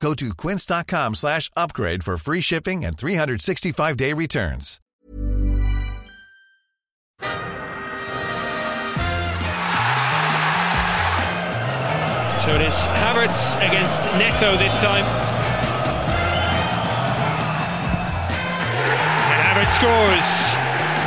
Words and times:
Go 0.00 0.14
to 0.14 0.34
quince.com 0.34 1.14
slash 1.14 1.50
upgrade 1.56 2.04
for 2.04 2.16
free 2.16 2.40
shipping 2.40 2.84
and 2.84 2.96
365-day 2.96 4.12
returns. 4.12 4.80
So 12.44 12.54
it 12.54 12.60
is 12.62 12.74
Havertz 13.02 13.56
against 13.56 14.04
Neto 14.14 14.56
this 14.56 14.74
time. 14.74 15.04
And 19.32 19.42
Havertz 19.42 19.74
scores. 19.74 20.30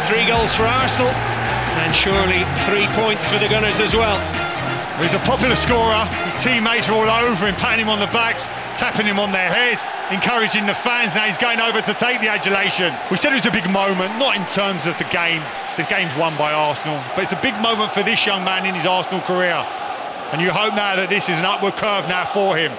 Three 0.09 0.25
goals 0.25 0.51
for 0.55 0.63
Arsenal, 0.63 1.07
and 1.07 1.95
surely 1.95 2.43
three 2.65 2.87
points 3.01 3.25
for 3.27 3.37
the 3.37 3.47
Gunners 3.47 3.79
as 3.79 3.93
well. 3.93 4.17
He's 4.99 5.13
a 5.13 5.19
popular 5.23 5.55
scorer. 5.55 6.03
His 6.27 6.43
teammates 6.43 6.89
are 6.89 6.93
all 6.93 7.07
over 7.07 7.47
him, 7.47 7.55
patting 7.55 7.87
him 7.87 7.89
on 7.89 7.99
the 7.99 8.11
backs, 8.11 8.43
tapping 8.75 9.07
him 9.07 9.17
on 9.17 9.31
their 9.31 9.47
head, 9.47 9.79
encouraging 10.11 10.65
the 10.65 10.75
fans. 10.75 11.15
Now 11.15 11.23
he's 11.23 11.37
going 11.37 11.61
over 11.61 11.81
to 11.81 11.93
take 11.95 12.19
the 12.19 12.27
adulation. 12.27 12.91
We 13.09 13.15
said 13.15 13.31
it 13.31 13.39
was 13.39 13.47
a 13.47 13.55
big 13.55 13.69
moment, 13.71 14.11
not 14.19 14.35
in 14.35 14.43
terms 14.51 14.85
of 14.85 14.97
the 14.99 15.07
game. 15.07 15.39
The 15.77 15.87
game's 15.87 16.11
won 16.19 16.35
by 16.35 16.51
Arsenal, 16.51 16.99
but 17.15 17.23
it's 17.23 17.31
a 17.31 17.39
big 17.41 17.55
moment 17.63 17.93
for 17.93 18.03
this 18.03 18.25
young 18.25 18.43
man 18.43 18.65
in 18.67 18.75
his 18.75 18.85
Arsenal 18.85 19.21
career. 19.23 19.63
And 20.35 20.41
you 20.41 20.51
hope 20.51 20.75
now 20.75 20.99
that 20.99 21.07
this 21.07 21.31
is 21.31 21.39
an 21.39 21.45
upward 21.45 21.79
curve 21.79 22.03
now 22.11 22.27
for 22.35 22.59
him. 22.59 22.75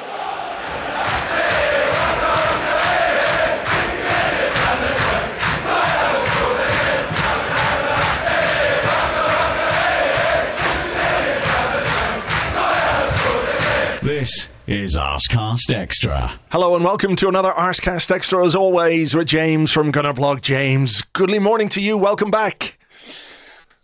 Is 14.70 14.96
Arsecast 14.96 15.74
Extra. 15.74 16.30
Hello 16.52 16.76
and 16.76 16.84
welcome 16.84 17.16
to 17.16 17.26
another 17.26 17.50
Arsecast 17.50 18.08
Extra 18.08 18.46
as 18.46 18.54
always 18.54 19.16
with 19.16 19.26
James 19.26 19.72
from 19.72 19.90
Gunnerblog. 19.90 20.42
James, 20.42 21.02
goodly 21.12 21.40
morning 21.40 21.68
to 21.70 21.80
you. 21.80 21.98
Welcome 21.98 22.30
back. 22.30 22.78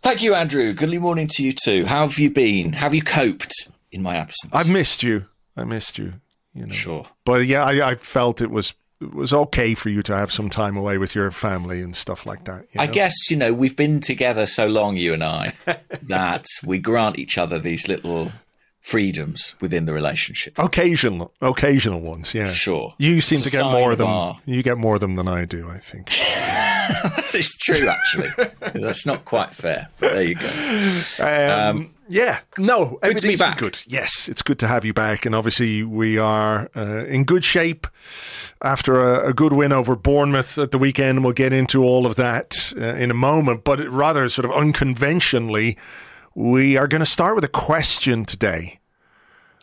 Thank 0.01 0.23
you, 0.23 0.33
Andrew. 0.33 0.71
Goodly 0.71 0.97
morning 0.97 1.27
to 1.31 1.43
you 1.43 1.51
too. 1.51 1.85
How 1.85 2.07
have 2.07 2.17
you 2.17 2.31
been? 2.31 2.71
Have 2.71 2.93
you 2.93 3.01
coped 3.01 3.67
in 3.91 4.01
my 4.01 4.15
absence? 4.15 4.55
I've 4.55 4.71
missed 4.71 5.03
you. 5.03 5.25
I 5.57 5.65
missed 5.65 5.97
you. 5.97 6.13
You 6.53 6.67
know. 6.67 6.73
Sure. 6.73 7.05
But 7.25 7.47
yeah, 7.47 7.65
I, 7.65 7.89
I 7.89 7.95
felt 7.95 8.39
it 8.39 8.49
was 8.49 8.73
it 9.01 9.13
was 9.13 9.33
okay 9.33 9.75
for 9.75 9.89
you 9.89 10.01
to 10.03 10.15
have 10.15 10.31
some 10.31 10.49
time 10.49 10.77
away 10.77 10.97
with 10.97 11.15
your 11.15 11.31
family 11.31 11.81
and 11.81 11.97
stuff 11.97 12.25
like 12.25 12.45
that. 12.45 12.61
you 12.71 12.79
I 12.79 12.87
guess, 12.87 13.29
you 13.29 13.35
know, 13.35 13.53
we've 13.53 13.75
been 13.75 13.99
together 13.99 14.45
so 14.45 14.67
long, 14.67 14.95
you 14.95 15.13
and 15.13 15.23
I, 15.25 15.51
that 16.03 16.45
we 16.65 16.79
grant 16.79 17.19
each 17.19 17.37
other 17.37 17.59
these 17.59 17.89
little 17.89 18.31
freedoms 18.87 19.53
within 19.59 19.83
the 19.85 19.91
relationship. 19.93 20.57
occasional 20.57 21.33
occasional 21.41 21.99
ones. 21.99 22.33
Yeah, 22.33 22.47
Sure. 22.47 22.93
You 22.97 23.19
seem 23.21 23.37
It's 23.39 23.51
to 23.51 23.57
get 23.57 23.65
more 23.65 23.91
of 23.91 23.97
them. 23.97 24.07
our- 24.07 24.39
You 24.45 24.63
get 24.63 24.77
more 24.77 24.95
of 24.95 25.01
them 25.01 25.15
than 25.17 25.27
I 25.27 25.43
do. 25.45 25.69
I 25.69 25.77
think. 25.77 26.07
it's 27.33 27.57
true, 27.57 27.87
actually. 27.89 28.29
That's 28.81 29.05
not 29.05 29.25
quite 29.25 29.51
fair. 29.51 29.89
But 29.99 30.13
there 30.13 30.23
you 30.23 30.35
go. 30.35 30.49
Um, 31.19 31.93
yeah, 32.07 32.39
no, 32.57 32.85
to 32.85 32.91
be 32.91 32.97
everything's 33.03 33.39
been 33.39 33.49
back. 33.49 33.57
good. 33.57 33.77
Yes, 33.87 34.29
it's 34.29 34.41
good 34.41 34.57
to 34.59 34.67
have 34.67 34.85
you 34.85 34.93
back, 34.93 35.25
and 35.25 35.35
obviously 35.35 35.83
we 35.83 36.17
are 36.17 36.69
uh, 36.75 37.03
in 37.07 37.25
good 37.25 37.43
shape 37.43 37.87
after 38.61 39.01
a, 39.03 39.29
a 39.29 39.33
good 39.33 39.51
win 39.51 39.73
over 39.73 39.97
Bournemouth 39.97 40.57
at 40.57 40.71
the 40.71 40.77
weekend. 40.77 41.25
We'll 41.25 41.33
get 41.33 41.51
into 41.51 41.83
all 41.83 42.05
of 42.05 42.15
that 42.15 42.73
uh, 42.77 42.95
in 42.95 43.11
a 43.11 43.13
moment, 43.13 43.65
but 43.65 43.79
rather 43.89 44.29
sort 44.29 44.45
of 44.45 44.51
unconventionally, 44.53 45.77
we 46.33 46.77
are 46.77 46.87
going 46.87 47.01
to 47.03 47.05
start 47.05 47.35
with 47.35 47.43
a 47.43 47.49
question 47.49 48.23
today, 48.23 48.79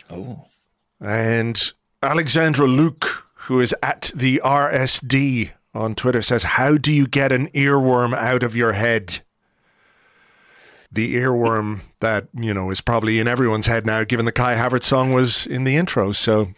Oh, 0.09 0.45
and 0.99 1.59
Alexandra 2.01 2.67
Luke, 2.67 3.25
who 3.35 3.59
is 3.59 3.75
at 3.81 4.11
the 4.15 4.41
RSD 4.43 5.51
on 5.73 5.95
Twitter, 5.95 6.21
says, 6.21 6.43
"How 6.43 6.77
do 6.77 6.91
you 6.93 7.07
get 7.07 7.31
an 7.31 7.49
earworm 7.49 8.13
out 8.13 8.43
of 8.43 8.55
your 8.55 8.73
head?" 8.73 9.21
the 10.95 11.15
earworm 11.15 11.81
that 11.99 12.27
you 12.33 12.53
know 12.53 12.71
is 12.71 12.81
probably 12.81 13.19
in 13.19 13.27
everyone's 13.27 13.67
head 13.67 13.85
now, 13.85 14.03
given 14.03 14.25
the 14.25 14.31
Kai 14.31 14.55
Havertz 14.55 14.85
song 14.85 15.13
was 15.13 15.45
in 15.45 15.63
the 15.65 15.75
intro. 15.75 16.11
So 16.11 16.49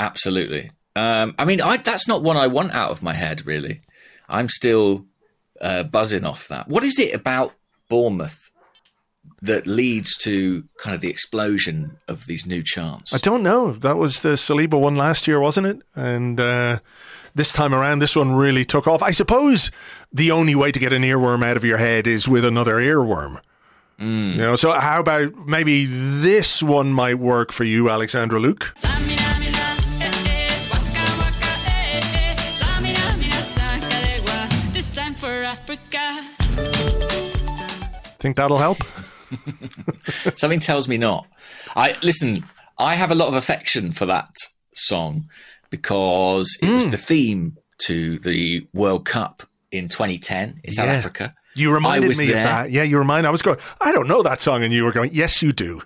absolutely. 0.00 0.70
Um, 0.96 1.34
I 1.38 1.44
mean, 1.44 1.60
I, 1.60 1.76
that's 1.76 2.08
not 2.08 2.22
one 2.22 2.36
I 2.36 2.46
want 2.46 2.72
out 2.72 2.90
of 2.90 3.02
my 3.02 3.14
head, 3.14 3.46
really. 3.46 3.82
I'm 4.28 4.48
still 4.48 5.06
uh, 5.60 5.82
buzzing 5.82 6.24
off 6.24 6.48
that. 6.48 6.68
What 6.68 6.84
is 6.84 6.98
it 6.98 7.14
about 7.14 7.52
Bournemouth 7.88 8.50
that 9.44 9.66
leads 9.66 10.16
to 10.18 10.64
kind 10.78 10.94
of 10.94 11.00
the 11.00 11.10
explosion 11.10 11.98
of 12.08 12.26
these 12.26 12.46
new 12.46 12.62
chants? 12.62 13.14
I 13.14 13.18
don't 13.18 13.42
know. 13.42 13.72
That 13.72 13.96
was 13.98 14.20
the 14.20 14.30
Saliba 14.30 14.80
one 14.80 14.96
last 14.96 15.28
year, 15.28 15.38
wasn't 15.38 15.66
it? 15.66 15.82
And 15.94 16.40
uh, 16.40 16.78
this 17.34 17.52
time 17.52 17.74
around, 17.74 17.98
this 17.98 18.16
one 18.16 18.32
really 18.32 18.64
took 18.64 18.86
off. 18.86 19.02
I 19.02 19.10
suppose 19.10 19.70
the 20.12 20.30
only 20.30 20.54
way 20.54 20.72
to 20.72 20.78
get 20.80 20.92
an 20.92 21.02
earworm 21.02 21.44
out 21.44 21.56
of 21.56 21.64
your 21.64 21.78
head 21.78 22.06
is 22.06 22.26
with 22.26 22.44
another 22.44 22.76
earworm. 22.76 23.40
You 23.96 24.34
know, 24.34 24.56
so 24.56 24.72
how 24.72 24.98
about 25.00 25.46
maybe 25.46 25.86
this 25.86 26.62
one 26.62 26.92
might 26.92 27.14
work 27.14 27.52
for 27.52 27.62
you, 27.64 27.88
Alexandra 27.88 28.40
Luke? 28.40 28.74
This 34.72 34.90
time 34.90 35.14
for 35.14 35.44
Africa. 35.44 36.22
Think 38.18 38.36
that'll 38.36 38.58
help? 38.58 38.78
Something 40.36 40.60
tells 40.60 40.88
me 40.88 40.98
not. 40.98 41.26
I 41.76 41.94
listen. 42.02 42.44
I 42.78 42.94
have 42.94 43.10
a 43.10 43.14
lot 43.14 43.28
of 43.28 43.34
affection 43.34 43.92
for 43.92 44.06
that 44.06 44.28
song 44.74 45.28
because 45.70 46.58
it 46.62 46.66
Hmm. 46.68 46.74
was 46.76 46.90
the 46.90 46.96
theme 46.96 47.56
to 47.86 48.18
the 48.18 48.66
World 48.72 49.04
Cup 49.04 49.42
in 49.70 49.88
2010 49.88 50.60
in 50.64 50.72
South 50.72 50.86
Yeah. 50.86 50.92
Africa. 50.92 51.34
You 51.54 51.72
reminded 51.72 52.16
me 52.18 52.26
there. 52.26 52.38
of 52.38 52.50
that. 52.50 52.70
Yeah, 52.72 52.82
you 52.82 52.98
remind. 52.98 53.26
I 53.26 53.30
was 53.30 53.42
going. 53.42 53.58
I 53.80 53.92
don't 53.92 54.08
know 54.08 54.22
that 54.22 54.42
song, 54.42 54.62
and 54.64 54.72
you 54.72 54.84
were 54.84 54.92
going. 54.92 55.10
Yes, 55.12 55.40
you 55.42 55.52
do. 55.52 55.82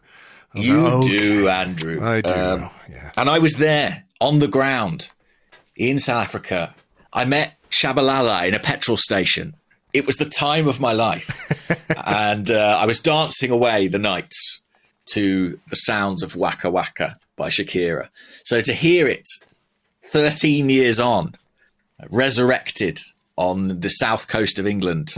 You 0.55 0.81
like, 0.81 0.93
okay. 0.95 1.09
do, 1.19 1.49
Andrew. 1.49 2.03
I 2.03 2.21
do. 2.23 2.33
Um, 2.33 2.71
yeah. 2.91 3.11
And 3.19 3.29
I 3.29 3.39
was 3.39 3.57
there 3.57 4.05
on 4.21 4.39
the 4.39 4.49
ground 4.49 5.11
in 5.77 5.99
South 5.99 6.23
Africa. 6.23 6.75
I 7.13 7.27
met 7.27 7.55
Tshabalala 7.71 8.49
in 8.49 8.55
a 8.55 8.59
petrol 8.59 8.97
station. 8.97 9.55
It 9.93 10.07
was 10.07 10.17
the 10.17 10.25
time 10.25 10.69
of 10.69 10.81
my 10.81 10.93
life. 10.93 11.47
and 12.07 12.51
uh, 12.51 12.79
I 12.81 12.87
was 12.87 13.01
dancing 13.01 13.51
away 13.51 13.89
the 13.89 13.99
nights 13.99 14.61
to 15.13 15.59
the 15.69 15.77
sounds 15.77 16.23
of 16.23 16.37
Waka 16.37 16.71
Waka 16.71 17.19
by 17.37 17.49
Shakira. 17.49 18.09
So 18.45 18.61
to 18.61 18.73
hear 18.73 19.07
it 19.07 19.27
13 20.05 20.69
years 20.69 21.01
on, 21.01 21.35
resurrected 22.11 22.99
on 23.37 23.81
the 23.81 23.89
south 23.89 24.29
coast 24.29 24.59
of 24.59 24.67
England, 24.67 25.13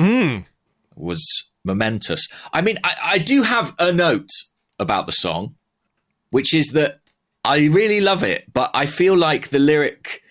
was 0.95 1.51
momentous. 1.65 2.29
I 2.53 2.61
mean, 2.63 2.77
I, 2.85 2.95
I 3.05 3.19
do 3.19 3.43
have 3.43 3.75
a 3.79 3.93
note 3.93 4.29
about 4.79 5.07
the 5.07 5.13
song, 5.13 5.55
which 6.31 6.55
is 6.55 6.73
that 6.73 7.01
I 7.45 7.67
really 7.67 8.01
love 8.01 8.23
it, 8.23 8.45
but 8.53 8.71
I 8.75 8.87
feel 8.87 9.17
like 9.17 9.49
the 9.49 9.59
lyric. 9.59 10.23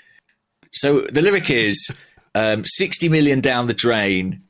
So 0.72 1.02
the 1.02 1.22
lyric 1.22 1.50
is 1.50 1.90
um, 2.35 2.63
60 2.66 3.09
million 3.09 3.40
down 3.41 3.67
the 3.67 3.73
drain. 3.73 4.41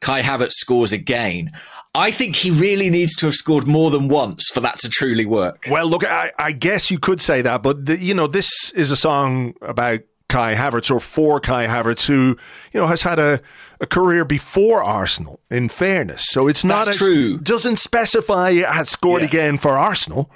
Kai 0.00 0.20
Havertz 0.20 0.52
scores 0.52 0.92
again. 0.92 1.48
I 1.94 2.10
think 2.10 2.36
he 2.36 2.50
really 2.50 2.90
needs 2.90 3.16
to 3.16 3.26
have 3.26 3.34
scored 3.34 3.66
more 3.66 3.90
than 3.90 4.08
once 4.08 4.48
for 4.52 4.60
that 4.60 4.78
to 4.80 4.90
truly 4.90 5.24
work. 5.24 5.66
Well, 5.70 5.86
look, 5.88 6.04
I, 6.04 6.30
I 6.38 6.52
guess 6.52 6.90
you 6.90 6.98
could 6.98 7.20
say 7.22 7.40
that, 7.42 7.62
but 7.62 7.86
the, 7.86 7.96
you 7.96 8.12
know, 8.14 8.26
this 8.26 8.70
is 8.72 8.90
a 8.90 8.96
song 8.96 9.54
about 9.62 10.00
Kai 10.28 10.54
Havertz 10.56 10.90
or 10.90 11.00
for 11.00 11.40
Kai 11.40 11.66
Havertz, 11.66 12.06
who 12.06 12.36
you 12.72 12.80
know 12.80 12.86
has 12.88 13.02
had 13.02 13.18
a, 13.18 13.40
a 13.80 13.86
career 13.86 14.24
before 14.24 14.82
Arsenal. 14.82 15.40
In 15.50 15.68
fairness, 15.68 16.24
so 16.28 16.48
it's 16.48 16.64
not 16.64 16.86
That's 16.86 16.88
as- 16.88 16.96
true. 16.96 17.38
Doesn't 17.38 17.78
specify 17.78 18.52
has 18.54 18.90
scored 18.90 19.22
Yeah. 19.22 19.28
again 19.28 19.58
for 19.58 19.78
Arsenal. 19.78 20.30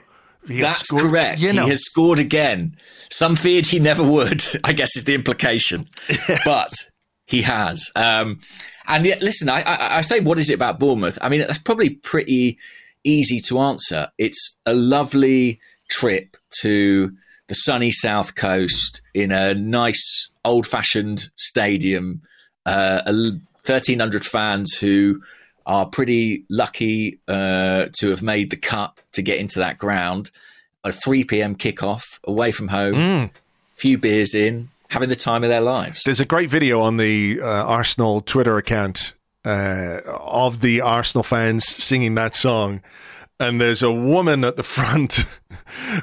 That's 0.48 0.86
scored- 0.86 1.02
correct. 1.04 1.40
You 1.40 1.52
know, 1.52 1.64
He 1.64 1.70
has 1.70 1.84
scored 1.84 2.18
again. 2.18 2.76
Some 3.10 3.36
feared 3.36 3.66
he 3.66 3.78
never 3.78 4.02
would, 4.02 4.44
I 4.64 4.72
guess 4.72 4.96
is 4.96 5.04
the 5.04 5.14
implication. 5.14 5.88
but 6.44 6.72
he 7.26 7.42
has. 7.42 7.90
Um, 7.96 8.40
and 8.86 9.04
yet, 9.04 9.22
listen, 9.22 9.48
I, 9.48 9.60
I, 9.62 9.98
I 9.98 10.00
say, 10.00 10.20
what 10.20 10.38
is 10.38 10.50
it 10.50 10.54
about 10.54 10.78
Bournemouth? 10.78 11.18
I 11.20 11.28
mean, 11.28 11.40
that's 11.40 11.58
probably 11.58 11.90
pretty 11.90 12.58
easy 13.04 13.40
to 13.40 13.58
answer. 13.60 14.08
It's 14.18 14.58
a 14.66 14.74
lovely 14.74 15.60
trip 15.90 16.36
to 16.60 17.10
the 17.48 17.54
sunny 17.54 17.90
south 17.90 18.34
coast 18.34 19.00
in 19.14 19.32
a 19.32 19.54
nice 19.54 20.30
old 20.44 20.66
fashioned 20.66 21.30
stadium, 21.36 22.20
uh, 22.66 23.00
1,300 23.06 24.24
fans 24.24 24.76
who 24.76 25.20
are 25.68 25.86
pretty 25.86 26.44
lucky 26.50 27.20
uh, 27.28 27.86
to 28.00 28.10
have 28.10 28.22
made 28.22 28.50
the 28.50 28.56
cut 28.56 28.98
to 29.12 29.22
get 29.22 29.38
into 29.38 29.60
that 29.60 29.78
ground. 29.78 30.30
A 30.82 30.90
3 30.90 31.22
p.m. 31.24 31.54
kickoff 31.54 32.18
away 32.24 32.50
from 32.50 32.68
home, 32.68 32.94
Mm. 32.94 33.30
few 33.76 33.98
beers 33.98 34.34
in, 34.34 34.70
having 34.88 35.08
the 35.10 35.16
time 35.16 35.44
of 35.44 35.50
their 35.50 35.60
lives. 35.60 36.02
There's 36.04 36.20
a 36.20 36.24
great 36.24 36.48
video 36.48 36.80
on 36.80 36.96
the 36.96 37.40
uh, 37.42 37.46
Arsenal 37.46 38.22
Twitter 38.22 38.56
account 38.56 39.12
uh, 39.44 39.98
of 40.20 40.60
the 40.62 40.80
Arsenal 40.80 41.22
fans 41.22 41.66
singing 41.66 42.14
that 42.16 42.34
song. 42.34 42.80
And 43.40 43.60
there's 43.60 43.82
a 43.82 43.92
woman 43.92 44.42
at 44.44 44.56
the 44.56 44.62
front 44.76 45.24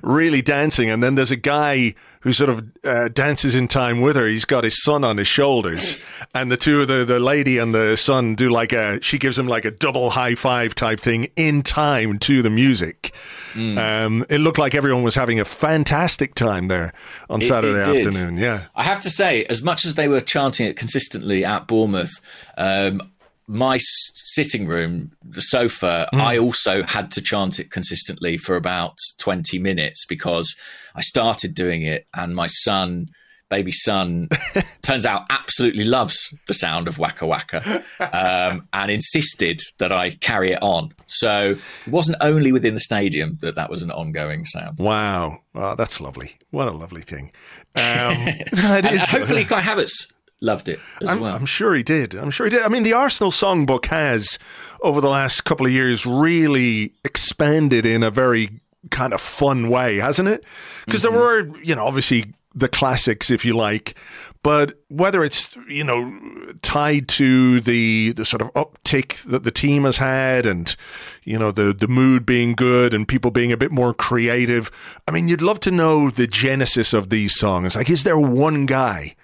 really 0.03 0.41
dancing. 0.41 0.89
And 0.89 1.01
then 1.01 1.15
there's 1.15 1.31
a 1.31 1.35
guy 1.35 1.95
who 2.25 2.33
sort 2.33 2.49
of 2.49 2.65
uh, 2.83 3.07
dances 3.09 3.53
in 3.53 3.67
time 3.67 4.01
with 4.01 4.15
her. 4.15 4.25
He's 4.25 4.45
got 4.45 4.63
his 4.63 4.81
son 4.83 5.03
on 5.03 5.15
his 5.17 5.27
shoulders. 5.27 6.03
And 6.33 6.51
the 6.51 6.57
two 6.57 6.81
of 6.81 6.87
the, 6.89 7.05
the 7.05 7.19
lady 7.19 7.59
and 7.59 7.73
the 7.73 7.95
son 7.95 8.35
do 8.35 8.49
like 8.49 8.73
a, 8.73 9.01
she 9.01 9.17
gives 9.17 9.37
him 9.39 9.47
like 9.47 9.63
a 9.63 9.71
double 9.71 10.09
high 10.09 10.35
five 10.35 10.75
type 10.75 10.99
thing 10.99 11.29
in 11.37 11.61
time 11.61 12.19
to 12.19 12.41
the 12.41 12.49
music. 12.49 13.13
Um, 13.55 14.25
it 14.29 14.39
looked 14.39 14.57
like 14.57 14.75
everyone 14.75 15.03
was 15.03 15.15
having 15.15 15.39
a 15.39 15.45
fantastic 15.45 16.35
time 16.35 16.67
there 16.67 16.91
on 17.29 17.41
It- 17.41 17.45
Saturday 17.45 17.79
it 17.89 18.05
afternoon. 18.07 18.37
Yeah. 18.37 18.63
I 18.75 18.83
have 18.83 18.99
to 19.01 19.09
say, 19.09 19.45
as 19.45 19.61
much 19.63 19.85
as 19.85 19.95
they 19.95 20.07
were 20.09 20.19
chanting 20.19 20.65
it 20.67 20.75
consistently 20.75 21.45
at 21.45 21.67
Bournemouth, 21.67 22.11
um, 22.57 23.01
my 23.47 23.77
sitting 23.79 24.67
room, 24.67 25.11
the 25.23 25.41
sofa, 25.41 26.09
I 26.13 26.37
also 26.37 26.83
had 26.83 27.11
to 27.11 27.21
chant 27.21 27.59
it 27.59 27.69
consistently 27.71 28.37
for 28.37 28.55
about 28.55 28.97
20 29.19 29.59
minutes 29.59 30.05
because 30.05 30.55
I 30.95 31.01
started 31.01 31.53
doing 31.53 31.83
it 31.83 32.07
and 32.15 32.35
my 32.35 32.47
son, 32.47 33.09
baby 33.49 33.71
son, 33.71 34.29
turns 34.81 35.05
out 35.05 35.25
absolutely 35.29 35.83
loves 35.83 36.33
the 36.47 36.55
sound 36.55 36.87
of 36.87 36.97
Waka 36.97 37.27
Waka 37.27 37.83
um, 37.99 38.67
and 38.73 38.89
insisted 38.89 39.61
that 39.77 39.91
I 39.91 40.11
carry 40.11 40.51
it 40.51 40.63
on. 40.63 40.93
So 41.05 41.51
it 41.85 41.91
wasn't 41.91 42.17
only 42.21 42.51
within 42.51 42.73
the 42.73 42.79
stadium 42.79 43.37
that 43.41 43.55
that 43.55 43.69
was 43.69 43.83
an 43.83 43.91
ongoing 43.91 44.45
sound. 44.45 44.79
Wow. 44.79 45.39
Oh, 45.53 45.75
that's 45.75 46.01
lovely. 46.01 46.35
What 46.49 46.67
a 46.67 46.71
lovely 46.71 47.01
thing. 47.01 47.31
Um, 47.77 48.13
it 48.17 48.85
And 48.85 48.97
hopefully 48.99 49.43
Kai 49.43 49.59
Havertz 49.59 50.09
loved 50.41 50.69
it 50.69 50.79
as 51.01 51.09
I'm, 51.09 51.19
well. 51.19 51.35
I'm 51.35 51.45
sure 51.45 51.73
he 51.73 51.83
did. 51.83 52.15
I'm 52.15 52.31
sure 52.31 52.45
he 52.45 52.51
did. 52.51 52.63
I 52.63 52.67
mean, 52.67 52.83
the 52.83 52.93
Arsenal 52.93 53.31
songbook 53.31 53.85
has, 53.87 54.37
over 54.81 55.01
the 55.01 55.09
last 55.09 55.41
couple 55.41 55.65
of 55.65 55.71
years, 55.71 56.05
really 56.05 56.93
expanded 57.03 57.85
in 57.85 58.03
a 58.03 58.11
very 58.11 58.59
kind 58.91 59.13
of 59.13 59.21
fun 59.21 59.69
way, 59.69 59.97
hasn't 59.97 60.27
it? 60.27 60.43
Because 60.85 61.01
there 61.01 61.11
mm-hmm. 61.11 61.53
were, 61.53 61.61
you 61.61 61.75
know, 61.75 61.85
obviously 61.85 62.33
the 62.53 62.69
classics, 62.69 63.29
if 63.29 63.43
you 63.43 63.55
like, 63.55 63.95
but 64.41 64.79
whether 64.87 65.23
it's 65.23 65.57
you 65.67 65.83
know 65.83 66.17
tied 66.61 67.07
to 67.09 67.59
the 67.59 68.13
the 68.13 68.23
sort 68.23 68.41
of 68.41 68.53
uptick 68.53 69.21
that 69.23 69.43
the 69.43 69.51
team 69.51 69.83
has 69.83 69.97
had, 69.97 70.45
and 70.45 70.75
you 71.23 71.37
know 71.37 71.51
the 71.51 71.73
the 71.73 71.87
mood 71.87 72.25
being 72.25 72.53
good 72.53 72.93
and 72.93 73.07
people 73.07 73.29
being 73.29 73.51
a 73.51 73.57
bit 73.57 73.71
more 73.71 73.93
creative. 73.93 74.71
I 75.07 75.11
mean, 75.11 75.27
you'd 75.27 75.41
love 75.41 75.59
to 75.61 75.71
know 75.71 76.09
the 76.09 76.27
genesis 76.27 76.93
of 76.93 77.09
these 77.09 77.37
songs. 77.37 77.75
Like, 77.75 77.89
is 77.89 78.03
there 78.03 78.17
one 78.17 78.65
guy? 78.65 79.15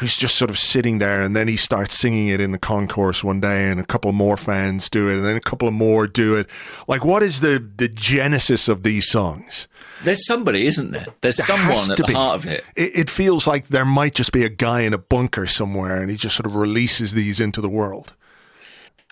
Who's 0.00 0.16
just 0.16 0.34
sort 0.36 0.50
of 0.50 0.58
sitting 0.58 0.98
there 0.98 1.22
and 1.22 1.36
then 1.36 1.46
he 1.46 1.56
starts 1.56 1.96
singing 1.98 2.28
it 2.28 2.40
in 2.40 2.52
the 2.52 2.58
concourse 2.58 3.22
one 3.22 3.40
day 3.40 3.70
and 3.70 3.78
a 3.78 3.84
couple 3.84 4.10
more 4.12 4.36
fans 4.36 4.88
do 4.90 5.08
it 5.08 5.14
and 5.16 5.24
then 5.24 5.36
a 5.36 5.40
couple 5.40 5.70
more 5.70 6.06
do 6.06 6.34
it 6.34 6.48
like 6.88 7.04
what 7.04 7.22
is 7.22 7.40
the 7.40 7.64
the 7.76 7.88
genesis 7.88 8.68
of 8.68 8.82
these 8.82 9.08
songs 9.08 9.68
There's 10.02 10.24
somebody, 10.26 10.66
isn't 10.66 10.92
there? 10.92 11.06
There's 11.20 11.36
There 11.36 11.44
someone 11.46 11.90
at 11.90 11.98
the 11.98 12.04
be. 12.04 12.14
heart 12.14 12.36
of 12.36 12.46
it. 12.46 12.64
it, 12.74 12.90
it 12.94 13.10
feels 13.10 13.46
like 13.46 13.68
there 13.68 13.84
might 13.84 14.14
just 14.14 14.32
be 14.32 14.44
a 14.44 14.48
guy 14.48 14.80
in 14.80 14.94
a 14.94 14.98
bunker 14.98 15.46
somewhere 15.46 16.00
and 16.00 16.10
he 16.10 16.16
just 16.16 16.34
sort 16.36 16.46
of 16.46 16.54
releases 16.54 17.12
these 17.12 17.38
into 17.38 17.60
the 17.60 17.68
world 17.68 18.14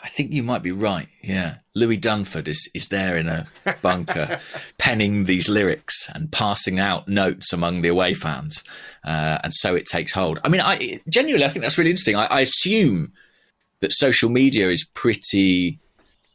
I 0.02 0.08
think 0.08 0.30
you 0.30 0.42
might 0.42 0.62
be 0.62 0.70
right. 0.70 1.08
Yeah. 1.22 1.56
Louis 1.74 1.98
Dunford 1.98 2.48
is, 2.48 2.70
is 2.74 2.88
there 2.88 3.16
in 3.16 3.28
a 3.28 3.46
bunker 3.82 4.38
penning 4.78 5.24
these 5.24 5.48
lyrics 5.48 6.08
and 6.14 6.30
passing 6.30 6.78
out 6.78 7.08
notes 7.08 7.52
among 7.52 7.82
the 7.82 7.88
away 7.88 8.14
fans. 8.14 8.62
Uh, 9.04 9.38
and 9.42 9.52
so 9.52 9.74
it 9.74 9.86
takes 9.86 10.12
hold. 10.12 10.38
I 10.44 10.48
mean, 10.48 10.60
I 10.60 11.00
genuinely, 11.08 11.46
I 11.46 11.48
think 11.48 11.62
that's 11.62 11.78
really 11.78 11.90
interesting. 11.90 12.16
I, 12.16 12.26
I 12.26 12.40
assume 12.40 13.12
that 13.80 13.92
social 13.92 14.30
media 14.30 14.70
is 14.70 14.84
pretty 14.84 15.78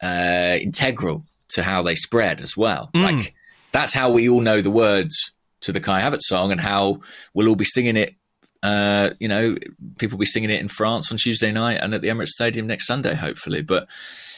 uh, 0.01 0.57
integral 0.62 1.25
to 1.50 1.63
how 1.63 1.81
they 1.83 1.95
spread 1.95 2.42
as 2.42 2.57
well. 2.57 2.89
Like, 2.94 3.33
that's 3.71 3.94
how 3.94 4.09
we 4.09 4.30
all 4.30 4.42
know 4.42 4.62
the 4.62 4.71
words 4.71 5.36
to 5.62 5.71
the 5.71 5.80
Kai 5.80 6.01
Havertz 6.01 6.24
song 6.24 6.51
and 6.51 6.59
how 6.59 7.01
we'll 7.33 7.48
all 7.48 7.56
be 7.56 7.66
singing 7.66 7.95
it 7.95 8.16
uh, 8.63 9.10
you 9.19 9.27
know, 9.27 9.57
people 9.98 10.15
will 10.18 10.21
be 10.21 10.25
singing 10.25 10.50
it 10.50 10.62
in 10.62 10.69
France 10.69 11.12
on 11.12 11.18
Tuesday 11.18 11.51
night 11.51 11.80
and 11.81 11.94
at 11.94 12.01
the 12.01 12.07
Emirates 12.07 12.30
Stadium 12.30 12.65
next 12.65 12.88
Sunday, 12.88 13.13
hopefully. 13.13 13.62
But 13.62 13.89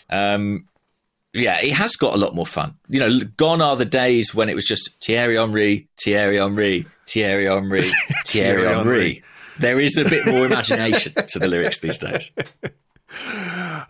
um, 0.10 0.68
yeah, 1.34 1.62
it 1.62 1.74
has 1.74 1.96
got 1.96 2.16
a 2.16 2.18
lot 2.18 2.34
more 2.34 2.46
fun. 2.46 2.76
You 2.90 3.00
know, 3.00 3.20
gone 3.38 3.62
are 3.62 3.76
the 3.76 3.86
days 3.86 4.34
when 4.34 4.50
it 4.50 4.56
was 4.56 4.66
just 4.66 5.02
Thierry 5.04 5.36
Henry, 5.36 5.88
Thierry 6.04 6.38
Henry, 6.38 6.88
Thierry 7.08 7.46
Henry, 7.46 7.84
Thierry 8.26 8.64
Thierry 8.64 8.66
Henry. 8.66 9.24
There 9.60 9.80
is 9.80 9.98
a 9.98 10.04
bit 10.04 10.26
more 10.26 10.46
imagination 10.46 11.14
to 11.14 11.40
the 11.40 11.48
lyrics 11.48 11.80
these 11.80 12.00
days. 12.00 12.32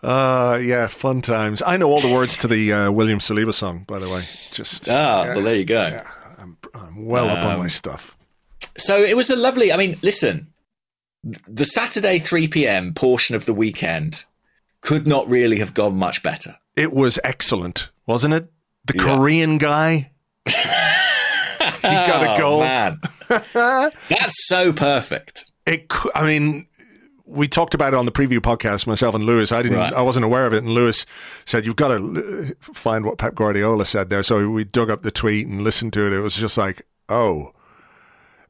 uh 0.02 0.60
yeah 0.62 0.86
fun 0.86 1.20
times 1.20 1.60
i 1.66 1.76
know 1.76 1.90
all 1.90 2.00
the 2.00 2.12
words 2.12 2.36
to 2.36 2.46
the 2.46 2.72
uh, 2.72 2.92
william 2.92 3.18
saliba 3.18 3.52
song 3.52 3.82
by 3.88 3.98
the 3.98 4.08
way 4.08 4.22
just 4.52 4.88
Ah, 4.88 5.24
yeah, 5.24 5.34
well, 5.34 5.42
there 5.42 5.56
you 5.56 5.64
go. 5.64 6.00
I'm, 6.38 6.56
I'm 6.74 7.06
well 7.06 7.28
up 7.28 7.44
on 7.44 7.58
my 7.58 7.66
stuff 7.66 8.15
So 8.78 8.98
it 8.98 9.16
was 9.16 9.30
a 9.30 9.36
lovely. 9.36 9.72
I 9.72 9.76
mean, 9.76 9.96
listen, 10.02 10.48
the 11.48 11.64
Saturday 11.64 12.18
3 12.18 12.48
p.m. 12.48 12.94
portion 12.94 13.34
of 13.34 13.46
the 13.46 13.54
weekend 13.54 14.24
could 14.82 15.06
not 15.06 15.28
really 15.28 15.58
have 15.58 15.74
gone 15.74 15.96
much 15.96 16.22
better. 16.22 16.54
it 16.76 16.92
was 16.92 17.18
excellent 17.24 17.90
wasn't 18.06 18.32
it 18.32 18.48
the 18.84 18.94
Yeah. 18.96 19.16
korean 19.16 19.58
guy 19.58 20.12
he 20.46 20.52
got 21.82 22.22
a 22.22 22.30
Oh, 22.34 22.38
goal 22.38 22.60
man. 22.60 23.00
That's 24.08 24.46
so 24.46 24.72
perfect. 24.72 25.44
it 25.66 25.90
i 26.14 26.24
mean 26.24 26.66
we 27.24 27.48
talked 27.48 27.74
about 27.74 27.92
it 27.94 27.96
on 27.96 28.06
the 28.06 28.12
preview 28.12 28.38
podcast 28.38 28.86
myself 28.86 29.14
and 29.14 29.24
lewis 29.24 29.50
i 29.50 29.62
didn't 29.62 29.78
Right. 29.78 29.92
i 29.94 30.02
wasn't 30.02 30.24
aware 30.24 30.46
of 30.46 30.52
it 30.52 30.58
and 30.58 30.68
lewis 30.68 31.04
said 31.44 31.66
you've 31.66 31.74
got 31.76 31.88
to 31.88 32.52
uh, 32.52 32.72
find 32.72 33.04
what 33.04 33.18
pep 33.18 33.34
guardiola 33.34 33.84
said 33.84 34.10
there 34.10 34.22
so 34.22 34.48
we 34.50 34.62
dug 34.64 34.90
up 34.90 35.02
the 35.02 35.10
tweet 35.10 35.48
and 35.48 35.62
listened 35.64 35.92
to 35.94 36.06
it 36.06 36.12
it 36.12 36.20
was 36.20 36.36
just 36.36 36.56
like 36.56 36.82
oh 37.08 37.52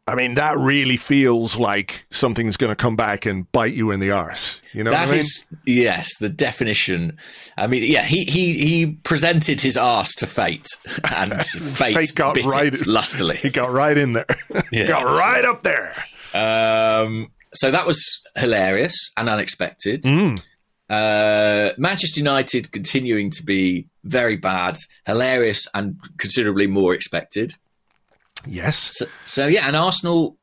I 0.09 0.15
mean, 0.15 0.37
that 0.37 0.57
really 0.57 0.97
feels 0.97 1.57
like 1.57 2.05
something's 2.13 2.57
going 2.57 2.71
to 2.71 2.77
come 2.77 2.95
back 2.95 3.27
and 3.27 3.51
bite 3.51 3.75
you 3.75 3.91
in 3.91 3.99
the 3.99 4.13
arse. 4.13 4.61
You 4.73 4.85
know 4.85 4.93
That 4.93 5.01
what 5.01 5.09
I 5.09 5.13
mean? 5.13 5.21
is 5.21 5.47
yes, 5.67 6.17
the 6.19 6.29
definition. 6.29 7.17
I 7.59 7.67
mean, 7.67 7.83
yeah, 7.83 8.03
he 8.05 8.25
he 8.25 8.53
he 8.59 8.87
presented 9.03 9.61
his 9.61 9.77
arse 9.77 10.15
to 10.17 10.27
fate, 10.29 10.69
and 11.17 11.43
fate, 11.43 11.95
Fate 11.97 12.13
got 12.15 12.35
bit 12.37 12.47
right- 12.47 12.67
it 12.73 12.87
lustily. 12.87 13.37
he 13.43 13.51
got 13.51 13.73
right 13.73 13.99
in 13.99 14.13
there. 14.13 14.27
Yeah. 14.71 14.87
got 14.87 15.05
right 15.05 15.45
up 15.45 15.63
there. 15.65 15.93
Um, 16.35 17.29
so 17.55 17.71
that 17.71 17.87
was 17.87 18.23
hilarious 18.37 19.11
and 19.17 19.29
unexpected. 19.29 20.03
Mm. 20.03 20.41
Uh, 20.89 21.73
Manchester 21.79 22.21
United 22.21 22.71
continuing 22.71 23.31
to 23.31 23.43
be 23.43 23.87
very 24.05 24.37
bad, 24.37 24.79
hilarious, 25.07 25.67
and 25.75 25.97
considerably 26.19 26.67
more 26.69 26.95
expected. 26.95 27.55
Yes. 28.47 28.97
So, 28.97 29.07
so 29.25 29.47
yeah, 29.47 29.67
and 29.67 29.77
Arsenal 29.77 30.37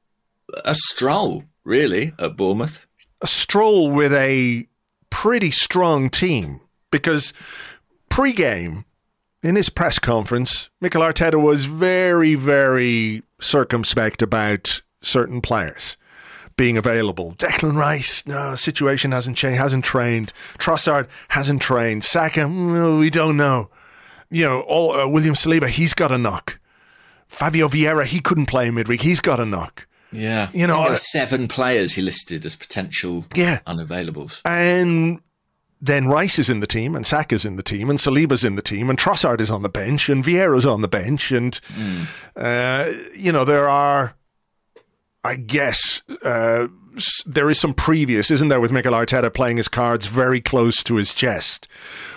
a 0.66 0.76
stroll 0.76 1.44
really 1.64 2.14
at 2.20 2.36
Bournemouth. 2.38 2.86
a 3.22 3.28
stroll 3.28 3.90
with 3.90 4.14
a 4.14 4.68
pretty 5.10 5.52
strong 5.52 6.10
team 6.10 6.60
because 6.92 7.34
pre-game 8.10 8.86
in 9.42 9.56
his 9.56 9.70
press 9.70 10.00
conference, 10.00 10.70
Mikel 10.82 11.02
Arteta 11.02 11.42
was 11.42 11.66
very, 11.66 12.36
very 12.36 13.24
circumspect 13.40 14.22
about 14.22 14.82
certain 15.02 15.42
players 15.42 15.98
being 16.56 16.78
available. 16.78 17.34
Declan 17.38 17.76
Rice, 17.76 18.26
no, 18.28 18.56
situation 18.56 19.12
hasn't 19.12 19.38
changed, 19.38 19.60
hasn't 19.60 19.84
trained. 19.84 20.32
Trossard 20.60 21.08
hasn't 21.30 21.62
trained. 21.62 22.04
Saka, 22.04 22.42
mm, 22.42 23.00
we 23.00 23.10
don't 23.10 23.38
know. 23.38 23.70
You 24.30 24.46
know, 24.46 24.62
all, 24.62 24.94
uh, 24.94 25.08
William 25.08 25.36
Saliba, 25.36 25.68
he's 25.68 25.94
got 25.94 26.12
a 26.12 26.18
knock. 26.18 26.60
Fabio 27.34 27.68
Vieira, 27.68 28.06
he 28.06 28.20
couldn't 28.22 28.46
play 28.46 28.70
midweek. 28.70 29.02
He's 29.02 29.20
got 29.20 29.40
a 29.40 29.46
knock. 29.46 29.88
Yeah, 30.12 30.50
You 30.54 30.68
know, 30.68 30.80
I 30.82 30.90
uh, 30.94 30.96
seven 30.96 31.48
players 31.48 31.94
he 31.94 32.02
listed 32.04 32.46
as 32.46 32.56
potential 32.56 33.26
Yeah. 33.34 33.60
unavailables. 33.66 34.42
And 34.46 35.20
then 35.82 36.08
Rice 36.08 36.38
is 36.38 36.50
in 36.52 36.60
the 36.60 36.68
team, 36.68 36.96
and 36.96 37.06
Saka's 37.06 37.44
in 37.46 37.56
the 37.56 37.64
team, 37.64 37.90
and 37.90 37.98
Saliba's 38.00 38.44
in 38.44 38.56
the 38.56 38.62
team, 38.62 38.90
and 38.92 39.00
Trossard 39.00 39.42
is 39.42 39.50
on 39.50 39.64
the 39.64 39.70
bench, 39.70 40.10
and 40.10 40.24
Vieira's 40.24 40.66
on 40.68 40.82
the 40.82 40.88
bench, 40.88 41.32
and 41.32 41.60
uh, 42.38 42.92
you 43.18 43.32
know 43.32 43.44
there 43.44 43.68
are, 43.68 44.16
I 45.24 45.36
guess, 45.36 46.04
uh, 46.24 46.68
there 47.26 47.50
is 47.50 47.60
some 47.60 47.74
previous, 47.74 48.32
isn't 48.32 48.50
there, 48.50 48.60
with 48.60 48.72
Mikel 48.72 48.94
Arteta 48.94 49.34
playing 49.34 49.58
his 49.58 49.68
cards 49.68 50.06
very 50.06 50.42
close 50.42 50.84
to 50.84 50.96
his 50.96 51.14
chest 51.14 51.68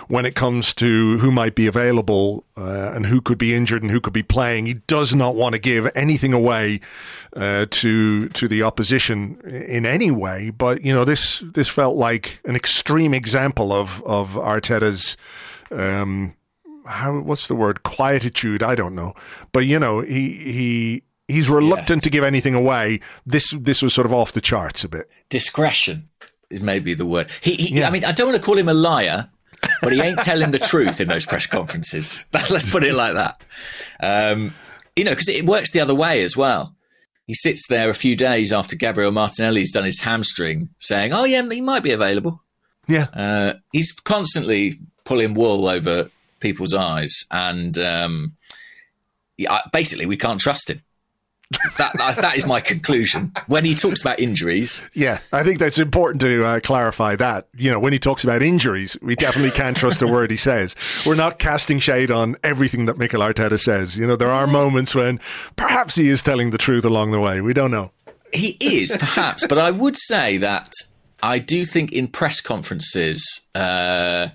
when 0.07 0.25
it 0.25 0.35
comes 0.35 0.73
to 0.75 1.17
who 1.19 1.31
might 1.31 1.55
be 1.55 1.67
available 1.67 2.43
uh, 2.55 2.91
and 2.93 3.05
who 3.07 3.21
could 3.21 3.37
be 3.37 3.53
injured 3.53 3.81
and 3.81 3.91
who 3.91 3.99
could 3.99 4.13
be 4.13 4.23
playing. 4.23 4.65
He 4.65 4.75
does 4.75 5.13
not 5.13 5.35
want 5.35 5.53
to 5.53 5.59
give 5.59 5.89
anything 5.95 6.33
away 6.33 6.81
uh, 7.35 7.65
to 7.69 8.29
to 8.29 8.47
the 8.47 8.63
opposition 8.63 9.39
in 9.41 9.85
any 9.85 10.11
way. 10.11 10.49
But 10.49 10.83
you 10.83 10.93
know, 10.93 11.05
this 11.05 11.39
this 11.39 11.67
felt 11.67 11.97
like 11.97 12.39
an 12.45 12.55
extreme 12.55 13.13
example 13.13 13.71
of 13.73 14.01
of 14.03 14.31
Arteta's. 14.31 15.17
Um, 15.71 16.35
how 16.85 17.19
what's 17.19 17.49
the 17.49 17.55
word 17.55 17.83
quietude 17.83 18.63
i 18.63 18.73
don't 18.73 18.95
know 18.95 19.13
but 19.51 19.65
you 19.65 19.77
know 19.77 19.99
he 19.99 20.29
he 20.29 21.03
he's 21.27 21.49
reluctant 21.49 21.97
yes. 21.97 22.03
to 22.03 22.09
give 22.09 22.23
anything 22.23 22.55
away. 22.55 22.99
This 23.25 23.51
this 23.51 23.81
was 23.81 23.93
sort 23.93 24.05
of 24.05 24.13
off 24.13 24.31
the 24.31 24.41
charts 24.41 24.83
a 24.83 24.89
bit. 24.89 25.09
Discretion 25.29 26.09
is 26.49 26.61
maybe 26.61 26.93
the 26.93 27.05
word. 27.05 27.29
He, 27.41 27.53
he 27.55 27.79
yeah. 27.79 27.87
I 27.87 27.91
mean, 27.91 28.05
I 28.05 28.11
don't 28.11 28.27
want 28.27 28.39
to 28.39 28.45
call 28.45 28.57
him 28.57 28.69
a 28.69 28.73
liar, 28.73 29.29
but 29.81 29.93
he 29.93 30.01
ain't 30.01 30.19
telling 30.19 30.51
the 30.51 30.59
truth 30.59 31.01
in 31.01 31.07
those 31.07 31.25
press 31.25 31.45
conferences. 31.45 32.25
Let's 32.33 32.69
put 32.69 32.83
it 32.83 32.93
like 32.93 33.15
that. 33.15 33.41
Um, 33.99 34.53
you 34.95 35.03
know, 35.03 35.11
because 35.11 35.29
it 35.29 35.45
works 35.45 35.71
the 35.71 35.81
other 35.81 35.95
way 35.95 36.23
as 36.23 36.35
well. 36.35 36.73
He 37.27 37.33
sits 37.33 37.67
there 37.67 37.89
a 37.89 37.93
few 37.93 38.15
days 38.15 38.53
after 38.53 38.77
Gabriel 38.77 39.11
Martinelli's 39.11 39.71
done 39.71 39.83
his 39.83 39.99
hamstring, 39.99 40.69
saying, 40.79 41.13
"Oh 41.13 41.25
yeah, 41.25 41.47
he 41.49 41.61
might 41.61 41.83
be 41.83 41.91
available." 41.91 42.41
Yeah, 42.87 43.07
uh, 43.13 43.53
he's 43.73 43.91
constantly 43.91 44.79
pulling 45.03 45.33
wool 45.33 45.67
over 45.67 46.09
people's 46.39 46.73
eyes, 46.73 47.25
and 47.29 47.77
um, 47.77 48.37
yeah, 49.37 49.59
basically, 49.73 50.05
we 50.05 50.15
can't 50.15 50.39
trust 50.39 50.69
him 50.69 50.81
that 51.77 51.93
that 51.97 52.35
is 52.35 52.45
my 52.45 52.59
conclusion. 52.59 53.31
When 53.47 53.63
he 53.63 53.73
talks 53.73 54.01
about 54.01 54.19
injuries, 54.19 54.83
yeah, 54.93 55.19
I 55.31 55.43
think 55.43 55.59
that's 55.59 55.77
important 55.77 56.21
to 56.21 56.43
uh, 56.45 56.59
clarify 56.59 57.15
that. 57.15 57.47
You 57.55 57.71
know, 57.71 57.79
when 57.79 57.93
he 57.93 57.99
talks 57.99 58.23
about 58.23 58.41
injuries, 58.41 58.97
we 59.01 59.15
definitely 59.15 59.51
can't 59.51 59.77
trust 59.77 60.01
a 60.01 60.07
word 60.07 60.29
he 60.29 60.37
says. 60.37 60.75
We're 61.05 61.15
not 61.15 61.39
casting 61.39 61.79
shade 61.79 62.11
on 62.11 62.35
everything 62.43 62.85
that 62.87 62.97
Mikel 62.97 63.21
Arteta 63.21 63.59
says. 63.59 63.97
You 63.97 64.07
know, 64.07 64.15
there 64.15 64.31
are 64.31 64.45
moments 64.45 64.93
when 64.93 65.19
perhaps 65.55 65.95
he 65.95 66.09
is 66.09 66.21
telling 66.21 66.51
the 66.51 66.57
truth 66.57 66.83
along 66.83 67.11
the 67.11 67.19
way. 67.19 67.39
We 67.39 67.53
don't 67.53 67.71
know. 67.71 67.91
He 68.33 68.57
is 68.59 68.95
perhaps, 68.97 69.47
but 69.47 69.57
I 69.57 69.71
would 69.71 69.95
say 69.95 70.37
that 70.37 70.73
I 71.23 71.39
do 71.39 71.63
think 71.63 71.93
in 71.93 72.07
press 72.07 72.41
conferences 72.41 73.41
uh, 73.55 74.27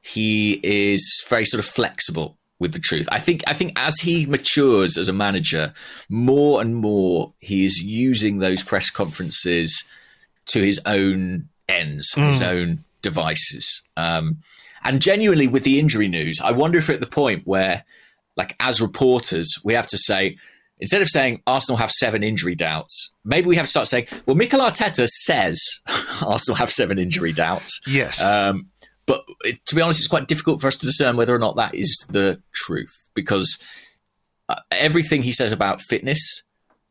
he 0.00 0.60
is 0.62 1.24
very 1.28 1.44
sort 1.44 1.58
of 1.58 1.68
flexible 1.68 2.38
with 2.62 2.72
the 2.72 2.78
truth. 2.78 3.08
I 3.10 3.18
think 3.18 3.42
I 3.48 3.54
think 3.54 3.72
as 3.76 3.98
he 3.98 4.24
matures 4.24 4.96
as 4.96 5.08
a 5.08 5.12
manager, 5.12 5.74
more 6.08 6.62
and 6.62 6.76
more 6.76 7.34
he 7.40 7.66
is 7.66 7.82
using 7.82 8.38
those 8.38 8.62
press 8.62 8.88
conferences 8.88 9.84
to 10.46 10.62
his 10.62 10.80
own 10.86 11.48
ends, 11.68 12.14
mm. 12.14 12.28
his 12.28 12.40
own 12.40 12.84
devices. 13.02 13.82
Um, 13.96 14.38
and 14.84 15.02
genuinely, 15.02 15.48
with 15.48 15.64
the 15.64 15.80
injury 15.80 16.06
news, 16.06 16.40
I 16.40 16.52
wonder 16.52 16.78
if 16.78 16.88
we're 16.88 16.94
at 16.94 17.00
the 17.00 17.06
point 17.06 17.42
where, 17.46 17.84
like, 18.36 18.54
as 18.60 18.80
reporters, 18.80 19.58
we 19.64 19.74
have 19.74 19.88
to 19.88 19.98
say 19.98 20.36
instead 20.78 21.02
of 21.02 21.08
saying 21.08 21.42
Arsenal 21.46 21.76
have 21.78 21.90
seven 21.90 22.22
injury 22.22 22.54
doubts, 22.54 23.12
maybe 23.24 23.48
we 23.48 23.56
have 23.56 23.66
to 23.66 23.70
start 23.70 23.88
saying, 23.88 24.06
well, 24.26 24.36
Mikel 24.36 24.60
Arteta 24.60 25.08
says 25.08 25.60
Arsenal 26.26 26.56
have 26.56 26.70
seven 26.70 26.98
injury 26.98 27.32
doubts. 27.32 27.80
Yes. 27.88 28.22
Um, 28.22 28.68
but 29.12 29.26
it, 29.44 29.62
to 29.66 29.74
be 29.74 29.82
honest, 29.82 30.00
it's 30.00 30.08
quite 30.08 30.26
difficult 30.26 30.62
for 30.62 30.68
us 30.68 30.78
to 30.78 30.86
discern 30.86 31.18
whether 31.18 31.34
or 31.34 31.38
not 31.38 31.56
that 31.56 31.74
is 31.74 32.06
the 32.08 32.40
truth 32.52 33.10
because 33.12 33.58
uh, 34.48 34.54
everything 34.70 35.20
he 35.20 35.32
says 35.32 35.52
about 35.52 35.82
fitness, 35.82 36.42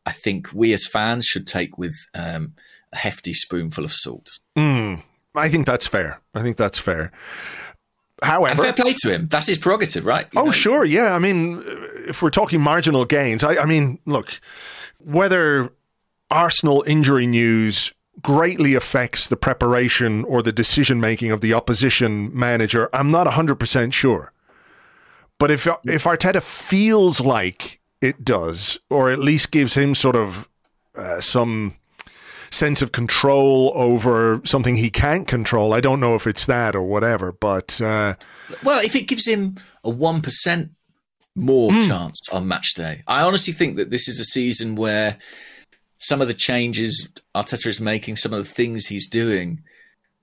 I 0.06 0.12
think 0.12 0.54
we 0.54 0.72
as 0.74 0.86
fans 0.86 1.26
should 1.26 1.48
take 1.48 1.80
with 1.80 1.96
um, 2.14 2.54
a 2.94 2.98
hefty 2.98 3.34
spoonful 3.34 3.84
of 3.84 3.92
salt. 3.92 4.38
Mm, 4.56 5.02
I 5.34 5.50
think 5.50 5.66
that's 5.66 5.88
fair. 5.88 6.22
I 6.36 6.44
think 6.44 6.58
that's 6.58 6.78
fair. 6.78 7.12
However, 8.22 8.52
and 8.52 8.60
fair 8.60 8.74
play 8.74 8.94
to 9.02 9.12
him. 9.12 9.28
That's 9.28 9.48
his 9.48 9.58
prerogative, 9.58 10.06
right? 10.06 10.28
You 10.32 10.42
oh, 10.42 10.46
know? 10.46 10.52
sure. 10.52 10.86
Yeah. 10.86 11.16
I 11.16 11.20
mean, 11.20 11.64
if 12.08 12.22
we're 12.22 12.30
talking 12.30 12.62
marginal 12.62 13.06
gains, 13.06 13.44
I, 13.44 13.56
I 13.56 13.66
mean, 13.66 13.98
look, 14.06 14.40
whether 15.00 15.74
Arsenal 16.30 16.84
injury 16.86 17.26
news 17.26 17.92
greatly 18.22 18.74
affects 18.74 19.28
the 19.28 19.38
preparation 19.38 20.24
or 20.26 20.42
the 20.42 20.52
decision 20.52 21.00
making 21.00 21.32
of 21.32 21.42
the 21.42 21.54
opposition 21.54 22.32
manager, 22.38 22.90
I'm 22.94 23.12
not 23.12 23.28
100% 23.28 23.94
sure. 23.94 24.32
But 25.40 25.50
if 25.50 25.66
if 25.86 26.04
Arteta 26.04 26.42
feels 26.42 27.20
like 27.20 27.80
it 28.00 28.24
does, 28.24 28.78
or 28.92 29.10
at 29.10 29.18
least 29.18 29.50
gives 29.50 29.74
him 29.74 29.96
sort 29.96 30.16
of 30.16 30.48
uh, 30.96 31.20
some 31.20 31.78
sense 32.52 32.84
of 32.84 32.92
control 32.92 33.72
over 33.74 34.42
something 34.44 34.76
he 34.76 34.92
can't 34.92 35.28
control, 35.28 35.74
I 35.74 35.82
don't 35.82 36.00
know 36.00 36.14
if 36.14 36.28
it's 36.28 36.46
that 36.46 36.76
or 36.76 36.84
whatever. 36.84 37.32
But 37.32 37.82
uh, 37.82 38.16
well, 38.64 38.86
if 38.86 38.96
it 38.96 39.08
gives 39.08 39.28
him 39.28 39.56
a 39.84 39.90
one 39.90 40.22
percent 40.22 40.74
more 41.36 41.72
mm. 41.72 41.88
chance 41.88 42.30
on 42.30 42.48
match 42.48 42.76
day, 42.76 43.02
I 43.08 43.24
honestly 43.24 43.52
think 43.52 43.78
that 43.78 43.90
this 43.90 44.08
is 44.08 44.20
a 44.20 44.24
season 44.24 44.76
where 44.76 45.18
some 46.02 46.20
of 46.22 46.28
the 46.28 46.34
changes 46.34 47.08
Arteta 47.36 47.68
is 47.68 47.80
making, 47.80 48.18
some 48.18 48.34
of 48.34 48.40
the 48.40 48.52
things 48.52 48.88
he's 48.88 49.08
doing 49.08 49.62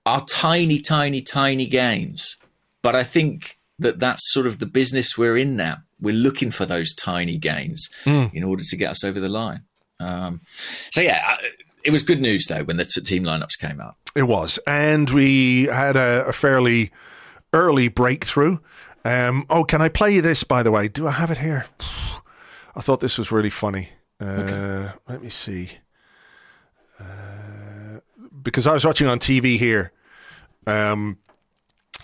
are 0.05 0.19
tiny, 0.25 0.79
tiny, 0.79 1.21
tiny 1.21 1.67
gains. 1.67 2.35
But 2.81 2.95
I 2.95 3.03
think 3.03 3.57
that 3.79 3.99
that's 3.99 4.31
sort 4.33 4.45
of 4.45 4.59
the 4.59 4.65
business 4.65 5.17
we're 5.17 5.37
in 5.37 5.55
now. 5.55 5.77
We're 6.01 6.13
looking 6.13 6.51
for 6.51 6.65
those 6.65 6.93
tiny 6.93 7.37
gains 7.37 7.89
mm. 8.03 8.33
in 8.33 8.43
order 8.43 8.63
to 8.63 8.77
get 8.77 8.91
us 8.91 9.03
over 9.03 9.19
the 9.19 9.29
line. 9.29 9.63
Um, 10.01 10.41
so 10.91 11.01
yeah, 11.01 11.35
it 11.83 11.91
was 11.91 12.03
good 12.03 12.21
news 12.21 12.45
though 12.47 12.63
when 12.63 12.77
the 12.77 12.85
t- 12.85 13.01
team 13.01 13.23
lineups 13.23 13.57
came 13.59 13.79
out. 13.79 13.95
It 14.15 14.23
was, 14.23 14.59
and 14.67 15.09
we 15.09 15.65
had 15.65 15.95
a, 15.95 16.25
a 16.27 16.33
fairly 16.33 16.91
early 17.53 17.87
breakthrough. 17.87 18.59
Um, 19.05 19.45
oh, 19.49 19.63
can 19.63 19.81
I 19.81 19.87
play 19.87 20.15
you 20.15 20.21
this? 20.21 20.43
By 20.43 20.61
the 20.61 20.71
way, 20.71 20.89
do 20.89 21.07
I 21.07 21.11
have 21.11 21.31
it 21.31 21.37
here? 21.37 21.65
I 22.75 22.81
thought 22.81 22.99
this 22.99 23.17
was 23.17 23.31
really 23.31 23.49
funny. 23.49 23.89
Okay. 24.21 24.85
Uh, 24.85 24.91
let 25.07 25.23
me 25.23 25.29
see. 25.29 25.71
Uh, 26.99 27.99
because 28.41 28.67
I 28.67 28.73
was 28.73 28.85
watching 28.85 29.07
on 29.07 29.19
TV 29.19 29.57
here. 29.57 29.91
Um, 30.67 31.17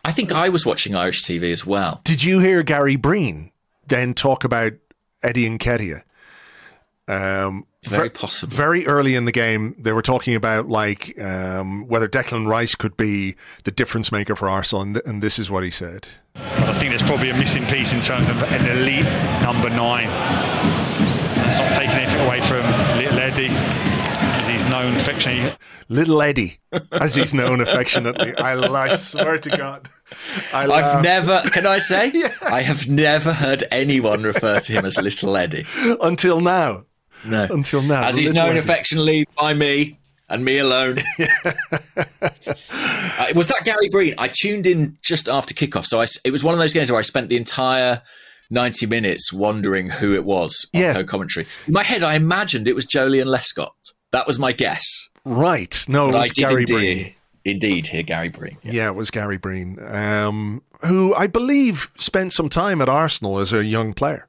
I 0.04 0.12
think 0.12 0.32
I 0.32 0.50
was 0.50 0.66
watching 0.66 0.96
Irish 0.96 1.24
TV 1.24 1.52
as 1.52 1.66
well. 1.66 2.02
Did 2.04 2.24
you 2.24 2.40
hear 2.40 2.64
Gary 2.64 2.96
Breen 2.96 3.52
then 3.88 4.14
talk 4.14 4.44
about 4.44 4.74
Eddie 5.24 5.50
Nketiah? 5.50 6.04
Um, 7.08 7.66
very 7.84 8.10
possible. 8.10 8.56
Very 8.56 8.88
early 8.88 9.16
in 9.16 9.26
the 9.26 9.32
game, 9.32 9.76
they 9.78 9.92
were 9.92 10.02
talking 10.02 10.36
about 10.36 10.68
like 10.68 11.20
um, 11.22 11.88
whether 11.88 12.08
Declan 12.08 12.48
Rice 12.48 12.74
could 12.76 12.98
be 12.98 13.36
the 13.64 13.72
difference 13.72 14.12
maker 14.12 14.36
for 14.36 14.50
Arsenal, 14.50 14.82
and, 14.82 14.96
th- 14.96 15.06
and 15.06 15.22
this 15.22 15.38
is 15.38 15.52
what 15.52 15.64
he 15.64 15.70
said. 15.70 16.08
I 16.36 16.74
think 16.80 16.90
there's 16.90 17.04
probably 17.04 17.30
a 17.30 17.38
missing 17.38 17.64
piece 17.66 17.94
in 17.94 18.02
terms 18.02 18.30
of 18.30 18.42
an 18.44 18.66
elite 18.66 19.06
number 19.42 19.70
nine 19.70 20.08
from 22.48 22.64
Little 22.98 23.20
Eddie, 23.20 23.48
as 23.50 24.50
he's 24.50 24.70
known 24.70 24.96
affectionately. 24.98 25.54
Little 25.90 26.22
Eddie, 26.22 26.60
as 26.92 27.16
he's 27.16 27.34
known 27.34 27.62
affectionately. 27.62 28.36
I, 28.38 28.54
I 28.54 28.96
swear 28.98 29.40
to 29.40 29.50
God. 29.50 29.90
I 30.54 30.82
have 30.82 31.04
never, 31.04 31.42
can 31.50 31.66
I 31.66 31.80
say? 31.80 32.12
yeah. 32.14 32.34
I 32.44 32.62
have 32.62 32.88
never 32.88 33.34
heard 33.34 33.64
anyone 33.72 34.24
refer 34.24 34.60
to 34.60 34.74
him 34.74 34.86
as 34.86 34.98
Little 34.98 35.36
Eddie. 35.36 35.66
Until 36.02 36.42
now. 36.42 36.86
No. 37.26 37.48
Until 37.50 37.82
now. 37.82 38.08
As 38.08 38.16
he's 38.16 38.34
known 38.34 38.52
Eddie. 38.52 38.60
affectionately 38.60 39.26
by 39.40 39.54
me 39.54 39.98
and 40.30 40.46
me 40.46 40.60
alone. 40.60 40.98
uh, 41.20 41.54
was 43.36 43.48
that 43.48 43.62
Gary 43.64 43.90
Breen? 43.90 44.14
I 44.18 44.28
tuned 44.28 44.68
in 44.68 44.98
just 45.02 45.28
after 45.28 45.54
kickoff. 45.54 45.86
So 45.86 46.02
I, 46.02 46.06
it 46.24 46.32
was 46.32 46.44
one 46.44 46.54
of 46.54 46.60
those 46.60 46.74
games 46.74 46.92
where 46.92 47.00
I 47.00 47.04
spent 47.04 47.30
the 47.30 47.38
entire 47.38 48.02
90 48.50 48.86
minutes 48.88 49.34
wondering 49.34 49.90
who 49.90 50.14
it 50.14 50.24
was 50.24 50.68
on 50.74 50.82
yeah. 50.82 50.94
co-commentary. 50.94 51.46
In 51.68 51.74
my 51.74 51.84
head, 51.84 52.04
I 52.04 52.16
imagined 52.16 52.68
it 52.68 52.76
was 52.76 52.86
Joleon 52.86 53.26
Lescott. 53.26 53.72
That 54.12 54.28
was 54.28 54.40
my 54.40 54.52
guess. 54.52 55.10
Right. 55.26 55.84
No, 55.88 56.06
but 56.06 56.16
it 56.16 56.18
was 56.20 56.32
Gary 56.32 56.66
Breen. 56.66 57.16
Indeed, 57.46 57.88
here 57.88 58.04
Gary 58.04 58.30
Breen. 58.30 58.58
Yeah. 58.64 58.72
yeah, 58.72 58.88
it 58.88 58.96
was 58.96 59.12
Gary 59.12 59.38
Breen, 59.38 59.78
um, 59.88 60.64
who 60.84 61.14
I 61.14 61.28
believe 61.28 61.92
spent 61.98 62.34
some 62.34 62.50
time 62.50 62.82
at 62.82 62.90
Arsenal 62.90 63.40
as 63.40 63.54
a 63.54 63.64
young 63.64 63.94
player, 63.94 64.28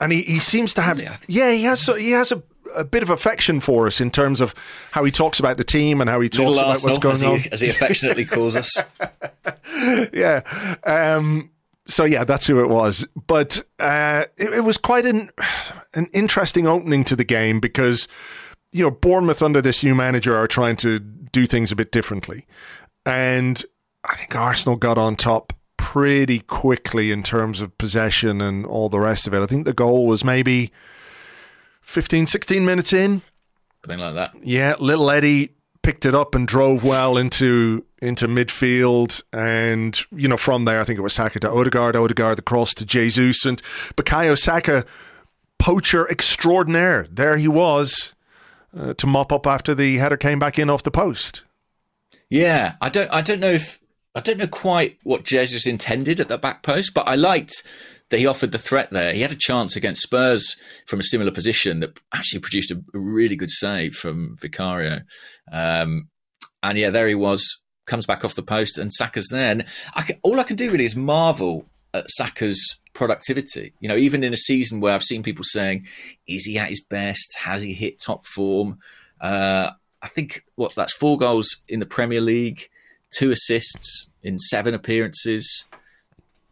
and 0.00 0.10
he, 0.10 0.22
he 0.22 0.40
seems 0.40 0.74
to 0.74 0.82
have. 0.82 0.98
Really? 0.98 1.14
Yeah, 1.28 1.52
he 1.52 1.62
has. 1.62 1.86
He 1.86 2.10
has 2.10 2.32
a, 2.32 2.42
a 2.76 2.84
bit 2.84 3.04
of 3.04 3.10
affection 3.10 3.60
for 3.60 3.86
us 3.86 4.00
in 4.00 4.10
terms 4.10 4.40
of 4.40 4.54
how 4.90 5.04
he 5.04 5.12
talks 5.12 5.38
about 5.38 5.56
the 5.56 5.64
team 5.64 6.00
and 6.00 6.10
how 6.10 6.20
he 6.20 6.28
talks 6.28 6.38
Little 6.38 6.54
about 6.54 6.68
Arsenal, 6.70 6.94
what's 6.94 7.02
going 7.02 7.12
as 7.12 7.20
he, 7.20 7.48
on, 7.48 7.52
as 7.52 7.60
he 7.60 7.68
affectionately 7.68 8.24
calls 8.24 8.56
us. 8.56 8.76
yeah. 10.12 10.40
Um, 10.82 11.50
so 11.86 12.04
yeah, 12.04 12.24
that's 12.24 12.46
who 12.46 12.62
it 12.62 12.68
was. 12.68 13.06
But 13.26 13.62
uh, 13.78 14.24
it, 14.36 14.54
it, 14.54 14.60
was 14.64 14.76
quite 14.76 15.06
an 15.06 15.30
an 15.94 16.08
interesting 16.12 16.66
opening 16.66 17.04
to 17.04 17.16
the 17.16 17.24
game 17.24 17.60
because 17.60 18.08
you 18.72 18.82
know 18.82 18.90
Bournemouth 18.90 19.42
under 19.42 19.60
this 19.60 19.82
new 19.82 19.94
manager 19.94 20.36
are 20.36 20.46
trying 20.46 20.76
to 20.76 20.98
do 20.98 21.46
things 21.46 21.72
a 21.72 21.76
bit 21.76 21.92
differently, 21.92 22.46
and 23.04 23.64
I 24.04 24.16
think 24.16 24.34
Arsenal 24.34 24.76
got 24.76 24.98
on 24.98 25.16
top 25.16 25.52
pretty 25.76 26.40
quickly 26.40 27.10
in 27.10 27.22
terms 27.22 27.60
of 27.60 27.76
possession 27.78 28.40
and 28.40 28.66
all 28.66 28.88
the 28.88 28.98
rest 28.98 29.26
of 29.26 29.34
it. 29.34 29.40
I 29.40 29.46
think 29.46 29.64
the 29.64 29.72
goal 29.72 30.06
was 30.06 30.24
maybe 30.24 30.72
15, 31.82 32.26
16 32.26 32.64
minutes 32.64 32.92
in. 32.92 33.22
something 33.84 34.00
like 34.00 34.14
that. 34.14 34.30
Yeah, 34.42 34.74
little 34.78 35.10
Eddie 35.10 35.55
picked 35.86 36.04
it 36.04 36.16
up 36.16 36.34
and 36.34 36.48
drove 36.48 36.82
well 36.82 37.16
into 37.16 37.84
into 38.02 38.26
midfield, 38.26 39.22
and 39.32 40.00
you 40.10 40.26
know 40.26 40.36
from 40.36 40.64
there 40.64 40.80
I 40.80 40.84
think 40.84 40.98
it 40.98 41.02
was 41.02 41.12
Saka 41.12 41.38
to 41.38 41.48
Odegaard, 41.48 41.94
Odegaard 41.94 42.36
the 42.38 42.42
cross 42.42 42.74
to 42.74 42.84
Jesus, 42.84 43.44
and 43.44 43.62
Bukayo 43.94 44.36
Saka, 44.36 44.84
poacher 45.60 46.10
extraordinaire. 46.10 47.06
There 47.08 47.36
he 47.36 47.46
was 47.46 48.14
uh, 48.76 48.94
to 48.94 49.06
mop 49.06 49.30
up 49.30 49.46
after 49.46 49.76
the 49.76 49.98
header 49.98 50.16
came 50.16 50.40
back 50.40 50.58
in 50.58 50.68
off 50.68 50.82
the 50.82 50.90
post. 50.90 51.44
Yeah, 52.28 52.74
I 52.80 52.88
don't 52.88 53.10
I 53.12 53.22
don't 53.22 53.38
know 53.38 53.52
if 53.52 53.78
I 54.16 54.20
don't 54.20 54.38
know 54.38 54.48
quite 54.48 54.98
what 55.04 55.22
Jesus 55.22 55.68
intended 55.68 56.18
at 56.18 56.26
the 56.26 56.36
back 56.36 56.64
post, 56.64 56.94
but 56.94 57.06
I 57.06 57.14
liked 57.14 57.62
that 58.10 58.18
he 58.18 58.26
offered 58.26 58.52
the 58.52 58.58
threat 58.58 58.90
there. 58.90 59.12
He 59.12 59.20
had 59.20 59.32
a 59.32 59.36
chance 59.36 59.76
against 59.76 60.02
Spurs 60.02 60.56
from 60.86 61.00
a 61.00 61.04
similar 61.04 61.30
position 61.30 61.80
that 61.80 61.98
actually 62.14 62.40
produced 62.40 62.70
a, 62.70 62.82
really 62.94 63.36
good 63.36 63.50
save 63.50 63.94
from 63.94 64.36
Vicario. 64.40 65.00
Um, 65.50 66.08
and 66.62 66.78
yeah, 66.78 66.90
there 66.90 67.08
he 67.08 67.14
was, 67.14 67.60
comes 67.86 68.06
back 68.06 68.24
off 68.24 68.34
the 68.34 68.42
post, 68.42 68.78
and 68.78 68.92
Saka's 68.92 69.28
there. 69.28 69.50
And 69.50 69.64
I 69.94 70.02
can, 70.02 70.18
all 70.22 70.40
I 70.40 70.44
can 70.44 70.56
do 70.56 70.70
really 70.70 70.84
is 70.84 70.96
marvel 70.96 71.66
at 71.94 72.10
Saka's 72.10 72.78
productivity. 72.92 73.72
You 73.80 73.88
know, 73.88 73.96
even 73.96 74.24
in 74.24 74.32
a 74.32 74.38
season 74.38 74.80
where 74.80 74.94
I've 74.94 75.02
seen 75.02 75.22
people 75.22 75.44
saying, 75.44 75.86
"Is 76.26 76.44
he 76.44 76.58
at 76.58 76.68
his 76.68 76.80
best? 76.80 77.36
Has 77.38 77.62
he 77.62 77.74
hit 77.74 78.00
top 78.00 78.26
form?" 78.26 78.78
Uh, 79.20 79.70
I 80.02 80.08
think 80.08 80.44
what 80.54 80.74
that's 80.74 80.94
four 80.94 81.18
goals 81.18 81.64
in 81.68 81.80
the 81.80 81.86
Premier 81.86 82.20
League 82.20 82.68
two 83.16 83.30
assists 83.30 84.08
in 84.22 84.38
seven 84.38 84.74
appearances. 84.74 85.64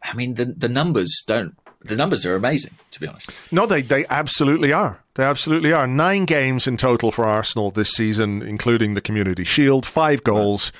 I 0.07 0.13
mean, 0.13 0.35
the 0.35 0.45
the 0.45 0.69
numbers 0.69 1.23
don't. 1.27 1.55
The 1.81 1.95
numbers 1.95 2.25
are 2.25 2.35
amazing, 2.35 2.75
to 2.91 2.99
be 2.99 3.07
honest. 3.07 3.29
No, 3.51 3.65
they 3.65 3.81
they 3.81 4.05
absolutely 4.09 4.73
are. 4.73 5.03
They 5.15 5.23
absolutely 5.23 5.71
are. 5.71 5.87
Nine 5.87 6.25
games 6.25 6.67
in 6.67 6.77
total 6.77 7.11
for 7.11 7.25
Arsenal 7.25 7.71
this 7.71 7.91
season, 7.91 8.41
including 8.41 8.95
the 8.95 9.01
Community 9.01 9.43
Shield. 9.43 9.85
Five 9.85 10.23
goals 10.23 10.71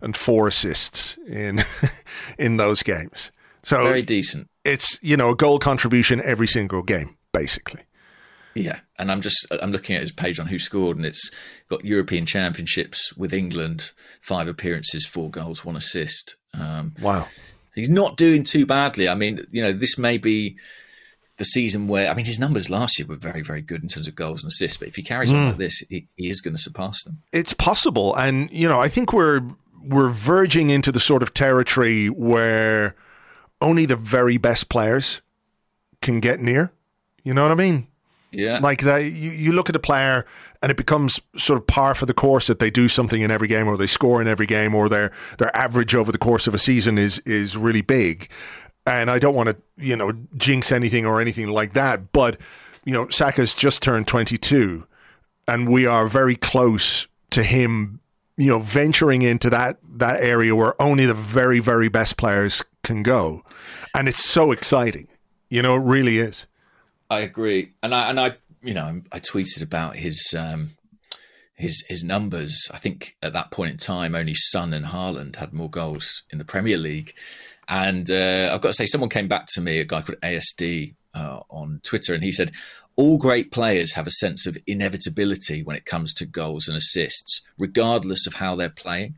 and 0.00 0.16
four 0.16 0.48
assists 0.48 1.18
in 1.26 1.62
in 2.38 2.56
those 2.56 2.82
games. 2.82 3.30
So 3.62 3.84
very 3.84 4.02
decent. 4.02 4.48
It's 4.64 4.98
you 5.02 5.16
know 5.16 5.30
a 5.30 5.36
goal 5.36 5.58
contribution 5.58 6.20
every 6.22 6.46
single 6.46 6.82
game, 6.82 7.16
basically. 7.32 7.82
Yeah, 8.54 8.78
and 8.98 9.10
I'm 9.10 9.20
just 9.20 9.46
I'm 9.62 9.72
looking 9.72 9.96
at 9.96 10.02
his 10.02 10.12
page 10.12 10.38
on 10.38 10.46
who 10.46 10.58
scored, 10.58 10.96
and 10.96 11.04
it's 11.04 11.30
got 11.68 11.84
European 11.84 12.24
Championships 12.24 13.14
with 13.16 13.34
England, 13.34 13.90
five 14.20 14.46
appearances, 14.46 15.06
four 15.06 15.30
goals, 15.30 15.64
one 15.64 15.76
assist. 15.76 16.36
Um, 16.54 16.94
wow, 17.02 17.26
he's 17.74 17.88
not 17.88 18.16
doing 18.16 18.42
too 18.42 18.66
badly. 18.66 19.08
I 19.08 19.14
mean, 19.14 19.46
you 19.50 19.62
know, 19.62 19.72
this 19.72 19.98
may 19.98 20.18
be 20.18 20.56
the 21.36 21.44
season 21.44 21.88
where 21.88 22.10
I 22.10 22.14
mean 22.14 22.26
his 22.26 22.38
numbers 22.38 22.70
last 22.70 22.98
year 22.98 23.08
were 23.08 23.16
very 23.16 23.42
very 23.42 23.60
good 23.60 23.82
in 23.82 23.88
terms 23.88 24.06
of 24.06 24.14
goals 24.14 24.44
and 24.44 24.50
assists, 24.50 24.78
but 24.78 24.88
if 24.88 24.94
he 24.94 25.02
carries 25.02 25.32
mm. 25.32 25.36
on 25.36 25.48
like 25.48 25.56
this, 25.56 25.78
he, 25.90 26.06
he 26.16 26.28
is 26.28 26.40
going 26.40 26.54
to 26.54 26.62
surpass 26.62 27.02
them. 27.02 27.22
It's 27.32 27.52
possible, 27.52 28.14
and 28.14 28.50
you 28.50 28.68
know, 28.68 28.80
I 28.80 28.88
think 28.88 29.12
we're 29.12 29.42
we're 29.82 30.10
verging 30.10 30.70
into 30.70 30.92
the 30.92 31.00
sort 31.00 31.22
of 31.22 31.34
territory 31.34 32.08
where 32.08 32.94
only 33.60 33.86
the 33.86 33.96
very 33.96 34.36
best 34.36 34.68
players 34.68 35.20
can 36.00 36.20
get 36.20 36.40
near. 36.40 36.72
You 37.22 37.34
know 37.34 37.42
what 37.42 37.52
I 37.52 37.56
mean? 37.56 37.88
Yeah. 38.34 38.58
Like 38.58 38.82
that, 38.82 38.98
you, 38.98 39.30
you 39.30 39.52
look 39.52 39.68
at 39.68 39.76
a 39.76 39.80
player 39.80 40.24
and 40.62 40.70
it 40.70 40.76
becomes 40.76 41.20
sort 41.36 41.58
of 41.58 41.66
par 41.66 41.94
for 41.94 42.06
the 42.06 42.14
course 42.14 42.46
that 42.46 42.58
they 42.58 42.70
do 42.70 42.88
something 42.88 43.20
in 43.20 43.30
every 43.30 43.48
game 43.48 43.68
or 43.68 43.76
they 43.76 43.86
score 43.86 44.20
in 44.20 44.26
every 44.26 44.46
game 44.46 44.74
or 44.74 44.88
their 44.88 45.12
their 45.38 45.54
average 45.56 45.94
over 45.94 46.10
the 46.10 46.18
course 46.18 46.46
of 46.46 46.54
a 46.54 46.58
season 46.58 46.98
is 46.98 47.18
is 47.20 47.56
really 47.56 47.82
big. 47.82 48.28
And 48.86 49.10
I 49.10 49.18
don't 49.18 49.34
want 49.34 49.48
to, 49.48 49.56
you 49.76 49.96
know, 49.96 50.12
jinx 50.36 50.72
anything 50.72 51.06
or 51.06 51.20
anything 51.20 51.48
like 51.48 51.74
that, 51.74 52.12
but 52.12 52.38
you 52.84 52.92
know, 52.92 53.08
Saka's 53.08 53.54
just 53.54 53.82
turned 53.82 54.06
22 54.06 54.86
and 55.48 55.68
we 55.68 55.86
are 55.86 56.06
very 56.06 56.36
close 56.36 57.06
to 57.30 57.42
him, 57.42 58.00
you 58.36 58.46
know, 58.46 58.58
venturing 58.58 59.22
into 59.22 59.50
that 59.50 59.78
that 59.96 60.20
area 60.22 60.54
where 60.54 60.80
only 60.80 61.06
the 61.06 61.14
very 61.14 61.60
very 61.60 61.88
best 61.88 62.16
players 62.16 62.62
can 62.82 63.02
go. 63.02 63.42
And 63.94 64.08
it's 64.08 64.24
so 64.24 64.52
exciting. 64.52 65.08
You 65.50 65.62
know, 65.62 65.76
it 65.76 65.84
really 65.84 66.18
is. 66.18 66.46
I 67.10 67.20
agree, 67.20 67.72
and 67.82 67.94
I 67.94 68.10
and 68.10 68.20
I 68.20 68.36
you 68.62 68.74
know 68.74 69.02
I 69.12 69.20
tweeted 69.20 69.62
about 69.62 69.96
his 69.96 70.34
um, 70.38 70.70
his 71.54 71.84
his 71.88 72.04
numbers. 72.04 72.68
I 72.72 72.78
think 72.78 73.16
at 73.22 73.32
that 73.32 73.50
point 73.50 73.72
in 73.72 73.76
time, 73.78 74.14
only 74.14 74.34
Son 74.34 74.72
and 74.72 74.86
Haaland 74.86 75.36
had 75.36 75.52
more 75.52 75.70
goals 75.70 76.22
in 76.30 76.38
the 76.38 76.44
Premier 76.44 76.76
League. 76.76 77.14
And 77.68 78.10
uh, 78.10 78.50
I've 78.52 78.60
got 78.60 78.68
to 78.68 78.74
say, 78.74 78.86
someone 78.86 79.10
came 79.10 79.28
back 79.28 79.46
to 79.54 79.60
me, 79.60 79.78
a 79.78 79.84
guy 79.84 80.02
called 80.02 80.20
ASD 80.20 80.94
uh, 81.14 81.40
on 81.48 81.80
Twitter, 81.82 82.14
and 82.14 82.22
he 82.22 82.32
said, 82.32 82.50
All 82.96 83.18
great 83.18 83.52
players 83.52 83.94
have 83.94 84.06
a 84.06 84.10
sense 84.10 84.46
of 84.46 84.58
inevitability 84.66 85.62
when 85.62 85.76
it 85.76 85.86
comes 85.86 86.12
to 86.14 86.26
goals 86.26 86.68
and 86.68 86.76
assists, 86.76 87.42
regardless 87.58 88.26
of 88.26 88.34
how 88.34 88.54
they're 88.54 88.68
playing. 88.68 89.16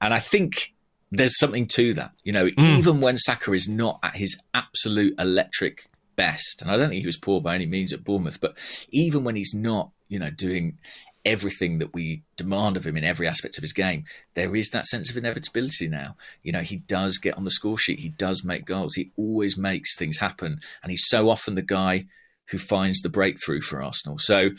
And 0.00 0.12
I 0.12 0.18
think 0.18 0.74
there's 1.10 1.38
something 1.38 1.66
to 1.68 1.94
that. 1.94 2.12
You 2.22 2.32
know, 2.32 2.46
mm. 2.46 2.78
even 2.78 3.00
when 3.00 3.16
Saka 3.16 3.52
is 3.52 3.68
not 3.68 3.98
at 4.02 4.14
his 4.14 4.40
absolute 4.54 5.14
electric 5.18 5.89
best. 6.20 6.60
And 6.60 6.70
I 6.70 6.76
don't 6.76 6.90
think 6.90 7.00
he 7.00 7.06
was 7.06 7.16
poor 7.16 7.40
by 7.40 7.54
any 7.54 7.64
means 7.64 7.94
at 7.94 8.04
Bournemouth, 8.04 8.42
but 8.42 8.58
even 8.90 9.24
when 9.24 9.36
he's 9.36 9.54
not, 9.54 9.90
you 10.08 10.18
know, 10.18 10.28
doing 10.28 10.76
everything 11.24 11.78
that 11.78 11.94
we 11.94 12.22
demand 12.36 12.76
of 12.76 12.86
him 12.86 12.96
in 12.98 13.04
every 13.04 13.26
aspect 13.26 13.56
of 13.56 13.62
his 13.62 13.72
game, 13.72 14.04
there 14.34 14.54
is 14.54 14.68
that 14.70 14.84
sense 14.84 15.08
of 15.08 15.16
inevitability 15.16 15.88
now. 15.88 16.16
You 16.42 16.52
know, 16.52 16.60
he 16.60 16.76
does 16.76 17.16
get 17.16 17.38
on 17.38 17.44
the 17.44 17.50
score 17.50 17.78
sheet, 17.78 18.00
he 18.00 18.10
does 18.10 18.44
make 18.44 18.66
goals, 18.66 18.94
he 18.94 19.12
always 19.16 19.56
makes 19.56 19.96
things 19.96 20.18
happen, 20.18 20.60
and 20.82 20.90
he's 20.90 21.06
so 21.06 21.30
often 21.30 21.54
the 21.54 21.62
guy 21.62 22.04
who 22.50 22.58
finds 22.58 23.00
the 23.00 23.08
breakthrough 23.08 23.62
for 23.62 23.82
Arsenal. 23.82 24.18
So, 24.18 24.50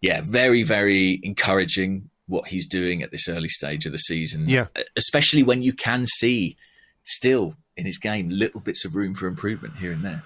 yeah, 0.00 0.20
very, 0.24 0.64
very 0.64 1.20
encouraging 1.22 2.10
what 2.26 2.48
he's 2.48 2.66
doing 2.66 3.02
at 3.04 3.12
this 3.12 3.28
early 3.28 3.48
stage 3.48 3.86
of 3.86 3.92
the 3.92 3.98
season. 3.98 4.48
Yeah. 4.48 4.66
Especially 4.96 5.44
when 5.44 5.62
you 5.62 5.74
can 5.74 6.06
see 6.06 6.56
still 7.04 7.54
in 7.76 7.86
his 7.86 7.98
game 7.98 8.30
little 8.30 8.60
bits 8.60 8.84
of 8.84 8.96
room 8.96 9.14
for 9.14 9.28
improvement 9.28 9.76
here 9.76 9.92
and 9.92 10.04
there 10.04 10.24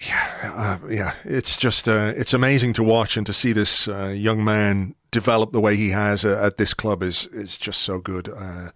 yeah, 0.00 0.78
uh, 0.82 0.86
yeah, 0.88 1.14
it's 1.24 1.56
just 1.56 1.88
uh, 1.88 2.12
it's 2.16 2.32
amazing 2.32 2.72
to 2.74 2.84
watch 2.84 3.16
and 3.16 3.26
to 3.26 3.32
see 3.32 3.52
this 3.52 3.88
uh, 3.88 4.06
young 4.08 4.44
man 4.44 4.94
develop 5.10 5.52
the 5.52 5.60
way 5.60 5.76
he 5.76 5.90
has 5.90 6.24
uh, 6.24 6.40
at 6.42 6.56
this 6.56 6.72
club 6.72 7.02
is 7.02 7.26
is 7.28 7.58
just 7.58 7.82
so 7.82 7.98
good. 7.98 8.26
Mm. 8.26 8.72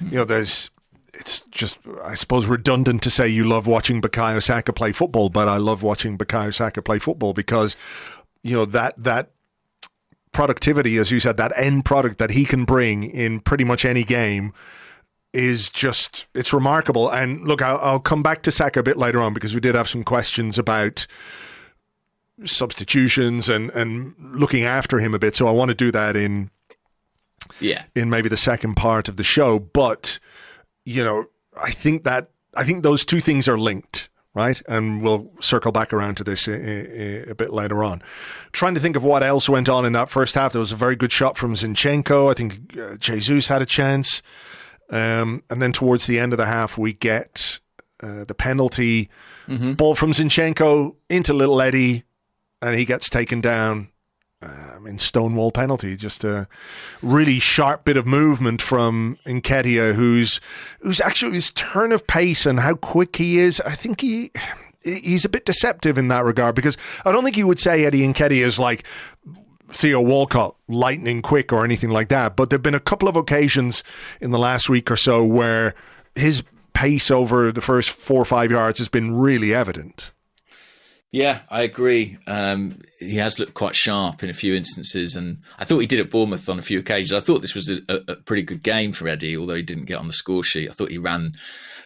You 0.00 0.18
know, 0.18 0.24
there's 0.24 0.70
it's 1.12 1.42
just 1.42 1.78
I 2.04 2.14
suppose 2.14 2.46
redundant 2.46 3.02
to 3.02 3.10
say 3.10 3.28
you 3.28 3.44
love 3.44 3.68
watching 3.68 4.02
Bukayo 4.02 4.42
Saka 4.42 4.72
play 4.72 4.90
football, 4.90 5.28
but 5.28 5.48
I 5.48 5.58
love 5.58 5.82
watching 5.82 6.18
Bukayo 6.18 6.52
Saka 6.52 6.82
play 6.82 6.98
football 6.98 7.32
because 7.32 7.76
you 8.42 8.56
know 8.56 8.64
that 8.64 8.94
that 9.02 9.30
productivity, 10.32 10.98
as 10.98 11.12
you 11.12 11.20
said, 11.20 11.36
that 11.36 11.52
end 11.56 11.84
product 11.84 12.18
that 12.18 12.30
he 12.30 12.44
can 12.44 12.64
bring 12.64 13.04
in 13.04 13.38
pretty 13.38 13.62
much 13.62 13.84
any 13.84 14.02
game 14.02 14.52
is 15.34 15.68
just 15.68 16.26
it's 16.32 16.52
remarkable. 16.52 17.10
And 17.10 17.42
look, 17.42 17.60
I'll, 17.60 17.78
I'll, 17.78 18.00
come 18.00 18.22
back 18.22 18.42
to 18.42 18.52
Saka 18.52 18.80
a 18.80 18.82
bit 18.82 18.96
later 18.96 19.20
on 19.20 19.34
because 19.34 19.52
we 19.54 19.60
did 19.60 19.74
have 19.74 19.88
some 19.88 20.04
questions 20.04 20.58
about 20.58 21.06
substitutions 22.44 23.48
and 23.48 23.70
and 23.70 24.14
looking 24.18 24.64
after 24.64 24.98
him 24.98 25.12
a 25.12 25.18
bit. 25.18 25.34
So 25.34 25.46
I 25.46 25.50
want 25.50 25.70
to 25.70 25.74
do 25.74 25.90
that 25.90 26.16
in 26.16 26.50
yeah 27.60 27.84
in 27.94 28.08
maybe 28.08 28.28
the 28.28 28.36
second 28.36 28.76
part 28.76 29.08
of 29.08 29.16
the 29.16 29.24
show. 29.24 29.58
But 29.58 30.18
you 30.84 31.02
know, 31.02 31.26
I 31.60 31.72
think 31.72 32.04
that 32.04 32.30
I 32.56 32.64
think 32.64 32.82
those 32.82 33.04
two 33.04 33.20
things 33.20 33.48
are 33.48 33.58
linked. 33.58 34.08
Right, 34.36 34.60
and 34.66 35.00
we'll 35.00 35.30
circle 35.38 35.70
back 35.70 35.92
around 35.92 36.16
to 36.16 36.24
this 36.24 36.48
a, 36.48 36.54
a, 36.56 37.30
a, 37.30 37.34
bit 37.36 37.52
later 37.52 37.84
on. 37.84 38.02
Trying 38.50 38.74
to 38.74 38.80
think 38.80 38.96
of 38.96 39.04
what 39.04 39.22
else 39.22 39.48
went 39.48 39.68
on 39.68 39.84
in 39.84 39.92
that 39.92 40.08
first 40.08 40.34
half. 40.34 40.52
There 40.52 40.58
was 40.58 40.72
a 40.72 40.76
very 40.76 40.96
good 40.96 41.12
shot 41.12 41.38
from 41.38 41.54
Zinchenko. 41.54 42.32
I 42.32 42.34
think 42.34 42.76
uh, 42.76 42.96
Jesus 42.96 43.46
had 43.46 43.62
a 43.62 43.66
chance. 43.66 44.22
Um, 44.90 45.42
and 45.50 45.62
then 45.62 45.72
towards 45.72 46.06
the 46.06 46.18
end 46.18 46.32
of 46.32 46.38
the 46.38 46.46
half, 46.46 46.76
we 46.78 46.92
get 46.92 47.58
uh, 48.02 48.24
the 48.24 48.34
penalty 48.34 49.08
mm-hmm. 49.48 49.72
ball 49.72 49.94
from 49.94 50.12
Zinchenko 50.12 50.94
into 51.08 51.32
Little 51.32 51.60
Eddie, 51.60 52.04
and 52.60 52.76
he 52.76 52.84
gets 52.84 53.08
taken 53.08 53.40
down. 53.40 53.88
Um, 54.42 54.86
in 54.86 54.98
Stonewall 54.98 55.50
penalty, 55.52 55.96
just 55.96 56.22
a 56.22 56.46
really 57.00 57.38
sharp 57.38 57.86
bit 57.86 57.96
of 57.96 58.06
movement 58.06 58.60
from 58.60 59.16
Nketiah, 59.24 59.94
who's 59.94 60.38
who's 60.80 61.00
actually 61.00 61.32
his 61.36 61.50
turn 61.50 61.92
of 61.92 62.06
pace 62.06 62.44
and 62.44 62.60
how 62.60 62.74
quick 62.74 63.16
he 63.16 63.38
is. 63.38 63.58
I 63.60 63.74
think 63.74 64.02
he 64.02 64.32
he's 64.84 65.24
a 65.24 65.28
bit 65.28 65.46
deceptive 65.46 65.96
in 65.96 66.08
that 66.08 66.24
regard 66.24 66.54
because 66.54 66.76
I 67.04 67.12
don't 67.12 67.24
think 67.24 67.36
you 67.36 67.46
would 67.46 67.58
say 67.58 67.84
Eddie 67.84 68.06
Nketiah 68.06 68.42
is 68.44 68.58
like 68.58 68.84
Theo 69.70 70.00
Walcott 70.00 70.56
lightning 70.68 71.22
quick 71.22 71.52
or 71.52 71.64
anything 71.64 71.90
like 71.90 72.08
that. 72.08 72.36
But 72.36 72.50
there 72.50 72.56
have 72.56 72.62
been 72.62 72.74
a 72.74 72.80
couple 72.80 73.08
of 73.08 73.16
occasions 73.16 73.82
in 74.20 74.30
the 74.30 74.38
last 74.38 74.68
week 74.68 74.90
or 74.90 74.96
so 74.96 75.24
where 75.24 75.74
his 76.14 76.42
pace 76.72 77.10
over 77.10 77.52
the 77.52 77.60
first 77.60 77.90
four 77.90 78.20
or 78.20 78.24
five 78.24 78.50
yards 78.50 78.78
has 78.78 78.88
been 78.88 79.14
really 79.14 79.54
evident. 79.54 80.12
Yeah, 81.14 81.42
I 81.48 81.62
agree. 81.62 82.18
Um, 82.26 82.80
he 82.98 83.14
has 83.18 83.38
looked 83.38 83.54
quite 83.54 83.76
sharp 83.76 84.24
in 84.24 84.30
a 84.30 84.34
few 84.34 84.52
instances, 84.52 85.14
and 85.14 85.42
I 85.60 85.64
thought 85.64 85.78
he 85.78 85.86
did 85.86 86.00
at 86.00 86.10
Bournemouth 86.10 86.48
on 86.48 86.58
a 86.58 86.62
few 86.62 86.80
occasions. 86.80 87.12
I 87.12 87.20
thought 87.20 87.40
this 87.40 87.54
was 87.54 87.70
a, 87.70 87.80
a 88.08 88.16
pretty 88.16 88.42
good 88.42 88.64
game 88.64 88.90
for 88.90 89.06
Eddie, 89.06 89.36
although 89.36 89.54
he 89.54 89.62
didn't 89.62 89.84
get 89.84 90.00
on 90.00 90.08
the 90.08 90.12
score 90.12 90.42
sheet. 90.42 90.68
I 90.68 90.72
thought 90.72 90.90
he 90.90 90.98
ran 90.98 91.34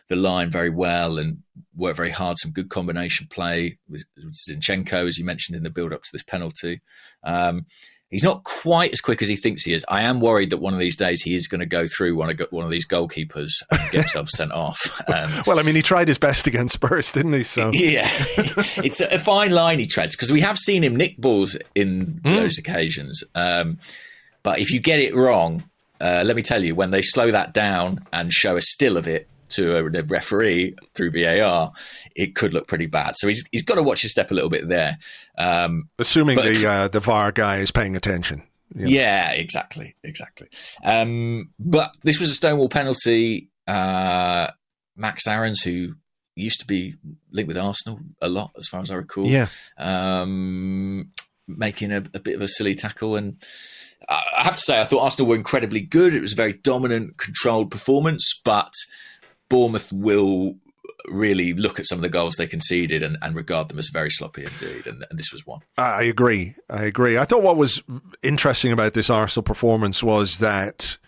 the 0.09 0.16
line 0.16 0.51
very 0.51 0.71
well 0.71 1.18
and 1.18 1.38
worked 1.77 1.97
very 1.97 2.11
hard. 2.11 2.38
Some 2.38 2.53
good 2.53 2.71
combination 2.71 3.27
play 3.29 3.79
with 3.88 4.05
Zinchenko, 4.18 5.07
as 5.07 5.18
you 5.18 5.25
mentioned 5.25 5.57
in 5.57 5.62
the 5.62 5.71
build 5.71 5.92
up 5.92 6.03
to 6.03 6.11
this 6.12 6.23
penalty. 6.23 6.81
Um, 7.23 7.66
He's 8.11 8.25
not 8.25 8.42
quite 8.44 8.90
as 8.92 9.03
quick 9.03 9.21
as 9.21 9.29
he 9.29 9.37
thinks 9.37 9.64
he 9.64 9.75
is. 9.75 9.85
I 9.87 10.03
am 10.03 10.21
worried 10.21 10.49
that 10.51 10.59
one 10.59 10.73
of 10.73 10.81
these 10.81 10.97
days 10.97 11.21
he 11.21 11.35
is 11.35 11.47
going 11.47 11.59
to 11.59 11.66
go 11.66 11.87
through 11.87 12.16
one 12.16 12.31
of 12.31 12.40
one 12.51 12.64
of 12.64 12.71
these 12.71 12.87
goalkeepers 12.87 13.62
and 13.71 13.81
get 13.90 13.92
himself 13.92 14.31
sent 14.31 14.51
off. 14.51 14.99
Um, 15.09 15.31
well, 15.47 15.59
I 15.59 15.62
mean, 15.62 15.75
he 15.75 15.83
tried 15.83 16.09
his 16.09 16.16
best 16.16 16.47
against 16.47 16.75
Spurs, 16.75 17.12
didn't 17.12 17.35
he? 17.35 17.42
So 17.42 17.71
yeah, 17.75 18.09
it's 18.83 19.01
a 19.01 19.18
fine 19.18 19.51
line 19.51 19.79
he 19.79 19.87
treads 19.87 20.16
because 20.16 20.33
we 20.33 20.40
have 20.40 20.57
seen 20.57 20.83
him 20.83 20.97
nick 20.97 21.18
balls 21.18 21.59
in 21.75 22.07
mm. 22.07 22.23
those 22.23 22.57
occasions. 22.57 23.23
Um, 23.35 23.79
but 24.42 24.59
if 24.59 24.73
you 24.73 24.81
get 24.81 25.01
it 25.01 25.14
wrong, 25.14 25.64
uh, 26.01 26.23
let 26.25 26.35
me 26.35 26.42
tell 26.42 26.64
you, 26.64 26.75
when 26.75 26.90
they 26.90 27.03
slow 27.03 27.31
that 27.31 27.53
down 27.53 28.07
and 28.11 28.33
show 28.33 28.57
a 28.57 28.62
still 28.62 28.97
of 28.97 29.07
it, 29.07 29.29
to 29.51 29.77
a 29.77 30.03
referee 30.03 30.75
through 30.95 31.11
VAR, 31.11 31.73
it 32.15 32.35
could 32.35 32.53
look 32.53 32.67
pretty 32.67 32.87
bad. 32.87 33.17
So 33.17 33.29
he's 33.29 33.45
he's 33.53 33.63
got 33.63 33.77
to 33.77 33.83
watch 33.83 34.03
his 34.03 34.11
step 34.11 34.31
a 34.31 34.35
little 34.35 34.51
bit 34.51 34.69
there. 34.69 34.99
Um, 35.37 35.89
Assuming 35.99 36.37
but, 36.37 36.45
the 36.45 36.67
uh, 36.67 36.89
the 36.89 37.01
VAR 37.01 37.33
guy 37.33 37.59
is 37.59 37.71
paying 37.71 37.97
attention. 37.97 38.43
Yeah, 38.75 39.33
exactly, 39.33 39.97
exactly. 40.05 40.49
Um, 40.85 41.51
but 41.59 41.97
this 42.03 42.21
was 42.21 42.31
a 42.31 42.35
Stonewall 42.35 42.69
penalty. 42.69 43.49
Uh, 43.67 44.49
Max 44.97 45.27
Aarons, 45.27 45.63
who 45.63 45.95
used 46.35 46.61
to 46.61 46.67
be 46.67 46.95
linked 47.31 47.49
with 47.49 47.59
Arsenal 47.59 48.01
a 48.21 48.29
lot, 48.29 48.53
as 48.59 48.69
far 48.69 48.81
as 48.81 48.91
I 48.91 48.97
recall, 48.97 49.27
yeah, 49.27 49.47
um, 49.79 51.11
making 51.47 51.93
a, 51.93 51.99
a 52.15 52.21
bit 52.21 52.35
of 52.35 52.43
a 52.43 52.49
silly 52.49 52.75
tackle 52.75 53.17
and. 53.17 53.43
I 54.11 54.45
have 54.45 54.55
to 54.55 54.61
say, 54.61 54.81
I 54.81 54.85
thought 54.85 55.03
Arsenal 55.03 55.29
were 55.29 55.35
incredibly 55.37 55.81
good. 55.81 56.15
It 56.15 56.21
was 56.21 56.33
a 56.33 56.37
very 56.37 56.53
dominant, 56.55 57.19
controlled 57.19 57.71
performance, 57.71 58.41
but 58.43 58.73
Bournemouth 59.49 59.93
will 59.93 60.57
really 61.07 61.55
look 61.55 61.79
at 61.79 61.87
some 61.87 61.99
of 61.99 62.03
the 62.03 62.09
goals 62.09 62.37
they 62.37 62.47
conceded 62.47 63.03
and, 63.03 63.17
and 63.23 63.35
regard 63.35 63.69
them 63.69 63.79
as 63.79 63.89
very 63.89 64.11
sloppy 64.11 64.45
indeed. 64.45 64.87
And, 64.87 65.05
and, 65.09 65.19
this 65.19 65.33
was 65.33 65.47
one. 65.47 65.61
I 65.77 66.03
agree. 66.03 66.55
I 66.69 66.85
agree. 66.85 67.19
I 67.19 67.25
thought 67.25 67.43
what 67.43 67.57
was 67.57 67.83
interesting 68.23 68.73
about 68.73 68.95
this 68.95 69.11
Arsenal 69.11 69.45
performance 69.45 70.03
was 70.03 70.39
that. 70.39 70.99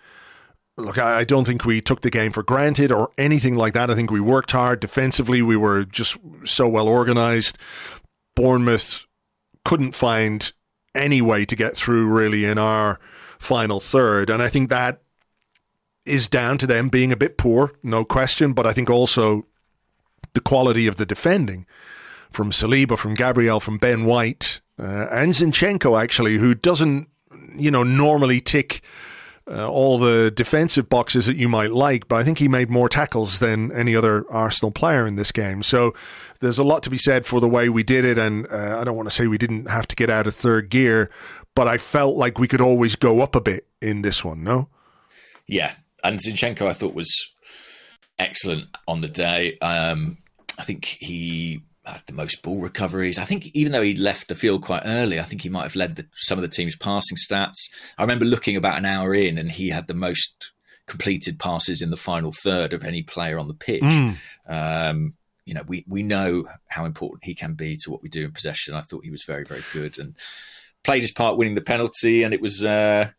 Look, 0.77 0.97
I 0.97 1.25
don't 1.25 1.45
think 1.45 1.67
we 1.67 1.83
took 1.83 2.01
the 2.01 2.11
game 2.11 2.33
for 2.33 2.43
granted 2.43 2.91
or 2.91 3.11
anything 3.19 3.55
like 3.55 3.75
that. 3.75 3.91
I 3.91 3.95
think 3.95 4.11
we 4.11 4.21
worked 4.21 4.53
hard 4.53 4.81
defensively. 4.81 5.43
We 5.43 5.57
were 5.57 5.85
just 5.85 6.17
so 6.45 6.69
well 6.69 6.89
organized. 6.89 7.59
Bournemouth 8.35 9.05
couldn't 9.67 9.95
find 9.95 10.51
any 10.95 11.21
way 11.21 11.45
to 11.45 11.55
get 11.55 11.77
through 11.77 12.07
really 12.07 12.47
in 12.47 12.57
our 12.57 12.99
final 13.39 13.79
third. 13.79 14.31
And 14.31 14.43
I 14.43 14.49
think 14.49 14.71
that 14.71 15.03
is 16.11 16.29
down 16.29 16.59
to 16.59 16.67
them 16.67 16.89
being 16.89 17.13
a 17.13 17.17
bit 17.17 17.39
poor, 17.39 17.73
no 17.83 18.05
question, 18.05 18.53
but 18.53 18.67
I 18.67 18.73
think 18.73 18.91
also 18.91 19.47
the 20.35 20.41
quality 20.41 20.87
of 20.87 20.97
the 20.97 21.07
defending 21.07 21.67
from 22.31 22.51
Saliba, 22.51 22.97
from 22.97 23.15
Gabriel, 23.15 23.61
from 23.61 23.79
Ben 23.79 24.05
White, 24.05 24.61
uh, 24.79 25.07
and 25.11 25.33
Zinchenko, 25.33 26.01
actually, 26.01 26.37
who 26.37 26.55
doesn't, 26.55 27.09
you 27.55 27.71
know, 27.71 27.83
normally 27.83 28.41
tick 28.41 28.83
uh, 29.51 29.69
all 29.69 29.99
the 29.99 30.31
defensive 30.31 30.89
boxes 30.89 31.27
that 31.27 31.37
you 31.37 31.49
might 31.49 31.73
like, 31.73 32.07
but 32.07 32.17
I 32.17 32.25
think 32.25 32.39
he 32.39 32.47
made 32.47 32.71
more 32.71 32.89
tackles 32.89 33.41
than 33.41 33.73
any 33.73 33.97
other 33.97 34.25
Arsenal 34.31 34.71
player 34.71 35.07
in 35.07 35.17
this 35.17 35.33
game. 35.33 35.63
So 35.63 35.93
there's 36.39 36.59
a 36.59 36.63
lot 36.63 36.83
to 36.85 36.91
be 36.91 36.99
said 36.99 37.27
for 37.27 37.41
the 37.41 37.49
way 37.49 37.69
we 37.69 37.83
did 37.83 38.05
it, 38.05 38.17
and 38.17 38.47
uh, 38.47 38.79
I 38.81 38.85
don't 38.85 38.97
want 38.97 39.09
to 39.09 39.15
say 39.15 39.27
we 39.27 39.39
didn't 39.39 39.69
have 39.69 39.89
to 39.89 39.97
get 39.97 40.09
out 40.09 40.27
of 40.29 40.35
third 40.35 40.71
gear, 40.71 41.11
but 41.55 41.67
I 41.67 41.79
felt 41.79 42.17
like 42.17 42.39
we 42.39 42.47
could 42.47 42.61
always 42.61 42.95
go 42.95 43.21
up 43.21 43.35
a 43.35 43.41
bit 43.41 43.67
in 43.83 44.03
this 44.03 44.25
one, 44.25 44.45
no? 44.45 44.69
Yeah, 45.49 45.75
and 46.05 46.19
Zinchenko, 46.19 46.67
I 46.67 46.73
thought 46.73 46.95
was 46.95 47.33
excellent 48.19 48.69
on 48.87 49.01
the 49.01 49.09
day. 49.09 49.59
Um, 49.59 50.19
I 50.59 50.63
think 50.63 50.85
he 50.85 51.63
had 51.85 52.03
the 52.07 52.13
most 52.13 52.43
ball 52.43 52.61
recoveries. 52.61 53.19
I 53.19 53.25
think 53.25 53.47
even 53.55 53.73
though 53.73 53.83
he 53.83 53.97
left 53.97 54.29
the 54.29 54.35
field 54.35 54.63
quite 54.63 54.83
early, 54.85 55.19
I 55.19 55.25
think 55.25 55.43
he 55.43 55.49
might 55.49 55.63
have 55.63 55.77
led 55.77 55.97
the, 55.97 56.07
some 56.15 56.39
of 56.39 56.43
the 56.43 56.49
team's 56.49 56.77
passing 56.77 57.17
stats. 57.17 57.57
I 57.99 58.03
remember 58.03 58.25
looking 58.25 58.57
about 58.57 58.79
an 58.79 58.85
hour 58.85 59.15
in, 59.15 59.39
and 59.39 59.51
he 59.51 59.71
had 59.71 59.87
the 59.87 59.95
most 59.95 60.53
completed 60.87 61.39
passes 61.39 61.81
in 61.81 61.91
the 61.91 61.97
final 61.97 62.33
third 62.33 62.73
of 62.73 62.85
any 62.85 63.03
player 63.03 63.39
on 63.39 63.49
the 63.49 63.55
pitch. 63.55 63.83
Mm. 63.83 64.17
Um, 64.49 65.15
you 65.47 65.55
know, 65.55 65.63
we 65.67 65.85
we 65.89 66.03
know 66.03 66.45
how 66.69 66.85
important 66.85 67.25
he 67.25 67.35
can 67.35 67.55
be 67.55 67.77
to 67.77 67.91
what 67.91 68.03
we 68.03 68.09
do 68.09 68.25
in 68.25 68.33
possession. 68.33 68.75
I 68.75 68.83
thought 68.83 69.05
he 69.05 69.11
was 69.11 69.25
very 69.25 69.45
very 69.45 69.63
good 69.73 69.99
and 69.99 70.15
played 70.85 71.03
his 71.03 71.13
part 71.13 71.37
winning 71.37 71.55
the 71.55 71.61
penalty, 71.61 72.23
and 72.23 72.35
it 72.35 72.41
was. 72.41 72.65
Uh, 72.65 73.11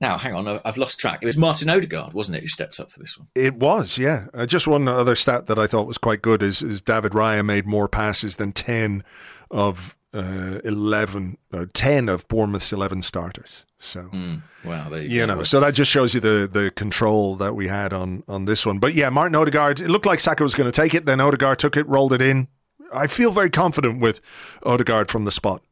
now, 0.00 0.18
hang 0.18 0.34
on, 0.34 0.60
I've 0.64 0.76
lost 0.76 1.00
track. 1.00 1.20
It 1.22 1.26
was 1.26 1.38
Martin 1.38 1.70
Odegaard, 1.70 2.12
wasn't 2.12 2.36
it, 2.36 2.42
who 2.42 2.48
stepped 2.48 2.78
up 2.78 2.90
for 2.90 2.98
this 2.98 3.18
one? 3.18 3.28
It 3.34 3.54
was, 3.54 3.96
yeah. 3.96 4.26
Uh, 4.34 4.44
just 4.44 4.66
one 4.66 4.88
other 4.88 5.16
stat 5.16 5.46
that 5.46 5.58
I 5.58 5.66
thought 5.66 5.86
was 5.86 5.96
quite 5.96 6.20
good 6.20 6.42
is, 6.42 6.62
is 6.62 6.82
David 6.82 7.12
Raya 7.12 7.44
made 7.44 7.66
more 7.66 7.88
passes 7.88 8.36
than 8.36 8.52
10 8.52 9.02
of 9.50 9.96
uh, 10.12 10.60
11, 10.64 11.38
uh, 11.52 11.66
10 11.72 12.10
of 12.10 12.28
Bournemouth's 12.28 12.74
11 12.74 13.02
starters. 13.02 13.64
So, 13.78 14.02
mm, 14.02 14.42
wow, 14.64 14.92
you, 14.94 15.00
you 15.00 15.26
know, 15.26 15.42
so 15.42 15.60
that 15.60 15.74
just 15.74 15.90
shows 15.90 16.14
you 16.14 16.20
the 16.20 16.48
the 16.50 16.70
control 16.70 17.36
that 17.36 17.54
we 17.54 17.68
had 17.68 17.92
on 17.92 18.24
on 18.26 18.46
this 18.46 18.64
one. 18.64 18.78
But 18.78 18.94
yeah, 18.94 19.10
Martin 19.10 19.34
Odegaard, 19.34 19.80
it 19.80 19.88
looked 19.88 20.06
like 20.06 20.18
Saka 20.18 20.42
was 20.42 20.54
going 20.54 20.70
to 20.70 20.72
take 20.72 20.94
it. 20.94 21.04
Then 21.04 21.20
Odegaard 21.20 21.58
took 21.58 21.76
it, 21.76 21.86
rolled 21.86 22.14
it 22.14 22.22
in. 22.22 22.48
I 22.92 23.06
feel 23.06 23.30
very 23.32 23.50
confident 23.50 24.00
with 24.00 24.22
Odegaard 24.62 25.10
from 25.10 25.26
the 25.26 25.30
spot. 25.30 25.62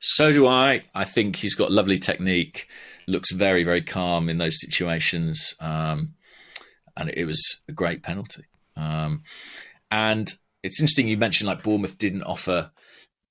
So 0.00 0.30
do 0.30 0.46
I. 0.46 0.82
I 0.94 1.04
think 1.04 1.36
he's 1.36 1.54
got 1.54 1.72
lovely 1.72 1.98
technique 1.98 2.68
looks 3.10 3.32
very, 3.32 3.64
very 3.64 3.82
calm 3.82 4.28
in 4.28 4.38
those 4.38 4.60
situations. 4.60 5.54
Um, 5.60 6.14
and 6.96 7.10
it 7.10 7.24
was 7.24 7.60
a 7.68 7.72
great 7.72 8.02
penalty. 8.02 8.44
Um, 8.76 9.22
and 9.90 10.28
it's 10.62 10.80
interesting 10.80 11.08
you 11.08 11.16
mentioned 11.16 11.48
like 11.48 11.62
Bournemouth 11.62 11.98
didn't 11.98 12.22
offer 12.22 12.70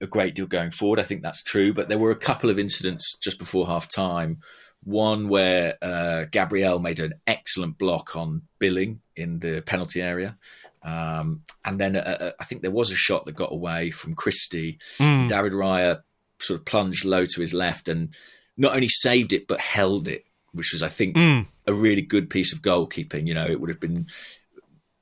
a 0.01 0.07
great 0.07 0.35
deal 0.35 0.47
going 0.47 0.71
forward. 0.71 0.99
I 0.99 1.03
think 1.03 1.21
that's 1.21 1.43
true, 1.43 1.73
but 1.73 1.89
there 1.89 1.97
were 1.97 2.11
a 2.11 2.15
couple 2.15 2.49
of 2.49 2.59
incidents 2.59 3.17
just 3.17 3.37
before 3.37 3.67
half 3.67 3.89
time. 3.89 4.39
One 4.83 5.27
where 5.27 5.75
uh, 5.81 6.25
Gabriel 6.31 6.79
made 6.79 6.99
an 6.99 7.13
excellent 7.27 7.77
block 7.77 8.15
on 8.15 8.43
Billing 8.59 9.01
in 9.15 9.39
the 9.39 9.61
penalty 9.61 10.01
area. 10.01 10.37
Um, 10.81 11.41
and 11.65 11.77
then 11.79 11.97
uh, 11.97 12.17
uh 12.19 12.31
I 12.39 12.45
think 12.45 12.61
there 12.61 12.71
was 12.71 12.89
a 12.89 12.95
shot 12.95 13.25
that 13.25 13.35
got 13.35 13.51
away 13.51 13.91
from 13.91 14.15
Christie. 14.15 14.79
Mm. 14.97 15.27
David 15.27 15.51
Raya 15.51 16.01
sort 16.39 16.61
of 16.61 16.65
plunged 16.65 17.03
low 17.03 17.25
to 17.25 17.41
his 17.41 17.53
left 17.53 17.89
and 17.89 18.15
not 18.59 18.75
only 18.75 18.89
saved 18.89 19.33
it 19.33 19.47
but 19.47 19.59
held 19.59 20.07
it, 20.07 20.25
which 20.51 20.73
was 20.73 20.83
I 20.83 20.87
think 20.87 21.15
mm. 21.15 21.47
a 21.65 21.73
really 21.73 22.01
good 22.01 22.29
piece 22.29 22.53
of 22.53 22.61
goalkeeping. 22.61 23.25
You 23.25 23.33
know, 23.33 23.45
it 23.45 23.59
would 23.59 23.69
have 23.69 23.79
been. 23.79 24.07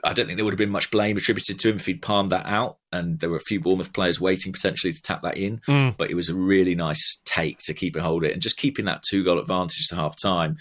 I 0.03 0.13
don't 0.13 0.27
think 0.27 0.37
there 0.37 0.45
would 0.45 0.53
have 0.53 0.59
been 0.59 0.69
much 0.69 0.91
blame 0.91 1.17
attributed 1.17 1.59
to 1.59 1.69
him 1.69 1.77
if 1.77 1.87
he'd 1.87 2.03
palmed 2.03 2.29
that 2.29 2.45
out, 2.45 2.77
and 2.93 3.19
there 3.19 3.29
were 3.29 3.37
a 3.37 3.41
few 3.41 3.59
Bournemouth 3.59 3.93
players 3.93 4.21
waiting 4.21 4.53
potentially 4.53 4.93
to 4.93 5.01
tap 5.01 5.23
that 5.23 5.37
in. 5.37 5.59
Mm. 5.67 5.97
But 5.97 6.11
it 6.11 6.15
was 6.15 6.29
a 6.29 6.35
really 6.35 6.75
nice 6.75 7.19
take 7.25 7.59
to 7.65 7.73
keep 7.73 7.95
and 7.95 8.05
hold 8.05 8.23
it, 8.23 8.31
and 8.31 8.41
just 8.41 8.57
keeping 8.57 8.85
that 8.85 9.03
two 9.03 9.23
goal 9.23 9.39
advantage 9.39 9.87
to 9.87 9.95
half 9.95 10.15
time 10.15 10.57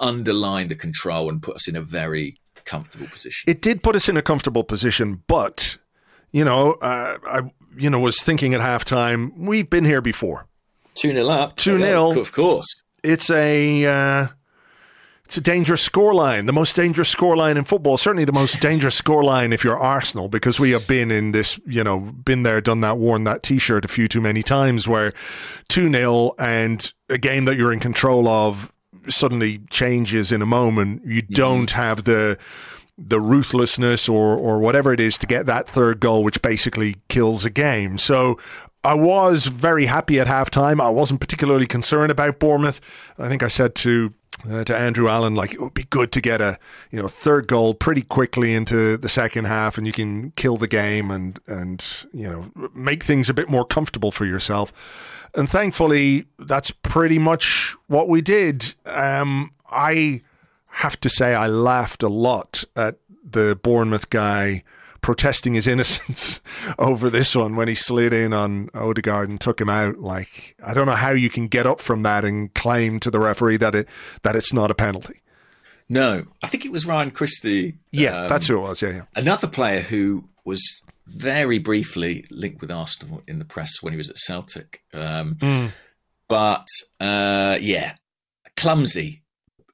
underlined 0.00 0.70
the 0.70 0.74
control 0.74 1.28
and 1.28 1.42
put 1.42 1.54
us 1.54 1.68
in 1.68 1.76
a 1.76 1.82
very 1.82 2.38
comfortable 2.64 3.06
position. 3.06 3.50
It 3.50 3.60
did 3.60 3.82
put 3.82 3.94
us 3.94 4.08
in 4.08 4.16
a 4.16 4.22
comfortable 4.22 4.64
position, 4.64 5.22
but 5.26 5.76
you 6.32 6.44
know, 6.44 6.72
uh, 6.74 7.18
I 7.26 7.40
you 7.76 7.90
know 7.90 8.00
was 8.00 8.22
thinking 8.22 8.54
at 8.54 8.60
halftime, 8.60 9.32
we've 9.36 9.68
been 9.68 9.84
here 9.84 10.00
before. 10.00 10.46
2 10.94 11.12
0 11.12 11.28
up. 11.28 11.56
2 11.56 11.78
0. 11.78 12.20
Of 12.20 12.32
course. 12.32 12.82
It's 13.02 13.30
a. 13.30 13.84
Uh, 13.86 14.26
it's 15.30 15.36
a 15.36 15.40
dangerous 15.40 15.88
scoreline, 15.88 16.46
the 16.46 16.52
most 16.52 16.74
dangerous 16.74 17.14
scoreline 17.14 17.56
in 17.56 17.62
football. 17.62 17.96
Certainly 17.96 18.24
the 18.24 18.32
most 18.32 18.60
dangerous 18.60 19.00
scoreline 19.00 19.54
if 19.54 19.62
you're 19.62 19.78
Arsenal, 19.78 20.28
because 20.28 20.58
we 20.58 20.72
have 20.72 20.88
been 20.88 21.12
in 21.12 21.30
this, 21.30 21.60
you 21.64 21.84
know, 21.84 22.00
been 22.00 22.42
there, 22.42 22.60
done 22.60 22.80
that, 22.80 22.98
worn 22.98 23.22
that 23.22 23.44
T-shirt 23.44 23.84
a 23.84 23.88
few 23.88 24.08
too 24.08 24.20
many 24.20 24.42
times. 24.42 24.88
Where 24.88 25.12
two 25.68 25.88
0 25.88 26.32
and 26.36 26.92
a 27.08 27.16
game 27.16 27.44
that 27.44 27.56
you're 27.56 27.72
in 27.72 27.78
control 27.78 28.26
of 28.26 28.72
suddenly 29.08 29.58
changes 29.70 30.32
in 30.32 30.42
a 30.42 30.46
moment. 30.46 31.02
You 31.06 31.22
mm-hmm. 31.22 31.34
don't 31.34 31.70
have 31.70 32.02
the 32.02 32.36
the 32.98 33.20
ruthlessness 33.20 34.08
or 34.08 34.36
or 34.36 34.58
whatever 34.58 34.92
it 34.92 34.98
is 34.98 35.16
to 35.18 35.28
get 35.28 35.46
that 35.46 35.68
third 35.68 36.00
goal, 36.00 36.24
which 36.24 36.42
basically 36.42 36.96
kills 37.08 37.44
a 37.44 37.50
game. 37.50 37.98
So 37.98 38.36
I 38.82 38.94
was 38.94 39.46
very 39.48 39.86
happy 39.86 40.18
at 40.18 40.26
halftime. 40.26 40.80
I 40.80 40.88
wasn't 40.88 41.20
particularly 41.20 41.66
concerned 41.66 42.10
about 42.10 42.38
Bournemouth. 42.38 42.80
I 43.18 43.28
think 43.28 43.42
I 43.42 43.48
said 43.48 43.74
to 43.76 44.14
uh, 44.50 44.64
to 44.64 44.76
Andrew 44.76 45.08
Allen, 45.08 45.34
like 45.34 45.52
it 45.52 45.60
would 45.60 45.74
be 45.74 45.84
good 45.84 46.12
to 46.12 46.20
get 46.20 46.40
a 46.40 46.58
you 46.90 47.00
know 47.00 47.08
third 47.08 47.46
goal 47.46 47.74
pretty 47.74 48.02
quickly 48.02 48.54
into 48.54 48.96
the 48.96 49.08
second 49.08 49.46
half, 49.46 49.76
and 49.76 49.86
you 49.86 49.92
can 49.92 50.30
kill 50.32 50.56
the 50.56 50.68
game 50.68 51.10
and 51.10 51.38
and 51.46 52.06
you 52.12 52.28
know 52.28 52.50
make 52.74 53.04
things 53.04 53.28
a 53.28 53.34
bit 53.34 53.50
more 53.50 53.64
comfortable 53.64 54.10
for 54.10 54.24
yourself. 54.24 54.72
And 55.34 55.48
thankfully, 55.48 56.26
that's 56.38 56.70
pretty 56.70 57.18
much 57.18 57.76
what 57.86 58.08
we 58.08 58.20
did. 58.20 58.74
Um, 58.84 59.52
I 59.70 60.22
have 60.70 60.98
to 61.00 61.08
say, 61.08 61.34
I 61.34 61.46
laughed 61.46 62.02
a 62.02 62.08
lot 62.08 62.64
at 62.74 62.96
the 63.22 63.58
Bournemouth 63.62 64.10
guy 64.10 64.64
protesting 65.00 65.54
his 65.54 65.66
innocence 65.66 66.40
over 66.78 67.10
this 67.10 67.34
one 67.34 67.56
when 67.56 67.68
he 67.68 67.74
slid 67.74 68.12
in 68.12 68.32
on 68.32 68.68
Odegaard 68.74 69.28
and 69.28 69.40
took 69.40 69.60
him 69.60 69.68
out. 69.68 69.98
Like 69.98 70.56
I 70.64 70.74
don't 70.74 70.86
know 70.86 70.92
how 70.92 71.10
you 71.10 71.30
can 71.30 71.48
get 71.48 71.66
up 71.66 71.80
from 71.80 72.02
that 72.02 72.24
and 72.24 72.52
claim 72.54 73.00
to 73.00 73.10
the 73.10 73.18
referee 73.18 73.58
that 73.58 73.74
it 73.74 73.88
that 74.22 74.36
it's 74.36 74.52
not 74.52 74.70
a 74.70 74.74
penalty. 74.74 75.20
No, 75.88 76.24
I 76.42 76.46
think 76.46 76.64
it 76.64 76.70
was 76.70 76.86
Ryan 76.86 77.10
Christie. 77.10 77.74
Yeah, 77.90 78.22
um, 78.22 78.28
that's 78.28 78.46
who 78.46 78.56
it 78.56 78.60
was. 78.60 78.80
Yeah, 78.80 78.90
yeah. 78.90 79.02
Another 79.16 79.48
player 79.48 79.80
who 79.80 80.24
was 80.44 80.62
very 81.06 81.58
briefly 81.58 82.24
linked 82.30 82.60
with 82.60 82.70
Arsenal 82.70 83.22
in 83.26 83.38
the 83.38 83.44
press 83.44 83.82
when 83.82 83.92
he 83.92 83.96
was 83.96 84.10
at 84.10 84.18
Celtic. 84.18 84.82
Um, 84.94 85.34
mm. 85.36 85.70
but 86.28 86.66
uh, 87.00 87.58
yeah, 87.60 87.94
clumsy 88.56 89.22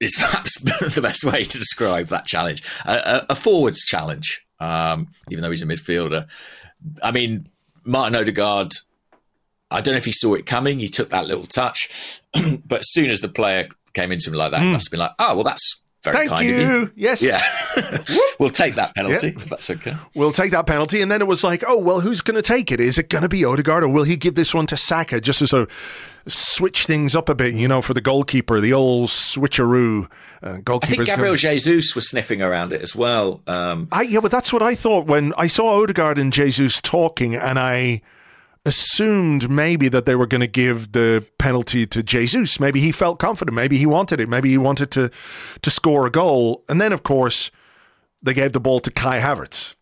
is 0.01 0.15
perhaps 0.19 0.59
the 0.61 1.03
best 1.03 1.25
way 1.25 1.45
to 1.45 1.59
describe 1.59 2.07
that 2.07 2.27
challenge. 2.27 2.63
A, 2.87 2.95
a, 2.95 3.27
a 3.31 3.35
forwards 3.35 3.81
challenge, 3.81 4.46
um, 4.61 5.09
even 5.31 5.43
though 5.43 5.51
he's 5.51 5.63
a 5.63 5.67
midfielder. 5.67 6.29
I 7.03 7.13
mean, 7.13 7.49
Martin 7.85 8.17
Odegaard. 8.17 8.73
I 9.69 9.81
don't 9.81 9.95
know 9.95 9.99
if 9.99 10.05
he 10.05 10.13
saw 10.13 10.35
it 10.35 10.47
coming. 10.47 10.79
He 10.79 10.89
took 10.89 11.11
that 11.11 11.27
little 11.27 11.45
touch, 11.45 12.21
but 12.65 12.81
as 12.81 12.93
soon 12.93 13.11
as 13.11 13.21
the 13.21 13.29
player 13.29 13.69
came 13.95 14.13
into 14.13 14.31
him 14.31 14.37
like 14.37 14.53
that, 14.53 14.61
mm. 14.61 14.73
must 14.73 14.87
have 14.87 14.91
been 14.93 15.01
like, 15.01 15.15
"Oh, 15.19 15.35
well, 15.35 15.43
that's 15.43 15.83
very 16.13 16.29
Thank 16.29 16.43
you. 16.43 16.55
of 16.55 16.61
you." 16.61 16.93
Yes. 16.97 17.23
Yeah, 17.23 17.41
we'll 18.39 18.51
take 18.51 18.75
that 18.77 18.95
penalty 18.95 19.29
yeah. 19.29 19.43
if 19.43 19.51
that's 19.51 19.71
okay. 19.71 19.97
We'll 20.15 20.33
take 20.33 20.51
that 20.53 20.67
penalty, 20.67 21.03
and 21.03 21.11
then 21.11 21.21
it 21.21 21.27
was 21.27 21.45
like, 21.45 21.65
"Oh, 21.67 21.79
well, 21.79 22.01
who's 22.01 22.21
going 22.21 22.37
to 22.37 22.43
take 22.43 22.73
it? 22.73 22.81
Is 22.81 22.99
it 22.99 23.09
going 23.09 23.23
to 23.23 23.29
be 23.29 23.45
Odegaard, 23.45 23.85
or 23.85 23.89
will 23.89 24.05
he 24.05 24.17
give 24.17 24.35
this 24.35 24.55
one 24.55 24.67
to 24.67 24.77
Saka 24.77 25.21
just 25.21 25.41
to 25.41 25.47
sort 25.47 25.63
of 25.63 26.33
switch 26.33 26.87
things 26.87 27.15
up 27.15 27.29
a 27.29 27.35
bit? 27.35 27.55
You 27.55 27.69
know, 27.69 27.83
for 27.83 27.95
the 27.95 28.01
goalkeeper, 28.01 28.61
the 28.61 28.73
old 28.73 29.09
switcheroo." 29.09 30.11
Uh, 30.43 30.59
I 30.67 30.87
think 30.87 31.07
Gabriel 31.07 31.35
going... 31.35 31.37
Jesus 31.37 31.95
was 31.95 32.09
sniffing 32.09 32.43
around 32.43 32.73
it 32.73 32.83
as 32.83 32.95
well. 32.95 33.43
Um, 33.47 33.89
I, 33.91 34.03
yeah, 34.03 34.21
but 34.21 34.31
that's 34.31 34.53
what 34.53 34.63
I 34.63 34.75
thought 34.75 35.07
when 35.07 35.33
I 35.37 35.47
saw 35.47 35.83
Odegaard 35.83 36.19
and 36.19 36.33
Jesus 36.33 36.81
talking, 36.81 37.35
and 37.35 37.59
I 37.59 38.03
assumed 38.67 39.49
maybe 39.49 39.89
that 39.89 40.05
they 40.05 40.17
were 40.17 40.27
going 40.27 40.41
to 40.43 40.47
give 40.47 40.93
the 40.93 41.25
penalty 41.39 41.87
to 41.87 42.03
Jesus. 42.03 42.61
Maybe 42.61 42.81
he 42.81 42.93
felt 42.93 43.19
confident. 43.19 43.55
Maybe 43.55 43.79
he 43.79 43.87
wanted 43.87 44.21
it. 44.21 44.29
Maybe 44.29 44.51
he 44.51 44.59
wanted 44.59 44.91
to 44.91 45.11
to 45.63 45.71
score 45.71 46.05
a 46.05 46.11
goal. 46.11 46.65
And 46.69 46.81
then, 46.81 46.93
of 46.93 47.03
course, 47.05 47.51
they 48.23 48.35
gave 48.35 48.53
the 48.53 48.61
ball 48.61 48.81
to 48.81 48.91
Kai 48.91 49.21
Havertz. 49.21 49.75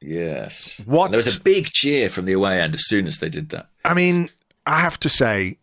Yes. 0.00 0.82
What? 0.84 1.06
And 1.06 1.14
there 1.14 1.18
was 1.18 1.36
a 1.36 1.40
big 1.40 1.66
cheer 1.66 2.08
from 2.08 2.24
the 2.24 2.32
away 2.32 2.60
end 2.60 2.74
as 2.74 2.86
soon 2.86 3.06
as 3.06 3.20
they 3.20 3.28
did 3.28 3.50
that. 3.50 3.68
I 3.84 3.94
mean, 3.94 4.28
I 4.66 4.80
have 4.80 4.98
to 5.00 5.08
say, 5.08 5.58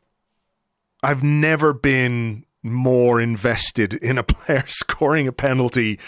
I've 1.04 1.24
never 1.24 1.74
been 1.74 2.46
more 2.64 3.20
invested 3.20 3.94
in 3.94 4.18
a 4.18 4.24
player 4.34 4.64
scoring 4.68 5.28
a 5.28 5.34
penalty 5.34 6.00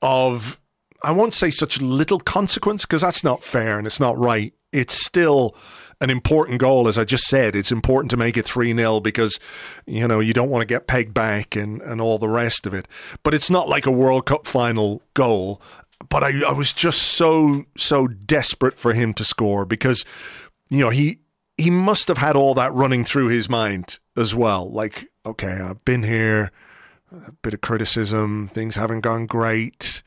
of 0.00 0.58
I 1.02 1.10
won't 1.10 1.34
say 1.34 1.50
such 1.50 1.82
little 1.82 2.18
consequence 2.18 2.86
because 2.86 3.02
that's 3.02 3.22
not 3.22 3.42
fair 3.42 3.76
and 3.76 3.86
it's 3.86 4.00
not 4.00 4.16
right. 4.16 4.54
It's 4.72 5.04
still 5.04 5.54
an 6.00 6.10
important 6.10 6.58
goal. 6.60 6.88
As 6.88 6.98
I 6.98 7.04
just 7.04 7.24
said, 7.24 7.56
it's 7.56 7.72
important 7.72 8.10
to 8.10 8.16
make 8.16 8.36
it 8.36 8.44
3 8.44 8.74
0 8.74 9.00
because, 9.00 9.38
you 9.86 10.06
know, 10.06 10.20
you 10.20 10.32
don't 10.32 10.50
want 10.50 10.62
to 10.62 10.66
get 10.66 10.86
pegged 10.86 11.14
back 11.14 11.56
and, 11.56 11.80
and 11.82 12.00
all 12.00 12.18
the 12.18 12.28
rest 12.28 12.66
of 12.66 12.74
it. 12.74 12.86
But 13.22 13.34
it's 13.34 13.50
not 13.50 13.68
like 13.68 13.86
a 13.86 13.92
World 13.92 14.26
Cup 14.26 14.46
final 14.46 15.02
goal. 15.14 15.60
But 16.08 16.22
I, 16.22 16.42
I 16.48 16.52
was 16.52 16.72
just 16.72 17.02
so, 17.02 17.64
so 17.76 18.06
desperate 18.06 18.78
for 18.78 18.92
him 18.92 19.14
to 19.14 19.24
score 19.24 19.64
because, 19.64 20.04
you 20.68 20.80
know, 20.80 20.90
he, 20.90 21.20
he 21.56 21.70
must 21.70 22.08
have 22.08 22.18
had 22.18 22.36
all 22.36 22.54
that 22.54 22.72
running 22.74 23.04
through 23.04 23.28
his 23.28 23.48
mind 23.48 23.98
as 24.16 24.34
well. 24.34 24.70
Like, 24.70 25.08
okay, 25.24 25.52
I've 25.52 25.84
been 25.84 26.02
here, 26.02 26.50
a 27.10 27.32
bit 27.42 27.54
of 27.54 27.60
criticism, 27.60 28.48
things 28.48 28.74
haven't 28.74 29.00
gone 29.00 29.26
great. 29.26 30.02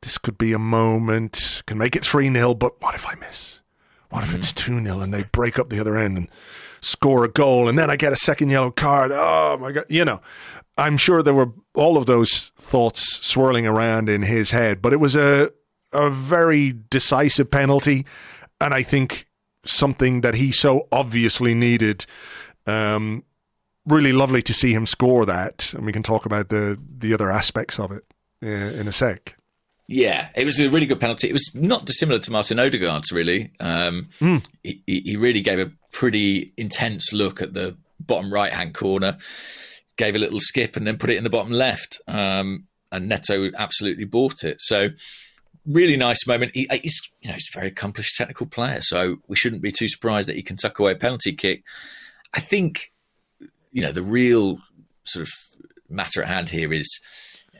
This 0.00 0.18
could 0.18 0.38
be 0.38 0.52
a 0.52 0.58
moment, 0.58 1.62
can 1.66 1.78
make 1.78 1.96
it 1.96 2.04
3 2.04 2.32
0, 2.32 2.54
but 2.54 2.80
what 2.80 2.94
if 2.94 3.06
I 3.06 3.14
miss? 3.16 3.57
What 4.10 4.24
if 4.24 4.34
it's 4.34 4.52
2 4.52 4.82
0 4.82 5.00
and 5.00 5.12
they 5.12 5.24
break 5.24 5.58
up 5.58 5.68
the 5.68 5.80
other 5.80 5.96
end 5.96 6.16
and 6.16 6.28
score 6.80 7.24
a 7.24 7.28
goal 7.28 7.68
and 7.68 7.78
then 7.78 7.90
I 7.90 7.96
get 7.96 8.12
a 8.12 8.16
second 8.16 8.50
yellow 8.50 8.70
card? 8.70 9.10
Oh 9.12 9.58
my 9.60 9.72
God. 9.72 9.84
You 9.88 10.04
know, 10.04 10.20
I'm 10.76 10.96
sure 10.96 11.22
there 11.22 11.34
were 11.34 11.52
all 11.74 11.96
of 11.96 12.06
those 12.06 12.50
thoughts 12.56 13.24
swirling 13.24 13.66
around 13.66 14.08
in 14.08 14.22
his 14.22 14.50
head, 14.50 14.80
but 14.80 14.92
it 14.92 14.98
was 14.98 15.16
a, 15.16 15.50
a 15.92 16.10
very 16.10 16.74
decisive 16.90 17.50
penalty. 17.50 18.06
And 18.60 18.72
I 18.72 18.82
think 18.82 19.26
something 19.64 20.22
that 20.22 20.34
he 20.34 20.52
so 20.52 20.88
obviously 20.90 21.54
needed. 21.54 22.06
Um, 22.66 23.24
really 23.86 24.12
lovely 24.12 24.42
to 24.42 24.52
see 24.52 24.72
him 24.72 24.86
score 24.86 25.26
that. 25.26 25.72
And 25.74 25.84
we 25.84 25.92
can 25.92 26.02
talk 26.02 26.26
about 26.26 26.48
the, 26.48 26.78
the 26.98 27.14
other 27.14 27.30
aspects 27.30 27.78
of 27.78 27.90
it 27.90 28.04
uh, 28.42 28.46
in 28.46 28.86
a 28.86 28.92
sec. 28.92 29.37
Yeah, 29.90 30.28
it 30.36 30.44
was 30.44 30.60
a 30.60 30.68
really 30.68 30.84
good 30.84 31.00
penalty. 31.00 31.30
It 31.30 31.32
was 31.32 31.50
not 31.54 31.86
dissimilar 31.86 32.18
to 32.18 32.30
Martin 32.30 32.58
Odegaard's, 32.58 33.10
really. 33.10 33.52
Um, 33.58 34.10
mm. 34.20 34.44
he, 34.62 34.82
he 34.86 35.16
really 35.16 35.40
gave 35.40 35.58
a 35.58 35.72
pretty 35.92 36.52
intense 36.58 37.14
look 37.14 37.40
at 37.40 37.54
the 37.54 37.74
bottom 37.98 38.30
right 38.32 38.52
hand 38.52 38.74
corner, 38.74 39.16
gave 39.96 40.14
a 40.14 40.18
little 40.18 40.40
skip, 40.40 40.76
and 40.76 40.86
then 40.86 40.98
put 40.98 41.08
it 41.08 41.16
in 41.16 41.24
the 41.24 41.30
bottom 41.30 41.50
left. 41.50 41.98
Um, 42.06 42.66
and 42.92 43.08
Neto 43.08 43.50
absolutely 43.56 44.04
bought 44.04 44.44
it. 44.44 44.60
So, 44.60 44.90
really 45.66 45.96
nice 45.96 46.26
moment. 46.26 46.52
He, 46.54 46.68
he's, 46.82 47.00
you 47.22 47.28
know, 47.28 47.34
he's 47.34 47.48
a 47.54 47.58
very 47.58 47.68
accomplished 47.68 48.14
technical 48.14 48.46
player, 48.46 48.82
so 48.82 49.16
we 49.26 49.36
shouldn't 49.36 49.62
be 49.62 49.72
too 49.72 49.88
surprised 49.88 50.28
that 50.28 50.36
he 50.36 50.42
can 50.42 50.56
tuck 50.56 50.78
away 50.78 50.92
a 50.92 50.96
penalty 50.96 51.32
kick. 51.32 51.64
I 52.34 52.40
think, 52.40 52.92
you 53.72 53.80
know, 53.80 53.92
the 53.92 54.02
real 54.02 54.58
sort 55.04 55.26
of 55.26 55.32
matter 55.88 56.22
at 56.22 56.28
hand 56.28 56.50
here 56.50 56.74
is 56.74 57.00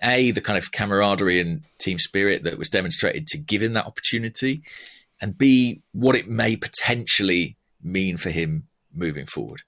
a 0.02 0.30
the 0.30 0.40
kind 0.40 0.58
of 0.58 0.72
camaraderie 0.72 1.40
and 1.40 1.62
team 1.78 1.98
spirit 1.98 2.44
that 2.44 2.58
was 2.58 2.68
demonstrated 2.68 3.26
to 3.28 3.38
give 3.38 3.62
him 3.62 3.74
that 3.74 3.86
opportunity, 3.86 4.62
and 5.20 5.36
b 5.36 5.82
what 5.92 6.16
it 6.16 6.28
may 6.28 6.56
potentially 6.56 7.56
mean 7.82 8.16
for 8.16 8.30
him 8.30 8.66
moving 8.94 9.26
forward. 9.26 9.62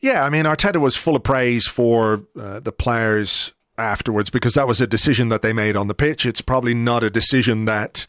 Yeah, 0.00 0.24
I 0.24 0.30
mean 0.30 0.44
Arteta 0.44 0.80
was 0.80 0.96
full 0.96 1.16
of 1.16 1.22
praise 1.22 1.66
for 1.66 2.24
uh, 2.38 2.60
the 2.60 2.72
players 2.72 3.52
afterwards 3.76 4.30
because 4.30 4.54
that 4.54 4.68
was 4.68 4.80
a 4.80 4.86
decision 4.86 5.28
that 5.30 5.42
they 5.42 5.52
made 5.52 5.76
on 5.76 5.88
the 5.88 5.94
pitch. 5.94 6.26
It's 6.26 6.42
probably 6.42 6.74
not 6.74 7.02
a 7.02 7.10
decision 7.10 7.64
that 7.64 8.06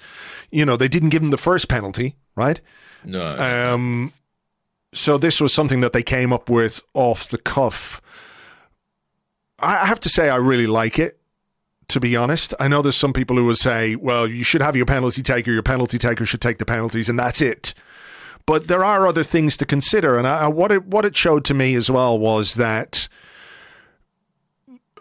you 0.52 0.66
know 0.66 0.78
they 0.78 0.88
didn't 0.88 1.10
give 1.10 1.24
him 1.24 1.32
the 1.32 1.38
first 1.38 1.68
penalty, 1.68 2.16
right? 2.36 2.62
No. 3.04 3.38
Um, 3.38 4.14
so 4.94 5.18
this 5.18 5.40
was 5.40 5.54
something 5.54 5.82
that 5.82 5.94
they 5.94 6.04
came 6.04 6.34
up 6.34 6.50
with 6.50 6.82
off 6.94 7.30
the 7.30 7.38
cuff. 7.38 8.02
I 9.62 9.86
have 9.86 10.00
to 10.02 10.10
say, 10.10 10.30
I 10.30 10.38
really 10.38 10.68
like 10.68 11.00
it. 11.00 11.20
To 11.90 12.00
be 12.00 12.16
honest, 12.16 12.54
I 12.60 12.70
know 12.70 12.82
there's 12.82 12.96
some 12.96 13.12
people 13.12 13.36
who 13.36 13.46
will 13.46 13.56
say, 13.56 13.98
"Well, 13.98 14.26
you 14.26 14.46
should 14.46 14.62
have 14.62 14.78
your 14.78 14.86
penalty 14.86 15.22
taker. 15.22 15.52
Your 15.52 15.62
penalty 15.62 15.98
taker 15.98 16.26
should 16.26 16.40
take 16.40 16.58
the 16.58 16.66
penalties, 16.66 17.10
and 17.10 17.20
that's 17.20 17.42
it." 17.42 17.74
But 18.46 18.70
there 18.70 18.84
are 18.84 19.06
other 19.06 19.24
things 19.24 19.58
to 19.58 19.66
consider, 19.66 20.18
and 20.18 20.26
I, 20.26 20.48
what 20.48 20.72
it 20.72 20.86
what 20.86 21.04
it 21.04 21.18
showed 21.18 21.44
to 21.46 21.54
me 21.54 21.76
as 21.76 21.92
well 21.92 22.18
was 22.18 22.56
that 22.56 23.10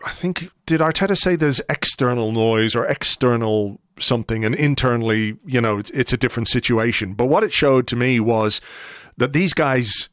I 0.04 0.10
think 0.10 0.50
did 0.66 0.80
Arteta 0.80 1.16
say 1.16 1.36
there's 1.36 1.60
external 1.68 2.32
noise 2.32 2.74
or 2.74 2.86
external 2.86 3.80
something, 3.98 4.44
and 4.44 4.54
internally, 4.54 5.38
you 5.44 5.60
know, 5.60 5.78
it's, 5.78 5.90
it's 5.90 6.12
a 6.12 6.16
different 6.16 6.48
situation. 6.48 7.12
But 7.12 7.26
what 7.26 7.44
it 7.44 7.52
showed 7.52 7.86
to 7.88 7.96
me 7.96 8.18
was 8.18 8.60
that 9.16 9.32
these 9.32 9.52
guys 9.52 10.08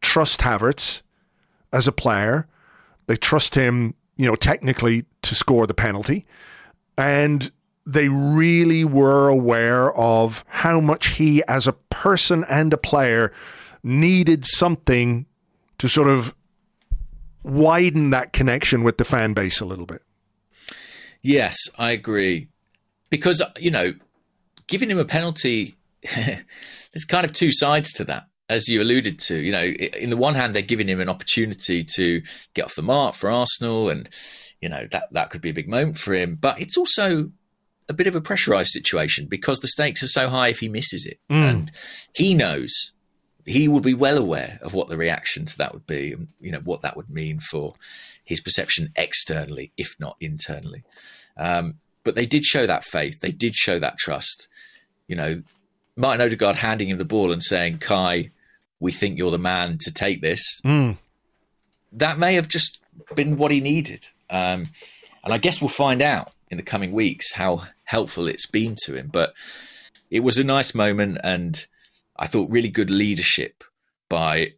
trust 0.00 0.40
Havertz 0.40 1.02
as 1.72 1.86
a 1.86 1.92
player 1.92 2.46
they 3.10 3.16
trust 3.16 3.56
him, 3.56 3.92
you 4.16 4.24
know, 4.24 4.36
technically 4.36 5.04
to 5.22 5.34
score 5.34 5.66
the 5.66 5.74
penalty. 5.74 6.26
And 6.96 7.50
they 7.84 8.08
really 8.08 8.84
were 8.84 9.26
aware 9.26 9.92
of 9.94 10.44
how 10.46 10.78
much 10.78 11.08
he, 11.14 11.42
as 11.48 11.66
a 11.66 11.72
person 11.72 12.44
and 12.48 12.72
a 12.72 12.76
player, 12.76 13.32
needed 13.82 14.46
something 14.46 15.26
to 15.78 15.88
sort 15.88 16.06
of 16.06 16.36
widen 17.42 18.10
that 18.10 18.32
connection 18.32 18.84
with 18.84 18.98
the 18.98 19.04
fan 19.04 19.32
base 19.32 19.58
a 19.58 19.64
little 19.64 19.86
bit. 19.86 20.02
Yes, 21.20 21.56
I 21.78 21.90
agree. 21.90 22.46
Because, 23.08 23.42
you 23.58 23.72
know, 23.72 23.92
giving 24.68 24.88
him 24.88 25.00
a 25.00 25.04
penalty, 25.04 25.74
there's 26.14 27.04
kind 27.08 27.24
of 27.24 27.32
two 27.32 27.50
sides 27.50 27.92
to 27.94 28.04
that 28.04 28.29
as 28.50 28.68
you 28.68 28.82
alluded 28.82 29.20
to, 29.20 29.36
you 29.36 29.52
know, 29.52 29.62
in 29.62 30.10
the 30.10 30.16
one 30.16 30.34
hand, 30.34 30.54
they're 30.54 30.62
giving 30.62 30.88
him 30.88 31.00
an 31.00 31.08
opportunity 31.08 31.84
to 31.94 32.20
get 32.52 32.64
off 32.64 32.74
the 32.74 32.82
mark 32.82 33.14
for 33.14 33.30
Arsenal, 33.30 33.88
and 33.88 34.08
you 34.60 34.68
know 34.68 34.86
that 34.90 35.04
that 35.12 35.30
could 35.30 35.40
be 35.40 35.50
a 35.50 35.54
big 35.54 35.68
moment 35.68 35.96
for 35.96 36.12
him. 36.12 36.34
But 36.34 36.60
it's 36.60 36.76
also 36.76 37.30
a 37.88 37.94
bit 37.94 38.08
of 38.08 38.16
a 38.16 38.20
pressurized 38.20 38.72
situation 38.72 39.26
because 39.26 39.60
the 39.60 39.68
stakes 39.68 40.02
are 40.02 40.08
so 40.08 40.28
high 40.28 40.48
if 40.48 40.58
he 40.58 40.68
misses 40.68 41.06
it, 41.06 41.20
mm. 41.30 41.36
and 41.36 41.70
he 42.14 42.34
knows 42.34 42.92
he 43.46 43.68
will 43.68 43.80
be 43.80 43.94
well 43.94 44.18
aware 44.18 44.58
of 44.62 44.74
what 44.74 44.88
the 44.88 44.96
reaction 44.96 45.44
to 45.44 45.58
that 45.58 45.72
would 45.72 45.86
be, 45.86 46.12
and 46.12 46.26
you 46.40 46.50
know 46.50 46.60
what 46.64 46.82
that 46.82 46.96
would 46.96 47.08
mean 47.08 47.38
for 47.38 47.74
his 48.24 48.40
perception 48.40 48.88
externally, 48.96 49.72
if 49.76 49.94
not 50.00 50.16
internally. 50.20 50.82
Um, 51.36 51.76
but 52.02 52.16
they 52.16 52.26
did 52.26 52.44
show 52.44 52.66
that 52.66 52.82
faith. 52.82 53.20
They 53.20 53.30
did 53.30 53.54
show 53.54 53.78
that 53.78 53.96
trust. 53.96 54.48
You 55.06 55.14
know, 55.14 55.42
Martin 55.96 56.26
Odegaard 56.26 56.56
handing 56.56 56.88
him 56.88 56.98
the 56.98 57.04
ball 57.04 57.30
and 57.30 57.44
saying, 57.44 57.78
"Kai." 57.78 58.32
We 58.80 58.92
think 58.92 59.18
you're 59.18 59.30
the 59.30 59.38
man 59.38 59.78
to 59.82 59.92
take 59.92 60.20
this. 60.20 60.60
Mm. 60.64 60.96
That 61.92 62.18
may 62.18 62.34
have 62.34 62.48
just 62.48 62.82
been 63.14 63.36
what 63.36 63.52
he 63.52 63.60
needed. 63.60 64.08
Um, 64.28 64.66
and 65.22 65.34
I 65.34 65.38
guess 65.38 65.60
we'll 65.60 65.68
find 65.68 66.02
out 66.02 66.32
in 66.50 66.56
the 66.56 66.62
coming 66.62 66.92
weeks 66.92 67.32
how 67.32 67.62
helpful 67.84 68.26
it's 68.26 68.46
been 68.46 68.74
to 68.84 68.94
him. 68.94 69.08
But 69.12 69.34
it 70.10 70.20
was 70.20 70.38
a 70.38 70.44
nice 70.44 70.74
moment, 70.74 71.18
and 71.22 71.64
I 72.16 72.26
thought 72.26 72.50
really 72.50 72.70
good 72.70 72.90
leadership 72.90 73.62
by 74.08 74.54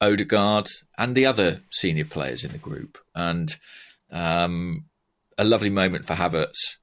Odegaard 0.00 0.66
and 0.98 1.14
the 1.14 1.26
other 1.26 1.62
senior 1.70 2.04
players 2.04 2.44
in 2.44 2.52
the 2.52 2.58
group, 2.58 2.98
and 3.14 3.54
um, 4.10 4.84
a 5.38 5.44
lovely 5.44 5.70
moment 5.70 6.04
for 6.04 6.14
Havertz 6.14 6.76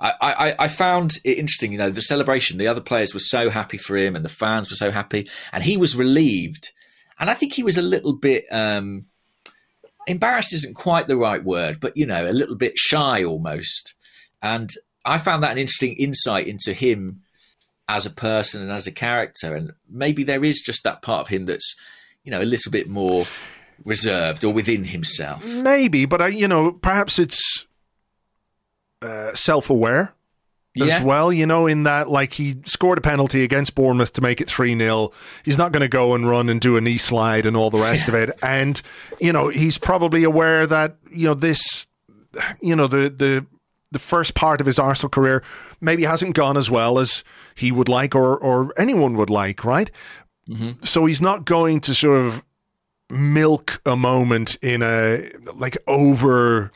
I, 0.00 0.12
I, 0.20 0.54
I, 0.58 0.68
found 0.68 1.18
it 1.24 1.38
interesting, 1.38 1.72
you 1.72 1.78
know, 1.78 1.90
the 1.90 2.02
celebration. 2.02 2.58
The 2.58 2.68
other 2.68 2.82
players 2.82 3.14
were 3.14 3.20
so 3.20 3.48
happy 3.48 3.78
for 3.78 3.96
him, 3.96 4.14
and 4.14 4.24
the 4.24 4.28
fans 4.30 4.70
were 4.70 4.76
so 4.76 4.90
happy, 4.90 5.26
and 5.52 5.64
he 5.64 5.76
was 5.76 5.96
relieved 5.96 6.72
and 7.18 7.30
I 7.30 7.34
think 7.34 7.52
he 7.52 7.62
was 7.62 7.78
a 7.78 7.82
little 7.82 8.12
bit 8.12 8.44
um, 8.50 9.06
embarrassed. 10.06 10.52
Isn't 10.52 10.76
quite 10.76 11.08
the 11.08 11.16
right 11.16 11.42
word, 11.42 11.80
but 11.80 11.96
you 11.96 12.06
know, 12.06 12.28
a 12.28 12.32
little 12.32 12.56
bit 12.56 12.76
shy 12.76 13.24
almost. 13.24 13.94
And 14.42 14.70
I 15.04 15.18
found 15.18 15.42
that 15.42 15.52
an 15.52 15.58
interesting 15.58 15.94
insight 15.94 16.46
into 16.46 16.72
him 16.72 17.22
as 17.88 18.04
a 18.04 18.10
person 18.10 18.62
and 18.62 18.70
as 18.70 18.86
a 18.86 18.92
character. 18.92 19.54
And 19.54 19.72
maybe 19.88 20.24
there 20.24 20.44
is 20.44 20.60
just 20.60 20.84
that 20.84 21.02
part 21.02 21.22
of 21.22 21.28
him 21.28 21.44
that's, 21.44 21.74
you 22.22 22.30
know, 22.30 22.42
a 22.42 22.44
little 22.44 22.70
bit 22.70 22.88
more 22.88 23.26
reserved 23.84 24.44
or 24.44 24.52
within 24.52 24.84
himself. 24.84 25.46
Maybe, 25.46 26.04
but 26.04 26.20
I, 26.20 26.28
you 26.28 26.48
know, 26.48 26.72
perhaps 26.72 27.18
it's 27.18 27.65
uh, 29.06 29.34
self-aware 29.34 30.12
as 30.80 30.88
Yeah. 30.88 31.02
well. 31.04 31.32
You 31.32 31.46
know, 31.46 31.66
in 31.66 31.84
that 31.84 32.10
like 32.10 32.34
he 32.34 32.56
scored 32.66 32.98
a 32.98 33.00
penalty 33.00 33.42
against 33.42 33.74
Bournemouth 33.74 34.12
to 34.14 34.20
make 34.20 34.40
it 34.40 34.48
three 34.48 34.76
0 34.76 35.10
He's 35.44 35.56
not 35.58 35.72
going 35.72 35.80
to 35.82 35.88
go 35.88 36.14
and 36.14 36.28
run 36.28 36.48
and 36.48 36.60
do 36.60 36.76
a 36.76 36.80
knee 36.80 36.98
slide 36.98 37.46
and 37.46 37.56
all 37.56 37.70
the 37.70 37.78
rest 37.78 38.08
of 38.08 38.14
it. 38.14 38.30
And 38.42 38.80
you 39.20 39.32
know, 39.32 39.48
he's 39.48 39.78
probably 39.78 40.22
aware 40.24 40.66
that 40.66 40.96
you 41.10 41.28
know 41.28 41.34
this, 41.34 41.86
you 42.60 42.76
know, 42.76 42.86
the 42.86 43.08
the 43.08 43.46
the 43.92 43.98
first 44.00 44.34
part 44.34 44.60
of 44.60 44.66
his 44.66 44.78
Arsenal 44.78 45.08
career 45.08 45.42
maybe 45.80 46.04
hasn't 46.04 46.34
gone 46.34 46.56
as 46.58 46.70
well 46.70 46.98
as 46.98 47.22
he 47.54 47.72
would 47.72 47.88
like 47.88 48.14
or 48.14 48.36
or 48.36 48.72
anyone 48.76 49.16
would 49.16 49.30
like, 49.30 49.64
right? 49.64 49.90
So 50.82 51.06
he's 51.06 51.20
not 51.22 51.44
going 51.44 51.80
to 51.80 51.94
sort 51.94 52.24
of 52.24 52.44
milk 53.10 53.80
a 53.86 53.96
moment 53.96 54.56
in 54.62 54.82
a 54.82 55.30
like 55.54 55.76
over 55.86 56.70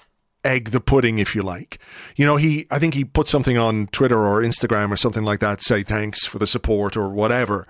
egg 0.45 0.71
the 0.71 0.81
pudding 0.81 1.19
if 1.19 1.35
you 1.35 1.43
like. 1.43 1.79
You 2.17 2.27
know 2.27 2.37
he 2.37 2.67
i 2.71 2.79
think 2.79 2.95
he 2.95 3.05
put 3.05 3.29
something 3.29 3.59
on 3.59 3.89
twitter 3.89 4.19
or 4.19 4.43
instagram 4.43 4.91
or 4.91 4.97
something 4.97 5.25
like 5.25 5.41
that 5.41 5.61
say 5.61 5.83
thanks 5.83 6.27
for 6.27 6.39
the 6.39 6.47
support 6.47 6.97
or 6.97 7.09
whatever. 7.09 7.67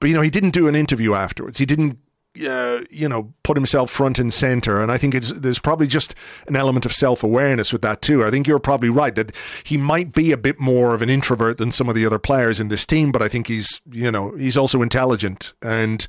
But 0.00 0.08
you 0.08 0.14
know 0.14 0.22
he 0.22 0.30
didn't 0.30 0.50
do 0.50 0.68
an 0.68 0.74
interview 0.74 1.14
afterwards. 1.14 1.58
He 1.58 1.66
didn't 1.66 1.98
uh, 2.46 2.80
you 2.90 3.08
know 3.08 3.32
put 3.42 3.56
himself 3.56 3.90
front 3.90 4.18
and 4.18 4.32
center. 4.32 4.80
And 4.80 4.92
i 4.92 4.98
think 4.98 5.14
it's 5.14 5.32
there's 5.32 5.58
probably 5.58 5.86
just 5.86 6.14
an 6.46 6.56
element 6.56 6.86
of 6.86 6.92
self-awareness 6.92 7.72
with 7.72 7.82
that 7.82 8.02
too. 8.02 8.24
I 8.24 8.30
think 8.30 8.46
you're 8.46 8.58
probably 8.58 8.90
right 8.90 9.14
that 9.14 9.32
he 9.64 9.76
might 9.76 10.12
be 10.12 10.30
a 10.30 10.36
bit 10.36 10.60
more 10.60 10.94
of 10.94 11.02
an 11.02 11.10
introvert 11.10 11.58
than 11.58 11.72
some 11.72 11.88
of 11.88 11.94
the 11.94 12.06
other 12.06 12.18
players 12.18 12.60
in 12.60 12.68
this 12.68 12.86
team 12.86 13.10
but 13.10 13.22
i 13.22 13.28
think 13.28 13.48
he's 13.48 13.80
you 13.90 14.10
know 14.10 14.32
he's 14.36 14.56
also 14.56 14.82
intelligent 14.82 15.52
and 15.62 16.06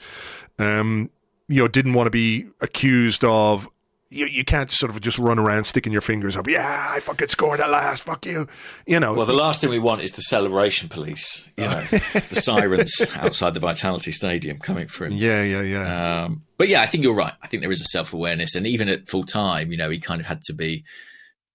um 0.60 1.10
you 1.48 1.62
know 1.62 1.68
didn't 1.68 1.94
want 1.94 2.08
to 2.08 2.12
be 2.12 2.46
accused 2.62 3.24
of 3.24 3.68
you, 4.10 4.26
you 4.26 4.43
can't 4.43 4.72
sort 4.72 4.89
of 4.91 5.00
just 5.02 5.19
run 5.19 5.38
around 5.38 5.65
sticking 5.65 5.91
your 5.93 6.02
fingers 6.02 6.36
up. 6.36 6.48
Yeah, 6.48 6.88
I 6.89 7.00
fucking 7.00 7.28
scored 7.28 7.60
at 7.60 7.69
last. 7.69 8.04
Fuck 8.04 8.26
you. 8.26 8.48
You 8.88 9.00
know. 9.00 9.13
Well, 9.13 9.26
the 9.28 9.34
last 9.34 9.62
thing 9.62 9.69
we 9.69 9.80
want 9.80 10.02
is 10.02 10.13
the 10.13 10.22
celebration 10.24 10.89
police, 10.89 11.48
you 11.58 11.65
know, 11.65 11.82
the 11.91 12.36
sirens 12.41 12.95
outside 13.15 13.54
the 13.54 13.60
Vitality 13.60 14.12
Stadium 14.12 14.58
coming 14.60 14.88
through. 14.88 15.10
yeah, 15.10 15.43
yeah, 15.43 15.62
yeah. 15.62 16.24
Um, 16.26 16.43
but 16.58 16.67
yeah, 16.69 16.82
I 16.82 16.88
think 16.88 17.04
you're 17.04 17.13
right. 17.15 17.34
I 17.43 17.48
think 17.48 17.62
there 17.62 17.72
is 17.72 17.82
a 17.82 17.86
self 17.86 18.13
awareness, 18.13 18.56
and 18.56 18.65
even 18.65 18.89
at 18.89 19.08
full 19.08 19.24
time, 19.24 19.72
you 19.72 19.78
know, 19.78 19.89
he 19.89 20.00
kind 20.00 20.19
of 20.19 20.26
had 20.28 20.41
to 20.43 20.54
be 20.54 20.84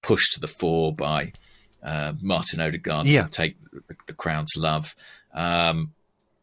pushed 0.03 0.35
to 0.35 0.41
the 0.41 0.47
fore 0.47 0.95
by 0.95 1.33
uh, 1.83 2.13
Martin 2.21 2.61
Odegaard 2.61 3.07
Yeah. 3.07 3.25
to 3.25 3.29
take 3.31 3.57
the, 3.73 3.97
the 4.07 4.13
crowd's 4.13 4.57
love. 4.57 4.95
Um, 5.35 5.93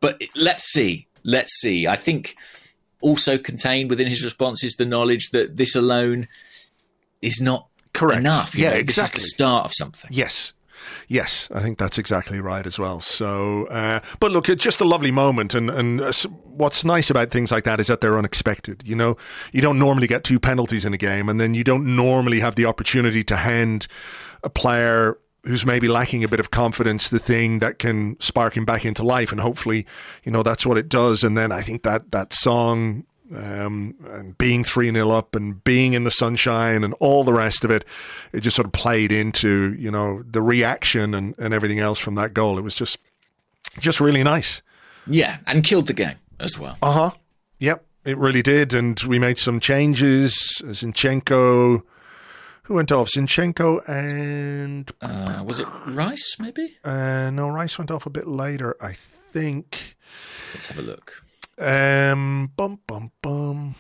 but 0.02 0.20
let's 0.36 0.66
see, 0.66 1.08
let's 1.24 1.54
see. 1.62 1.88
I 1.88 1.96
think 1.96 2.36
also 3.02 3.38
contained 3.38 3.90
within 3.90 4.08
his 4.08 4.24
response 4.24 4.64
is 4.64 4.76
the 4.76 4.86
knowledge 4.86 5.30
that 5.32 5.58
this 5.58 5.76
alone 5.76 6.28
is 7.22 7.42
not 7.42 7.68
Correct. 7.94 8.20
enough. 8.20 8.56
you 8.56 8.64
Yeah, 8.64 8.72
know, 8.72 8.76
exactly. 8.78 9.18
This 9.18 9.24
is 9.26 9.32
the 9.32 9.36
start 9.36 9.66
of 9.66 9.74
something. 9.74 10.10
Yes. 10.14 10.54
Yes, 11.08 11.48
I 11.54 11.62
think 11.62 11.78
that's 11.78 12.00
exactly 12.00 12.40
right 12.40 12.66
as 12.66 12.80
well. 12.80 13.02
So, 13.02 13.66
uh, 13.68 14.00
but 14.20 14.32
look, 14.32 14.50
it's 14.50 14.64
just 14.64 14.82
a 14.82 14.86
lovely 14.86 15.12
moment, 15.12 15.54
and 15.54 15.70
and 15.70 16.02
uh, 16.02 16.12
what's 16.44 16.84
nice 16.84 17.12
about 17.12 17.30
things 17.30 17.52
like 17.52 17.66
that 17.66 17.80
is 17.80 17.86
that 17.88 18.02
they're 18.02 18.18
unexpected. 18.18 18.82
You 18.84 18.96
know, 18.96 19.16
you 19.52 19.62
don't 19.62 19.78
normally 19.78 20.08
get 20.08 20.24
two 20.24 20.40
penalties 20.40 20.84
in 20.84 20.94
a 20.94 20.98
game, 20.98 21.30
and 21.30 21.40
then 21.40 21.54
you 21.54 21.64
don't 21.64 21.96
normally 21.96 22.40
have 22.40 22.56
the 22.56 22.66
opportunity 22.66 23.24
to 23.26 23.36
hand 23.36 23.86
a 24.44 24.50
player 24.50 25.18
who's 25.44 25.66
maybe 25.66 25.88
lacking 25.88 26.24
a 26.24 26.28
bit 26.28 26.40
of 26.40 26.52
confidence 26.52 27.10
the 27.10 27.20
thing 27.20 27.60
that 27.60 27.80
can 27.80 28.20
spark 28.20 28.56
him 28.56 28.66
back 28.66 28.86
into 28.86 29.04
life, 29.04 29.32
and 29.32 29.42
hopefully, 29.42 29.86
you 30.24 30.32
know, 30.32 30.44
that's 30.44 30.66
what 30.66 30.78
it 30.78 30.88
does. 30.88 31.24
And 31.24 31.38
then 31.38 31.52
I 31.52 31.62
think 31.62 31.84
that 31.84 32.12
that 32.12 32.34
song 32.34 33.06
um, 33.36 33.96
and 34.10 34.38
being 34.38 34.64
3 34.64 34.92
0 34.92 35.10
up 35.10 35.36
and 35.36 35.64
being 35.64 35.94
in 35.94 36.04
the 36.04 36.12
sunshine 36.12 36.84
and 36.84 36.94
all 37.00 37.24
the 37.24 37.34
rest 37.34 37.64
of 37.64 37.72
it, 37.72 37.86
it 38.34 38.42
just 38.42 38.56
sort 38.56 38.66
of 38.66 38.72
played 38.74 39.12
into, 39.12 39.76
you 39.80 39.90
know, 39.90 40.24
the 40.30 40.42
reaction 40.42 41.14
and, 41.14 41.36
and 41.38 41.54
everything 41.54 41.80
else 41.80 42.00
from 42.00 42.16
that 42.16 42.34
goal. 42.34 42.58
It 42.58 42.62
was 42.62 42.76
just, 42.76 42.98
just 43.80 44.00
really 44.00 44.24
nice. 44.24 44.62
Yeah, 45.08 45.38
and 45.48 45.64
killed 45.64 45.88
the 45.88 45.94
game 45.94 46.18
as 46.40 46.60
well. 46.60 46.78
Uh 46.82 46.92
huh. 46.92 47.12
Yep, 47.60 47.84
it 48.06 48.18
really 48.18 48.42
did. 48.42 48.74
And 48.74 49.00
we 49.02 49.18
made 49.18 49.38
some 49.38 49.60
changes. 49.60 50.62
Zinchenko, 50.66 51.84
who 52.64 52.76
went 52.76 52.92
off? 52.92 53.10
Zinchenko 53.10 53.82
and, 53.88 54.92
Uh, 55.02 55.44
was 55.46 55.60
it 55.60 55.68
Rice? 55.88 56.38
Maybe. 56.40 56.78
uh, 56.84 57.30
no, 57.32 57.50
Rice 57.50 57.78
went 57.78 57.92
off 57.92 58.06
a 58.06 58.10
bit 58.10 58.28
later, 58.28 58.76
I 58.82 58.94
think. 58.94 59.96
Let's 60.54 60.68
have 60.68 60.78
a 60.80 60.82
look. 60.82 61.24
Um, 61.58 62.52
bum 62.56 62.80
bum 62.88 63.12
bum. 63.22 63.76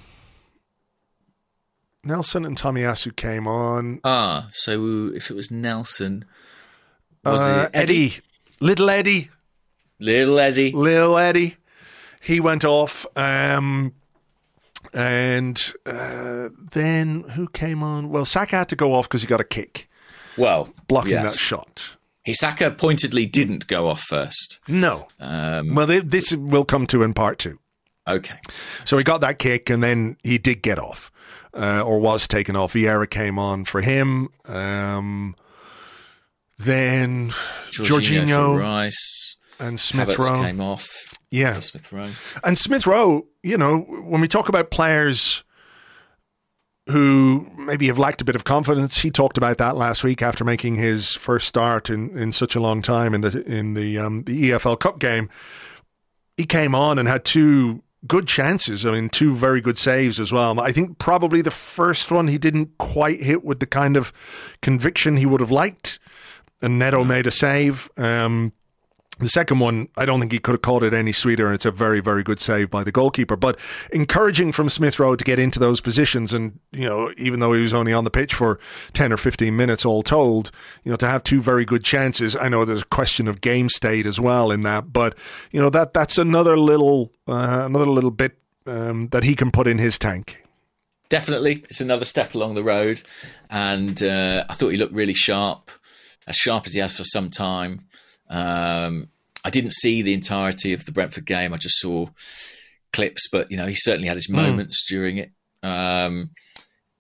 Nelson 2.04 2.46
and 2.46 2.58
Tomiyasu 2.58 3.16
came 3.16 3.48
on. 3.48 4.00
Ah, 4.04 4.50
so 4.52 5.12
if 5.14 5.30
it 5.30 5.36
was 5.36 5.52
Nelson, 5.52 6.26
was 7.24 7.48
Uh, 7.48 7.70
it 7.74 7.78
Eddie? 7.78 8.06
Eddie, 8.06 8.20
little 8.60 8.90
Eddie, 8.90 9.30
Little 10.00 10.40
Eddie. 10.40 10.72
little 10.72 11.18
Eddie. 11.18 11.58
He 12.20 12.40
went 12.40 12.66
off. 12.66 13.06
Um, 13.16 13.94
and 14.94 15.74
uh, 15.86 16.50
then 16.72 17.22
who 17.36 17.48
came 17.48 17.82
on? 17.84 18.10
Well, 18.10 18.26
Saka 18.26 18.58
had 18.58 18.70
to 18.70 18.76
go 18.76 18.94
off 18.94 19.08
because 19.08 19.22
he 19.22 19.28
got 19.28 19.40
a 19.42 19.46
kick 19.46 19.90
Well, 20.38 20.70
blocking 20.88 21.12
yes. 21.12 21.34
that 21.34 21.40
shot. 21.40 21.96
Hisaka 22.28 22.78
pointedly 22.78 23.26
didn't 23.26 23.68
go 23.68 23.88
off 23.90 24.02
first. 24.02 24.60
No. 24.68 25.08
Um, 25.20 25.74
well, 25.74 25.88
they, 25.88 26.00
this 26.02 26.32
will 26.34 26.66
come 26.66 26.86
to 26.88 27.02
in 27.04 27.14
part 27.14 27.40
two. 27.40 27.58
okay. 28.08 28.36
So 28.86 28.98
he 28.98 29.04
got 29.04 29.22
that 29.22 29.40
kick, 29.40 29.70
and 29.70 29.82
then 29.82 30.18
he 30.24 30.38
did 30.38 30.62
get 30.62 30.78
off, 30.78 31.12
uh, 31.54 31.82
or 31.84 32.00
was 32.00 32.28
taken 32.28 32.56
off. 32.56 32.74
Vieira 32.74 33.10
came 33.10 33.40
on 33.40 33.66
for 33.66 33.82
him. 33.82 34.30
Um, 34.46 35.36
then 36.60 37.32
Jorginho, 37.72 38.28
Jorginho 38.28 38.60
Rice. 38.60 39.36
and 39.60 39.80
Smith 39.80 40.16
Rowe. 40.20 40.44
came 40.44 40.62
off. 40.62 40.88
Yeah. 41.32 41.60
Smith 41.60 41.92
Rowe. 41.92 42.10
And 42.44 42.58
Smith 42.58 42.86
Rowe, 42.86 43.26
you 43.42 43.58
know, 43.58 43.80
when 43.80 44.22
we 44.22 44.28
talk 44.28 44.50
about 44.50 44.70
players 44.70 45.44
who 46.88 47.50
maybe 47.58 47.88
have 47.88 47.98
lacked 47.98 48.22
a 48.22 48.26
bit 48.26 48.36
of 48.36 48.44
confidence, 48.44 48.98
he 49.00 49.10
talked 49.10 49.38
about 49.38 49.58
that 49.58 49.78
last 49.78 50.04
week 50.04 50.22
after 50.22 50.44
making 50.44 50.76
his 50.76 51.16
first 51.16 51.48
start 51.48 51.90
in, 51.90 52.16
in 52.18 52.34
such 52.34 52.56
a 52.56 52.60
long 52.60 52.82
time 52.82 53.14
in 53.14 53.22
the 53.22 53.44
in 53.46 53.74
the 53.76 53.98
um, 53.98 54.24
the 54.24 54.52
EFL 54.52 54.80
Cup 54.80 55.00
game. 55.00 55.30
He 56.36 56.46
came 56.46 56.76
on 56.76 57.00
and 57.00 57.08
had 57.08 57.24
two 57.24 57.82
good 58.08 58.28
chances. 58.28 58.86
I 58.86 58.92
mean, 58.92 59.10
two 59.10 59.36
very 59.36 59.62
good 59.62 59.78
saves 59.78 60.20
as 60.20 60.32
well. 60.32 60.60
I 60.60 60.72
think 60.72 60.98
probably 60.98 61.42
the 61.42 61.52
first 61.52 62.12
one 62.12 62.28
he 62.28 62.38
didn't 62.38 62.78
quite 62.78 63.22
hit 63.22 63.46
with 63.46 63.60
the 63.60 63.68
kind 63.68 63.96
of 63.96 64.12
conviction 64.62 65.18
he 65.18 65.26
would 65.26 65.40
have 65.40 65.52
liked. 65.52 66.00
And 66.62 66.78
Neto 66.78 67.04
made 67.04 67.26
a 67.26 67.32
save. 67.32 67.90
Um, 67.98 68.54
the 69.24 69.30
second 69.30 69.60
one, 69.60 69.88
I 69.98 70.06
don't 70.06 70.20
think 70.20 70.32
he 70.32 70.40
could 70.40 70.54
have 70.54 70.62
called 70.62 70.84
it 70.84 70.94
any 70.94 71.12
sweeter, 71.12 71.46
and 71.46 71.56
it's 71.56 71.66
a 71.66 71.72
very, 71.72 72.00
very 72.00 72.24
good 72.24 72.40
save 72.40 72.70
by 72.70 72.84
the 72.84 72.92
goalkeeper. 72.92 73.36
But 73.36 73.60
encouraging 73.92 74.52
from 74.52 74.70
Smith 74.70 75.00
Rowe 75.00 75.16
to 75.16 75.24
get 75.24 75.40
into 75.40 75.60
those 75.60 75.82
positions, 75.82 76.34
and 76.34 76.60
you 76.72 76.88
know, 76.88 77.14
even 77.18 77.40
though 77.40 77.54
he 77.54 77.62
was 77.62 77.74
only 77.74 77.94
on 77.94 78.04
the 78.04 78.12
pitch 78.12 78.34
for 78.34 78.60
ten 78.94 79.14
or 79.14 79.18
fifteen 79.18 79.56
minutes, 79.56 79.86
all 79.86 80.04
told, 80.04 80.52
you 80.84 80.92
know, 80.92 80.98
to 80.98 81.08
have 81.08 81.24
two 81.24 81.42
very 81.42 81.66
good 81.66 81.84
chances. 81.84 82.36
I 82.36 82.50
know 82.50 82.66
there's 82.66 82.82
a 82.82 82.86
question 82.86 83.28
of 83.28 83.42
game 83.42 83.70
state 83.70 84.06
as 84.06 84.20
well 84.20 84.52
in 84.52 84.64
that, 84.64 84.92
but 84.92 85.16
you 85.52 85.62
know 85.62 85.70
that 85.70 85.94
that's 85.94 86.18
another 86.18 86.58
little, 86.58 87.12
uh, 87.28 87.64
another 87.66 87.86
little 87.86 88.12
bit 88.12 88.38
um, 88.66 89.10
that 89.10 89.24
he 89.24 89.36
can 89.36 89.52
put 89.52 89.68
in 89.68 89.78
his 89.78 90.00
tank. 90.00 90.44
Definitely, 91.10 91.64
it's 91.70 91.82
another 91.82 92.06
step 92.06 92.36
along 92.36 92.56
the 92.56 92.64
road, 92.64 93.02
and 93.50 94.02
uh, 94.02 94.46
I 94.50 94.54
thought 94.54 94.70
he 94.70 94.78
looked 94.78 94.94
really 94.94 95.14
sharp, 95.14 95.70
as 96.26 96.38
sharp 96.38 96.66
as 96.66 96.74
he 96.74 96.80
has 96.80 96.96
for 96.96 97.04
some 97.04 97.30
time. 97.30 97.86
Um, 98.30 99.10
I 99.44 99.50
didn't 99.50 99.74
see 99.74 100.02
the 100.02 100.14
entirety 100.14 100.74
of 100.74 100.86
the 100.86 100.92
Brentford 100.92 101.26
game; 101.26 101.54
I 101.54 101.58
just 101.58 101.80
saw 101.80 102.08
clips, 102.94 103.28
but 103.32 103.52
you 103.52 103.58
know 103.58 103.68
he 103.68 103.76
certainly 103.76 104.08
had 104.08 104.18
his 104.18 104.30
moments 104.30 104.86
during 104.88 105.18
it, 105.18 105.32
um, 105.64 106.32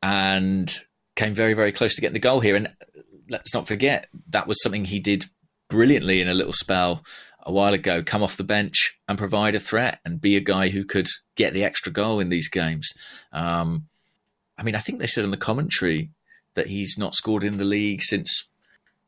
and 0.01 0.73
came 1.15 1.33
very, 1.33 1.53
very 1.53 1.71
close 1.71 1.95
to 1.95 2.01
getting 2.01 2.13
the 2.13 2.19
goal 2.19 2.39
here. 2.39 2.55
And 2.55 2.73
let's 3.29 3.53
not 3.53 3.67
forget 3.67 4.07
that 4.29 4.47
was 4.47 4.61
something 4.61 4.85
he 4.85 4.99
did 4.99 5.25
brilliantly 5.69 6.21
in 6.21 6.29
a 6.29 6.33
little 6.33 6.53
spell 6.53 7.03
a 7.43 7.51
while 7.51 7.73
ago. 7.73 8.03
Come 8.03 8.23
off 8.23 8.37
the 8.37 8.43
bench 8.43 8.97
and 9.07 9.17
provide 9.17 9.55
a 9.55 9.59
threat, 9.59 9.99
and 10.05 10.21
be 10.21 10.35
a 10.35 10.41
guy 10.41 10.69
who 10.69 10.85
could 10.85 11.07
get 11.35 11.53
the 11.53 11.63
extra 11.63 11.91
goal 11.91 12.19
in 12.19 12.29
these 12.29 12.49
games. 12.49 12.91
Um, 13.31 13.87
I 14.57 14.63
mean, 14.63 14.75
I 14.75 14.79
think 14.79 14.99
they 14.99 15.07
said 15.07 15.23
in 15.23 15.31
the 15.31 15.37
commentary 15.37 16.11
that 16.55 16.67
he's 16.67 16.97
not 16.97 17.15
scored 17.15 17.43
in 17.43 17.57
the 17.57 17.63
league 17.63 18.01
since 18.03 18.49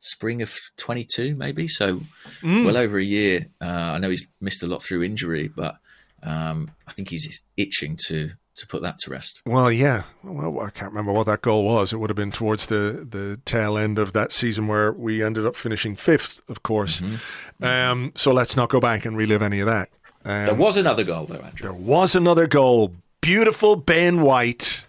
spring 0.03 0.41
of 0.41 0.55
22, 0.77 1.35
maybe. 1.35 1.67
So 1.67 2.01
well 2.43 2.77
over 2.77 2.97
a 2.97 3.03
year. 3.03 3.47
Uh, 3.61 3.93
I 3.95 3.97
know 3.97 4.09
he's 4.09 4.27
missed 4.41 4.63
a 4.63 4.67
lot 4.67 4.83
through 4.83 5.03
injury, 5.03 5.47
but 5.47 5.77
um, 6.21 6.69
I 6.87 6.91
think 6.91 7.09
he's 7.09 7.41
itching 7.57 7.97
to 8.07 8.29
to 8.55 8.67
put 8.67 8.83
that 8.83 8.99
to 8.99 9.09
rest. 9.09 9.41
Well, 9.47 9.71
yeah. 9.71 10.03
Well, 10.23 10.59
I 10.59 10.69
can't 10.69 10.91
remember 10.91 11.11
what 11.11 11.25
that 11.25 11.41
goal 11.41 11.65
was. 11.65 11.91
It 11.91 11.97
would 11.97 12.11
have 12.11 12.17
been 12.17 12.31
towards 12.31 12.67
the, 12.67 13.03
the 13.09 13.39
tail 13.45 13.79
end 13.79 13.97
of 13.97 14.13
that 14.13 14.31
season 14.31 14.67
where 14.67 14.91
we 14.91 15.23
ended 15.23 15.47
up 15.47 15.55
finishing 15.55 15.95
fifth, 15.95 16.47
of 16.47 16.61
course. 16.61 17.01
Mm-hmm. 17.01 17.63
Um, 17.63 18.11
so 18.13 18.31
let's 18.31 18.55
not 18.55 18.69
go 18.69 18.79
back 18.79 19.05
and 19.05 19.17
relive 19.17 19.41
any 19.41 19.59
of 19.59 19.65
that. 19.65 19.89
Um, 20.23 20.45
there 20.45 20.53
was 20.53 20.77
another 20.77 21.03
goal, 21.03 21.25
though, 21.25 21.39
Andrew. 21.39 21.71
There 21.71 21.73
was 21.73 22.15
another 22.15 22.45
goal. 22.45 22.93
Beautiful 23.21 23.75
Ben 23.75 24.21
White 24.21 24.85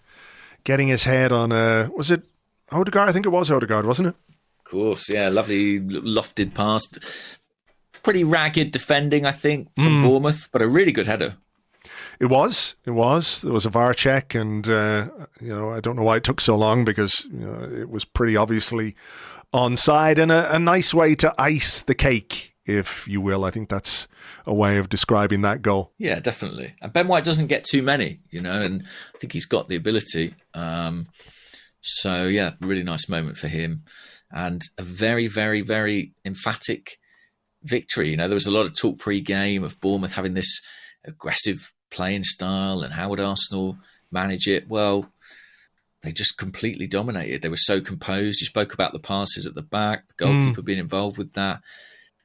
getting 0.64 0.88
his 0.88 1.04
head 1.04 1.32
on 1.32 1.50
a. 1.50 1.90
Was 1.96 2.10
it 2.10 2.22
Odegaard? 2.70 3.08
I 3.08 3.12
think 3.12 3.24
it 3.24 3.30
was 3.30 3.50
Odegaard, 3.50 3.86
wasn't 3.86 4.08
it? 4.08 4.14
Of 4.74 4.80
course, 4.80 5.12
yeah. 5.12 5.28
Lovely 5.28 5.78
lofted 5.78 6.52
pass. 6.52 6.82
Pretty 8.02 8.24
ragged 8.24 8.72
defending, 8.72 9.24
I 9.24 9.30
think, 9.30 9.72
from 9.76 10.02
mm. 10.02 10.04
Bournemouth, 10.04 10.48
but 10.52 10.62
a 10.62 10.66
really 10.66 10.90
good 10.90 11.06
header. 11.06 11.36
It 12.18 12.26
was. 12.26 12.74
It 12.84 12.90
was. 12.90 13.40
There 13.42 13.52
was 13.52 13.66
a 13.66 13.70
VAR 13.70 13.94
check, 13.94 14.34
and 14.34 14.68
uh, 14.68 15.08
you 15.40 15.54
know 15.54 15.70
I 15.70 15.78
don't 15.78 15.94
know 15.94 16.02
why 16.02 16.16
it 16.16 16.24
took 16.24 16.40
so 16.40 16.56
long 16.56 16.84
because 16.84 17.24
you 17.32 17.46
know, 17.46 17.62
it 17.62 17.88
was 17.88 18.04
pretty 18.04 18.36
obviously 18.36 18.96
onside, 19.52 20.18
and 20.18 20.32
a, 20.32 20.56
a 20.56 20.58
nice 20.58 20.92
way 20.92 21.14
to 21.16 21.32
ice 21.38 21.80
the 21.80 21.94
cake, 21.94 22.54
if 22.66 23.06
you 23.06 23.20
will. 23.20 23.44
I 23.44 23.50
think 23.50 23.68
that's 23.68 24.08
a 24.44 24.52
way 24.52 24.78
of 24.78 24.88
describing 24.88 25.42
that 25.42 25.62
goal. 25.62 25.92
Yeah, 25.98 26.18
definitely. 26.18 26.74
And 26.82 26.92
Ben 26.92 27.06
White 27.06 27.24
doesn't 27.24 27.46
get 27.46 27.64
too 27.64 27.82
many, 27.82 28.20
you 28.30 28.40
know, 28.40 28.60
and 28.60 28.82
I 29.14 29.18
think 29.18 29.32
he's 29.32 29.46
got 29.46 29.68
the 29.68 29.76
ability. 29.76 30.34
Um, 30.52 31.06
so 31.86 32.26
yeah, 32.26 32.52
really 32.60 32.82
nice 32.82 33.10
moment 33.10 33.36
for 33.36 33.48
him, 33.48 33.84
and 34.34 34.62
a 34.76 34.82
very, 34.82 35.28
very, 35.28 35.62
very 35.62 36.12
emphatic 36.24 36.98
victory. 37.62 38.10
You 38.10 38.16
know, 38.16 38.28
there 38.28 38.34
was 38.34 38.48
a 38.48 38.50
lot 38.50 38.66
of 38.66 38.74
talk 38.74 38.98
pre-game 38.98 39.62
of 39.62 39.80
Bournemouth 39.80 40.12
having 40.12 40.34
this 40.34 40.60
aggressive 41.04 41.72
playing 41.90 42.24
style 42.24 42.82
and 42.82 42.92
how 42.92 43.08
would 43.08 43.20
Arsenal 43.20 43.78
manage 44.10 44.48
it? 44.48 44.68
Well, 44.68 45.08
they 46.02 46.10
just 46.10 46.36
completely 46.36 46.88
dominated. 46.88 47.40
They 47.40 47.48
were 47.48 47.56
so 47.56 47.80
composed. 47.80 48.40
You 48.40 48.46
spoke 48.46 48.74
about 48.74 48.92
the 48.92 48.98
passes 48.98 49.46
at 49.46 49.54
the 49.54 49.62
back, 49.62 50.08
the 50.08 50.24
goalkeeper 50.24 50.62
mm. 50.62 50.64
being 50.64 50.78
involved 50.78 51.16
with 51.16 51.32
that. 51.34 51.62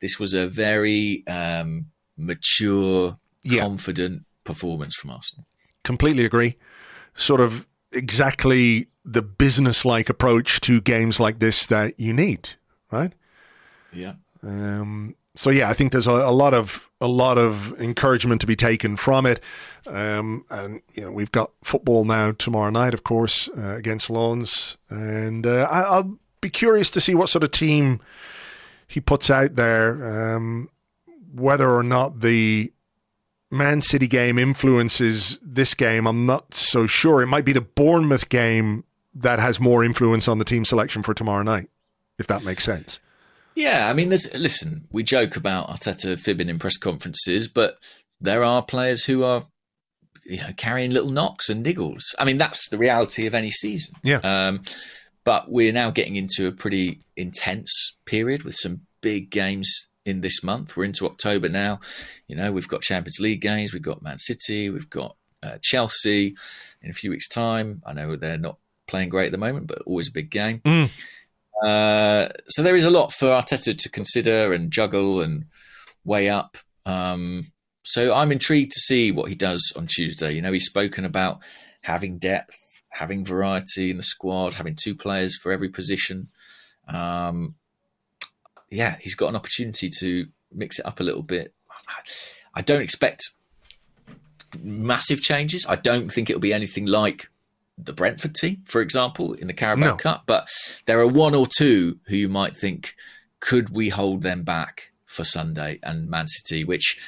This 0.02 0.20
was 0.20 0.34
a 0.34 0.48
very 0.48 1.24
um, 1.28 1.86
mature, 2.18 3.18
yeah. 3.44 3.62
confident 3.62 4.24
performance 4.44 4.96
from 4.96 5.12
Arsenal. 5.12 5.46
Completely 5.84 6.26
agree. 6.26 6.58
Sort 7.16 7.40
of 7.40 7.68
exactly 7.92 8.88
the 9.06 9.22
business 9.22 9.86
like 9.86 10.10
approach 10.10 10.62
to 10.62 10.82
games 10.82 11.20
like 11.20 11.40
this 11.40 11.66
that 11.68 12.00
you 12.00 12.14
need, 12.14 12.50
right? 12.92 13.14
Yeah. 13.92 14.14
Um, 14.44 15.16
so 15.36 15.50
yeah, 15.50 15.70
I 15.70 15.74
think 15.74 15.92
there's 15.92 16.08
a, 16.08 16.12
a, 16.12 16.32
lot 16.32 16.54
of 16.54 16.90
a 17.02 17.08
lot 17.08 17.38
of 17.38 17.80
encouragement 17.80 18.42
to 18.42 18.48
be 18.48 18.56
taken 18.56 18.98
from 18.98 19.26
it, 19.26 19.42
um, 19.88 20.46
and 20.50 20.82
you 20.94 21.04
know 21.04 21.12
we've 21.12 21.32
got 21.32 21.52
football 21.64 22.04
now 22.04 22.32
tomorrow 22.32 22.70
night, 22.70 22.94
of 22.94 23.04
course, 23.04 23.50
uh, 23.58 23.76
against 23.78 24.10
Lens, 24.10 24.78
and 24.90 25.48
uh, 25.48 25.68
I, 25.72 26.00
will 26.00 26.20
be 26.42 26.50
curious 26.50 26.90
to 26.92 27.02
see 27.02 27.16
what 27.16 27.30
sort 27.30 27.44
of 27.44 27.52
team 27.52 28.02
he 28.88 29.00
puts 29.00 29.30
out 29.30 29.56
there, 29.56 30.36
um, 30.36 30.70
whether 31.34 31.70
or 31.70 31.84
not 31.84 32.22
the 32.22 32.74
Man 33.52 33.82
City 33.82 34.08
game 34.08 34.38
influences 34.38 35.40
this 35.42 35.74
game. 35.74 36.08
I'm 36.08 36.26
not 36.26 36.54
so 36.54 36.86
sure. 36.86 37.22
It 37.22 37.28
might 37.28 37.46
be 37.46 37.54
the 37.54 37.62
Bournemouth 37.62 38.30
game 38.30 38.84
that 39.16 39.40
has 39.40 39.60
more 39.60 39.84
influence 39.84 40.28
on 40.28 40.38
the 40.38 40.46
team 40.46 40.66
selection 40.66 41.04
for 41.04 41.14
tomorrow 41.14 41.44
night, 41.44 41.70
if 42.18 42.28
that 42.28 42.44
makes 42.44 42.64
sense. 42.64 43.00
Yeah, 43.56 43.90
I 43.90 43.94
mean, 43.94 44.10
there's 44.10 44.34
listen. 44.36 44.88
We 44.92 45.04
joke 45.04 45.36
about 45.36 45.70
Arteta 45.70 46.18
fibbing 46.18 46.50
in 46.50 46.60
press 46.60 46.78
conferences, 46.78 47.48
but 47.48 47.78
there 48.22 48.44
are 48.44 48.62
players 48.62 49.04
who 49.04 49.24
are, 49.24 49.46
you 50.24 50.38
know, 50.38 50.54
carrying 50.56 50.92
little 50.92 51.10
knocks 51.10 51.50
and 51.50 51.66
niggles. 51.66 52.04
I 52.20 52.26
mean, 52.26 52.38
that's 52.38 52.70
the 52.70 52.78
reality 52.78 53.26
of 53.26 53.34
any 53.34 53.50
season. 53.50 53.96
Yeah. 54.04 54.20
Um, 54.24 54.62
but 55.24 55.52
we're 55.52 55.74
now 55.74 55.90
getting 55.90 56.16
into 56.16 56.48
a 56.48 56.52
pretty 56.52 57.02
intense 57.18 57.96
period 58.06 58.44
with 58.44 58.56
some 58.56 58.82
big 59.02 59.30
games 59.30 59.89
in 60.06 60.22
this 60.22 60.44
month. 60.44 60.76
We're 60.76 60.86
into 60.86 61.06
October 61.06 61.50
now. 61.50 61.80
You 62.28 62.36
know, 62.36 62.52
we've 62.52 62.68
got 62.68 62.82
Champions 62.82 63.20
League 63.20 63.42
games, 63.42 63.74
we've 63.74 63.82
got 63.82 64.02
Man 64.02 64.18
City, 64.18 64.70
we've 64.70 64.90
got 64.90 65.16
uh, 65.44 65.58
Chelsea 65.62 66.36
in 66.82 66.90
a 66.90 66.94
few 66.94 67.10
weeks' 67.12 67.28
time. 67.28 67.82
I 67.86 67.94
know 67.94 68.16
they're 68.16 68.38
not 68.38 68.58
playing 68.88 69.10
great 69.10 69.28
at 69.28 69.32
the 69.32 69.38
moment, 69.38 69.68
but 69.68 69.82
always 69.86 70.10
a 70.10 70.14
big 70.14 70.30
game. 70.30 70.60
Mm. 70.60 70.90
Uh, 71.64 72.30
so 72.48 72.64
there 72.64 72.76
is 72.76 72.86
a 72.86 72.90
lot 72.90 73.12
for 73.12 73.28
Arteta 73.28 73.78
to 73.78 73.90
consider 73.90 74.54
and 74.54 74.72
juggle 74.72 75.22
and 75.22 75.46
weigh 76.04 76.30
up. 76.30 76.58
Um, 76.86 77.46
so 77.84 78.14
I'm 78.14 78.32
intrigued 78.32 78.72
to 78.74 78.80
see 78.80 79.12
what 79.12 79.30
he 79.30 79.36
does 79.36 79.74
on 79.76 79.88
Tuesday. 79.88 80.34
You 80.34 80.42
know, 80.42 80.52
he's 80.52 80.66
spoken 80.66 81.06
about 81.06 81.40
having 81.82 82.18
depth, 82.18 82.82
having 82.90 83.26
variety 83.26 83.90
in 83.90 83.98
the 83.98 84.04
squad, 84.04 84.54
having 84.54 84.76
two 84.76 84.96
players 84.96 85.38
for 85.38 85.52
every 85.52 85.70
position. 85.70 86.30
Um, 86.88 87.56
yeah, 88.72 88.98
he's 89.00 89.16
got 89.16 89.30
an 89.30 89.36
opportunity 89.36 89.90
to 90.00 90.28
mix 90.52 90.80
it 90.80 90.86
up 90.86 91.00
a 91.00 91.04
little 91.04 91.24
bit. 91.24 91.54
I 92.54 92.62
don't 92.62 92.82
expect 92.82 93.30
massive 94.62 95.22
changes. 95.22 95.66
I 95.68 95.76
don't 95.76 96.10
think 96.10 96.30
it'll 96.30 96.40
be 96.40 96.54
anything 96.54 96.86
like 96.86 97.30
the 97.78 97.94
Brentford 97.94 98.36
team, 98.36 98.62
for 98.66 98.82
example, 98.82 99.34
in 99.34 99.48
the 99.48 99.54
Carabao 99.54 99.86
no. 99.86 99.96
Cup. 99.96 100.24
But 100.26 100.50
there 100.86 101.00
are 101.00 101.08
one 101.08 101.36
or 101.36 101.48
two 101.48 102.00
who 102.08 102.16
you 102.16 102.30
might 102.30 102.56
think, 102.56 102.96
could 103.40 103.70
we 103.70 103.90
hold 103.90 104.22
them 104.22 104.44
back 104.44 104.92
for 105.06 105.24
Sunday 105.24 105.80
and 105.84 106.10
Man 106.10 106.28
City, 106.28 106.64
which 106.64 107.00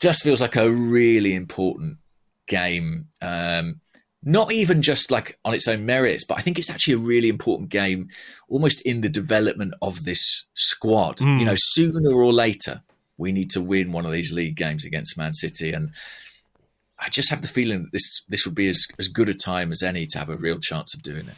just 0.00 0.22
feels 0.22 0.40
like 0.40 0.56
a 0.56 0.70
really 0.70 1.34
important 1.34 1.98
game. 2.46 3.08
Um, 3.20 3.80
not 4.24 4.52
even 4.52 4.82
just 4.82 5.10
like 5.10 5.38
on 5.44 5.54
its 5.54 5.68
own 5.68 5.84
merits, 5.84 6.24
but 6.24 6.38
I 6.38 6.40
think 6.40 6.58
it's 6.58 6.70
actually 6.70 6.94
a 6.94 6.98
really 6.98 7.28
important 7.28 7.68
game, 7.68 8.08
almost 8.48 8.80
in 8.82 9.02
the 9.02 9.08
development 9.08 9.74
of 9.82 10.04
this 10.04 10.46
squad. 10.54 11.18
Mm. 11.18 11.40
You 11.40 11.46
know, 11.46 11.54
sooner 11.56 12.10
or 12.12 12.32
later, 12.32 12.82
we 13.18 13.32
need 13.32 13.50
to 13.50 13.60
win 13.60 13.92
one 13.92 14.06
of 14.06 14.12
these 14.12 14.32
league 14.32 14.56
games 14.56 14.84
against 14.84 15.18
Man 15.18 15.32
City, 15.32 15.72
and 15.72 15.90
I 16.98 17.08
just 17.10 17.30
have 17.30 17.42
the 17.42 17.48
feeling 17.48 17.82
that 17.82 17.92
this 17.92 18.24
this 18.28 18.46
would 18.46 18.54
be 18.54 18.68
as, 18.68 18.86
as 18.98 19.08
good 19.08 19.28
a 19.28 19.34
time 19.34 19.70
as 19.70 19.82
any 19.82 20.06
to 20.06 20.18
have 20.18 20.30
a 20.30 20.36
real 20.36 20.58
chance 20.58 20.94
of 20.94 21.02
doing 21.02 21.28
it. 21.28 21.34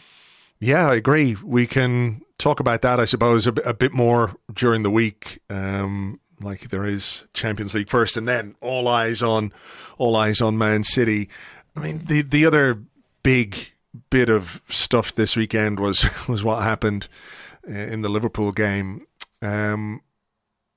Yeah, 0.59 0.89
I 0.89 0.95
agree. 0.95 1.37
We 1.45 1.66
can 1.66 2.22
talk 2.39 2.61
about 2.61 2.82
that, 2.82 2.99
I 2.99 3.05
suppose, 3.05 3.47
a, 3.47 3.53
a 3.64 3.74
bit 3.74 3.93
more 3.93 4.37
during 4.53 4.82
the 4.82 4.91
week. 4.91 5.41
Um, 5.51 6.20
like 6.41 6.70
there 6.70 6.87
is 6.87 7.24
Champions 7.34 7.74
League 7.74 7.89
first, 7.89 8.16
and 8.16 8.28
then 8.28 8.57
all 8.61 8.89
eyes 8.89 9.22
on 9.22 9.53
all 9.99 10.16
eyes 10.16 10.41
on 10.41 10.59
Man 10.59 10.84
City. 10.84 11.28
I 11.77 11.81
mean, 11.81 12.05
the 12.07 12.22
the 12.22 12.47
other 12.47 12.83
big 13.22 13.68
bit 14.11 14.29
of 14.29 14.62
stuff 14.68 15.14
this 15.14 15.37
weekend 15.37 15.81
was 15.81 16.09
was 16.29 16.43
what 16.43 16.62
happened 16.62 17.09
in 17.66 18.03
the 18.03 18.09
Liverpool 18.09 18.53
game. 18.53 19.07
Um, 19.43 20.03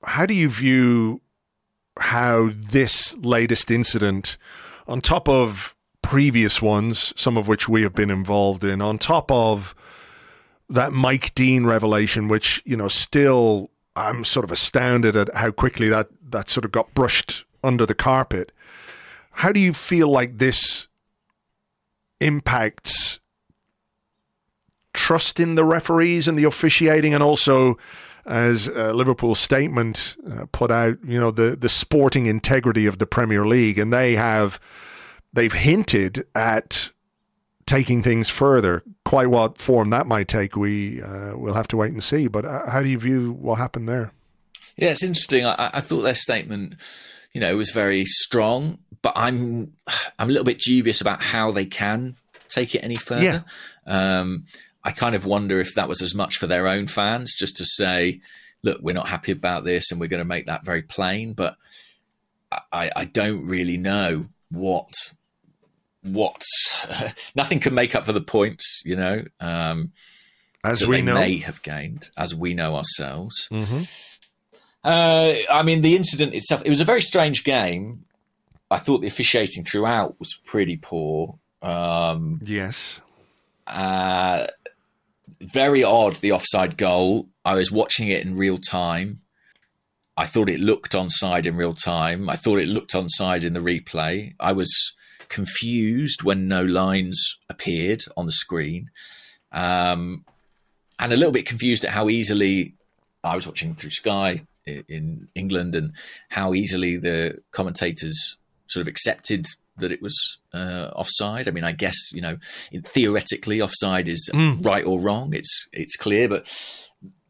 how 0.04 0.26
do 0.26 0.34
you 0.34 0.48
view 0.48 1.20
how 1.98 2.50
this 2.54 3.16
latest 3.18 3.70
incident 3.70 4.36
on 4.86 5.00
top 5.00 5.28
of 5.28 5.74
previous 6.02 6.62
ones, 6.62 7.12
some 7.16 7.36
of 7.36 7.46
which 7.46 7.68
we 7.68 7.82
have 7.82 7.94
been 7.94 8.10
involved 8.10 8.64
in, 8.64 8.80
on 8.80 8.98
top 8.98 9.30
of 9.30 9.74
that 10.68 10.92
Mike 10.92 11.34
Dean 11.34 11.66
revelation, 11.66 12.28
which, 12.28 12.62
you 12.64 12.76
know, 12.76 12.88
still 12.88 13.70
I'm 13.96 14.24
sort 14.24 14.44
of 14.44 14.50
astounded 14.50 15.16
at 15.16 15.34
how 15.34 15.50
quickly 15.50 15.88
that, 15.88 16.08
that 16.30 16.48
sort 16.48 16.64
of 16.64 16.72
got 16.72 16.92
brushed 16.94 17.44
under 17.62 17.84
the 17.84 17.94
carpet. 17.94 18.52
How 19.32 19.52
do 19.52 19.60
you 19.60 19.72
feel 19.72 20.08
like 20.08 20.38
this 20.38 20.88
impacts 22.20 23.20
trust 24.92 25.38
in 25.40 25.54
the 25.54 25.64
referees 25.64 26.26
and 26.26 26.38
the 26.38 26.44
officiating 26.44 27.14
and 27.14 27.22
also 27.22 27.78
as 28.26 28.68
uh, 28.68 28.92
Liverpool's 28.92 29.40
statement 29.40 30.16
uh, 30.30 30.46
put 30.52 30.70
out, 30.70 30.98
you 31.04 31.18
know, 31.18 31.30
the 31.30 31.56
the 31.56 31.68
sporting 31.68 32.26
integrity 32.26 32.86
of 32.86 32.98
the 32.98 33.06
Premier 33.06 33.46
League, 33.46 33.78
and 33.78 33.92
they 33.92 34.14
have 34.14 34.60
they've 35.32 35.52
hinted 35.52 36.26
at 36.34 36.90
taking 37.66 38.02
things 38.02 38.28
further. 38.28 38.82
Quite 39.04 39.28
what 39.28 39.58
form 39.58 39.90
that 39.90 40.06
might 40.06 40.28
take, 40.28 40.56
we 40.56 41.00
uh, 41.02 41.36
will 41.36 41.54
have 41.54 41.68
to 41.68 41.76
wait 41.76 41.92
and 41.92 42.04
see. 42.04 42.28
But 42.28 42.44
uh, 42.44 42.68
how 42.70 42.82
do 42.82 42.88
you 42.88 42.98
view 42.98 43.32
what 43.32 43.56
happened 43.56 43.88
there? 43.88 44.12
Yeah, 44.76 44.90
it's 44.90 45.02
interesting. 45.02 45.46
I, 45.46 45.70
I 45.74 45.80
thought 45.80 46.02
their 46.02 46.14
statement, 46.14 46.74
you 47.32 47.40
know, 47.40 47.56
was 47.56 47.70
very 47.70 48.04
strong, 48.04 48.78
but 49.02 49.12
I'm 49.16 49.72
I'm 50.18 50.28
a 50.28 50.32
little 50.32 50.44
bit 50.44 50.60
dubious 50.60 51.00
about 51.00 51.22
how 51.22 51.50
they 51.50 51.66
can 51.66 52.16
take 52.48 52.74
it 52.74 52.80
any 52.80 52.96
further. 52.96 53.44
Yeah. 53.86 54.20
Um, 54.20 54.46
I 54.82 54.92
kind 54.92 55.14
of 55.14 55.26
wonder 55.26 55.60
if 55.60 55.74
that 55.74 55.88
was 55.88 56.02
as 56.02 56.14
much 56.14 56.38
for 56.38 56.46
their 56.46 56.66
own 56.66 56.86
fans, 56.86 57.34
just 57.34 57.56
to 57.58 57.64
say, 57.64 58.20
look, 58.62 58.80
we're 58.80 58.94
not 58.94 59.08
happy 59.08 59.32
about 59.32 59.64
this 59.64 59.90
and 59.90 60.00
we're 60.00 60.08
going 60.08 60.22
to 60.22 60.28
make 60.28 60.46
that 60.46 60.64
very 60.64 60.82
plain. 60.82 61.34
But 61.34 61.56
I, 62.72 62.90
I 62.94 63.04
don't 63.04 63.46
really 63.46 63.76
know 63.76 64.26
what 64.50 64.90
what 66.02 66.42
nothing 67.34 67.60
can 67.60 67.74
make 67.74 67.94
up 67.94 68.06
for 68.06 68.12
the 68.12 68.20
points, 68.20 68.82
you 68.84 68.96
know. 68.96 69.22
Um, 69.38 69.92
as 70.64 70.86
we 70.86 71.00
know, 71.00 71.14
may 71.14 71.38
have 71.38 71.62
gained, 71.62 72.10
as 72.16 72.34
we 72.34 72.54
know 72.54 72.76
ourselves. 72.76 73.48
Mm-hmm. 73.50 73.82
Uh, 74.82 75.34
I 75.50 75.62
mean, 75.62 75.82
the 75.82 75.96
incident 75.96 76.34
itself, 76.34 76.62
it 76.64 76.68
was 76.70 76.80
a 76.80 76.86
very 76.86 77.02
strange 77.02 77.44
game 77.44 78.04
I 78.70 78.78
thought 78.78 79.00
the 79.00 79.08
officiating 79.08 79.64
throughout 79.64 80.18
was 80.18 80.34
pretty 80.44 80.76
poor. 80.76 81.38
Um, 81.62 82.40
Yes. 82.44 83.00
uh, 83.66 84.46
very 85.40 85.82
odd, 85.82 86.16
the 86.16 86.32
offside 86.32 86.76
goal. 86.76 87.28
I 87.44 87.54
was 87.54 87.72
watching 87.72 88.08
it 88.08 88.24
in 88.24 88.36
real 88.36 88.58
time. 88.58 89.20
I 90.16 90.26
thought 90.26 90.50
it 90.50 90.60
looked 90.60 90.92
onside 90.92 91.46
in 91.46 91.56
real 91.56 91.72
time. 91.74 92.28
I 92.28 92.36
thought 92.36 92.58
it 92.58 92.68
looked 92.68 92.92
onside 92.92 93.44
in 93.44 93.54
the 93.54 93.60
replay. 93.60 94.34
I 94.38 94.52
was 94.52 94.92
confused 95.28 96.22
when 96.22 96.46
no 96.48 96.62
lines 96.62 97.38
appeared 97.48 98.02
on 98.16 98.26
the 98.26 98.32
screen. 98.32 98.90
Um, 99.52 100.24
and 100.98 101.12
a 101.12 101.16
little 101.16 101.32
bit 101.32 101.46
confused 101.46 101.84
at 101.84 101.90
how 101.92 102.08
easily 102.10 102.74
I 103.24 103.34
was 103.34 103.46
watching 103.46 103.74
through 103.74 103.90
Sky 103.90 104.38
in 104.66 105.28
England 105.34 105.74
and 105.74 105.92
how 106.28 106.52
easily 106.54 106.98
the 106.98 107.38
commentators 107.50 108.36
sort 108.70 108.80
of 108.82 108.88
accepted 108.88 109.44
that 109.78 109.92
it 109.92 110.02
was 110.02 110.38
uh, 110.52 110.90
offside. 110.94 111.48
I 111.48 111.50
mean, 111.52 111.64
I 111.64 111.72
guess 111.72 112.12
you 112.12 112.20
know, 112.20 112.36
in, 112.72 112.82
theoretically, 112.82 113.60
offside 113.60 114.08
is 114.08 114.30
right 114.60 114.84
or 114.84 115.00
wrong. 115.00 115.34
It's 115.34 115.68
it's 115.72 115.96
clear, 115.96 116.28
but 116.28 116.46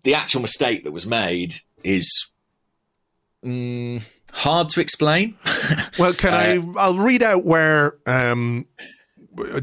the 0.05 0.15
actual 0.15 0.41
mistake 0.43 0.85
that 0.85 0.93
was 0.93 1.07
made 1.07 1.55
is 1.85 2.31
mm, 3.45 4.03
hard 4.33 4.69
to 4.71 4.81
explain. 4.81 5.37
Well, 5.99 6.15
can 6.15 6.33
I? 6.33 6.81
I'll 6.81 6.97
read 6.99 7.23
out 7.23 7.45
where 7.45 7.97
um, 8.07 8.67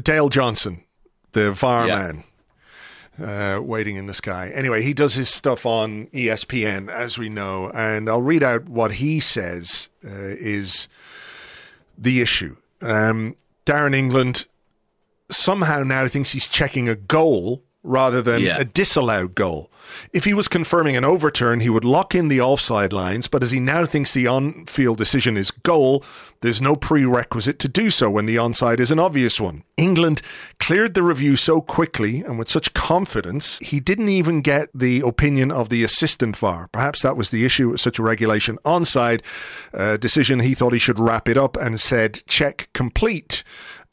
Dale 0.02 0.28
Johnson, 0.28 0.84
the 1.32 1.50
VAR 1.50 1.88
Yeah. 1.88 2.12
man, 3.18 3.58
uh, 3.58 3.62
waiting 3.62 3.96
in 3.96 4.06
the 4.06 4.14
sky. 4.14 4.52
Anyway, 4.54 4.82
he 4.82 4.94
does 4.94 5.14
his 5.14 5.28
stuff 5.30 5.66
on 5.66 6.06
ESPN, 6.08 6.88
as 6.90 7.18
we 7.18 7.28
know, 7.28 7.70
and 7.74 8.08
I'll 8.08 8.22
read 8.22 8.44
out 8.44 8.68
what 8.68 8.92
he 8.94 9.18
says 9.18 9.88
uh, 10.04 10.10
is 10.12 10.86
the 11.98 12.20
issue. 12.20 12.56
Um, 12.80 13.36
Darren 13.66 13.94
England 13.94 14.46
somehow 15.30 15.82
now 15.82 16.08
thinks 16.08 16.30
he's 16.30 16.48
checking 16.48 16.88
a 16.88 16.94
goal 16.94 17.62
rather 17.82 18.22
than 18.22 18.40
Yeah. 18.42 18.58
a 18.58 18.64
disallowed 18.64 19.34
goal. 19.34 19.67
If 20.12 20.24
he 20.24 20.34
was 20.34 20.48
confirming 20.48 20.96
an 20.96 21.04
overturn, 21.04 21.60
he 21.60 21.68
would 21.68 21.84
lock 21.84 22.14
in 22.14 22.28
the 22.28 22.40
offside 22.40 22.92
lines, 22.92 23.28
but 23.28 23.42
as 23.42 23.50
he 23.50 23.60
now 23.60 23.86
thinks 23.86 24.12
the 24.14 24.26
on 24.26 24.66
field 24.66 24.98
decision 24.98 25.36
is 25.36 25.50
goal, 25.50 26.04
there's 26.40 26.62
no 26.62 26.76
prerequisite 26.76 27.58
to 27.58 27.68
do 27.68 27.90
so 27.90 28.10
when 28.10 28.26
the 28.26 28.36
onside 28.36 28.80
is 28.80 28.90
an 28.90 28.98
obvious 28.98 29.40
one. 29.40 29.64
England 29.76 30.22
cleared 30.58 30.94
the 30.94 31.02
review 31.02 31.36
so 31.36 31.60
quickly 31.60 32.20
and 32.20 32.38
with 32.38 32.48
such 32.48 32.74
confidence, 32.74 33.58
he 33.58 33.80
didn't 33.80 34.08
even 34.08 34.40
get 34.40 34.68
the 34.74 35.00
opinion 35.00 35.50
of 35.50 35.68
the 35.68 35.82
assistant 35.82 36.36
VAR. 36.36 36.68
Perhaps 36.72 37.02
that 37.02 37.16
was 37.16 37.30
the 37.30 37.44
issue 37.44 37.70
with 37.70 37.80
such 37.80 37.98
a 37.98 38.02
regulation 38.02 38.58
onside 38.64 39.22
uh, 39.74 39.96
decision. 39.96 40.40
He 40.40 40.54
thought 40.54 40.72
he 40.72 40.78
should 40.78 40.98
wrap 40.98 41.28
it 41.28 41.36
up 41.36 41.56
and 41.56 41.80
said, 41.80 42.22
check 42.26 42.68
complete. 42.72 43.42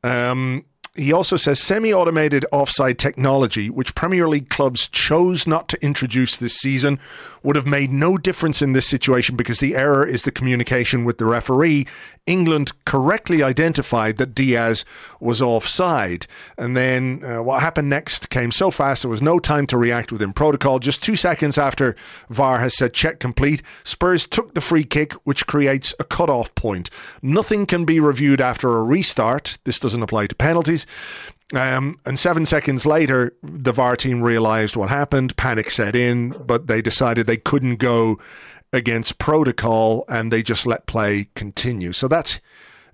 Um, 0.04 0.66
he 0.96 1.12
also 1.12 1.36
says 1.36 1.60
semi 1.60 1.94
automated 1.94 2.46
offside 2.52 2.98
technology, 2.98 3.70
which 3.70 3.96
Premier 3.96 4.28
League 4.28 4.50
clubs 4.50 4.88
chose 4.88 5.46
not 5.46 5.68
to 5.70 5.84
introduce 5.84 6.38
this 6.38 6.56
season, 6.56 7.00
would 7.44 7.56
have 7.56 7.68
made 7.68 7.92
no 7.92 8.18
difference 8.18 8.62
in 8.62 8.74
this 8.74 8.88
situation 8.88 9.36
because 9.36 9.60
the 9.60 9.76
error 9.76 10.06
is 10.06 10.24
the 10.24 10.32
communication 10.32 11.06
with 11.06 11.18
the 11.18 11.26
referee. 11.26 11.86
England 12.26 12.72
correctly 12.86 13.44
identified 13.44 14.18
that 14.18 14.34
Diaz 14.34 14.84
was 15.20 15.42
offside. 15.42 16.26
And 16.58 16.76
then 16.76 17.24
uh, 17.24 17.44
what 17.44 17.62
happened 17.62 17.90
next 17.90 18.32
came 18.32 18.52
so 18.52 18.72
fast, 18.72 19.04
there 19.04 19.12
was 19.12 19.22
no 19.22 19.38
time 19.38 19.68
to 19.68 19.78
react 19.78 20.12
within 20.12 20.34
protocol. 20.34 20.80
Just 20.80 21.04
two 21.04 21.16
seconds 21.16 21.58
after 21.58 21.96
VAR 22.30 22.60
has 22.60 22.76
said 22.76 22.94
check 22.94 23.20
complete, 23.20 23.62
Spurs 23.84 24.26
took 24.26 24.56
the 24.56 24.62
free 24.62 24.84
kick, 24.84 25.14
which 25.24 25.46
creates 25.46 25.94
a 26.00 26.04
cut-off 26.04 26.54
point. 26.56 26.90
Nothing 27.22 27.68
can 27.68 27.86
be 27.86 28.00
reviewed 28.00 28.42
after 28.42 28.76
a 28.76 28.84
restart. 28.84 29.60
This 29.64 29.80
doesn't 29.80 30.02
apply 30.02 30.28
to 30.28 30.36
penalties. 30.36 30.85
Um, 31.54 32.00
and 32.06 32.18
seven 32.18 32.46
seconds 32.46 32.86
later, 32.86 33.36
the 33.44 33.72
VAR 33.72 33.96
team 33.96 34.22
realized 34.22 34.76
what 34.76 34.90
happened. 34.90 35.38
Panic 35.38 35.70
set 35.70 35.96
in, 35.96 36.30
but 36.30 36.68
they 36.68 36.82
decided 36.82 37.28
they 37.28 37.38
couldn't 37.38 37.76
go 37.76 38.20
against 38.74 39.20
protocol 39.20 40.06
and 40.10 40.32
they 40.32 40.42
just 40.42 40.66
let 40.66 40.88
play 40.88 41.30
continue. 41.36 41.94
So 41.94 42.08
that's 42.08 42.40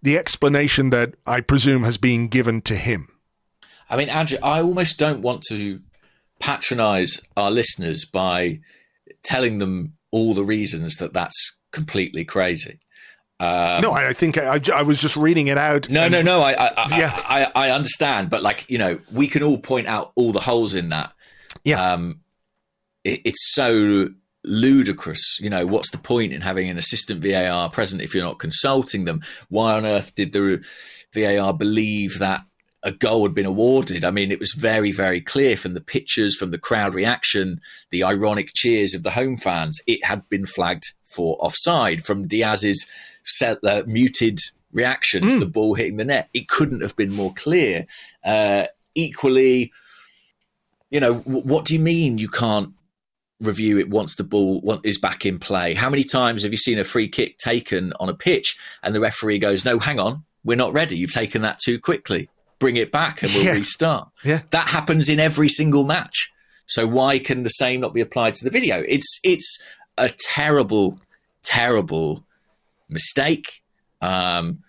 the 0.01 0.17
explanation 0.17 0.89
that 0.89 1.15
I 1.25 1.41
presume 1.41 1.83
has 1.83 1.97
been 1.97 2.27
given 2.27 2.61
to 2.63 2.75
him. 2.75 3.07
I 3.89 3.97
mean, 3.97 4.09
Andrew, 4.09 4.37
I 4.43 4.61
almost 4.61 4.99
don't 4.99 5.21
want 5.21 5.43
to 5.43 5.79
patronize 6.39 7.21
our 7.37 7.51
listeners 7.51 8.05
by 8.05 8.59
telling 9.23 9.59
them 9.59 9.93
all 10.11 10.33
the 10.33 10.43
reasons 10.43 10.97
that 10.97 11.13
that's 11.13 11.59
completely 11.71 12.25
crazy. 12.25 12.79
Um, 13.43 13.81
no, 13.81 13.91
I, 13.91 14.09
I 14.09 14.13
think 14.13 14.37
I, 14.37 14.61
I 14.73 14.83
was 14.83 14.99
just 15.01 15.15
reading 15.17 15.47
it 15.47 15.57
out. 15.57 15.89
No, 15.89 16.03
and- 16.03 16.11
no, 16.11 16.21
no. 16.21 16.41
I, 16.41 16.51
I, 16.53 16.97
Yeah. 16.99 17.11
I, 17.27 17.43
I, 17.45 17.51
I 17.67 17.71
understand, 17.71 18.29
but 18.29 18.41
like 18.43 18.69
you 18.69 18.77
know, 18.77 18.99
we 19.11 19.27
can 19.27 19.41
all 19.41 19.57
point 19.57 19.87
out 19.87 20.11
all 20.15 20.31
the 20.31 20.39
holes 20.39 20.75
in 20.75 20.89
that. 20.89 21.11
Yeah. 21.63 21.93
Um, 21.93 22.19
it, 23.03 23.21
it's 23.25 23.53
so 23.55 24.09
ludicrous. 24.43 25.39
You 25.39 25.49
know, 25.49 25.65
what's 25.65 25.91
the 25.91 25.97
point 25.97 26.33
in 26.33 26.41
having 26.41 26.69
an 26.69 26.77
assistant 26.77 27.21
VAR 27.23 27.69
present 27.69 28.01
if 28.01 28.13
you're 28.13 28.23
not 28.25 28.39
consulting 28.39 29.05
them? 29.05 29.21
Why 29.49 29.73
on 29.73 29.85
earth 29.85 30.13
did 30.15 30.33
the 30.33 30.63
VAR 31.13 31.53
believe 31.53 32.19
that 32.19 32.41
a 32.83 32.91
goal 32.91 33.23
had 33.23 33.35
been 33.35 33.45
awarded? 33.45 34.03
I 34.03 34.11
mean, 34.11 34.31
it 34.31 34.39
was 34.39 34.53
very, 34.53 34.91
very 34.91 35.21
clear 35.21 35.55
from 35.55 35.73
the 35.73 35.81
pictures, 35.81 36.35
from 36.35 36.51
the 36.51 36.57
crowd 36.57 36.93
reaction, 36.93 37.61
the 37.89 38.03
ironic 38.03 38.51
cheers 38.55 38.93
of 38.93 39.03
the 39.03 39.11
home 39.11 39.37
fans. 39.37 39.81
It 39.87 40.03
had 40.03 40.27
been 40.29 40.45
flagged 40.45 40.93
for 41.03 41.37
offside 41.39 42.03
from 42.03 42.27
Diaz's 42.27 42.87
set, 43.23 43.63
uh, 43.63 43.83
muted 43.85 44.39
reaction 44.71 45.27
to 45.27 45.39
the 45.39 45.45
ball 45.45 45.73
hitting 45.73 45.97
the 45.97 46.05
net. 46.05 46.29
It 46.33 46.47
couldn't 46.47 46.81
have 46.81 46.95
been 46.95 47.11
more 47.11 47.33
clear. 47.33 47.85
Uh, 48.23 48.65
equally, 48.95 49.71
you 50.89 50.99
know, 50.99 51.15
w- 51.19 51.43
what 51.43 51.65
do 51.65 51.73
you 51.73 51.79
mean 51.79 52.17
you 52.17 52.29
can't 52.29 52.73
review 53.41 53.79
it 53.79 53.89
once 53.89 54.15
the 54.15 54.23
ball 54.23 54.79
is 54.83 54.97
back 54.97 55.25
in 55.25 55.39
play? 55.39 55.73
How 55.73 55.89
many 55.89 56.03
times 56.03 56.43
have 56.43 56.51
you 56.51 56.57
seen 56.57 56.79
a 56.79 56.83
free 56.83 57.07
kick 57.07 57.37
taken 57.37 57.93
on 57.99 58.09
a 58.09 58.13
pitch 58.13 58.57
and 58.81 58.95
the 58.95 58.99
referee 59.01 59.39
goes, 59.39 59.65
"No, 59.65 59.77
hang 59.79 59.99
on, 59.99 60.23
we're 60.43 60.57
not 60.57 60.73
ready. 60.73 60.97
You've 60.97 61.13
taken 61.13 61.41
that 61.43 61.59
too 61.59 61.79
quickly. 61.79 62.29
Bring 62.61 62.77
it 62.77 62.91
back 62.91 63.23
and 63.23 63.33
we'll 63.33 63.43
Yeah. 63.43 63.51
restart." 63.53 64.07
Yeah. 64.23 64.41
That 64.51 64.69
happens 64.69 65.09
in 65.09 65.19
every 65.19 65.49
single 65.49 65.83
match. 65.83 66.29
So 66.67 66.87
why 66.87 67.19
can 67.19 67.43
the 67.43 67.49
same 67.49 67.81
not 67.81 67.93
be 67.93 67.99
applied 68.01 68.35
to 68.35 68.43
the 68.45 68.49
video? 68.57 68.83
It's 68.87 69.19
it's 69.23 69.49
a 69.97 70.09
terrible, 70.35 71.01
terrible 71.43 72.23
mistake. 72.87 73.47
Um, 74.01 74.59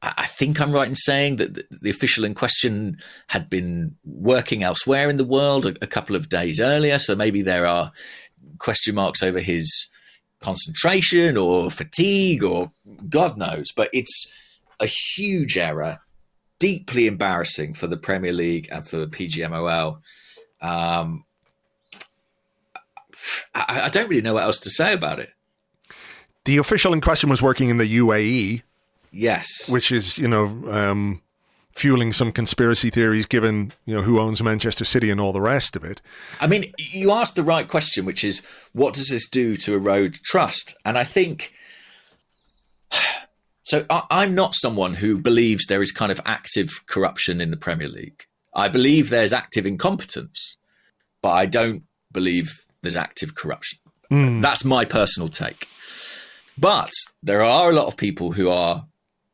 I 0.00 0.12
I 0.24 0.26
think 0.26 0.60
I'm 0.60 0.72
right 0.72 0.88
in 0.88 0.94
saying 0.96 1.36
that 1.36 1.54
the- 1.54 1.66
the 1.82 1.90
official 1.90 2.24
in 2.24 2.34
question 2.34 2.96
had 3.28 3.50
been 3.50 3.96
working 4.04 4.62
elsewhere 4.62 5.08
in 5.10 5.16
the 5.16 5.24
world 5.36 5.66
a, 5.66 5.74
a 5.82 5.86
couple 5.96 6.16
of 6.16 6.28
days 6.28 6.58
earlier. 6.60 6.98
So 6.98 7.14
maybe 7.14 7.42
there 7.42 7.66
are 7.66 7.92
question 8.58 8.94
marks 8.94 9.22
over 9.22 9.40
his 9.40 9.68
concentration 10.40 11.36
or 11.36 11.70
fatigue 11.70 12.42
or 12.44 12.72
God 13.08 13.36
knows. 13.36 13.66
But 13.76 13.90
it's 13.92 14.14
a 14.80 14.86
huge 14.86 15.56
error, 15.56 16.00
deeply 16.62 17.08
embarrassing 17.08 17.74
for 17.74 17.88
the 17.88 17.96
Premier 17.96 18.32
League 18.32 18.68
and 18.70 18.86
for 18.86 18.98
the 18.98 19.08
PGMOL. 19.08 19.98
Um, 20.60 21.24
I, 23.52 23.82
I 23.84 23.88
don't 23.88 24.08
really 24.08 24.22
know 24.22 24.34
what 24.34 24.44
else 24.44 24.60
to 24.60 24.70
say 24.70 24.92
about 24.92 25.18
it. 25.18 25.30
The 26.44 26.58
official 26.58 26.92
in 26.92 27.00
question 27.00 27.28
was 27.28 27.42
working 27.42 27.68
in 27.68 27.78
the 27.78 27.98
UAE, 27.98 28.62
Yes. 29.10 29.68
which 29.68 29.90
is, 29.90 30.18
you 30.18 30.28
know, 30.28 30.44
um, 30.70 31.20
fueling 31.72 32.12
some 32.12 32.30
conspiracy 32.30 32.90
theories 32.90 33.26
given, 33.26 33.72
you 33.84 33.94
know, 33.96 34.02
who 34.02 34.20
owns 34.20 34.40
Manchester 34.40 34.84
City 34.84 35.10
and 35.10 35.20
all 35.20 35.32
the 35.32 35.40
rest 35.40 35.74
of 35.74 35.82
it. 35.82 36.00
I 36.40 36.46
mean, 36.46 36.64
you 36.78 37.10
asked 37.10 37.34
the 37.34 37.42
right 37.42 37.66
question, 37.66 38.04
which 38.04 38.22
is 38.22 38.46
what 38.72 38.94
does 38.94 39.08
this 39.08 39.28
do 39.28 39.56
to 39.56 39.74
erode 39.74 40.14
trust? 40.22 40.76
And 40.84 40.96
I 40.96 41.02
think 41.04 41.52
so. 43.62 43.84
I, 43.90 44.02
I'm 44.10 44.34
not 44.34 44.54
someone 44.54 44.94
who 44.94 45.18
believes 45.18 45.66
there 45.66 45.82
is 45.82 45.92
kind 45.92 46.12
of 46.12 46.20
active 46.24 46.70
corruption 46.86 47.40
in 47.40 47.50
the 47.50 47.56
Premier 47.56 47.88
League. 47.88 48.24
I 48.54 48.68
believe 48.68 49.08
there's 49.08 49.32
active 49.32 49.66
incompetence, 49.66 50.56
but 51.22 51.30
I 51.30 51.46
don't 51.46 51.84
believe 52.12 52.66
there's 52.82 52.96
active 52.96 53.34
corruption. 53.34 53.78
Hmm. 54.08 54.40
That's 54.40 54.64
my 54.64 54.84
personal 54.84 55.28
take. 55.28 55.68
But 56.58 56.90
there 57.22 57.42
are 57.42 57.70
a 57.70 57.74
lot 57.74 57.86
of 57.86 57.96
people 57.96 58.32
who 58.32 58.50
are 58.50 58.84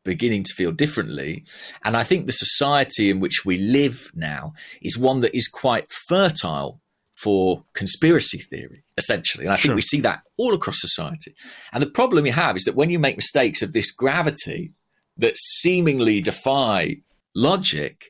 beginning 0.05 0.43
to 0.43 0.53
feel 0.55 0.71
differently. 0.71 1.43
And 1.83 1.97
I 1.97 2.03
think 2.03 2.25
the 2.25 2.31
society 2.31 3.09
in 3.09 3.19
which 3.19 3.45
we 3.45 3.57
live 3.57 4.11
now 4.15 4.53
is 4.81 4.97
one 4.97 5.21
that 5.21 5.35
is 5.35 5.47
quite 5.47 5.91
fertile 6.07 6.79
for 7.21 7.63
conspiracy 7.73 8.37
theory, 8.37 8.83
essentially. 8.97 9.43
And 9.45 9.51
I 9.53 9.55
think 9.57 9.65
Sure. 9.71 9.75
we 9.75 9.81
see 9.81 9.99
that 10.01 10.21
all 10.37 10.53
across 10.53 10.79
society. 10.79 11.33
And 11.73 11.81
the 11.83 11.89
problem 11.89 12.25
you 12.25 12.31
have 12.31 12.55
is 12.55 12.63
that 12.63 12.75
when 12.75 12.89
you 12.89 12.97
make 12.99 13.17
mistakes 13.17 13.61
of 13.61 13.73
this 13.73 13.91
gravity 13.91 14.71
that 15.17 15.37
seemingly 15.37 16.21
defy 16.21 16.97
logic, 17.35 18.05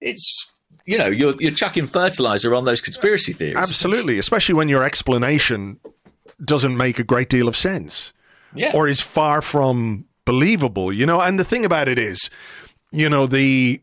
it's 0.00 0.50
you 0.86 0.96
know 0.98 1.06
you're 1.06 1.34
you're 1.38 1.50
chucking 1.52 1.86
fertilizer 1.86 2.54
on 2.54 2.64
those 2.64 2.80
conspiracy 2.80 3.32
theories. 3.34 3.56
Absolutely, 3.56 4.18
especially 4.18 4.54
when 4.54 4.68
your 4.68 4.82
explanation 4.84 5.78
doesn't 6.42 6.76
make 6.76 6.98
a 6.98 7.04
great 7.04 7.28
deal 7.28 7.46
of 7.48 7.56
sense 7.56 8.12
Yeah. 8.54 8.72
or 8.74 8.88
is 8.88 9.00
far 9.00 9.42
from 9.42 10.06
believable, 10.24 10.92
you 10.92 11.04
know. 11.06 11.20
And 11.20 11.38
the 11.38 11.44
thing 11.44 11.64
about 11.66 11.88
it 11.88 11.98
is, 11.98 12.30
you 12.90 13.08
know, 13.10 13.26
the 13.26 13.80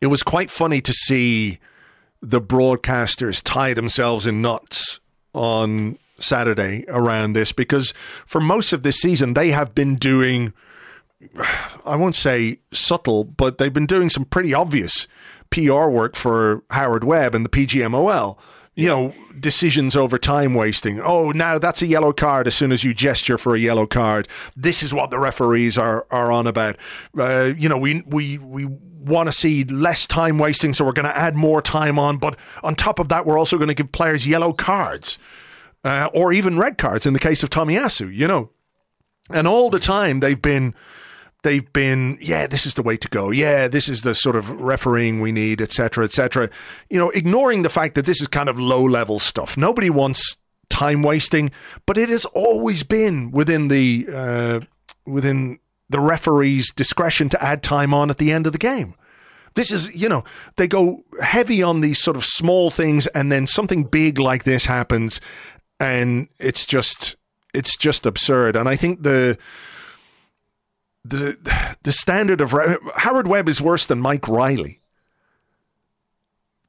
it 0.00 0.08
was 0.08 0.22
quite 0.24 0.50
funny 0.50 0.80
to 0.80 0.92
see 0.92 1.58
the 2.28 2.40
broadcasters 2.40 3.40
tie 3.42 3.72
themselves 3.72 4.26
in 4.26 4.42
knots 4.42 4.98
on 5.32 5.96
Saturday 6.18 6.84
around 6.88 7.34
this 7.34 7.52
because 7.52 7.92
for 8.26 8.40
most 8.40 8.72
of 8.72 8.82
this 8.82 8.96
season 8.96 9.34
they 9.34 9.50
have 9.50 9.74
been 9.74 9.94
doing 9.94 10.52
I 11.86 11.94
won't 11.96 12.16
say 12.16 12.58
subtle, 12.72 13.24
but 13.24 13.58
they've 13.58 13.72
been 13.72 13.86
doing 13.86 14.08
some 14.08 14.24
pretty 14.24 14.52
obvious 14.52 15.06
PR 15.50 15.88
work 15.88 16.16
for 16.16 16.64
Howard 16.70 17.04
Webb 17.04 17.34
and 17.34 17.44
the 17.44 17.48
PGMOL. 17.48 18.36
You 18.76 18.88
know, 18.88 19.14
decisions 19.40 19.96
over 19.96 20.18
time 20.18 20.54
wasting. 20.54 21.00
Oh, 21.00 21.30
now 21.30 21.58
that's 21.58 21.82
a 21.82 21.86
yellow 21.86 22.12
card 22.12 22.46
as 22.46 22.54
soon 22.54 22.72
as 22.72 22.84
you 22.84 22.92
gesture 22.92 23.38
for 23.38 23.54
a 23.54 23.58
yellow 23.58 23.86
card. 23.86 24.28
This 24.54 24.82
is 24.82 24.92
what 24.92 25.10
the 25.10 25.18
referees 25.18 25.78
are, 25.78 26.06
are 26.10 26.30
on 26.30 26.46
about. 26.46 26.76
Uh, 27.18 27.54
you 27.56 27.68
know, 27.68 27.78
we, 27.78 28.02
we, 28.06 28.36
we 28.36 28.66
want 28.66 29.28
to 29.28 29.32
see 29.32 29.64
less 29.64 30.06
time 30.06 30.38
wasting, 30.38 30.74
so 30.74 30.84
we're 30.84 30.92
going 30.92 31.06
to 31.06 31.16
add 31.16 31.36
more 31.36 31.62
time 31.62 31.98
on. 31.98 32.18
But 32.18 32.38
on 32.62 32.74
top 32.74 32.98
of 32.98 33.08
that, 33.08 33.24
we're 33.24 33.38
also 33.38 33.56
going 33.56 33.68
to 33.68 33.74
give 33.74 33.92
players 33.92 34.26
yellow 34.26 34.52
cards 34.52 35.18
uh, 35.84 36.10
or 36.12 36.32
even 36.32 36.58
red 36.58 36.76
cards 36.76 37.06
in 37.06 37.12
the 37.12 37.18
case 37.18 37.42
of 37.42 37.50
Tomiyasu, 37.50 38.12
you 38.12 38.26
know. 38.26 38.50
And 39.30 39.46
all 39.46 39.70
the 39.70 39.78
time 39.78 40.20
they've 40.20 40.40
been 40.40 40.74
they've 41.46 41.72
been, 41.72 42.18
yeah, 42.20 42.48
this 42.48 42.66
is 42.66 42.74
the 42.74 42.82
way 42.82 42.96
to 42.96 43.08
go. 43.08 43.30
Yeah, 43.30 43.68
this 43.68 43.88
is 43.88 44.02
the 44.02 44.16
sort 44.16 44.34
of 44.34 44.50
refereeing 44.50 45.20
we 45.20 45.30
need, 45.30 45.60
etc., 45.60 46.04
etc. 46.04 46.50
You 46.90 46.98
know, 46.98 47.10
ignoring 47.10 47.62
the 47.62 47.68
fact 47.68 47.94
that 47.94 48.04
this 48.04 48.20
is 48.20 48.26
kind 48.26 48.48
of 48.48 48.58
low 48.58 48.82
level 48.82 49.20
stuff. 49.20 49.56
Nobody 49.56 49.88
wants 49.88 50.36
time 50.68 51.02
wasting, 51.02 51.52
but 51.86 51.96
it 51.96 52.08
has 52.08 52.24
always 52.24 52.82
been 52.82 53.30
within 53.30 53.68
the 53.68 54.08
uh, 54.12 54.60
within 55.06 55.60
the 55.88 56.00
referee's 56.00 56.72
discretion 56.72 57.28
to 57.28 57.40
add 57.42 57.62
time 57.62 57.94
on 57.94 58.10
at 58.10 58.18
the 58.18 58.32
end 58.32 58.48
of 58.48 58.52
the 58.52 58.58
game. 58.58 58.96
This 59.54 59.70
is, 59.70 59.94
you 59.94 60.08
know, 60.08 60.24
they 60.56 60.66
go 60.66 61.04
heavy 61.22 61.62
on 61.62 61.80
these 61.80 62.02
sort 62.02 62.16
of 62.16 62.24
small 62.24 62.72
things, 62.72 63.06
and 63.08 63.30
then 63.30 63.46
something 63.46 63.84
big 63.84 64.18
like 64.18 64.42
this 64.42 64.66
happens, 64.66 65.20
and 65.78 66.26
it's 66.40 66.66
just 66.66 67.14
it's 67.54 67.76
just 67.76 68.04
absurd. 68.04 68.56
And 68.56 68.68
I 68.68 68.74
think 68.74 69.04
the 69.04 69.38
the 71.08 71.76
the 71.82 71.92
standard 71.92 72.40
of 72.40 72.54
Howard 72.96 73.28
Webb 73.28 73.48
is 73.48 73.60
worse 73.60 73.86
than 73.86 74.00
Mike 74.00 74.28
Riley. 74.28 74.80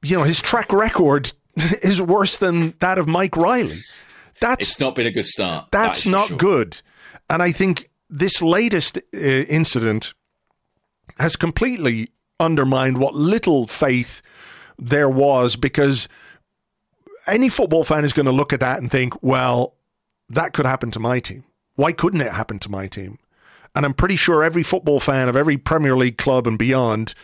You 0.02 0.18
know, 0.18 0.24
his 0.24 0.40
track 0.40 0.72
record 0.72 1.32
is 1.82 2.00
worse 2.00 2.36
than 2.36 2.74
that 2.80 2.98
of 2.98 3.08
Mike 3.08 3.36
Riley. 3.36 3.80
That's 4.40 4.70
it's 4.70 4.80
not 4.80 4.94
been 4.94 5.06
a 5.06 5.10
good 5.10 5.24
start. 5.24 5.68
That's 5.70 6.04
that 6.04 6.10
not 6.10 6.28
sure. 6.28 6.36
good. 6.36 6.80
And 7.28 7.42
I 7.42 7.52
think 7.52 7.90
this 8.08 8.40
latest 8.40 8.96
uh, 8.96 9.18
incident 9.18 10.14
has 11.18 11.36
completely 11.36 12.08
undermined 12.40 12.98
what 12.98 13.14
little 13.14 13.66
faith 13.66 14.22
there 14.78 15.08
was 15.08 15.56
because 15.56 16.08
any 17.26 17.48
football 17.48 17.84
fan 17.84 18.04
is 18.04 18.12
going 18.12 18.26
to 18.26 18.32
look 18.32 18.52
at 18.52 18.60
that 18.60 18.78
and 18.78 18.90
think, 18.90 19.20
well, 19.22 19.74
that 20.28 20.52
could 20.52 20.66
happen 20.66 20.90
to 20.92 21.00
my 21.00 21.18
team. 21.20 21.44
Why 21.74 21.92
couldn't 21.92 22.20
it 22.20 22.32
happen 22.32 22.58
to 22.60 22.70
my 22.70 22.86
team? 22.86 23.18
And 23.74 23.84
I'm 23.84 23.94
pretty 23.94 24.16
sure 24.16 24.42
every 24.42 24.62
football 24.62 25.00
fan 25.00 25.28
of 25.28 25.36
every 25.36 25.56
Premier 25.56 25.96
League 25.96 26.18
club 26.18 26.46
and 26.46 26.58
beyond 26.58 27.14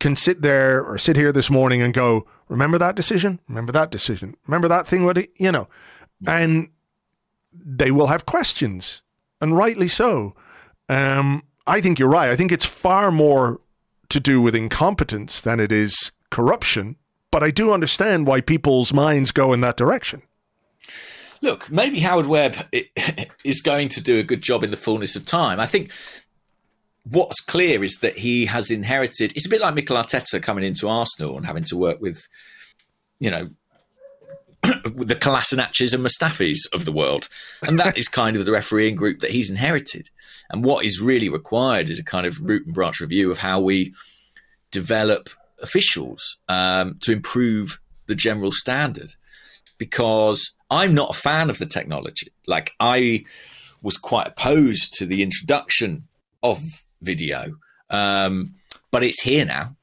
can 0.00 0.16
sit 0.16 0.42
there 0.42 0.82
or 0.82 0.98
sit 0.98 1.16
here 1.16 1.32
this 1.32 1.50
morning 1.50 1.80
and 1.80 1.94
go, 1.94 2.26
remember 2.48 2.78
that 2.78 2.96
decision? 2.96 3.38
Remember 3.48 3.72
that 3.72 3.90
decision? 3.90 4.36
Remember 4.46 4.68
that 4.68 4.88
thing? 4.88 5.04
What 5.04 5.18
you 5.38 5.52
know, 5.52 5.68
and 6.26 6.70
they 7.54 7.90
will 7.90 8.08
have 8.08 8.26
questions, 8.26 9.02
and 9.40 9.56
rightly 9.56 9.88
so. 9.88 10.34
Um, 10.88 11.44
I 11.66 11.80
think 11.80 11.98
you're 11.98 12.08
right. 12.08 12.30
I 12.30 12.36
think 12.36 12.50
it's 12.50 12.66
far 12.66 13.12
more 13.12 13.60
to 14.08 14.18
do 14.18 14.40
with 14.40 14.54
incompetence 14.54 15.40
than 15.40 15.60
it 15.60 15.70
is 15.70 16.10
corruption. 16.30 16.96
But 17.30 17.42
I 17.42 17.50
do 17.50 17.72
understand 17.72 18.26
why 18.26 18.40
people's 18.40 18.92
minds 18.92 19.30
go 19.30 19.52
in 19.52 19.60
that 19.62 19.76
direction 19.76 20.22
look, 21.42 21.70
maybe 21.70 22.00
Howard 22.00 22.26
Webb 22.26 22.56
is 23.44 23.60
going 23.60 23.88
to 23.90 24.02
do 24.02 24.18
a 24.18 24.22
good 24.22 24.40
job 24.40 24.64
in 24.64 24.70
the 24.70 24.76
fullness 24.76 25.16
of 25.16 25.26
time. 25.26 25.60
I 25.60 25.66
think 25.66 25.90
what's 27.04 27.40
clear 27.40 27.82
is 27.84 27.98
that 28.00 28.16
he 28.16 28.46
has 28.46 28.70
inherited. 28.70 29.32
It's 29.32 29.46
a 29.46 29.50
bit 29.50 29.60
like 29.60 29.74
Mikel 29.74 29.96
Arteta 29.96 30.42
coming 30.42 30.64
into 30.64 30.88
Arsenal 30.88 31.36
and 31.36 31.44
having 31.44 31.64
to 31.64 31.76
work 31.76 32.00
with, 32.00 32.26
you 33.18 33.30
know, 33.30 33.50
the 34.62 35.16
Kolasinac's 35.16 35.92
and 35.92 36.04
Mustafis 36.06 36.72
of 36.72 36.84
the 36.84 36.92
world, 36.92 37.28
and 37.66 37.80
that 37.80 37.98
is 37.98 38.06
kind 38.06 38.36
of 38.36 38.44
the 38.44 38.52
refereeing 38.52 38.94
group 38.94 39.18
that 39.18 39.32
he's 39.32 39.50
inherited. 39.50 40.08
And 40.50 40.64
what 40.64 40.84
is 40.84 41.00
really 41.00 41.28
required 41.28 41.88
is 41.88 41.98
a 41.98 42.04
kind 42.04 42.26
of 42.26 42.40
root 42.40 42.64
and 42.64 42.74
branch 42.74 43.00
review 43.00 43.32
of 43.32 43.38
how 43.38 43.60
we 43.60 43.92
develop 44.70 45.30
officials 45.60 46.38
um, 46.48 46.96
to 47.00 47.10
improve 47.10 47.80
the 48.06 48.14
general 48.14 48.52
standard, 48.52 49.14
because 49.82 50.54
I'm 50.70 50.94
not 50.94 51.10
a 51.10 51.20
fan 51.28 51.50
of 51.50 51.58
the 51.58 51.66
technology. 51.66 52.28
Like 52.46 52.70
I 52.78 53.24
was 53.82 53.96
quite 53.96 54.28
opposed 54.28 54.92
to 54.98 55.06
the 55.06 55.24
introduction 55.24 56.06
of 56.40 56.62
video, 57.00 57.56
um, 57.90 58.54
but 58.92 59.02
it's 59.02 59.20
here 59.20 59.44
now, 59.44 59.74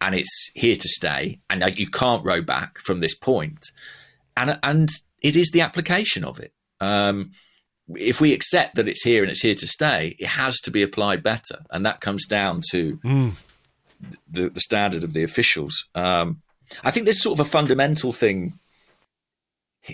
and 0.00 0.14
it's 0.14 0.52
here 0.54 0.76
to 0.76 0.88
stay, 0.88 1.40
and 1.50 1.60
like, 1.60 1.76
you 1.76 1.90
can't 1.90 2.24
row 2.24 2.40
back 2.40 2.78
from 2.78 3.00
this 3.00 3.16
point. 3.16 3.58
And 4.36 4.60
and 4.62 4.88
it 5.22 5.34
is 5.34 5.50
the 5.50 5.62
application 5.62 6.22
of 6.22 6.38
it. 6.38 6.52
Um, 6.80 7.32
if 7.96 8.20
we 8.20 8.32
accept 8.32 8.76
that 8.76 8.86
it's 8.86 9.02
here 9.02 9.24
and 9.24 9.30
it's 9.32 9.42
here 9.42 9.56
to 9.56 9.66
stay, 9.66 10.14
it 10.20 10.28
has 10.28 10.60
to 10.60 10.70
be 10.70 10.84
applied 10.84 11.24
better, 11.24 11.64
and 11.72 11.84
that 11.84 12.00
comes 12.00 12.26
down 12.26 12.62
to 12.70 12.96
mm. 12.98 13.32
the, 14.30 14.50
the 14.50 14.60
standard 14.60 15.02
of 15.02 15.14
the 15.14 15.24
officials. 15.24 15.88
Um, 15.96 16.42
I 16.84 16.92
think 16.92 17.06
there's 17.06 17.24
sort 17.24 17.40
of 17.40 17.44
a 17.44 17.50
fundamental 17.50 18.12
thing 18.12 18.56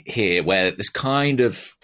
here 0.06 0.42
where 0.42 0.70
this 0.70 0.90
kind 0.90 1.40
of 1.40 1.74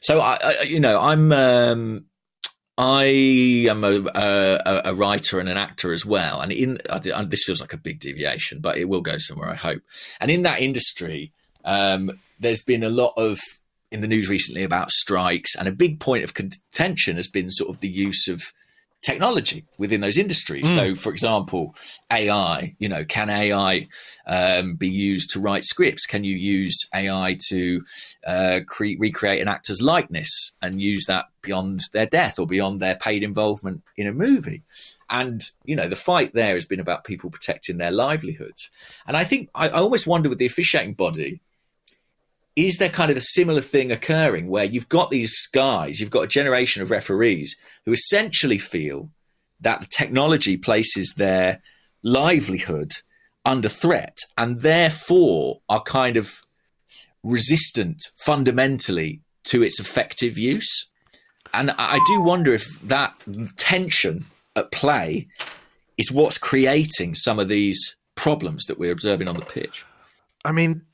so 0.00 0.20
I, 0.20 0.38
I 0.42 0.62
you 0.62 0.80
know 0.80 1.00
I'm 1.00 1.32
um, 1.32 2.06
I 2.78 3.04
am 3.70 3.84
a, 3.84 4.04
a, 4.14 4.82
a, 4.86 4.94
writer 4.94 5.40
and 5.40 5.48
an 5.48 5.56
actor 5.56 5.94
as 5.94 6.04
well, 6.04 6.42
and 6.42 6.52
in 6.52 6.78
this 7.28 7.44
feels 7.44 7.60
like 7.60 7.72
a 7.72 7.78
big 7.78 8.00
deviation, 8.00 8.60
but 8.60 8.76
it 8.76 8.84
will 8.84 9.00
go 9.00 9.16
somewhere, 9.16 9.48
I 9.48 9.54
hope. 9.54 9.80
And 10.20 10.30
in 10.30 10.42
that 10.42 10.60
industry, 10.60 11.32
um, 11.64 12.10
there's 12.38 12.62
been 12.62 12.84
a 12.84 12.90
lot 12.90 13.14
of 13.16 13.38
in 13.90 14.02
the 14.02 14.06
news 14.06 14.28
recently 14.28 14.62
about 14.62 14.90
strikes, 14.90 15.56
and 15.56 15.66
a 15.66 15.72
big 15.72 16.00
point 16.00 16.24
of 16.24 16.34
contention 16.34 17.16
has 17.16 17.28
been 17.28 17.50
sort 17.50 17.70
of 17.70 17.80
the 17.80 17.88
use 17.88 18.28
of 18.28 18.52
technology 19.02 19.64
within 19.78 20.00
those 20.00 20.18
industries. 20.18 20.66
Mm. 20.66 20.74
So, 20.74 20.94
for 20.94 21.10
example, 21.10 21.74
AI, 22.12 22.74
you 22.78 22.88
know, 22.88 23.04
can 23.04 23.30
AI 23.30 23.86
um, 24.26 24.74
be 24.74 24.88
used 24.88 25.30
to 25.30 25.40
write 25.40 25.64
scripts? 25.64 26.06
Can 26.06 26.24
you 26.24 26.36
use 26.36 26.88
AI 26.94 27.36
to 27.48 27.82
uh, 28.26 28.60
cre- 28.66 28.98
recreate 28.98 29.40
an 29.40 29.48
actor's 29.48 29.80
likeness 29.80 30.56
and 30.60 30.80
use 30.80 31.04
that 31.06 31.26
beyond 31.42 31.82
their 31.92 32.06
death 32.06 32.38
or 32.38 32.46
beyond 32.46 32.80
their 32.80 32.96
paid 32.96 33.22
involvement 33.22 33.82
in 33.96 34.06
a 34.06 34.12
movie? 34.12 34.62
And, 35.08 35.40
you 35.64 35.76
know, 35.76 35.88
the 35.88 35.96
fight 35.96 36.34
there 36.34 36.54
has 36.54 36.66
been 36.66 36.80
about 36.80 37.04
people 37.04 37.30
protecting 37.30 37.78
their 37.78 37.92
livelihoods. 37.92 38.70
And 39.06 39.16
I 39.16 39.22
think 39.22 39.50
I, 39.54 39.68
I 39.68 39.78
almost 39.78 40.06
wonder 40.06 40.28
with 40.28 40.38
the 40.38 40.46
officiating 40.46 40.94
body, 40.94 41.40
is 42.56 42.78
there 42.78 42.88
kind 42.88 43.10
of 43.10 43.16
a 43.16 43.22
similar 43.22 43.60
thing 43.60 43.92
occurring 43.92 44.48
where 44.48 44.64
you've 44.64 44.88
got 44.88 45.10
these 45.10 45.46
guys, 45.48 46.00
you've 46.00 46.10
got 46.10 46.24
a 46.24 46.28
generation 46.28 46.82
of 46.82 46.90
referees 46.90 47.54
who 47.84 47.92
essentially 47.92 48.58
feel 48.58 49.10
that 49.60 49.82
the 49.82 49.86
technology 49.86 50.56
places 50.56 51.14
their 51.16 51.60
livelihood 52.02 52.92
under 53.44 53.68
threat 53.68 54.18
and 54.38 54.62
therefore 54.62 55.60
are 55.68 55.82
kind 55.82 56.16
of 56.16 56.40
resistant 57.22 58.02
fundamentally 58.16 59.20
to 59.44 59.62
its 59.62 59.78
effective 59.78 60.38
use? 60.38 60.88
And 61.52 61.70
I 61.72 62.00
do 62.06 62.22
wonder 62.22 62.54
if 62.54 62.80
that 62.82 63.14
tension 63.56 64.26
at 64.56 64.72
play 64.72 65.28
is 65.98 66.10
what's 66.10 66.38
creating 66.38 67.14
some 67.14 67.38
of 67.38 67.48
these 67.48 67.96
problems 68.14 68.64
that 68.64 68.78
we're 68.78 68.92
observing 68.92 69.28
on 69.28 69.36
the 69.36 69.44
pitch. 69.44 69.84
I 70.44 70.52
mean, 70.52 70.85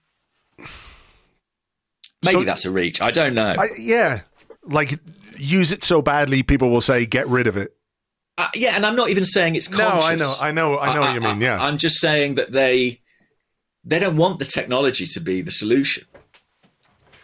Maybe 2.24 2.40
so, 2.40 2.44
that's 2.44 2.64
a 2.64 2.70
reach. 2.70 3.00
I 3.00 3.10
don't 3.10 3.34
know. 3.34 3.54
I, 3.58 3.68
yeah, 3.78 4.20
like 4.64 4.98
use 5.36 5.72
it 5.72 5.84
so 5.84 6.02
badly, 6.02 6.42
people 6.42 6.70
will 6.70 6.80
say 6.80 7.06
get 7.06 7.26
rid 7.26 7.46
of 7.46 7.56
it. 7.56 7.74
Uh, 8.38 8.48
yeah, 8.54 8.74
and 8.74 8.86
I'm 8.86 8.96
not 8.96 9.10
even 9.10 9.24
saying 9.24 9.56
it's 9.56 9.68
conscious. 9.68 10.00
No, 10.00 10.06
I 10.06 10.14
know, 10.14 10.36
I 10.40 10.52
know, 10.52 10.78
I 10.78 10.94
know 10.94 11.02
I, 11.02 11.06
what 11.06 11.14
you 11.14 11.20
mean. 11.20 11.40
Yeah, 11.40 11.60
I'm 11.60 11.78
just 11.78 11.98
saying 11.98 12.36
that 12.36 12.52
they 12.52 13.00
they 13.84 13.98
don't 13.98 14.16
want 14.16 14.38
the 14.38 14.44
technology 14.44 15.04
to 15.06 15.20
be 15.20 15.42
the 15.42 15.50
solution 15.50 16.04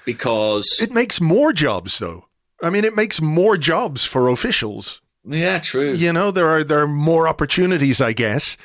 because 0.04 0.78
it 0.80 0.90
makes 0.90 1.20
more 1.20 1.52
jobs, 1.52 1.98
though. 1.98 2.26
I 2.62 2.70
mean, 2.70 2.84
it 2.84 2.96
makes 2.96 3.20
more 3.20 3.56
jobs 3.56 4.04
for 4.04 4.28
officials. 4.28 5.00
Yeah, 5.24 5.58
true. 5.58 5.92
You 5.92 6.12
know, 6.12 6.30
there 6.30 6.48
are 6.48 6.64
there 6.64 6.80
are 6.80 6.88
more 6.88 7.28
opportunities, 7.28 8.00
I 8.00 8.12
guess, 8.12 8.56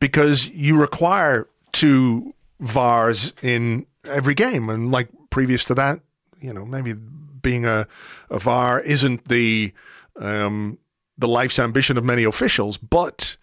because 0.00 0.48
you 0.48 0.78
require 0.78 1.48
two 1.72 2.34
VARs 2.60 3.34
in 3.42 3.86
every 4.04 4.34
game, 4.34 4.68
and 4.68 4.90
like 4.90 5.08
previous 5.36 5.66
to 5.66 5.74
that, 5.74 6.00
you 6.40 6.50
know, 6.50 6.64
maybe 6.64 6.94
being 6.94 7.66
a, 7.66 7.86
a 8.30 8.38
VAR 8.38 8.80
isn't 8.80 9.28
the 9.28 9.70
um, 10.18 10.78
the 11.18 11.28
life's 11.28 11.58
ambition 11.58 11.98
of 11.98 12.04
many 12.06 12.24
officials, 12.24 12.78
but 12.78 13.36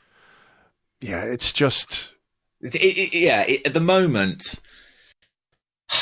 yeah, 1.02 1.24
it's 1.24 1.54
just 1.54 2.12
It, 2.62 2.74
it, 2.74 3.14
yeah, 3.14 3.44
it, 3.44 3.68
at 3.68 3.76
the 3.76 3.80
moment, 3.80 4.60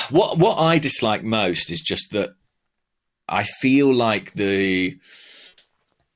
what 0.09 0.39
what 0.39 0.59
I 0.59 0.79
dislike 0.79 1.25
most 1.25 1.69
is 1.69 1.81
just 1.81 2.13
that 2.13 2.35
I 3.27 3.43
feel 3.43 3.93
like 3.93 4.31
the 4.31 4.97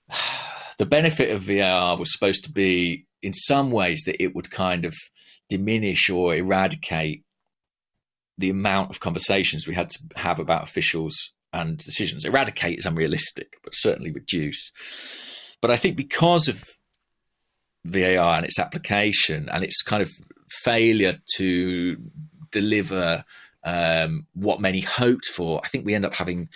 the 0.78 0.86
benefit 0.86 1.32
of 1.32 1.42
VAR 1.42 1.98
was 1.98 2.14
supposed 2.14 2.46
to 2.46 2.52
be 2.54 3.08
in 3.22 3.34
some 3.34 3.72
ways 3.72 4.04
that 4.06 4.24
it 4.24 4.34
would 4.36 4.50
kind 4.52 4.86
of 4.86 4.94
diminish 5.50 6.10
or 6.10 6.34
eradicate 6.34 7.25
the 8.38 8.50
amount 8.50 8.90
of 8.90 9.00
conversations 9.00 9.68
we 9.68 9.74
had 9.74 9.90
to 9.90 10.00
have 10.16 10.40
about 10.40 10.64
officials 10.64 11.34
and 11.54 11.78
decisions. 11.78 12.26
Eradicate 12.26 12.80
is 12.80 12.86
unrealistic, 12.86 13.58
but 13.64 13.74
certainly 13.74 14.12
reduce. 14.12 14.72
But 15.62 15.72
I 15.72 15.78
think 15.78 15.96
because 15.96 16.48
of 16.48 16.64
VAR 17.86 18.36
and 18.36 18.46
its 18.46 18.60
application 18.60 19.48
and 19.52 19.64
its 19.64 19.82
kind 19.82 20.02
of 20.02 20.12
failure 20.50 21.18
to 21.38 21.98
deliver 22.52 23.24
um, 23.64 24.28
what 24.34 24.60
many 24.60 24.82
hoped 24.82 25.26
for, 25.26 25.62
I 25.64 25.68
think 25.68 25.86
we 25.86 25.94
end 25.94 26.06
up 26.06 26.14
having 26.14 26.50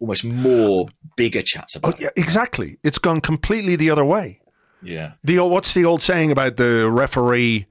almost 0.00 0.24
more 0.24 0.86
bigger 1.16 1.42
chats 1.42 1.76
about. 1.76 1.94
oh, 1.94 1.98
yeah, 1.98 2.10
exactly. 2.16 2.78
It's 2.82 2.98
gone 2.98 3.20
completely 3.20 3.76
the 3.76 3.90
other 3.90 4.04
way. 4.04 4.40
Yeah, 4.82 5.12
The 5.22 5.38
what's 5.38 5.74
the 5.74 5.84
old 5.84 6.02
saying 6.02 6.32
about 6.32 6.56
the 6.56 6.90
referee? 6.90 7.66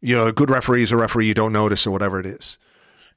You 0.00 0.16
know, 0.16 0.26
a 0.26 0.32
good 0.32 0.50
referee 0.50 0.82
is 0.82 0.92
a 0.92 0.96
referee 0.96 1.26
you 1.26 1.34
don't 1.34 1.52
notice 1.52 1.86
or 1.86 1.90
whatever 1.90 2.18
it 2.18 2.24
is. 2.26 2.58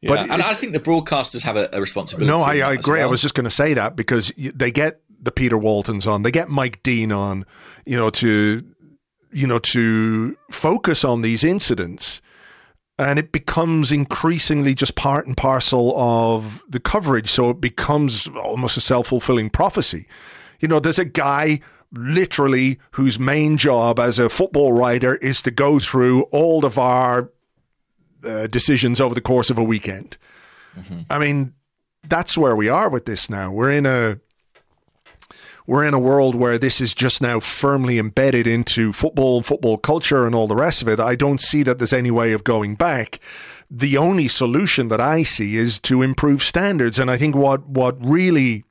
Yeah. 0.01 0.09
But 0.09 0.19
and 0.29 0.41
it- 0.41 0.45
I 0.45 0.53
think 0.53 0.73
the 0.73 0.79
broadcasters 0.79 1.43
have 1.43 1.55
a, 1.57 1.69
a 1.73 1.79
responsibility. 1.81 2.29
No, 2.31 2.39
I, 2.43 2.57
I 2.59 2.73
agree. 2.73 3.01
I 3.01 3.05
was 3.05 3.21
just 3.21 3.33
going 3.33 3.45
to 3.45 3.51
say 3.51 3.73
that 3.73 3.95
because 3.95 4.31
they 4.37 4.71
get 4.71 5.01
the 5.21 5.31
Peter 5.31 5.57
Waltons 5.57 6.05
on, 6.05 6.23
they 6.23 6.31
get 6.31 6.49
Mike 6.49 6.83
Dean 6.83 7.11
on, 7.11 7.45
you 7.85 7.97
know, 7.97 8.09
to 8.11 8.63
you 9.31 9.47
know 9.47 9.59
to 9.59 10.37
focus 10.51 11.03
on 11.03 11.21
these 11.21 11.43
incidents, 11.43 12.21
and 12.99 13.17
it 13.19 13.31
becomes 13.31 13.91
increasingly 13.91 14.73
just 14.75 14.95
part 14.95 15.27
and 15.27 15.35
parcel 15.35 15.93
of 15.97 16.63
the 16.69 16.79
coverage. 16.79 17.29
So 17.29 17.49
it 17.49 17.59
becomes 17.61 18.27
almost 18.41 18.77
a 18.77 18.81
self 18.81 19.07
fulfilling 19.07 19.49
prophecy. 19.49 20.07
You 20.59 20.67
know, 20.67 20.79
there's 20.79 20.99
a 20.99 21.05
guy 21.05 21.59
literally 21.91 22.79
whose 22.91 23.17
main 23.19 23.57
job 23.57 23.99
as 23.99 24.19
a 24.19 24.29
football 24.29 24.73
writer 24.73 25.15
is 25.17 25.41
to 25.43 25.51
go 25.51 25.79
through 25.79 26.23
all 26.23 26.65
of 26.65 26.77
our 26.77 27.31
uh, 28.23 28.47
decisions 28.47 28.99
over 29.01 29.15
the 29.15 29.21
course 29.21 29.49
of 29.49 29.57
a 29.57 29.63
weekend. 29.63 30.17
I 31.09 31.17
mean, 31.17 31.53
that's 32.07 32.37
where 32.37 32.55
we 32.55 32.69
are 32.69 32.89
with 32.89 33.05
this 33.05 33.29
now. 33.29 33.51
We're 33.51 33.71
in 33.71 33.85
a 33.85 34.19
we're 35.65 35.83
in 35.83 35.93
a 35.93 35.99
world 35.99 36.33
where 36.35 36.57
this 36.57 36.79
is 36.79 36.93
just 36.93 37.21
now 37.21 37.41
firmly 37.41 37.99
embedded 37.99 38.47
into 38.47 38.93
football, 38.93 39.37
and 39.37 39.45
football 39.45 39.77
culture, 39.77 40.25
and 40.25 40.33
all 40.33 40.47
the 40.47 40.55
rest 40.55 40.81
of 40.81 40.87
it. 40.87 40.99
I 40.99 41.15
don't 41.15 41.41
see 41.41 41.61
that 41.63 41.77
there's 41.77 41.93
any 41.93 42.11
way 42.11 42.31
of 42.31 42.43
going 42.43 42.75
back. 42.75 43.19
The 43.69 43.97
only 43.97 44.29
solution 44.29 44.87
that 44.87 45.01
I 45.01 45.23
see 45.23 45.57
is 45.57 45.77
to 45.79 46.01
improve 46.01 46.41
standards, 46.41 46.99
and 46.99 47.11
I 47.11 47.17
think 47.17 47.35
what 47.35 47.67
what 47.67 47.97
really 47.99 48.63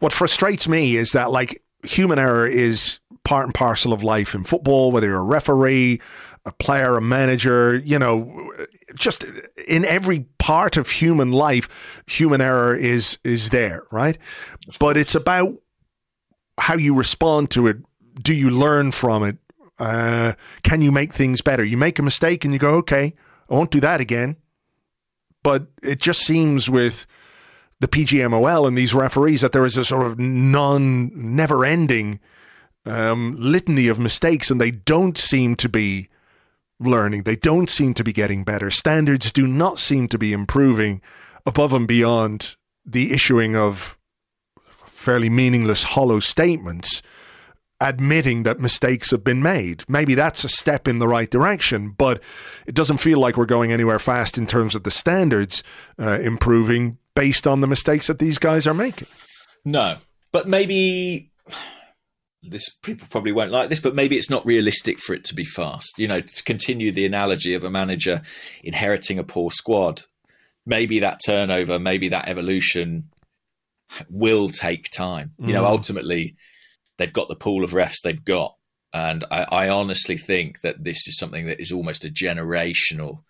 what 0.00 0.12
frustrates 0.12 0.66
me 0.66 0.96
is 0.96 1.12
that 1.12 1.30
like 1.30 1.62
human 1.84 2.18
error 2.18 2.46
is 2.46 2.98
part 3.22 3.44
and 3.44 3.54
parcel 3.54 3.92
of 3.92 4.02
life 4.02 4.34
in 4.34 4.44
football, 4.44 4.90
whether 4.90 5.06
you're 5.06 5.20
a 5.20 5.22
referee, 5.22 6.00
a 6.46 6.52
player, 6.52 6.96
a 6.96 7.02
manager, 7.02 7.76
you 7.76 7.98
know, 7.98 8.52
just 8.94 9.24
in 9.68 9.84
every 9.84 10.26
part 10.38 10.76
of 10.76 10.88
human 10.88 11.32
life, 11.32 12.02
human 12.06 12.40
error 12.40 12.74
is 12.76 13.18
is 13.24 13.50
there, 13.50 13.84
right? 13.90 14.16
But 14.78 14.96
it's 14.96 15.14
about 15.14 15.58
how 16.58 16.76
you 16.76 16.94
respond 16.94 17.50
to 17.52 17.66
it. 17.66 17.78
Do 18.22 18.34
you 18.34 18.50
learn 18.50 18.92
from 18.92 19.22
it? 19.22 19.38
Uh, 19.78 20.34
can 20.62 20.82
you 20.82 20.92
make 20.92 21.14
things 21.14 21.40
better? 21.40 21.64
You 21.64 21.76
make 21.76 21.98
a 21.98 22.02
mistake 22.02 22.44
and 22.44 22.52
you 22.52 22.58
go, 22.58 22.74
okay, 22.76 23.14
I 23.48 23.54
won't 23.54 23.70
do 23.70 23.80
that 23.80 24.00
again. 24.00 24.36
But 25.42 25.68
it 25.82 26.00
just 26.00 26.20
seems 26.20 26.68
with 26.68 27.06
the 27.80 27.88
PGMOL 27.88 28.68
and 28.68 28.76
these 28.76 28.92
referees 28.92 29.40
that 29.40 29.52
there 29.52 29.64
is 29.64 29.78
a 29.78 29.84
sort 29.84 30.06
of 30.06 30.18
non, 30.18 31.10
never 31.14 31.64
ending 31.64 32.20
um, 32.84 33.34
litany 33.38 33.88
of 33.88 33.98
mistakes, 33.98 34.50
and 34.50 34.60
they 34.60 34.70
don't 34.70 35.16
seem 35.16 35.54
to 35.56 35.68
be 35.68 36.08
learning. 36.80 37.22
They 37.22 37.36
don't 37.36 37.70
seem 37.70 37.94
to 37.94 38.04
be 38.04 38.12
getting 38.12 38.42
better. 38.42 38.70
Standards 38.70 39.30
do 39.30 39.46
not 39.46 39.78
seem 39.78 40.08
to 40.08 40.18
be 40.18 40.32
improving 40.32 41.00
above 41.46 41.72
and 41.72 41.86
beyond 41.86 42.56
the 42.84 43.12
issuing 43.12 43.54
of 43.54 43.96
fairly 44.86 45.30
meaningless, 45.30 45.82
hollow 45.82 46.20
statements 46.20 47.02
admitting 47.80 48.42
that 48.42 48.60
mistakes 48.60 49.10
have 49.10 49.24
been 49.24 49.42
made. 49.42 49.84
Maybe 49.88 50.14
that's 50.14 50.44
a 50.44 50.48
step 50.48 50.86
in 50.86 50.98
the 50.98 51.08
right 51.08 51.30
direction, 51.30 51.90
but 51.90 52.22
it 52.66 52.74
doesn't 52.74 52.98
feel 52.98 53.18
like 53.18 53.36
we're 53.36 53.46
going 53.46 53.72
anywhere 53.72 53.98
fast 53.98 54.36
in 54.36 54.46
terms 54.46 54.74
of 54.74 54.82
the 54.82 54.90
standards 54.90 55.62
uh, 55.98 56.20
improving 56.20 56.98
based 57.14 57.46
on 57.46 57.62
the 57.62 57.66
mistakes 57.66 58.06
that 58.08 58.18
these 58.18 58.38
guys 58.38 58.66
are 58.66 58.74
making. 58.74 59.08
No, 59.64 59.96
but 60.30 60.46
maybe 60.46 61.30
this 62.42 62.70
people 62.70 63.06
probably 63.10 63.32
won't 63.32 63.50
like 63.50 63.68
this, 63.68 63.80
but 63.80 63.94
maybe 63.94 64.16
it's 64.16 64.30
not 64.30 64.46
realistic 64.46 64.98
for 64.98 65.14
it 65.14 65.24
to 65.24 65.34
be 65.34 65.44
fast. 65.44 65.98
You 65.98 66.08
know, 66.08 66.20
to 66.20 66.42
continue 66.44 66.90
the 66.90 67.06
analogy 67.06 67.54
of 67.54 67.64
a 67.64 67.70
manager 67.70 68.22
inheriting 68.62 69.18
a 69.18 69.24
poor 69.24 69.50
squad, 69.50 70.02
maybe 70.64 71.00
that 71.00 71.20
turnover, 71.24 71.78
maybe 71.78 72.08
that 72.08 72.28
evolution 72.28 73.10
will 74.08 74.48
take 74.48 74.90
time. 74.90 75.32
You 75.38 75.52
know, 75.52 75.64
mm. 75.64 75.70
ultimately, 75.70 76.36
they've 76.96 77.12
got 77.12 77.28
the 77.28 77.36
pool 77.36 77.64
of 77.64 77.72
refs 77.72 78.02
they've 78.02 78.24
got. 78.24 78.56
And 78.92 79.24
I, 79.30 79.46
I 79.50 79.68
honestly 79.68 80.16
think 80.16 80.60
that 80.62 80.82
this 80.82 81.06
is 81.08 81.18
something 81.18 81.46
that 81.46 81.60
is 81.60 81.72
almost 81.72 82.04
a 82.04 82.08
generational 82.08 83.22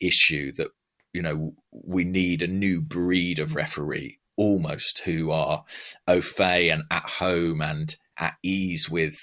issue 0.00 0.52
that, 0.52 0.68
you 1.12 1.22
know, 1.22 1.54
we 1.70 2.04
need 2.04 2.42
a 2.42 2.48
new 2.48 2.80
breed 2.80 3.38
of 3.38 3.54
referee 3.54 4.18
almost 4.36 5.00
who 5.00 5.30
are 5.30 5.64
au 6.06 6.20
fait 6.20 6.68
and 6.68 6.82
at 6.90 7.08
home 7.08 7.62
and 7.62 7.96
at 8.18 8.34
ease 8.42 8.88
with 8.90 9.14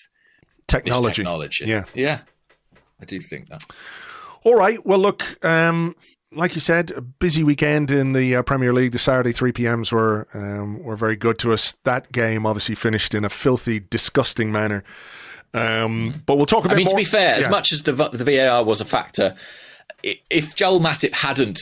Technology. 0.68 1.16
technology. 1.16 1.66
Yeah. 1.66 1.84
Yeah. 1.94 2.20
I 3.02 3.06
do 3.06 3.20
think 3.20 3.50
that. 3.50 3.66
All 4.44 4.56
right. 4.56 4.84
Well, 4.86 5.00
look, 5.00 5.44
um, 5.46 5.96
like 6.32 6.56
you 6.56 6.62
said, 6.62 6.92
a 6.92 7.02
busy 7.02 7.44
weekend 7.44 7.92
in 7.92 8.14
the 8.14 8.38
uh, 8.38 8.44
Premier 8.44 8.74
League. 8.74 8.92
The 8.94 9.00
Saturday 9.00 9.32
3 9.34 9.52
p.m.s 9.52 9.92
were, 9.92 10.28
um, 10.34 10.82
were 10.84 10.96
very 10.96 11.16
good 11.16 11.38
to 11.40 11.52
us. 11.54 11.76
That 11.84 12.12
game 12.12 12.46
obviously 12.46 12.76
finished 12.76 13.14
in 13.14 13.24
a 13.26 13.30
filthy, 13.30 13.80
disgusting 13.80 14.52
manner. 14.52 14.84
Um, 15.54 16.24
but 16.26 16.38
we'll 16.38 16.46
talk 16.46 16.66
about. 16.66 16.74
I 16.74 16.78
mean, 16.78 16.86
more. 16.86 16.94
to 16.94 16.98
be 16.98 17.04
fair, 17.06 17.36
as 17.36 17.50
much 17.50 17.72
as 17.72 17.84
the 17.84 17.92
the 17.92 18.24
VAR 18.26 18.64
was 18.64 18.82
a 18.82 18.86
factor, 18.86 19.36
if 20.30 20.56
Joel 20.56 20.80
Matip 20.80 21.14
hadn't 21.14 21.60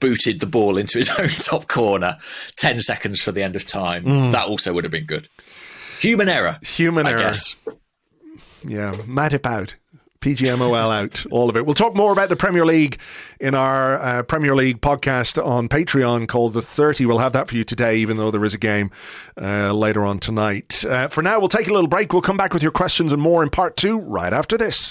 booted 0.00 0.40
the 0.40 0.46
ball 0.46 0.78
into 0.78 0.98
his 0.98 1.08
own 1.18 1.28
top 1.28 1.68
corner 1.68 2.16
ten 2.56 2.80
seconds 2.80 3.20
for 3.20 3.32
the 3.32 3.42
end 3.42 3.54
of 3.56 3.66
time, 3.66 4.04
Mm. 4.04 4.32
that 4.32 4.46
also 4.48 4.72
would 4.72 4.84
have 4.84 4.90
been 4.90 5.04
good. 5.06 5.28
Human 6.00 6.28
error. 6.28 6.58
Human 6.62 7.06
I 7.06 7.10
error. 7.12 7.20
guess. 7.20 7.56
Yeah, 8.66 8.92
Matip 9.06 9.46
out. 9.46 9.74
PGMOL 10.20 10.90
out, 10.90 11.26
all 11.30 11.50
of 11.50 11.56
it. 11.56 11.66
We'll 11.66 11.74
talk 11.74 11.94
more 11.94 12.10
about 12.10 12.30
the 12.30 12.36
Premier 12.36 12.64
League 12.64 12.98
in 13.38 13.54
our 13.54 13.96
uh, 14.00 14.22
Premier 14.22 14.56
League 14.56 14.80
podcast 14.80 15.36
on 15.44 15.68
Patreon 15.68 16.28
called 16.28 16.54
The 16.54 16.62
30. 16.62 17.04
We'll 17.04 17.18
have 17.18 17.34
that 17.34 17.46
for 17.48 17.56
you 17.56 17.62
today, 17.64 17.96
even 17.96 18.16
though 18.16 18.30
there 18.30 18.42
is 18.42 18.54
a 18.54 18.58
game 18.58 18.90
uh, 19.38 19.74
later 19.74 20.02
on 20.02 20.18
tonight. 20.20 20.82
Uh, 20.82 21.08
for 21.08 21.20
now, 21.20 21.38
we'll 21.40 21.48
take 21.48 21.68
a 21.68 21.72
little 21.74 21.88
break. 21.88 22.14
We'll 22.14 22.22
come 22.22 22.38
back 22.38 22.54
with 22.54 22.62
your 22.62 22.72
questions 22.72 23.12
and 23.12 23.20
more 23.20 23.42
in 23.42 23.50
part 23.50 23.76
two 23.76 23.98
right 23.98 24.32
after 24.32 24.56
this. 24.56 24.90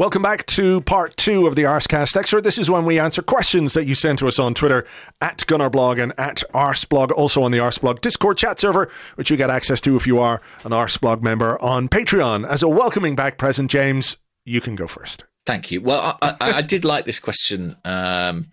Welcome 0.00 0.22
back 0.22 0.46
to 0.46 0.80
part 0.80 1.14
two 1.18 1.46
of 1.46 1.56
the 1.56 1.64
Arsecast 1.64 2.16
Extra. 2.16 2.40
This 2.40 2.56
is 2.56 2.70
when 2.70 2.86
we 2.86 2.98
answer 2.98 3.20
questions 3.20 3.74
that 3.74 3.84
you 3.84 3.94
send 3.94 4.18
to 4.20 4.28
us 4.28 4.38
on 4.38 4.54
Twitter 4.54 4.86
at 5.20 5.40
Gunnerblog 5.40 6.02
and 6.02 6.18
at 6.18 6.42
Arseblog, 6.54 7.10
also 7.10 7.42
on 7.42 7.52
the 7.52 7.58
Arseblog 7.58 8.00
Discord 8.00 8.38
chat 8.38 8.58
server, 8.58 8.90
which 9.16 9.30
you 9.30 9.36
get 9.36 9.50
access 9.50 9.78
to 9.82 9.96
if 9.96 10.06
you 10.06 10.18
are 10.18 10.40
an 10.64 10.70
Arseblog 10.70 11.20
member 11.20 11.60
on 11.60 11.86
Patreon. 11.86 12.48
As 12.48 12.62
a 12.62 12.68
welcoming 12.68 13.14
back 13.14 13.36
present, 13.36 13.70
James, 13.70 14.16
you 14.46 14.62
can 14.62 14.74
go 14.74 14.86
first. 14.86 15.24
Thank 15.44 15.70
you. 15.70 15.82
Well, 15.82 16.16
I, 16.22 16.34
I, 16.40 16.52
I 16.52 16.60
did 16.62 16.86
like 16.86 17.04
this 17.04 17.18
question, 17.18 17.76
um, 17.84 18.46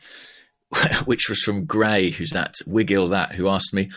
which 1.05 1.29
was 1.29 1.41
from 1.43 1.63
Gray, 1.63 2.09
who's 2.09 2.31
that 2.31 2.55
Wiggle 2.67 3.07
that, 3.07 3.31
who 3.31 3.47
asked 3.47 3.73
me, 3.73 3.89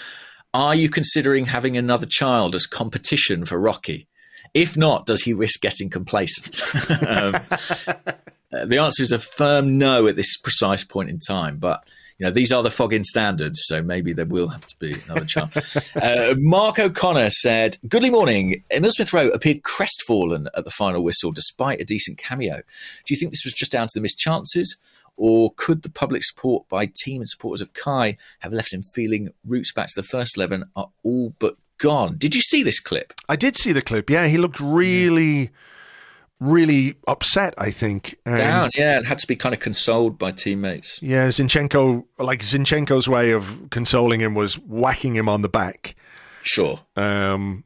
"Are 0.55 0.77
you 0.77 0.89
considering 0.89 1.47
having 1.47 1.77
another 1.77 2.07
child 2.07 2.55
as 2.55 2.67
competition 2.67 3.45
for 3.45 3.59
Rocky? 3.59 4.07
If 4.55 4.77
not, 4.77 5.07
does 5.07 5.23
he 5.23 5.33
risk 5.33 5.61
getting 5.61 5.91
complacent?" 5.91 6.63
um, 7.07 7.33
the 8.69 8.79
answer 8.79 9.03
is 9.03 9.13
a 9.13 9.19
firm 9.19 9.79
no 9.79 10.07
at 10.07 10.17
this 10.17 10.37
precise 10.37 10.85
point 10.85 11.11
in 11.11 11.19
time, 11.19 11.59
but. 11.59 11.85
You 12.19 12.27
know, 12.27 12.33
these 12.33 12.53
are 12.53 12.63
the 12.63 12.71
fogging 12.71 13.03
standards, 13.03 13.63
so 13.65 13.83
maybe 13.83 14.13
there 14.13 14.27
will 14.27 14.49
have 14.49 14.67
to 14.67 14.77
be 14.79 14.95
another 15.07 15.25
child. 15.25 15.53
uh, 16.03 16.35
Mark 16.37 16.79
O'Connor 16.79 17.31
said, 17.31 17.79
Goodly 17.89 18.11
morning. 18.11 18.63
Emil 18.71 18.91
Smith 18.91 19.15
Rowe 19.15 19.31
appeared 19.31 19.63
crestfallen 19.63 20.47
at 20.55 20.65
the 20.65 20.71
final 20.71 21.03
whistle 21.03 21.33
despite 21.33 21.81
a 21.81 21.85
decent 21.87 22.19
cameo. 22.19 22.57
Do 22.57 23.15
you 23.15 23.17
think 23.17 23.33
this 23.33 23.47
was 23.47 23.55
just 23.55 23.73
down 23.73 23.87
to 23.87 23.93
the 23.95 24.03
missed 24.03 24.19
chances? 24.19 24.77
Or 25.17 25.53
could 25.57 25.83
the 25.83 25.91
public 25.91 26.23
support 26.23 26.69
by 26.69 26.91
team 26.95 27.21
and 27.21 27.29
supporters 27.29 27.61
of 27.61 27.73
Kai 27.73 28.17
have 28.41 28.53
left 28.53 28.73
him 28.73 28.83
feeling 28.83 29.31
routes 29.47 29.73
back 29.73 29.89
to 29.89 29.95
the 29.97 30.03
first 30.03 30.37
11 30.37 30.65
are 30.77 30.91
all 31.03 31.35
but 31.39 31.57
gone? 31.81 32.15
Did 32.17 32.35
you 32.35 32.41
see 32.41 32.63
this 32.63 32.79
clip? 32.79 33.13
I 33.29 33.35
did 33.37 33.57
see 33.57 33.73
the 33.73 33.83
clip. 33.83 34.09
Yeah, 34.09 34.27
he 34.29 34.39
looked 34.39 34.61
really, 34.61 35.51
really 36.39 36.95
upset. 37.09 37.55
I 37.59 37.71
think 37.71 38.17
Um, 38.27 38.37
Down, 38.39 38.71
yeah, 38.77 38.97
and 38.99 39.07
had 39.07 39.19
to 39.19 39.27
be 39.27 39.35
kind 39.37 39.55
of 39.55 39.61
consoled 39.61 40.19
by 40.19 40.31
teammates. 40.31 41.03
Yeah, 41.03 41.29
Zinchenko, 41.29 42.05
like 42.19 42.41
Zinchenko's 42.41 43.09
way 43.09 43.33
of 43.33 43.71
consoling 43.71 44.21
him 44.21 44.35
was 44.35 44.55
whacking 44.59 45.15
him 45.17 45.29
on 45.29 45.43
the 45.43 45.49
back. 45.49 45.97
Sure. 46.43 46.81
Um, 46.97 47.65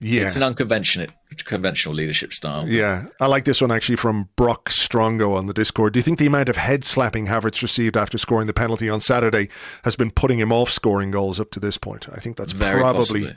yeah, 0.00 0.22
It's 0.22 0.36
an 0.36 0.42
unconventional 0.42 1.06
conventional 1.44 1.94
leadership 1.94 2.32
style. 2.32 2.68
yeah. 2.68 3.06
I 3.20 3.26
like 3.26 3.44
this 3.44 3.60
one 3.60 3.70
actually 3.70 3.96
from 3.96 4.28
Brock 4.36 4.68
Strongo 4.70 5.36
on 5.36 5.46
the 5.46 5.52
Discord. 5.54 5.92
Do 5.92 5.98
you 5.98 6.02
think 6.02 6.18
the 6.18 6.26
amount 6.26 6.48
of 6.48 6.56
head 6.56 6.84
slapping 6.84 7.26
Havertz 7.26 7.62
received 7.62 7.96
after 7.96 8.16
scoring 8.18 8.46
the 8.46 8.52
penalty 8.54 8.88
on 8.88 9.00
Saturday 9.00 9.48
has 9.84 9.96
been 9.96 10.10
putting 10.10 10.38
him 10.38 10.52
off 10.52 10.70
scoring 10.70 11.10
goals 11.10 11.38
up 11.40 11.50
to 11.52 11.60
this 11.60 11.78
point? 11.78 12.08
I 12.12 12.20
think 12.20 12.36
that's 12.36 12.52
Very 12.52 12.80
probably 12.80 13.00
possibly. 13.00 13.36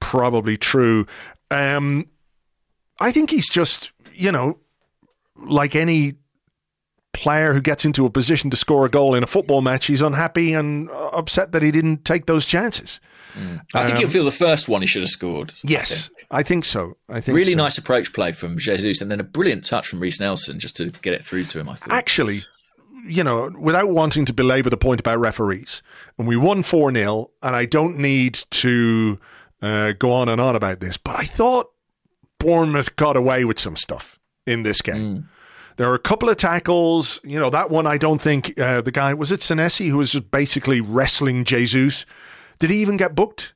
probably 0.00 0.56
true. 0.56 1.06
Um, 1.50 2.08
I 3.00 3.12
think 3.12 3.30
he's 3.30 3.48
just 3.48 3.92
you 4.14 4.30
know 4.32 4.58
like 5.36 5.74
any 5.74 6.14
player 7.12 7.52
who 7.54 7.60
gets 7.60 7.84
into 7.84 8.06
a 8.06 8.10
position 8.10 8.50
to 8.50 8.56
score 8.56 8.84
a 8.86 8.88
goal 8.88 9.14
in 9.14 9.22
a 9.22 9.26
football 9.26 9.60
match, 9.62 9.86
he's 9.86 10.00
unhappy 10.00 10.52
and 10.52 10.90
upset 10.90 11.52
that 11.52 11.62
he 11.62 11.70
didn't 11.70 12.04
take 12.04 12.26
those 12.26 12.44
chances. 12.46 13.00
I 13.74 13.82
think 13.82 13.94
Um, 13.96 14.00
you'll 14.00 14.10
feel 14.10 14.24
the 14.24 14.30
first 14.32 14.68
one 14.68 14.80
he 14.82 14.86
should 14.86 15.02
have 15.02 15.10
scored. 15.10 15.52
I 15.52 15.56
Yes, 15.64 16.06
think. 16.08 16.26
I 16.30 16.42
think 16.42 16.64
so. 16.64 16.96
I 17.08 17.20
think 17.20 17.36
Really 17.36 17.52
so. 17.52 17.58
nice 17.58 17.78
approach 17.78 18.12
play 18.12 18.32
from 18.32 18.58
Jesus 18.58 19.00
and 19.00 19.10
then 19.10 19.20
a 19.20 19.24
brilliant 19.24 19.64
touch 19.64 19.86
from 19.88 20.00
Reiss 20.00 20.20
Nelson 20.20 20.58
just 20.58 20.76
to 20.76 20.90
get 21.02 21.14
it 21.14 21.24
through 21.24 21.44
to 21.44 21.60
him, 21.60 21.68
I 21.68 21.74
thought. 21.74 21.92
Actually, 21.92 22.42
you 23.06 23.22
know, 23.24 23.50
without 23.58 23.88
wanting 23.90 24.24
to 24.26 24.32
belabor 24.32 24.70
the 24.70 24.76
point 24.76 25.00
about 25.00 25.18
referees, 25.18 25.82
and 26.18 26.26
we 26.28 26.36
won 26.36 26.62
4 26.62 26.92
0, 26.92 27.30
and 27.42 27.56
I 27.56 27.64
don't 27.66 27.98
need 27.98 28.34
to 28.50 29.18
uh, 29.60 29.92
go 29.98 30.12
on 30.12 30.28
and 30.28 30.40
on 30.40 30.54
about 30.56 30.80
this, 30.80 30.96
but 30.96 31.16
I 31.16 31.24
thought 31.24 31.70
Bournemouth 32.38 32.96
got 32.96 33.16
away 33.16 33.44
with 33.44 33.58
some 33.58 33.76
stuff 33.76 34.18
in 34.46 34.62
this 34.62 34.80
game. 34.80 35.28
There 35.76 35.88
were 35.88 35.94
a 35.94 35.98
couple 36.00 36.28
of 36.28 36.36
tackles. 36.36 37.20
You 37.24 37.40
know, 37.40 37.50
that 37.50 37.68
one, 37.68 37.86
I 37.86 37.98
don't 37.98 38.20
think 38.22 38.58
uh, 38.60 38.80
the 38.80 38.92
guy, 38.92 39.12
was 39.12 39.32
it 39.32 39.40
Senesi, 39.40 39.88
who 39.88 39.96
was 39.96 40.12
just 40.12 40.30
basically 40.30 40.80
wrestling 40.80 41.42
Jesus? 41.44 42.06
Did 42.58 42.70
he 42.70 42.76
even 42.78 42.96
get 42.96 43.14
booked? 43.14 43.52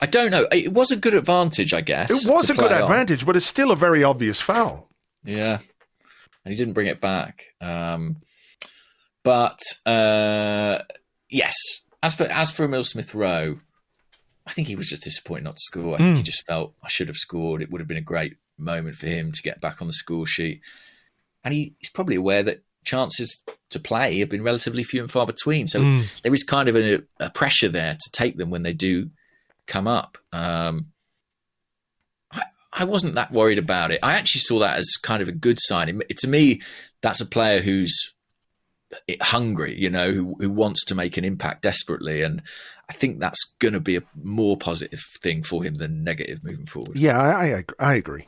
I 0.00 0.06
don't 0.06 0.30
know. 0.30 0.46
It 0.50 0.72
was 0.72 0.90
a 0.90 0.96
good 0.96 1.14
advantage, 1.14 1.72
I 1.72 1.80
guess. 1.80 2.10
It 2.10 2.28
was 2.30 2.50
a 2.50 2.54
good 2.54 2.66
play 2.68 2.76
on. 2.76 2.82
advantage, 2.82 3.24
but 3.24 3.36
it's 3.36 3.46
still 3.46 3.70
a 3.70 3.76
very 3.76 4.02
obvious 4.02 4.40
foul. 4.40 4.88
Yeah. 5.24 5.58
And 6.44 6.52
he 6.52 6.56
didn't 6.58 6.74
bring 6.74 6.88
it 6.88 7.00
back. 7.00 7.44
Um, 7.60 8.16
but 9.22 9.60
uh, 9.86 10.78
yes, 11.30 11.54
as 12.02 12.16
for 12.16 12.24
as 12.24 12.50
for 12.50 12.64
Emil 12.64 12.82
Smith 12.82 13.14
Rowe, 13.14 13.60
I 14.46 14.50
think 14.52 14.66
he 14.66 14.74
was 14.74 14.88
just 14.88 15.04
disappointed 15.04 15.44
not 15.44 15.54
to 15.56 15.60
score. 15.62 15.94
I 15.94 15.98
think 15.98 16.10
Hmm. 16.10 16.16
he 16.16 16.22
just 16.24 16.44
felt 16.46 16.74
I 16.82 16.88
should 16.88 17.06
have 17.08 17.16
scored. 17.16 17.62
It 17.62 17.70
would 17.70 17.80
have 17.80 17.86
been 17.88 17.96
a 17.96 18.00
great 18.00 18.36
moment 18.58 18.96
for 18.96 19.06
him 19.06 19.30
to 19.30 19.42
get 19.42 19.60
back 19.60 19.80
on 19.80 19.86
the 19.86 19.92
score 19.92 20.26
sheet. 20.26 20.62
And 21.44 21.54
he, 21.54 21.74
he's 21.78 21.90
probably 21.90 22.16
aware 22.16 22.42
that 22.42 22.62
chances 22.84 23.42
to 23.70 23.78
play 23.78 24.18
have 24.18 24.28
been 24.28 24.42
relatively 24.42 24.84
few 24.84 25.00
and 25.00 25.10
far 25.10 25.26
between. 25.26 25.66
So 25.66 25.80
Hmm. 25.82 26.00
there 26.22 26.34
is 26.34 26.42
kind 26.44 26.68
of 26.68 26.76
a, 26.76 27.00
a 27.20 27.30
pressure 27.30 27.68
there 27.68 27.94
to 27.94 28.10
take 28.12 28.36
them 28.36 28.50
when 28.50 28.62
they 28.62 28.72
do 28.72 29.10
come 29.66 29.86
up. 29.88 30.18
Um, 30.32 30.86
I, 32.32 32.42
I 32.72 32.84
wasn't 32.84 33.14
that 33.14 33.32
worried 33.32 33.58
about 33.58 33.90
it. 33.92 34.00
I 34.02 34.14
actually 34.14 34.40
saw 34.40 34.58
that 34.60 34.78
as 34.78 34.96
kind 35.02 35.22
of 35.22 35.28
a 35.28 35.32
good 35.32 35.58
sign. 35.60 36.02
It, 36.08 36.18
to 36.18 36.28
me, 36.28 36.60
that's 37.00 37.20
a 37.20 37.26
player 37.26 37.60
who's 37.60 38.14
hungry, 39.20 39.78
you 39.78 39.88
know, 39.88 40.12
who, 40.12 40.34
who 40.38 40.50
wants 40.50 40.84
to 40.86 40.94
make 40.94 41.16
an 41.16 41.24
impact 41.24 41.62
desperately. 41.62 42.22
And 42.22 42.42
I 42.90 42.92
think 42.92 43.20
that's 43.20 43.42
going 43.58 43.74
to 43.74 43.80
be 43.80 43.96
a 43.96 44.02
more 44.22 44.56
positive 44.56 45.02
thing 45.22 45.42
for 45.42 45.64
him 45.64 45.76
than 45.76 46.04
negative 46.04 46.44
moving 46.44 46.66
forward. 46.66 46.98
Yeah, 46.98 47.18
I, 47.18 47.58
I, 47.58 47.64
I 47.78 47.94
agree. 47.94 48.26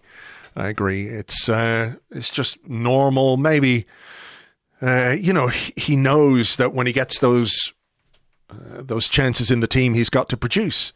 I 0.57 0.69
agree. 0.69 1.09
It's 1.09 1.49
uh, 1.49 1.95
it's 2.13 2.31
just 2.31 2.65
normal. 2.67 3.37
Maybe 3.37 3.87
uh, 4.85 5.17
you 5.19 5.33
know 5.33 5.49
he, 5.49 5.97
knows 5.97 6.57
that 6.57 6.75
when 6.75 6.87
he 6.87 6.93
gets 6.93 7.19
those 7.21 7.73
uh, 8.51 8.83
those 8.83 9.09
chances 9.09 9.51
in 9.51 9.61
the 9.61 9.67
team, 9.67 9.95
he's 9.95 10.11
got 10.11 10.29
to 10.29 10.37
produce. 10.37 10.93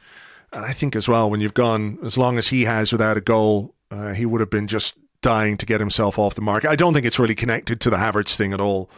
And 0.53 0.65
I 0.65 0.73
think 0.73 0.97
as 0.97 1.09
well, 1.09 1.31
when 1.31 1.41
you've 1.41 1.55
gone 1.55 1.99
as 2.05 2.17
long 2.17 2.39
as 2.39 2.49
he 2.49 2.65
has 2.65 2.93
without 2.93 3.17
a 3.17 3.21
goal, 3.21 3.75
uh, 3.91 4.13
he 4.13 4.27
would 4.27 4.41
have 4.41 4.51
been 4.51 4.67
just 4.67 4.95
dying 5.21 5.57
to 5.59 5.67
get 5.67 5.81
himself 5.81 6.19
off 6.19 6.35
the 6.35 6.41
mark. 6.41 6.65
I 6.65 6.77
don't 6.77 6.95
think 6.95 7.07
it's 7.07 7.19
really 7.19 7.35
connected 7.35 7.81
to 7.83 7.91
the 7.91 7.97
Havertz 7.97 8.37
thing 8.37 8.53
at 8.53 8.61
all. 8.61 8.91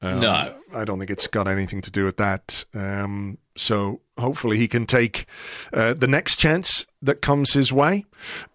Um, 0.00 0.20
No. 0.20 0.58
I 0.74 0.84
don't 0.84 0.98
think 0.98 1.10
it's 1.10 1.26
got 1.26 1.48
anything 1.48 1.80
to 1.82 1.90
do 1.90 2.04
with 2.04 2.16
that. 2.18 2.64
Um, 2.74 3.38
so 3.56 4.00
hopefully 4.18 4.56
he 4.58 4.68
can 4.68 4.86
take 4.86 5.26
uh, 5.72 5.94
the 5.94 6.08
next 6.08 6.36
chance 6.36 6.86
that 7.00 7.20
comes 7.20 7.52
his 7.52 7.72
way. 7.72 8.04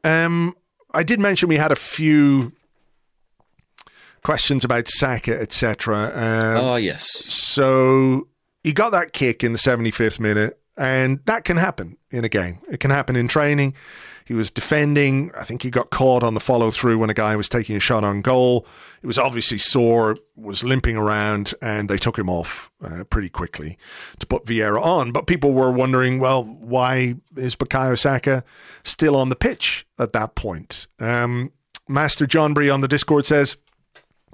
Um, 0.04 0.56
I 0.94 1.04
did 1.04 1.20
mention 1.20 1.50
we 1.50 1.58
had 1.58 1.72
a 1.72 1.76
few 1.76 2.54
questions 4.24 4.64
about 4.64 4.88
Saka, 4.88 5.40
etc. 5.40 6.12
Um, 6.14 6.66
oh, 6.66 6.76
yes. 6.76 7.10
so 7.26 8.28
he 8.64 8.74
got 8.74 8.92
that 8.92 9.14
kick 9.14 9.44
in 9.44 9.54
the 9.54 9.60
75th 9.60 10.20
minute, 10.20 10.60
and 10.76 11.20
that 11.26 11.46
can 11.46 11.58
happen 11.58 11.98
in 12.12 12.24
a 12.24 12.30
game. 12.30 12.60
It 12.70 12.80
can 12.80 12.92
happen 12.92 13.16
in 13.16 13.28
training. 13.28 13.74
He 14.28 14.34
was 14.34 14.52
defending. 14.52 15.32
I 15.38 15.46
think 15.46 15.64
he 15.64 15.70
got 15.70 15.90
caught 15.90 16.22
on 16.22 16.34
the 16.34 16.42
follow 16.42 16.70
through 16.70 16.98
when 16.98 17.10
a 17.10 17.14
guy 17.14 17.38
was 17.38 17.48
taking 17.48 17.78
a 17.78 17.80
shot 17.80 18.04
on 18.04 18.22
goal. 18.22 18.68
It 19.02 19.08
was 19.08 19.18
obviously 19.18 19.58
sore, 19.58 20.18
was 20.36 20.66
limping 20.66 20.98
around, 20.98 21.54
and 21.62 21.88
they 21.88 21.98
took 21.98 22.20
him 22.20 22.30
off 22.30 22.70
uh, 22.84 23.06
pretty 23.06 23.30
quickly 23.30 23.78
to 24.20 24.28
put 24.28 24.46
Vieira 24.46 24.82
on. 24.82 25.14
But 25.14 25.28
people 25.28 25.54
were 25.54 25.72
wondering, 25.72 26.20
well, 26.20 26.44
why 26.44 27.16
is 27.38 27.56
Bukayo 27.56 27.98
Saka 27.98 28.44
still 28.84 29.16
on 29.16 29.30
the 29.30 29.38
pitch 29.38 29.88
at 29.98 30.12
that 30.12 30.36
point? 30.36 30.88
Um, 31.00 31.54
Master 31.88 32.28
John 32.28 32.54
Bree 32.54 32.70
on 32.70 32.82
the 32.82 32.90
Discord 32.90 33.26
says, 33.26 33.56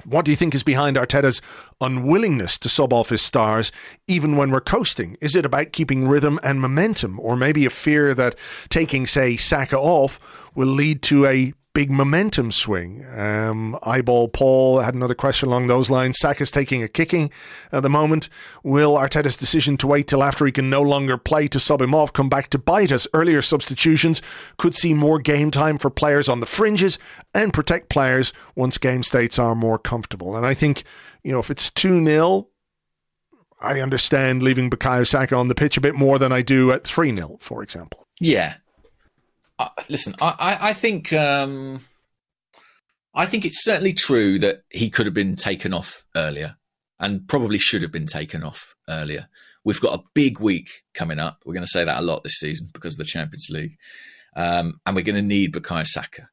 what 0.05 0.25
do 0.25 0.31
you 0.31 0.37
think 0.37 0.55
is 0.55 0.63
behind 0.63 0.97
Arteta's 0.97 1.41
unwillingness 1.81 2.57
to 2.59 2.69
sub 2.69 2.93
off 2.93 3.09
his 3.09 3.21
stars 3.21 3.71
even 4.07 4.37
when 4.37 4.51
we're 4.51 4.61
coasting? 4.61 5.17
Is 5.21 5.35
it 5.35 5.45
about 5.45 5.71
keeping 5.71 6.07
rhythm 6.07 6.39
and 6.43 6.61
momentum, 6.61 7.19
or 7.19 7.35
maybe 7.35 7.65
a 7.65 7.69
fear 7.69 8.13
that 8.13 8.35
taking, 8.69 9.07
say, 9.07 9.37
Saka 9.37 9.77
off 9.77 10.19
will 10.55 10.67
lead 10.67 11.01
to 11.03 11.25
a 11.25 11.53
big 11.73 11.91
momentum 11.91 12.51
swing? 12.51 13.05
Um, 13.15 13.77
Eyeball 13.83 14.29
Paul 14.29 14.79
had 14.79 14.93
another 14.93 15.15
question 15.15 15.49
along 15.49 15.67
those 15.67 15.89
lines. 15.89 16.19
Saka's 16.19 16.51
taking 16.51 16.83
a 16.83 16.87
kicking 16.87 17.31
at 17.71 17.83
the 17.83 17.89
moment. 17.89 18.29
Will 18.63 18.93
Arteta's 18.95 19.37
decision 19.37 19.77
to 19.77 19.87
wait 19.87 20.07
till 20.07 20.23
after 20.23 20.45
he 20.45 20.51
can 20.51 20.69
no 20.69 20.81
longer 20.81 21.17
play 21.17 21.47
to 21.47 21.59
sub 21.59 21.81
him 21.81 21.95
off 21.95 22.13
come 22.13 22.29
back 22.29 22.49
to 22.51 22.59
bite 22.59 22.91
us? 22.91 23.07
Earlier 23.13 23.41
substitutions 23.41 24.21
could 24.57 24.75
see 24.75 24.93
more 24.93 25.19
game 25.19 25.51
time 25.51 25.77
for 25.77 25.89
players 25.89 26.29
on 26.29 26.39
the 26.39 26.45
fringes 26.45 26.99
and 27.33 27.53
protect 27.53 27.89
players 27.89 28.33
once 28.55 28.77
game 28.77 29.03
states 29.03 29.39
are 29.39 29.55
more 29.55 29.79
comfortable. 29.79 30.35
And 30.35 30.45
I 30.45 30.53
think, 30.53 30.83
you 31.23 31.31
know, 31.31 31.39
if 31.39 31.49
it's 31.49 31.69
2 31.71 32.05
0, 32.05 32.47
I 33.61 33.79
understand 33.79 34.43
leaving 34.43 34.69
Bukayo 34.69 35.07
Saka 35.07 35.35
on 35.35 35.47
the 35.47 35.55
pitch 35.55 35.77
a 35.77 35.81
bit 35.81 35.95
more 35.95 36.19
than 36.19 36.31
I 36.31 36.41
do 36.41 36.71
at 36.71 36.83
3 36.83 37.15
0, 37.15 37.37
for 37.39 37.63
example. 37.63 38.07
Yeah. 38.19 38.55
Listen, 39.89 40.15
I, 40.21 40.35
I, 40.39 40.69
I 40.69 40.73
think 40.73 41.13
um, 41.13 41.79
I 43.13 43.25
think 43.25 43.45
it's 43.45 43.63
certainly 43.63 43.93
true 43.93 44.39
that 44.39 44.63
he 44.69 44.89
could 44.89 45.05
have 45.05 45.13
been 45.13 45.35
taken 45.35 45.73
off 45.73 46.05
earlier 46.15 46.55
and 46.99 47.27
probably 47.27 47.59
should 47.59 47.81
have 47.81 47.91
been 47.91 48.05
taken 48.05 48.43
off 48.43 48.75
earlier. 48.89 49.27
We've 49.63 49.81
got 49.81 49.99
a 49.99 50.03
big 50.13 50.39
week 50.39 50.69
coming 50.93 51.19
up. 51.19 51.39
We're 51.45 51.53
going 51.53 51.65
to 51.65 51.71
say 51.71 51.83
that 51.83 51.99
a 51.99 52.01
lot 52.01 52.23
this 52.23 52.39
season 52.39 52.69
because 52.73 52.95
of 52.95 52.99
the 52.99 53.05
Champions 53.05 53.47
League. 53.49 53.77
Um, 54.35 54.79
and 54.85 54.95
we're 54.95 55.03
going 55.03 55.15
to 55.15 55.21
need 55.21 55.53
Bukayo 55.53 55.85
Saka. 55.85 56.29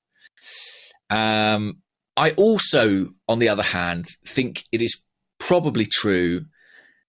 Um, 1.11 1.83
I 2.17 2.31
also, 2.33 3.09
on 3.29 3.39
the 3.39 3.49
other 3.49 3.63
hand, 3.63 4.07
think 4.27 4.65
it 4.73 4.81
is 4.81 5.01
probably 5.39 5.87
true 5.87 6.47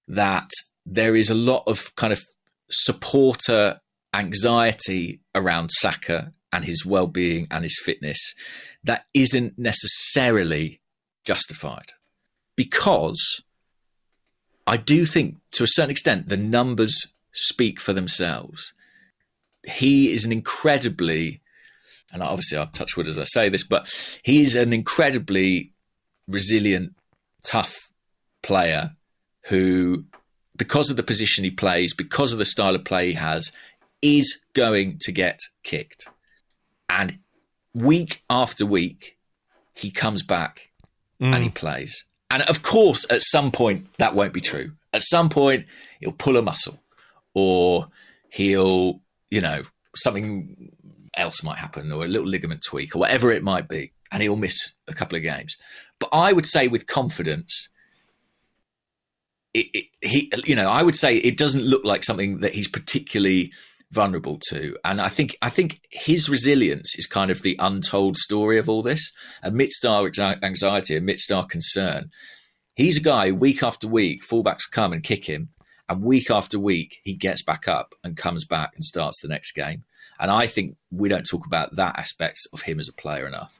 that 0.08 0.50
there 0.86 1.16
is 1.16 1.30
a 1.30 1.36
lot 1.36 1.64
of 1.68 1.96
kind 1.96 2.12
of 2.12 2.22
supporter 2.70 3.80
anxiety 4.14 5.22
around 5.36 5.70
Saka 5.70 6.34
and 6.52 6.66
his 6.66 6.86
well-being 6.86 7.48
and 7.50 7.64
his 7.64 7.80
fitness 7.84 8.34
that 8.84 9.06
isn't 9.14 9.58
necessarily 9.58 10.82
justified 11.24 11.92
because 12.56 13.42
I 14.68 14.78
do 14.78 15.06
think 15.06 15.38
to 15.52 15.64
a 15.64 15.68
certain 15.68 15.92
extent 15.92 16.30
the 16.30 16.38
numbers 16.38 17.08
speak 17.32 17.80
for 17.80 17.94
themselves. 17.94 18.74
He 19.66 20.12
is 20.12 20.26
an 20.26 20.32
incredibly 20.32 21.42
and 22.12 22.22
obviously 22.22 22.58
I'll 22.58 22.68
touch 22.68 22.98
wood 22.98 23.08
as 23.08 23.20
I 23.20 23.24
say 23.24 23.50
this, 23.50 23.64
but 23.64 23.90
he's 24.24 24.56
an 24.56 24.74
incredibly 24.74 25.72
resilient, 26.28 26.94
tough 27.44 27.92
player 28.44 28.92
who, 29.46 30.06
because 30.58 30.90
of 30.90 30.98
the 30.98 31.04
position 31.04 31.44
he 31.44 31.52
plays, 31.52 31.94
because 31.94 32.34
of 32.34 32.40
the 32.40 32.46
style 32.46 32.76
of 32.76 32.84
play 32.84 33.08
he 33.08 33.14
has, 33.14 33.52
is 34.02 34.42
going 34.54 34.98
to 35.02 35.12
get 35.12 35.40
kicked. 35.64 36.10
And 36.90 37.20
week 37.74 38.24
after 38.30 38.66
week, 38.66 39.18
he 39.76 39.92
comes 39.92 40.24
back 40.24 40.72
mm. 41.22 41.34
and 41.34 41.44
he 41.44 41.50
plays. 41.50 42.06
And 42.30 42.44
of 42.44 42.64
course, 42.64 43.06
at 43.10 43.22
some 43.22 43.52
point, 43.52 43.88
that 43.98 44.16
won't 44.16 44.34
be 44.34 44.42
true. 44.42 44.72
At 44.94 45.04
some 45.04 45.30
point, 45.30 45.66
he'll 46.00 46.12
pull 46.12 46.38
a 46.38 46.42
muscle 46.42 46.82
or 47.34 47.88
he'll, 48.30 49.02
you 49.30 49.42
know, 49.42 49.64
something 49.96 50.72
else 51.16 51.44
might 51.44 51.58
happen 51.58 51.92
or 51.92 52.06
a 52.06 52.08
little 52.08 52.28
ligament 52.28 52.64
tweak 52.64 52.96
or 52.96 53.00
whatever 53.00 53.32
it 53.32 53.44
might 53.44 53.68
be, 53.68 53.92
and 54.12 54.24
he'll 54.24 54.38
miss 54.38 54.74
a 54.88 54.94
couple 54.94 55.18
of 55.18 55.24
games. 55.24 55.58
But 56.00 56.10
I 56.14 56.34
would 56.34 56.46
say 56.46 56.68
with 56.68 56.88
confidence, 56.88 57.70
it, 59.54 59.68
it, 59.74 59.86
he, 60.02 60.32
you 60.46 60.56
know, 60.56 60.70
I 60.70 60.84
would 60.84 60.96
say 60.96 61.16
it 61.18 61.38
doesn't 61.38 61.64
look 61.64 61.84
like 61.84 62.04
something 62.04 62.40
that 62.40 62.54
he's 62.54 62.70
particularly 62.70 63.52
vulnerable 63.92 64.40
to. 64.50 64.78
And 64.84 65.02
I 65.02 65.10
think, 65.10 65.38
I 65.42 65.50
think 65.50 65.82
his 65.90 66.30
resilience 66.30 66.98
is 66.98 67.06
kind 67.06 67.30
of 67.30 67.42
the 67.42 67.56
untold 67.60 68.18
story 68.18 68.58
of 68.58 68.70
all 68.70 68.82
this. 68.82 69.12
Amidst 69.44 69.86
our 69.86 70.10
anxiety, 70.18 70.96
amidst 70.96 71.32
our 71.32 71.46
concern, 71.46 72.10
he's 72.76 72.98
a 72.98 73.02
guy 73.02 73.32
week 73.32 73.64
after 73.64 73.88
week, 73.88 74.24
fullbacks 74.24 74.70
come 74.72 74.94
and 74.94 75.04
kick 75.04 75.26
him. 75.26 75.50
And 75.90 76.02
week 76.02 76.32
after 76.32 76.58
week, 76.58 77.00
he 77.04 77.14
gets 77.14 77.44
back 77.44 77.68
up 77.68 77.94
and 78.04 78.16
comes 78.16 78.46
back 78.46 78.72
and 78.76 78.84
starts 78.84 79.22
the 79.22 79.28
next 79.28 79.52
game. 79.52 79.84
And 80.20 80.32
I 80.32 80.48
think 80.48 80.78
we 80.90 81.10
don't 81.10 81.28
talk 81.30 81.46
about 81.46 81.76
that 81.76 82.00
aspect 82.00 82.40
of 82.54 82.62
him 82.62 82.80
as 82.80 82.88
a 82.88 82.94
player 82.94 83.28
enough. 83.28 83.60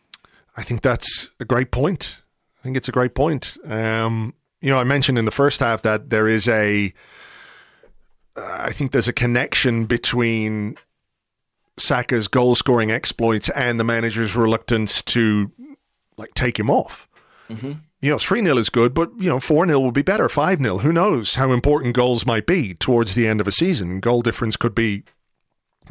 I 0.56 0.64
think 0.64 0.82
that's 0.82 1.30
a 1.40 1.46
great 1.46 1.72
point. 1.72 2.22
I 2.60 2.64
think 2.64 2.78
it's 2.78 2.88
a 2.88 2.94
great 2.94 3.16
point. 3.16 3.58
Um, 3.66 4.34
you 4.62 4.70
know, 4.70 4.78
I 4.78 4.84
mentioned 4.84 5.18
in 5.18 5.26
the 5.26 5.32
first 5.32 5.60
half 5.60 5.82
that 5.82 6.10
there 6.10 6.28
is 6.28 6.48
a, 6.48 6.94
I 8.44 8.72
think 8.72 8.92
there's 8.92 9.08
a 9.08 9.14
connection 9.14 9.86
between 9.86 10.78
Saka's 11.78 12.28
goal 12.28 12.56
scoring 12.56 12.92
exploits 12.92 13.50
and 13.50 13.80
the 13.80 13.84
manager's 13.84 14.36
reluctance 14.36 15.02
to 15.04 15.52
like 16.18 16.34
take 16.34 16.60
him 16.60 16.70
off. 16.70 17.08
Mm-hmm. 17.50 17.74
You 18.02 18.10
know, 18.10 18.18
3 18.18 18.42
0 18.42 18.58
is 18.58 18.70
good, 18.70 18.94
but, 18.94 19.12
you 19.18 19.30
know, 19.30 19.40
4 19.40 19.68
0 19.68 19.80
would 19.82 19.94
be 19.94 20.02
better, 20.02 20.28
5 20.28 20.60
0. 20.60 20.78
Who 20.80 20.92
knows 20.92 21.36
how 21.36 21.52
important 21.52 21.96
goals 21.96 22.26
might 22.26 22.48
be 22.48 22.74
towards 22.74 23.14
the 23.14 23.28
end 23.28 23.40
of 23.40 23.48
a 23.48 23.52
season? 23.52 24.00
Goal 24.00 24.22
difference 24.22 24.58
could 24.58 24.74
be 24.74 25.04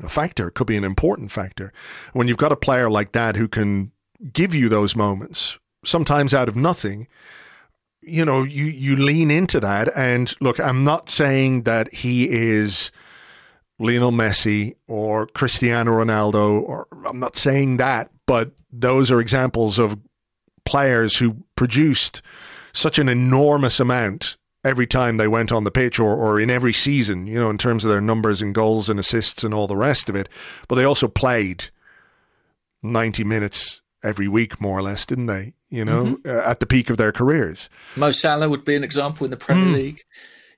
a 0.02 0.08
factor, 0.08 0.48
it 0.48 0.54
could 0.54 0.66
be 0.66 0.76
an 0.76 0.84
important 0.84 1.30
factor. 1.30 1.72
When 2.12 2.26
you've 2.26 2.36
got 2.36 2.52
a 2.52 2.56
player 2.56 2.90
like 2.90 3.12
that 3.12 3.36
who 3.36 3.46
can 3.48 3.92
give 4.32 4.54
you 4.54 4.68
those 4.68 4.96
moments, 4.96 5.58
sometimes 5.84 6.34
out 6.34 6.48
of 6.48 6.56
nothing, 6.56 7.06
you 8.02 8.24
know, 8.24 8.42
you, 8.42 8.64
you 8.64 8.96
lean 8.96 9.30
into 9.30 9.60
that. 9.60 9.90
And 9.96 10.34
look, 10.40 10.58
I'm 10.58 10.84
not 10.84 11.10
saying 11.10 11.62
that 11.62 11.92
he 11.92 12.28
is 12.30 12.90
Lionel 13.78 14.12
Messi 14.12 14.74
or 14.86 15.26
Cristiano 15.26 15.92
Ronaldo, 15.92 16.62
or 16.62 16.86
I'm 17.06 17.18
not 17.18 17.36
saying 17.36 17.78
that, 17.78 18.10
but 18.26 18.52
those 18.72 19.10
are 19.10 19.20
examples 19.20 19.78
of 19.78 19.98
players 20.64 21.16
who 21.16 21.36
produced 21.56 22.22
such 22.72 22.98
an 22.98 23.08
enormous 23.08 23.80
amount 23.80 24.36
every 24.62 24.86
time 24.86 25.16
they 25.16 25.28
went 25.28 25.50
on 25.50 25.64
the 25.64 25.70
pitch 25.70 25.98
or, 25.98 26.14
or 26.14 26.38
in 26.38 26.50
every 26.50 26.72
season, 26.72 27.26
you 27.26 27.40
know, 27.40 27.50
in 27.50 27.58
terms 27.58 27.84
of 27.84 27.90
their 27.90 28.00
numbers 28.00 28.42
and 28.42 28.54
goals 28.54 28.88
and 28.88 29.00
assists 29.00 29.42
and 29.42 29.54
all 29.54 29.66
the 29.66 29.76
rest 29.76 30.08
of 30.08 30.14
it. 30.14 30.28
But 30.68 30.74
they 30.74 30.84
also 30.84 31.08
played 31.08 31.70
90 32.82 33.24
minutes 33.24 33.80
every 34.02 34.28
week, 34.28 34.60
more 34.60 34.78
or 34.78 34.82
less, 34.82 35.06
didn't 35.06 35.26
they? 35.26 35.54
You 35.70 35.84
know, 35.84 36.04
mm-hmm. 36.04 36.28
uh, 36.28 36.50
at 36.50 36.58
the 36.58 36.66
peak 36.66 36.90
of 36.90 36.96
their 36.96 37.12
careers. 37.12 37.68
Mo 37.94 38.10
Salah 38.10 38.48
would 38.48 38.64
be 38.64 38.74
an 38.74 38.82
example 38.82 39.24
in 39.24 39.30
the 39.30 39.36
Premier 39.36 39.66
mm. 39.66 39.74
League. 39.74 40.00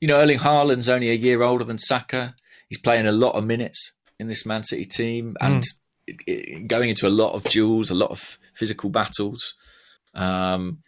You 0.00 0.08
know, 0.08 0.16
Erling 0.16 0.38
Haaland's 0.38 0.88
only 0.88 1.10
a 1.10 1.14
year 1.14 1.42
older 1.42 1.64
than 1.64 1.78
Saka. 1.78 2.34
He's 2.68 2.78
playing 2.78 3.06
a 3.06 3.12
lot 3.12 3.34
of 3.34 3.44
minutes 3.44 3.92
in 4.18 4.28
this 4.28 4.46
Man 4.46 4.62
City 4.62 4.84
team 4.84 5.36
and 5.40 5.62
mm. 6.08 6.66
going 6.66 6.88
into 6.88 7.06
a 7.06 7.10
lot 7.10 7.34
of 7.34 7.44
duels, 7.44 7.90
a 7.90 7.94
lot 7.94 8.10
of 8.10 8.38
physical 8.54 8.88
battles. 8.88 9.54
Um, 10.14 10.78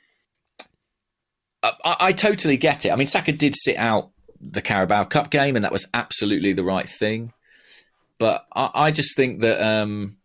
I, 1.62 1.97
I, 2.01 2.12
totally 2.12 2.57
get 2.57 2.85
it. 2.85 2.93
I 2.93 2.97
mean, 2.97 3.07
Saka 3.07 3.33
did 3.33 3.55
sit 3.55 3.77
out 3.77 4.11
the 4.41 4.61
Carabao 4.61 5.05
Cup 5.05 5.31
game, 5.31 5.57
and 5.57 5.64
that 5.64 5.72
was 5.72 5.89
absolutely 5.95 6.53
the 6.53 6.64
right 6.64 6.89
thing. 6.89 7.33
But 8.18 8.47
I, 8.55 8.70
I 8.75 8.91
just 8.91 9.16
think 9.16 9.41
that 9.41 9.61
um, 9.61 10.18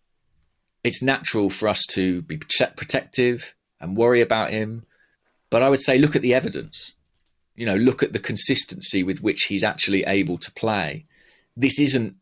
it's 0.84 1.02
natural 1.02 1.50
for 1.50 1.68
us 1.70 1.86
to 1.92 2.22
be 2.24 2.38
protective 2.38 3.56
and 3.80 3.98
worry 3.98 4.22
about 4.22 4.52
him. 4.52 4.84
But 5.50 5.64
I 5.64 5.70
would 5.70 5.82
say, 5.82 5.98
look 5.98 6.16
at 6.16 6.22
the 6.22 6.34
evidence. 6.34 6.94
You 7.56 7.66
know, 7.66 7.76
look 7.76 8.04
at 8.04 8.14
the 8.14 8.20
consistency 8.20 9.04
with 9.04 9.22
which 9.22 9.44
he's 9.44 9.64
actually 9.64 10.04
able 10.06 10.38
to 10.38 10.52
play. 10.52 11.06
This 11.58 11.80
isn't 11.80 12.16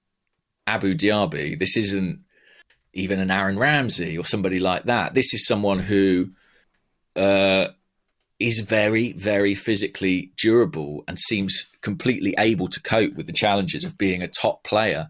Abu 0.65 0.95
Diaby. 0.95 1.59
This 1.59 1.77
isn't 1.77 2.21
even 2.93 3.19
an 3.19 3.29
Aaron 3.29 3.59
Ramsey 3.59 4.17
or 4.17 4.25
somebody 4.25 4.59
like 4.59 4.85
that. 4.85 5.13
This 5.13 5.33
is 5.33 5.45
someone 5.45 5.79
who 5.79 6.31
uh, 7.15 7.67
is 8.39 8.61
very, 8.61 9.13
very 9.13 9.55
physically 9.55 10.31
durable 10.37 11.03
and 11.07 11.19
seems 11.19 11.69
completely 11.81 12.33
able 12.37 12.67
to 12.67 12.81
cope 12.81 13.13
with 13.15 13.27
the 13.27 13.33
challenges 13.33 13.83
of 13.83 13.97
being 13.97 14.21
a 14.21 14.27
top 14.27 14.63
player 14.63 15.09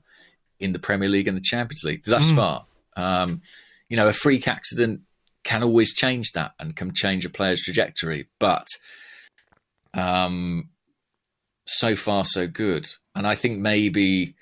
in 0.59 0.73
the 0.73 0.79
Premier 0.79 1.09
League 1.09 1.27
and 1.27 1.37
the 1.37 1.41
Champions 1.41 1.83
League 1.83 2.03
thus 2.05 2.31
mm. 2.31 2.35
far. 2.35 2.65
Um, 2.95 3.41
you 3.89 3.95
know, 3.95 4.07
a 4.07 4.13
freak 4.13 4.47
accident 4.47 5.01
can 5.47 5.63
always 5.63 5.93
change 5.93 6.33
that 6.33 6.51
and 6.59 6.75
can 6.75 6.93
change 6.93 7.23
a 7.25 7.29
player's 7.29 7.61
trajectory, 7.61 8.27
but 8.37 8.67
um, 9.93 10.67
so 11.65 11.95
far 11.95 12.25
so 12.25 12.47
good. 12.47 12.85
And 13.15 13.25
I 13.25 13.33
think 13.35 13.59
maybe 13.59 14.35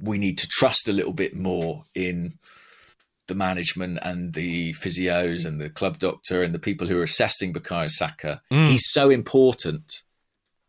we 0.00 0.16
need 0.16 0.38
to 0.38 0.48
trust 0.48 0.88
a 0.88 0.94
little 0.94 1.12
bit 1.12 1.36
more 1.36 1.84
in 1.94 2.38
the 3.28 3.34
management 3.34 3.98
and 4.00 4.32
the 4.32 4.72
physios 4.72 5.44
and 5.44 5.60
the 5.60 5.68
club 5.68 5.98
doctor 5.98 6.42
and 6.42 6.54
the 6.54 6.58
people 6.58 6.86
who 6.86 6.98
are 6.98 7.04
assessing 7.04 7.52
Bukayo 7.52 7.90
Saka. 7.90 8.40
Mm. 8.50 8.68
He's 8.68 8.90
so 8.92 9.10
important 9.10 10.04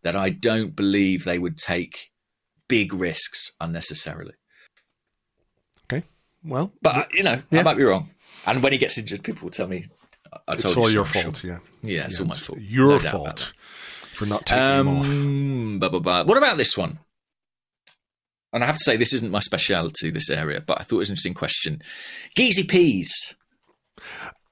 that 0.04 0.18
I 0.18 0.32
don't 0.32 0.76
believe 0.76 1.24
they 1.24 1.40
would 1.40 1.58
take 1.58 2.12
big 2.68 2.94
risks 2.94 3.52
unnecessarily. 3.62 4.34
Okay, 5.86 6.04
well, 6.44 6.74
but 6.82 7.14
you 7.14 7.24
know, 7.24 7.42
yeah. 7.52 7.62
I 7.62 7.64
might 7.64 7.78
be 7.78 7.84
wrong. 7.84 8.10
And 8.46 8.62
when 8.62 8.72
he 8.72 8.78
gets 8.78 8.98
injured, 8.98 9.24
people 9.24 9.46
will 9.46 9.52
tell 9.52 9.68
me, 9.68 9.88
"I 10.48 10.56
told 10.56 10.66
it's 10.66 10.76
you 10.76 10.82
all 10.82 10.90
your 10.90 11.06
fault." 11.06 11.38
Sure. 11.38 11.50
Yeah, 11.50 11.60
yeah, 11.82 12.06
it's 12.06 12.20
all 12.20 12.28
my 12.28 12.36
fault. 12.36 12.60
Your 12.62 12.92
no 12.92 13.00
fault 13.00 13.54
for 14.02 14.26
not 14.26 14.46
taking 14.46 14.64
um, 14.64 14.88
him 14.88 15.74
off. 15.74 15.80
Blah, 15.80 15.90
blah, 15.90 16.00
blah. 16.00 16.24
What 16.24 16.38
about 16.38 16.58
this 16.58 16.78
one? 16.78 17.00
and 18.56 18.64
I 18.64 18.68
have 18.68 18.78
to 18.78 18.84
say 18.84 18.96
this 18.96 19.14
isn't 19.14 19.32
my 19.32 19.40
speciality, 19.40 20.10
this 20.12 20.30
area, 20.30 20.62
but 20.66 20.80
I 20.80 20.84
thought 20.84 20.96
it 20.96 21.00
was 21.00 21.10
an 21.10 21.14
interesting 21.14 21.34
question. 21.34 21.82
Geezy 22.38 22.66
peas. 22.68 23.36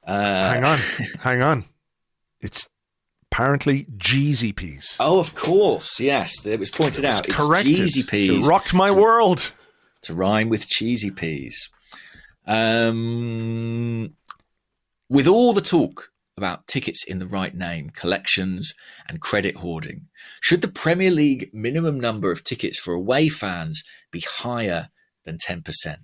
Uh, 0.05 0.51
hang 0.51 0.65
on, 0.65 0.77
hang 1.19 1.41
on. 1.41 1.65
It's 2.41 2.67
apparently 3.31 3.85
Jeezy 3.85 4.53
peas. 4.53 4.97
Oh, 4.99 5.21
of 5.21 5.35
course, 5.35 6.01
yes. 6.01 6.45
It 6.45 6.59
was 6.59 6.69
pointed 6.69 7.05
it 7.05 7.07
was 7.07 7.17
out. 7.19 7.29
Corrected. 7.29 7.79
It's 7.79 7.97
Jeezy 7.97 8.05
peas. 8.05 8.45
It 8.45 8.49
rocked 8.49 8.73
my 8.73 8.87
to, 8.87 8.93
world. 8.93 9.53
To 10.03 10.13
rhyme 10.13 10.49
with 10.49 10.67
cheesy 10.67 11.09
peas. 11.09 11.69
Um, 12.45 14.15
with 15.09 15.27
all 15.27 15.53
the 15.53 15.61
talk 15.61 16.11
about 16.37 16.67
tickets 16.67 17.03
in 17.03 17.19
the 17.19 17.27
right 17.27 17.55
name, 17.55 17.89
collections, 17.89 18.73
and 19.07 19.21
credit 19.21 19.55
hoarding. 19.55 20.07
Should 20.41 20.61
the 20.61 20.67
Premier 20.67 21.11
League 21.11 21.49
minimum 21.53 21.99
number 21.99 22.31
of 22.31 22.43
tickets 22.43 22.79
for 22.79 22.93
away 22.93 23.29
fans 23.29 23.83
be 24.11 24.21
higher 24.21 24.89
than 25.25 25.37
10%? 25.37 25.97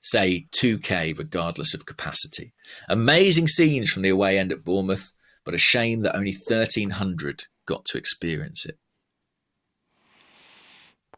Say 0.00 0.46
2K, 0.52 1.18
regardless 1.18 1.74
of 1.74 1.86
capacity. 1.86 2.54
Amazing 2.88 3.48
scenes 3.48 3.90
from 3.90 4.02
the 4.02 4.08
away 4.08 4.38
end 4.38 4.52
at 4.52 4.64
Bournemouth, 4.64 5.12
but 5.44 5.54
a 5.54 5.58
shame 5.58 6.02
that 6.02 6.16
only 6.16 6.36
1,300 6.48 7.44
got 7.66 7.84
to 7.86 7.98
experience 7.98 8.64
it. 8.64 8.78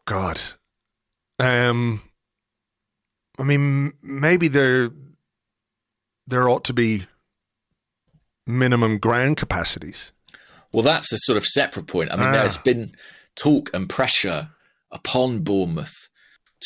God. 0.05 0.41
Um, 1.39 2.01
I 3.41 3.43
mean, 3.43 3.93
maybe 4.03 4.47
there 4.47 4.91
there 6.27 6.47
ought 6.47 6.63
to 6.65 6.73
be 6.73 7.05
minimum 8.47 8.97
ground 8.99 9.37
capacities. 9.37 10.11
Well, 10.71 10.83
that's 10.83 11.11
a 11.11 11.17
sort 11.17 11.37
of 11.37 11.45
separate 11.45 11.87
point. 11.87 12.11
I 12.11 12.15
mean, 12.15 12.27
Ah. 12.27 12.31
there's 12.31 12.57
been 12.57 12.95
talk 13.35 13.69
and 13.73 13.89
pressure 13.89 14.49
upon 14.91 15.39
Bournemouth 15.39 16.07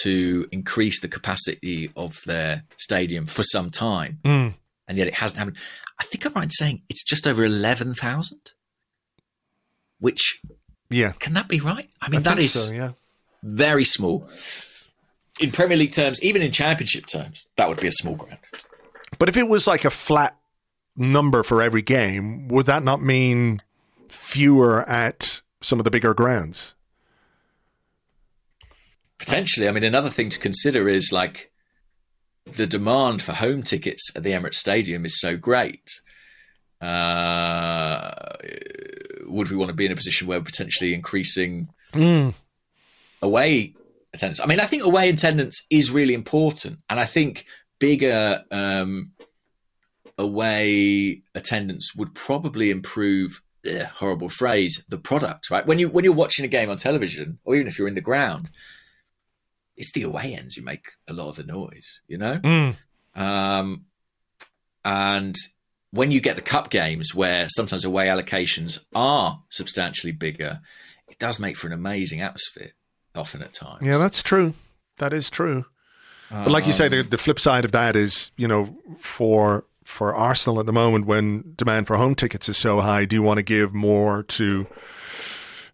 to 0.02 0.48
increase 0.52 1.00
the 1.00 1.08
capacity 1.08 1.90
of 1.96 2.22
their 2.26 2.64
stadium 2.78 3.26
for 3.26 3.44
some 3.44 3.72
time, 3.72 4.20
Mm. 4.26 4.56
and 4.88 4.98
yet 4.98 5.08
it 5.08 5.14
hasn't 5.14 5.38
happened. 5.40 5.58
I 5.98 6.04
think 6.04 6.26
I'm 6.26 6.34
right 6.34 6.44
in 6.44 6.50
saying 6.52 6.84
it's 6.90 7.04
just 7.04 7.26
over 7.28 7.46
11,000. 7.46 8.52
Which 10.00 10.42
Yeah, 10.90 11.14
can 11.14 11.34
that 11.34 11.48
be 11.48 11.62
right? 11.62 11.90
I 12.02 12.10
mean, 12.10 12.20
I 12.20 12.24
that 12.24 12.40
is 12.40 12.54
so, 12.68 12.72
yeah. 12.72 12.92
very 13.42 13.86
small. 13.86 14.30
In 15.42 15.52
Premier 15.52 15.78
League 15.78 15.92
terms, 15.94 16.24
even 16.24 16.42
in 16.42 16.52
Championship 16.52 17.08
terms, 17.08 17.48
that 17.58 17.68
would 17.68 17.80
be 17.80 17.88
a 17.88 17.92
small 17.92 18.16
ground. 18.16 18.40
But 19.20 19.30
if 19.30 19.38
it 19.38 19.48
was 19.48 19.68
like 19.68 19.86
a 19.86 19.90
flat 19.90 20.38
number 20.96 21.44
for 21.44 21.62
every 21.62 21.82
game, 21.82 22.48
would 22.48 22.66
that 22.68 22.84
not 22.84 23.02
mean 23.02 23.60
fewer 24.08 24.88
at 24.90 25.42
some 25.62 25.80
of 25.80 25.84
the 25.84 25.92
bigger 25.92 26.14
grounds? 26.14 26.74
Potentially. 29.20 29.68
I 29.68 29.72
mean, 29.72 29.84
another 29.84 30.10
thing 30.10 30.30
to 30.30 30.40
consider 30.40 30.88
is 30.88 31.12
like 31.12 31.52
the 32.46 32.68
demand 32.68 33.22
for 33.22 33.34
home 33.34 33.64
tickets 33.64 34.12
at 34.16 34.24
the 34.24 34.32
Emirates 34.32 34.56
Stadium 34.56 35.06
is 35.06 35.20
so 35.20 35.36
great. 35.36 35.90
Uh, 36.82 38.12
would 39.26 39.50
we 39.50 39.58
want 39.58 39.70
to 39.70 39.76
be 39.76 39.86
in 39.86 39.92
a 39.92 39.96
position 39.96 40.28
where 40.28 40.40
we're 40.40 40.46
potentially 40.46 40.94
increasing 40.94 41.70
away 43.22 43.74
attendance? 44.16 44.40
I 44.40 44.46
mean, 44.46 44.60
I 44.60 44.66
think 44.66 44.84
away 44.84 45.10
attendance 45.10 45.66
is 45.70 45.92
really 45.92 46.14
important, 46.14 46.80
and 46.90 47.00
I 47.00 47.06
think 47.06 47.46
bigger 47.80 48.44
um, 48.52 49.12
away 50.18 51.22
attendance 51.34 51.96
would 51.96 52.14
probably 52.16 52.72
improve. 52.72 53.42
ugh, 53.68 53.86
horrible 53.96 54.30
phrase. 54.30 54.86
The 54.90 54.98
product, 54.98 55.50
right? 55.52 55.66
When 55.66 55.80
you 55.80 55.90
when 55.90 56.04
you're 56.04 56.14
watching 56.14 56.46
a 56.46 56.50
game 56.50 56.70
on 56.70 56.78
television, 56.78 57.40
or 57.44 57.56
even 57.56 57.68
if 57.68 57.78
you're 57.78 57.88
in 57.88 57.96
the 57.96 58.02
ground, 58.02 58.50
it's 59.78 59.92
the 59.92 60.04
away 60.04 60.36
ends 60.38 60.56
who 60.56 60.64
make 60.64 60.88
a 61.08 61.14
lot 61.14 61.30
of 61.30 61.36
the 61.36 61.44
noise, 61.44 62.02
you 62.08 62.18
know? 62.18 62.38
Mm. 62.40 62.76
Um, 63.16 63.86
and 64.84 65.36
when 65.92 66.12
you 66.12 66.22
get 66.22 66.36
the 66.36 66.42
cup 66.42 66.70
games 66.70 67.14
where 67.14 67.48
sometimes 67.50 67.86
away 67.86 68.08
allocations 68.08 68.86
are 68.94 69.42
substantially 69.50 70.12
bigger, 70.12 70.62
it 71.08 71.20
does 71.20 71.40
make 71.40 71.58
for 71.58 71.68
an 71.68 71.74
amazing 71.74 72.22
atmosphere 72.22 72.72
often 73.18 73.42
at 73.42 73.54
times. 73.54 73.82
Yeah, 73.86 73.98
that's 73.98 74.22
true. 74.24 74.54
That 74.98 75.14
is 75.14 75.30
true. 75.30 75.66
But 76.32 76.50
like 76.52 76.66
you 76.68 76.74
say, 76.74 76.90
the, 76.90 77.02
the 77.04 77.18
flip 77.18 77.40
side 77.40 77.64
of 77.66 77.72
that 77.72 77.96
is, 77.96 78.32
you 78.36 78.48
know, 78.48 78.76
for 79.00 79.66
for 79.84 80.14
Arsenal 80.16 80.60
at 80.60 80.66
the 80.66 80.74
moment, 80.74 81.06
when 81.06 81.54
demand 81.56 81.86
for 81.88 81.96
home 81.96 82.16
tickets 82.16 82.50
is 82.50 82.58
so 82.58 82.82
high, 82.82 83.06
do 83.06 83.16
you 83.16 83.22
want 83.22 83.38
to 83.38 83.44
give 83.44 83.74
more 83.74 84.24
to 84.24 84.66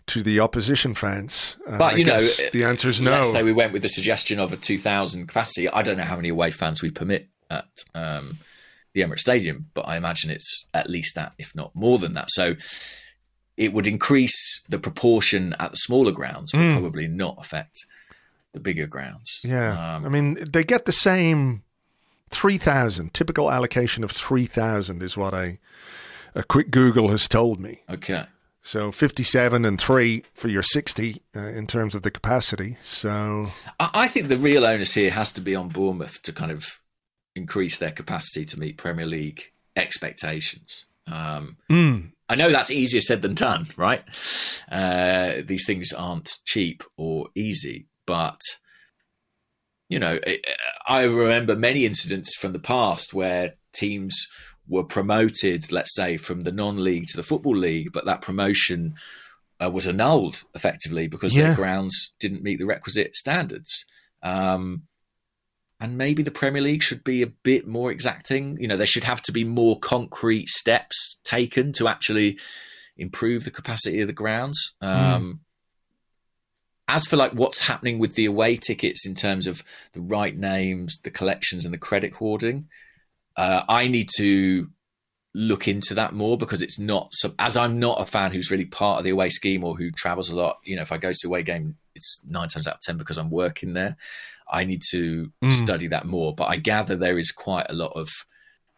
to 0.07 0.21
the 0.21 0.39
opposition 0.39 0.93
fans? 0.93 1.55
Uh, 1.67 1.77
But 1.77 1.93
I 1.93 1.97
you 1.97 2.05
know, 2.05 2.19
the 2.51 2.65
answer 2.65 2.89
is 2.89 2.99
no. 2.99 3.11
Let's 3.11 3.31
say 3.31 3.43
we 3.43 3.53
went 3.53 3.71
with 3.71 3.81
the 3.81 3.87
suggestion 3.87 4.39
of 4.39 4.51
a 4.51 4.57
2,000 4.57 5.27
capacity. 5.27 5.69
I 5.69 5.81
don't 5.81 5.97
know 5.97 6.03
how 6.03 6.17
many 6.17 6.29
away 6.29 6.51
fans 6.51 6.81
we 6.81 6.91
permit 6.91 7.29
at 7.49 7.65
um, 7.95 8.39
the 8.93 9.01
Emirates 9.01 9.19
Stadium, 9.19 9.67
but 9.73 9.87
I 9.87 9.95
imagine 9.95 10.29
it's 10.31 10.65
at 10.73 10.89
least 10.89 11.15
that, 11.15 11.33
if 11.39 11.55
not 11.55 11.73
more 11.75 11.97
than 11.97 12.13
that. 12.15 12.29
So 12.29 12.55
it 13.65 13.71
would 13.73 13.85
increase 13.87 14.61
the 14.69 14.79
proportion 14.79 15.55
at 15.59 15.69
the 15.71 15.77
smaller 15.77 16.11
grounds, 16.11 16.51
but 16.51 16.59
Mm. 16.59 16.73
probably 16.79 17.07
not 17.07 17.35
affect 17.39 17.85
the 18.53 18.59
bigger 18.59 18.87
grounds. 18.87 19.39
Yeah, 19.43 19.95
Um, 19.95 20.05
I 20.05 20.09
mean 20.09 20.33
they 20.51 20.63
get 20.63 20.85
the 20.85 20.91
same 20.91 21.61
three 22.29 22.57
thousand. 22.57 23.13
Typical 23.13 23.51
allocation 23.51 24.03
of 24.03 24.11
three 24.11 24.47
thousand 24.47 25.01
is 25.03 25.15
what 25.15 25.33
I 25.33 25.59
a 26.33 26.43
quick 26.43 26.71
Google 26.71 27.09
has 27.09 27.27
told 27.27 27.59
me. 27.59 27.81
okay. 27.89 28.25
So 28.63 28.91
fifty-seven 28.91 29.65
and 29.65 29.79
three 29.81 30.23
for 30.33 30.47
your 30.47 30.63
sixty 30.63 31.21
uh, 31.35 31.39
in 31.59 31.65
terms 31.67 31.93
of 31.95 32.01
the 32.03 32.11
capacity. 32.11 32.77
So 32.83 33.47
I, 33.79 33.89
I 34.05 34.07
think 34.07 34.27
the 34.27 34.37
real 34.37 34.65
onus 34.65 34.93
here 34.93 35.11
has 35.11 35.31
to 35.33 35.41
be 35.41 35.55
on 35.55 35.69
Bournemouth 35.69 36.21
to 36.23 36.31
kind 36.33 36.51
of 36.51 36.79
increase 37.35 37.77
their 37.79 37.91
capacity 37.91 38.45
to 38.45 38.59
meet 38.59 38.77
Premier 38.77 39.05
League 39.07 39.51
expectations. 39.75 40.85
Um, 41.07 41.57
mm, 41.69 42.11
I 42.31 42.35
know 42.35 42.49
that's 42.49 42.71
easier 42.71 43.01
said 43.01 43.21
than 43.21 43.33
done, 43.33 43.67
right? 43.75 44.03
Uh, 44.71 45.41
these 45.43 45.65
things 45.65 45.91
aren't 45.91 46.37
cheap 46.45 46.81
or 46.97 47.27
easy, 47.35 47.87
but 48.07 48.39
you 49.89 49.99
know, 49.99 50.17
I- 50.25 50.39
I 50.87 51.01
remember 51.03 51.57
many 51.57 51.85
incidents 51.85 52.37
from 52.37 52.53
the 52.53 52.59
past 52.59 53.13
where 53.13 53.55
teams 53.73 54.25
were 54.65 54.85
promoted, 54.85 55.69
let's 55.73 55.93
say, 55.93 56.15
from 56.15 56.41
the 56.41 56.51
non-league 56.53 57.07
to 57.09 57.17
the 57.17 57.23
football 57.23 57.57
league, 57.57 57.91
but 57.91 58.05
that 58.05 58.21
promotion 58.21 58.93
uh, 59.61 59.69
was 59.69 59.87
annulled 59.87 60.43
effectively 60.55 61.07
because 61.07 61.35
Yeah. 61.35 61.47
their 61.47 61.55
grounds 61.55 62.13
didn't 62.21 62.41
meet 62.43 62.59
the 62.59 62.65
requisite 62.65 63.15
standards. 63.15 63.85
Um, 64.23 64.83
and 65.81 65.97
maybe 65.97 66.21
the 66.21 66.29
Premier 66.31 66.61
League 66.61 66.83
should 66.83 67.03
be 67.03 67.23
a 67.23 67.27
bit 67.27 67.67
more 67.67 67.91
exacting. 67.91 68.57
You 68.61 68.67
know, 68.67 68.77
there 68.77 68.85
should 68.85 69.03
have 69.03 69.21
to 69.23 69.31
be 69.31 69.43
more 69.43 69.79
concrete 69.79 70.47
steps 70.47 71.19
taken 71.23 71.73
to 71.73 71.87
actually 71.87 72.37
improve 72.97 73.45
the 73.45 73.51
capacity 73.51 73.99
of 74.01 74.07
the 74.07 74.13
grounds. 74.13 74.75
Um, 74.79 75.41
As 76.87 77.07
for 77.07 77.17
like 77.17 77.31
what's 77.31 77.59
happening 77.59 77.97
with 77.97 78.13
the 78.13 78.25
away 78.25 78.57
tickets 78.57 79.07
in 79.07 79.15
terms 79.15 79.47
of 79.47 79.63
the 79.93 80.01
right 80.01 80.37
names, 80.37 81.01
the 81.01 81.09
collections, 81.09 81.65
and 81.65 81.73
the 81.73 81.79
credit 81.79 82.13
hoarding, 82.13 82.67
uh, 83.35 83.63
I 83.67 83.87
need 83.87 84.09
to 84.17 84.69
look 85.33 85.67
into 85.67 85.95
that 85.95 86.13
more 86.13 86.37
because 86.37 86.61
it's 86.61 86.77
not 86.77 87.07
so, 87.11 87.33
as 87.39 87.55
I'm 87.57 87.79
not 87.79 88.01
a 88.01 88.05
fan 88.05 88.31
who's 88.31 88.51
really 88.51 88.65
part 88.65 88.99
of 88.99 89.03
the 89.03 89.11
away 89.11 89.29
scheme 89.29 89.63
or 89.63 89.75
who 89.75 89.89
travels 89.89 90.29
a 90.29 90.35
lot. 90.35 90.59
You 90.63 90.75
know, 90.75 90.81
if 90.83 90.91
I 90.91 90.97
go 90.97 91.11
to 91.11 91.27
away 91.27 91.41
game, 91.41 91.77
it's 91.95 92.21
nine 92.27 92.49
times 92.49 92.67
out 92.67 92.75
of 92.75 92.81
ten 92.81 92.97
because 92.97 93.17
I'm 93.17 93.31
working 93.31 93.73
there. 93.73 93.95
I 94.51 94.63
need 94.65 94.81
to 94.91 95.31
Mm. 95.43 95.51
study 95.51 95.87
that 95.87 96.05
more. 96.05 96.35
But 96.35 96.49
I 96.49 96.57
gather 96.57 96.95
there 96.95 97.17
is 97.19 97.31
quite 97.31 97.67
a 97.69 97.73
lot 97.73 97.93
of 97.95 98.09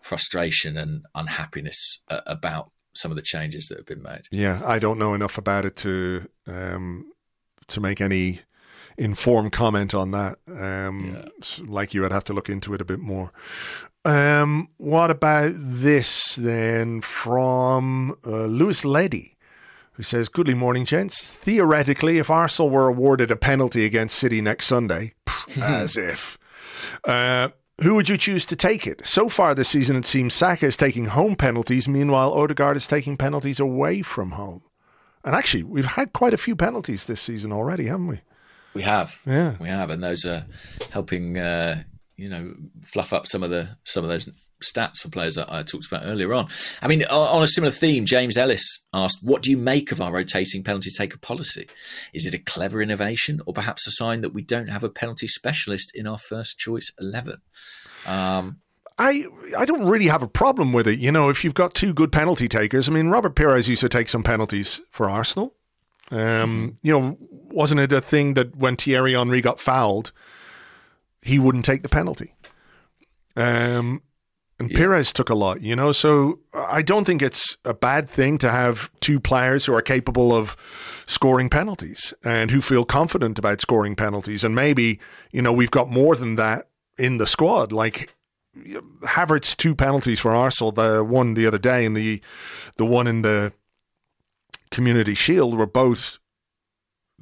frustration 0.01 0.77
and 0.77 1.03
unhappiness 1.15 1.99
uh, 2.09 2.21
about 2.27 2.71
some 2.93 3.11
of 3.11 3.15
the 3.15 3.21
changes 3.23 3.67
that 3.67 3.77
have 3.79 3.87
been 3.87 4.03
made. 4.03 4.21
yeah, 4.31 4.61
I 4.65 4.77
don't 4.79 4.99
know 4.99 5.13
enough 5.13 5.37
about 5.37 5.65
it 5.65 5.75
to 5.77 6.27
um, 6.47 7.11
to 7.69 7.79
make 7.81 7.99
any 8.01 8.41
informed 8.97 9.51
comment 9.51 9.93
on 9.95 10.11
that. 10.11 10.37
Um, 10.47 11.15
Yeah. 11.15 11.65
Like 11.65 11.93
you, 11.93 12.05
I'd 12.05 12.11
have 12.11 12.25
to 12.25 12.33
look 12.33 12.49
into 12.49 12.73
it 12.75 12.81
a 12.81 12.85
bit 12.85 12.99
more. 12.99 13.31
Um, 14.05 14.67
what 14.77 15.09
about 15.09 15.53
this 15.55 16.35
then 16.35 17.01
from 17.01 18.15
uh, 18.27 18.45
Lewis 18.45 18.83
Leddy, 18.85 19.32
who 19.93 20.03
says, 20.03 20.29
Goodly 20.29 20.53
morning, 20.53 20.85
gents. 20.85 21.27
Theoretically, 21.27 22.17
if 22.17 22.29
Arsenal 22.29 22.69
were 22.69 22.87
awarded 22.87 23.31
a 23.31 23.35
penalty 23.35 23.85
against 23.85 24.17
City 24.17 24.41
next 24.41 24.65
Sunday, 24.67 25.13
as 25.61 25.97
if, 25.97 26.37
uh, 27.05 27.49
who 27.81 27.95
would 27.95 28.09
you 28.09 28.17
choose 28.17 28.45
to 28.45 28.55
take 28.55 28.85
it? 28.87 29.05
So 29.05 29.29
far 29.29 29.55
this 29.55 29.69
season, 29.69 29.95
it 29.95 30.05
seems 30.05 30.33
Saka 30.33 30.65
is 30.67 30.77
taking 30.77 31.05
home 31.05 31.35
penalties. 31.35 31.87
Meanwhile, 31.87 32.31
Odegaard 32.33 32.77
is 32.77 32.87
taking 32.87 33.17
penalties 33.17 33.59
away 33.59 34.01
from 34.01 34.31
home. 34.31 34.63
And 35.25 35.35
actually, 35.35 35.63
we've 35.63 35.85
had 35.85 36.13
quite 36.13 36.33
a 36.33 36.37
few 36.37 36.55
penalties 36.55 37.05
this 37.05 37.21
season 37.21 37.51
already, 37.51 37.85
haven't 37.85 38.07
we? 38.07 38.19
We 38.73 38.81
have, 38.81 39.19
Yeah. 39.25 39.55
we 39.59 39.69
have, 39.69 39.89
and 39.89 40.03
those 40.03 40.25
are 40.25 40.45
helping, 40.91 41.37
uh, 41.37 41.83
you 42.17 42.29
know, 42.29 42.53
fluff 42.85 43.13
up 43.13 43.27
some 43.27 43.41
of 43.43 43.49
the 43.49 43.69
some 43.83 44.03
of 44.03 44.09
those 44.09 44.29
stats 44.63 44.99
for 44.99 45.09
players 45.09 45.35
that 45.35 45.51
I 45.51 45.63
talked 45.63 45.87
about 45.87 46.03
earlier 46.05 46.33
on. 46.33 46.47
I 46.81 46.87
mean, 46.87 47.03
on 47.03 47.43
a 47.43 47.47
similar 47.47 47.71
theme, 47.71 48.05
James 48.05 48.37
Ellis 48.37 48.83
asked, 48.93 49.19
"What 49.21 49.41
do 49.41 49.51
you 49.51 49.57
make 49.57 49.91
of 49.91 50.01
our 50.01 50.11
rotating 50.11 50.63
penalty 50.63 50.89
taker 50.89 51.17
policy? 51.17 51.67
Is 52.13 52.25
it 52.25 52.33
a 52.33 52.39
clever 52.39 52.81
innovation, 52.81 53.39
or 53.45 53.53
perhaps 53.53 53.87
a 53.87 53.91
sign 53.91 54.21
that 54.21 54.33
we 54.33 54.41
don't 54.41 54.69
have 54.69 54.83
a 54.83 54.89
penalty 54.89 55.27
specialist 55.27 55.91
in 55.95 56.07
our 56.07 56.17
first 56.17 56.57
choice 56.57 56.91
eleven? 56.99 57.41
Um, 58.05 58.59
I 58.97 59.25
I 59.57 59.65
don't 59.65 59.85
really 59.85 60.07
have 60.07 60.23
a 60.23 60.27
problem 60.27 60.73
with 60.73 60.87
it. 60.87 60.99
You 60.99 61.11
know, 61.11 61.29
if 61.29 61.43
you've 61.43 61.53
got 61.53 61.73
two 61.73 61.93
good 61.93 62.11
penalty 62.11 62.47
takers, 62.47 62.87
I 62.87 62.91
mean, 62.91 63.07
Robert 63.07 63.35
Pires 63.35 63.67
used 63.67 63.81
to 63.81 63.89
take 63.89 64.09
some 64.09 64.23
penalties 64.23 64.81
for 64.91 65.09
Arsenal. 65.09 65.55
Um, 66.11 66.77
You 66.83 66.91
know, 66.91 67.17
wasn't 67.19 67.79
it 67.81 67.91
a 67.91 68.01
thing 68.01 68.35
that 68.35 68.55
when 68.55 68.75
Thierry 68.75 69.13
Henry 69.13 69.41
got 69.41 69.59
fouled, 69.59 70.11
he 71.21 71.39
wouldn't 71.39 71.65
take 71.65 71.81
the 71.81 71.89
penalty? 71.89 72.35
Um, 73.35 74.03
And 74.59 74.71
yeah. 74.71 74.77
Pires 74.77 75.11
took 75.11 75.29
a 75.29 75.35
lot, 75.35 75.61
you 75.61 75.75
know. 75.75 75.91
So 75.91 76.39
I 76.53 76.81
don't 76.81 77.05
think 77.05 77.21
it's 77.21 77.57
a 77.65 77.73
bad 77.73 78.09
thing 78.09 78.37
to 78.39 78.51
have 78.51 78.91
two 78.99 79.19
players 79.19 79.65
who 79.65 79.73
are 79.73 79.81
capable 79.81 80.33
of 80.33 80.55
scoring 81.05 81.49
penalties 81.49 82.13
and 82.23 82.51
who 82.51 82.61
feel 82.61 82.85
confident 82.85 83.39
about 83.39 83.61
scoring 83.61 83.95
penalties. 83.95 84.43
And 84.43 84.55
maybe, 84.55 84.99
you 85.31 85.41
know, 85.41 85.51
we've 85.51 85.71
got 85.71 85.89
more 85.89 86.15
than 86.15 86.35
that 86.35 86.69
in 86.97 87.17
the 87.17 87.27
squad. 87.27 87.71
Like 87.71 88.13
Havertz 89.01 89.55
two 89.57 89.75
penalties 89.75 90.19
for 90.19 90.35
Arsenal, 90.35 90.71
the 90.71 91.03
one 91.03 91.33
the 91.33 91.47
other 91.47 91.57
day 91.57 91.85
and 91.85 91.97
the 91.97 92.21
the 92.77 92.85
one 92.85 93.07
in 93.07 93.23
the 93.23 93.53
Community 94.69 95.13
Shield 95.13 95.57
were 95.57 95.67
both 95.67 96.19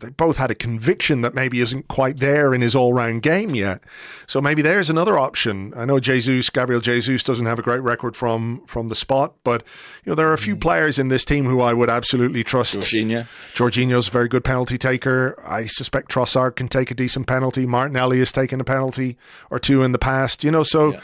they 0.01 0.09
both 0.09 0.37
had 0.37 0.51
a 0.51 0.55
conviction 0.55 1.21
that 1.21 1.33
maybe 1.33 1.59
isn't 1.61 1.87
quite 1.87 2.17
there 2.17 2.53
in 2.53 2.61
his 2.61 2.75
all 2.75 2.93
round 2.93 3.21
game 3.21 3.55
yet. 3.55 3.81
So 4.27 4.41
maybe 4.41 4.61
there's 4.61 4.89
another 4.89 5.17
option. 5.17 5.73
I 5.75 5.85
know 5.85 5.99
Jesus, 5.99 6.49
Gabriel 6.49 6.81
Jesus 6.81 7.23
doesn't 7.23 7.45
have 7.45 7.59
a 7.59 7.61
great 7.61 7.81
record 7.81 8.15
from 8.15 8.65
from 8.65 8.89
the 8.89 8.95
spot, 8.95 9.35
but 9.43 9.63
you 10.03 10.09
know 10.11 10.15
there 10.15 10.27
are 10.27 10.33
a 10.33 10.37
few 10.37 10.55
mm. 10.55 10.61
players 10.61 10.99
in 10.99 11.07
this 11.07 11.23
team 11.23 11.45
who 11.45 11.61
I 11.61 11.73
would 11.73 11.89
absolutely 11.89 12.43
trust. 12.43 12.79
Jorginho. 12.79 13.27
Jorginho's 13.53 14.07
a 14.07 14.11
very 14.11 14.27
good 14.27 14.43
penalty 14.43 14.77
taker. 14.77 15.41
I 15.45 15.65
suspect 15.67 16.11
Trossard 16.11 16.55
can 16.55 16.67
take 16.67 16.91
a 16.91 16.95
decent 16.95 17.27
penalty. 17.27 17.65
Martinelli 17.65 18.19
has 18.19 18.31
taken 18.31 18.59
a 18.59 18.65
penalty 18.65 19.17
or 19.49 19.59
two 19.59 19.83
in 19.83 19.91
the 19.91 19.99
past. 19.99 20.43
You 20.43 20.51
know, 20.51 20.63
so 20.63 20.93
yeah. 20.93 20.99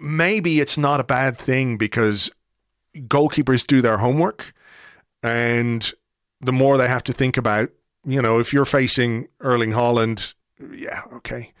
maybe 0.00 0.60
it's 0.60 0.76
not 0.76 1.00
a 1.00 1.04
bad 1.04 1.38
thing 1.38 1.76
because 1.76 2.30
goalkeepers 2.96 3.66
do 3.66 3.80
their 3.80 3.98
homework 3.98 4.52
and 5.22 5.92
the 6.40 6.52
more 6.52 6.76
they 6.76 6.88
have 6.88 7.04
to 7.04 7.12
think 7.12 7.36
about 7.36 7.70
you 8.04 8.20
know, 8.20 8.38
if 8.38 8.52
you're 8.52 8.64
facing 8.64 9.28
Erling 9.40 9.72
Haaland, 9.72 10.34
yeah, 10.72 11.02
okay. 11.12 11.52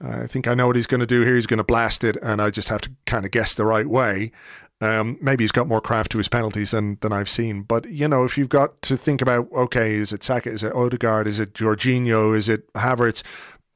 I 0.00 0.26
think 0.26 0.48
I 0.48 0.54
know 0.54 0.66
what 0.66 0.76
he's 0.76 0.86
going 0.86 1.00
to 1.00 1.06
do 1.06 1.22
here. 1.22 1.36
He's 1.36 1.46
going 1.46 1.58
to 1.58 1.64
blast 1.64 2.04
it, 2.04 2.16
and 2.22 2.40
I 2.40 2.50
just 2.50 2.68
have 2.68 2.80
to 2.82 2.90
kind 3.06 3.24
of 3.24 3.30
guess 3.30 3.54
the 3.54 3.66
right 3.66 3.86
way. 3.86 4.32
Um, 4.80 5.18
maybe 5.20 5.44
he's 5.44 5.52
got 5.52 5.68
more 5.68 5.82
craft 5.82 6.12
to 6.12 6.18
his 6.18 6.28
penalties 6.28 6.70
than 6.70 6.96
than 7.02 7.12
I've 7.12 7.28
seen. 7.28 7.62
But 7.62 7.86
you 7.90 8.08
know, 8.08 8.24
if 8.24 8.38
you've 8.38 8.48
got 8.48 8.80
to 8.82 8.96
think 8.96 9.20
about, 9.20 9.48
okay, 9.52 9.94
is 9.94 10.12
it 10.12 10.22
Saka, 10.22 10.48
is 10.48 10.62
it 10.62 10.74
Odegaard, 10.74 11.26
is 11.26 11.38
it 11.38 11.52
Jorginho, 11.52 12.34
is 12.34 12.48
it 12.48 12.72
Havertz? 12.72 13.22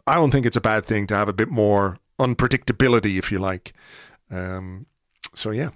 I 0.07 0.15
don't 0.15 0.31
think 0.31 0.47
it's 0.47 0.57
a 0.57 0.63
bad 0.63 0.87
thing 0.87 1.07
to 1.09 1.15
have 1.15 1.29
a 1.29 1.35
bit 1.35 1.51
more 1.51 1.99
unpredictability, 2.19 3.19
if 3.19 3.31
you 3.31 3.39
like. 3.39 3.75
Um, 4.31 4.87
so 5.35 5.51
yeah, 5.51 5.71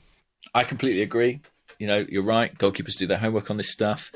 I 0.55 0.65
completely 0.65 1.03
agree. 1.03 1.41
You 1.79 1.89
know, 1.89 2.07
you're 2.09 2.23
right. 2.23 2.57
Goalkeepers 2.57 2.97
do 2.97 3.07
their 3.07 3.19
homework 3.19 3.51
on 3.51 3.59
this 3.59 3.71
stuff 3.71 4.11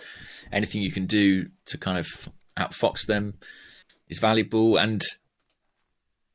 anything 0.52 0.82
you 0.82 0.92
can 0.92 1.06
do 1.06 1.46
to 1.66 1.78
kind 1.78 1.98
of 1.98 2.28
outfox 2.58 3.06
them 3.06 3.34
is 4.08 4.18
valuable. 4.18 4.76
And 4.76 5.02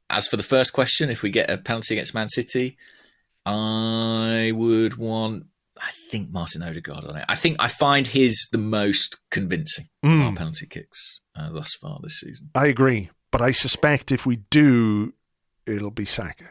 as 0.09 0.27
for 0.27 0.37
the 0.37 0.43
first 0.43 0.73
question, 0.73 1.09
if 1.09 1.21
we 1.21 1.29
get 1.29 1.49
a 1.49 1.57
penalty 1.57 1.95
against 1.95 2.13
Man 2.13 2.29
City, 2.29 2.77
I 3.45 4.51
would 4.55 4.97
want. 4.97 5.45
I 5.79 5.91
think 6.09 6.31
Martin 6.31 6.63
Odegaard 6.63 7.05
on 7.05 7.17
it. 7.17 7.25
I 7.29 7.35
think 7.35 7.57
I 7.59 7.67
find 7.67 8.07
his 8.07 8.47
the 8.51 8.57
most 8.57 9.17
convincing 9.29 9.87
mm. 10.03 10.25
our 10.25 10.35
penalty 10.35 10.65
kicks 10.65 11.21
uh, 11.35 11.51
thus 11.51 11.75
far 11.75 11.99
this 12.01 12.19
season. 12.19 12.49
I 12.55 12.65
agree, 12.65 13.11
but 13.29 13.43
I 13.43 13.51
suspect 13.51 14.11
if 14.11 14.25
we 14.25 14.37
do, 14.49 15.13
it'll 15.67 15.91
be 15.91 16.05
Saka. 16.05 16.49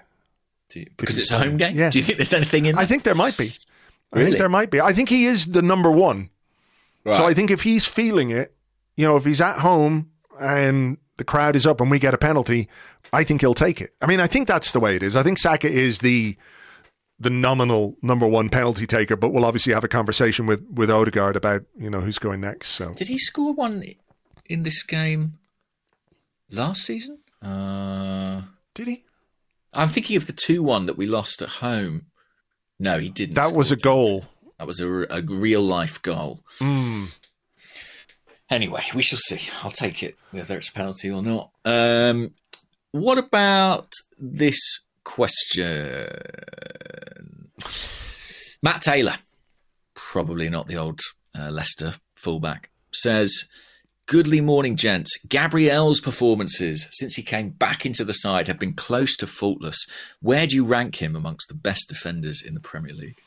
Because 0.72 1.18
it's 1.18 1.30
a 1.30 1.38
home 1.38 1.56
game. 1.56 1.76
Yeah. 1.76 1.90
Do 1.90 1.98
you 1.98 2.04
think 2.04 2.18
there's 2.18 2.34
anything 2.34 2.66
in? 2.66 2.74
There? 2.74 2.82
I 2.82 2.86
think 2.86 3.02
there 3.02 3.14
might 3.14 3.36
be. 3.36 3.52
I 4.12 4.24
think 4.24 4.38
there 4.38 4.48
might 4.48 4.70
be. 4.70 4.80
I 4.80 4.92
think 4.92 5.08
he 5.08 5.26
is 5.26 5.46
the 5.46 5.62
number 5.62 5.90
one. 5.90 6.30
Right. 7.06 7.16
So 7.16 7.26
I 7.26 7.34
think 7.34 7.52
if 7.52 7.62
he's 7.62 7.86
feeling 7.86 8.30
it, 8.30 8.56
you 8.96 9.06
know, 9.06 9.16
if 9.16 9.24
he's 9.24 9.40
at 9.40 9.60
home 9.60 10.10
and 10.40 10.98
the 11.18 11.24
crowd 11.24 11.54
is 11.54 11.64
up 11.66 11.80
and 11.80 11.88
we 11.88 12.00
get 12.00 12.14
a 12.14 12.18
penalty, 12.18 12.68
I 13.12 13.22
think 13.22 13.42
he'll 13.42 13.54
take 13.54 13.80
it. 13.80 13.94
I 14.02 14.06
mean, 14.06 14.18
I 14.18 14.26
think 14.26 14.48
that's 14.48 14.72
the 14.72 14.80
way 14.80 14.96
it 14.96 15.04
is. 15.04 15.14
I 15.14 15.22
think 15.22 15.38
Saka 15.38 15.68
is 15.68 16.00
the 16.00 16.36
the 17.18 17.30
nominal 17.30 17.96
number 18.02 18.26
one 18.26 18.50
penalty 18.50 18.86
taker, 18.86 19.16
but 19.16 19.30
we'll 19.30 19.44
obviously 19.44 19.72
have 19.72 19.84
a 19.84 19.88
conversation 19.88 20.46
with 20.46 20.66
with 20.68 20.90
Odegaard 20.90 21.36
about 21.36 21.62
you 21.78 21.90
know 21.90 22.00
who's 22.00 22.18
going 22.18 22.40
next. 22.40 22.70
So 22.70 22.92
did 22.94 23.06
he 23.06 23.18
score 23.18 23.54
one 23.54 23.84
in 24.46 24.64
this 24.64 24.82
game 24.82 25.38
last 26.50 26.82
season? 26.82 27.20
Uh, 27.40 28.42
did 28.74 28.88
he? 28.88 29.04
I'm 29.72 29.88
thinking 29.88 30.16
of 30.16 30.26
the 30.26 30.32
two 30.32 30.64
one 30.64 30.86
that 30.86 30.96
we 30.96 31.06
lost 31.06 31.40
at 31.40 31.48
home. 31.48 32.06
No, 32.80 32.98
he 32.98 33.10
didn't. 33.10 33.34
That 33.34 33.52
was 33.54 33.70
a 33.70 33.76
goal. 33.76 34.24
That 34.58 34.66
was 34.66 34.80
a, 34.80 34.88
a 35.10 35.22
real 35.22 35.62
life 35.62 36.00
goal. 36.02 36.40
Mm. 36.60 37.16
Anyway, 38.48 38.82
we 38.94 39.02
shall 39.02 39.18
see. 39.18 39.50
I'll 39.62 39.70
take 39.70 40.02
it, 40.02 40.16
whether 40.30 40.56
it's 40.56 40.68
a 40.68 40.72
penalty 40.72 41.10
or 41.10 41.22
not. 41.22 41.50
Um, 41.64 42.32
what 42.92 43.18
about 43.18 43.90
this 44.18 44.58
question? 45.04 46.08
Matt 48.62 48.82
Taylor, 48.82 49.14
probably 49.94 50.48
not 50.48 50.66
the 50.66 50.76
old 50.76 51.00
uh, 51.38 51.50
Leicester 51.50 51.94
fullback, 52.14 52.70
says, 52.92 53.44
Goodly 54.06 54.40
morning, 54.40 54.76
gents. 54.76 55.18
Gabriel's 55.28 56.00
performances 56.00 56.86
since 56.92 57.16
he 57.16 57.24
came 57.24 57.50
back 57.50 57.84
into 57.84 58.04
the 58.04 58.12
side 58.12 58.46
have 58.46 58.58
been 58.58 58.74
close 58.74 59.16
to 59.16 59.26
faultless. 59.26 59.84
Where 60.20 60.46
do 60.46 60.54
you 60.54 60.64
rank 60.64 61.02
him 61.02 61.16
amongst 61.16 61.48
the 61.48 61.56
best 61.56 61.88
defenders 61.88 62.40
in 62.40 62.54
the 62.54 62.60
Premier 62.60 62.94
League? 62.94 63.20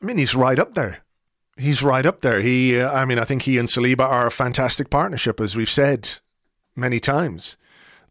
I 0.00 0.04
mean, 0.04 0.18
he's 0.18 0.34
right 0.34 0.58
up 0.58 0.74
there. 0.74 1.02
He's 1.56 1.82
right 1.82 2.04
up 2.04 2.20
there. 2.20 2.40
He, 2.40 2.78
uh, 2.78 2.92
I 2.92 3.04
mean, 3.04 3.18
I 3.18 3.24
think 3.24 3.42
he 3.42 3.56
and 3.56 3.68
Saliba 3.68 4.00
are 4.00 4.26
a 4.26 4.30
fantastic 4.30 4.90
partnership, 4.90 5.40
as 5.40 5.56
we've 5.56 5.70
said 5.70 6.10
many 6.74 7.00
times. 7.00 7.56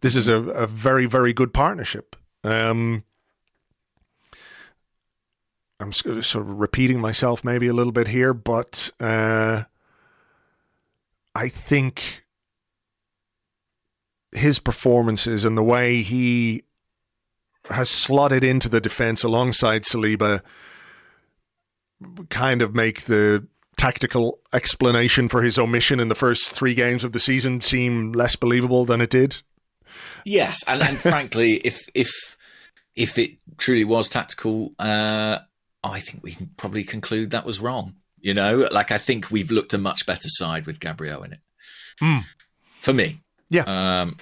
This 0.02 0.16
is 0.16 0.28
a, 0.28 0.42
a 0.42 0.68
very, 0.68 1.06
very 1.06 1.32
good 1.32 1.54
partnership. 1.54 2.16
Um, 2.44 3.04
I'm 5.80 5.92
sort 5.92 6.36
of 6.36 6.60
repeating 6.60 7.00
myself 7.00 7.44
maybe 7.44 7.68
a 7.68 7.74
little 7.74 7.92
bit 7.92 8.08
here, 8.08 8.34
but 8.34 8.90
uh, 9.00 9.64
I 11.36 11.50
think 11.50 12.24
his 14.32 14.60
performances 14.60 15.44
and 15.44 15.58
the 15.58 15.64
way 15.64 16.02
he 16.02 16.64
has 17.70 17.90
slotted 17.90 18.44
into 18.44 18.70
the 18.70 18.82
defense 18.82 19.24
alongside 19.24 19.84
Saliba 19.84 20.42
kind 22.30 22.62
of 22.62 22.76
make 22.76 23.06
the 23.06 23.48
tactical 23.78 24.40
explanation 24.54 25.28
for 25.28 25.42
his 25.42 25.58
omission 25.58 26.00
in 26.00 26.08
the 26.08 26.16
first 26.16 26.50
three 26.52 26.74
games 26.74 27.04
of 27.04 27.12
the 27.12 27.20
season 27.20 27.62
seem 27.62 28.12
less 28.14 28.36
believable 28.36 28.86
than 28.86 29.02
it 29.02 29.10
did. 29.10 29.42
Yes, 30.24 30.64
and, 30.68 30.82
and 30.82 30.98
frankly, 30.98 31.54
if 31.66 31.88
if 31.94 32.38
if 32.96 33.18
it 33.18 33.32
truly 33.58 33.84
was 33.84 34.10
tactical, 34.10 34.74
uh, 34.80 35.40
I 35.84 36.00
think 36.00 36.24
we 36.24 36.34
can 36.34 36.50
probably 36.58 36.84
conclude 36.84 37.32
that 37.32 37.46
was 37.46 37.60
wrong. 37.60 37.96
You 38.20 38.34
know, 38.34 38.68
like 38.72 38.92
I 38.92 38.98
think 38.98 39.30
we've 39.30 39.52
looked 39.52 39.74
a 39.74 39.78
much 39.78 40.06
better 40.06 40.30
side 40.30 40.66
with 40.66 40.80
Gabriel 40.80 41.24
in 41.24 41.34
it. 41.34 41.40
Mm. 42.02 42.24
For 42.82 42.94
me, 42.94 43.22
yeah. 43.50 43.64
Um, 44.02 44.18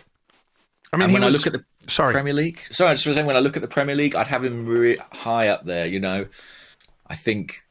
I 0.91 0.97
mean, 0.97 1.13
when 1.13 1.23
was, 1.23 1.33
I 1.33 1.37
look 1.37 1.47
at 1.47 1.53
the 1.53 1.91
sorry. 1.91 2.13
Premier 2.13 2.33
League, 2.33 2.59
sorry, 2.71 2.91
I 2.91 2.93
just 2.95 3.07
was 3.07 3.15
saying 3.15 3.27
when 3.27 3.35
I 3.35 3.39
look 3.39 3.55
at 3.55 3.61
the 3.61 3.67
Premier 3.67 3.95
League, 3.95 4.15
I'd 4.15 4.27
have 4.27 4.43
him 4.43 4.65
really 4.65 4.99
high 5.11 5.47
up 5.47 5.65
there. 5.65 5.85
You 5.85 5.99
know, 5.99 6.27
I 7.13 7.15
think 7.15 7.61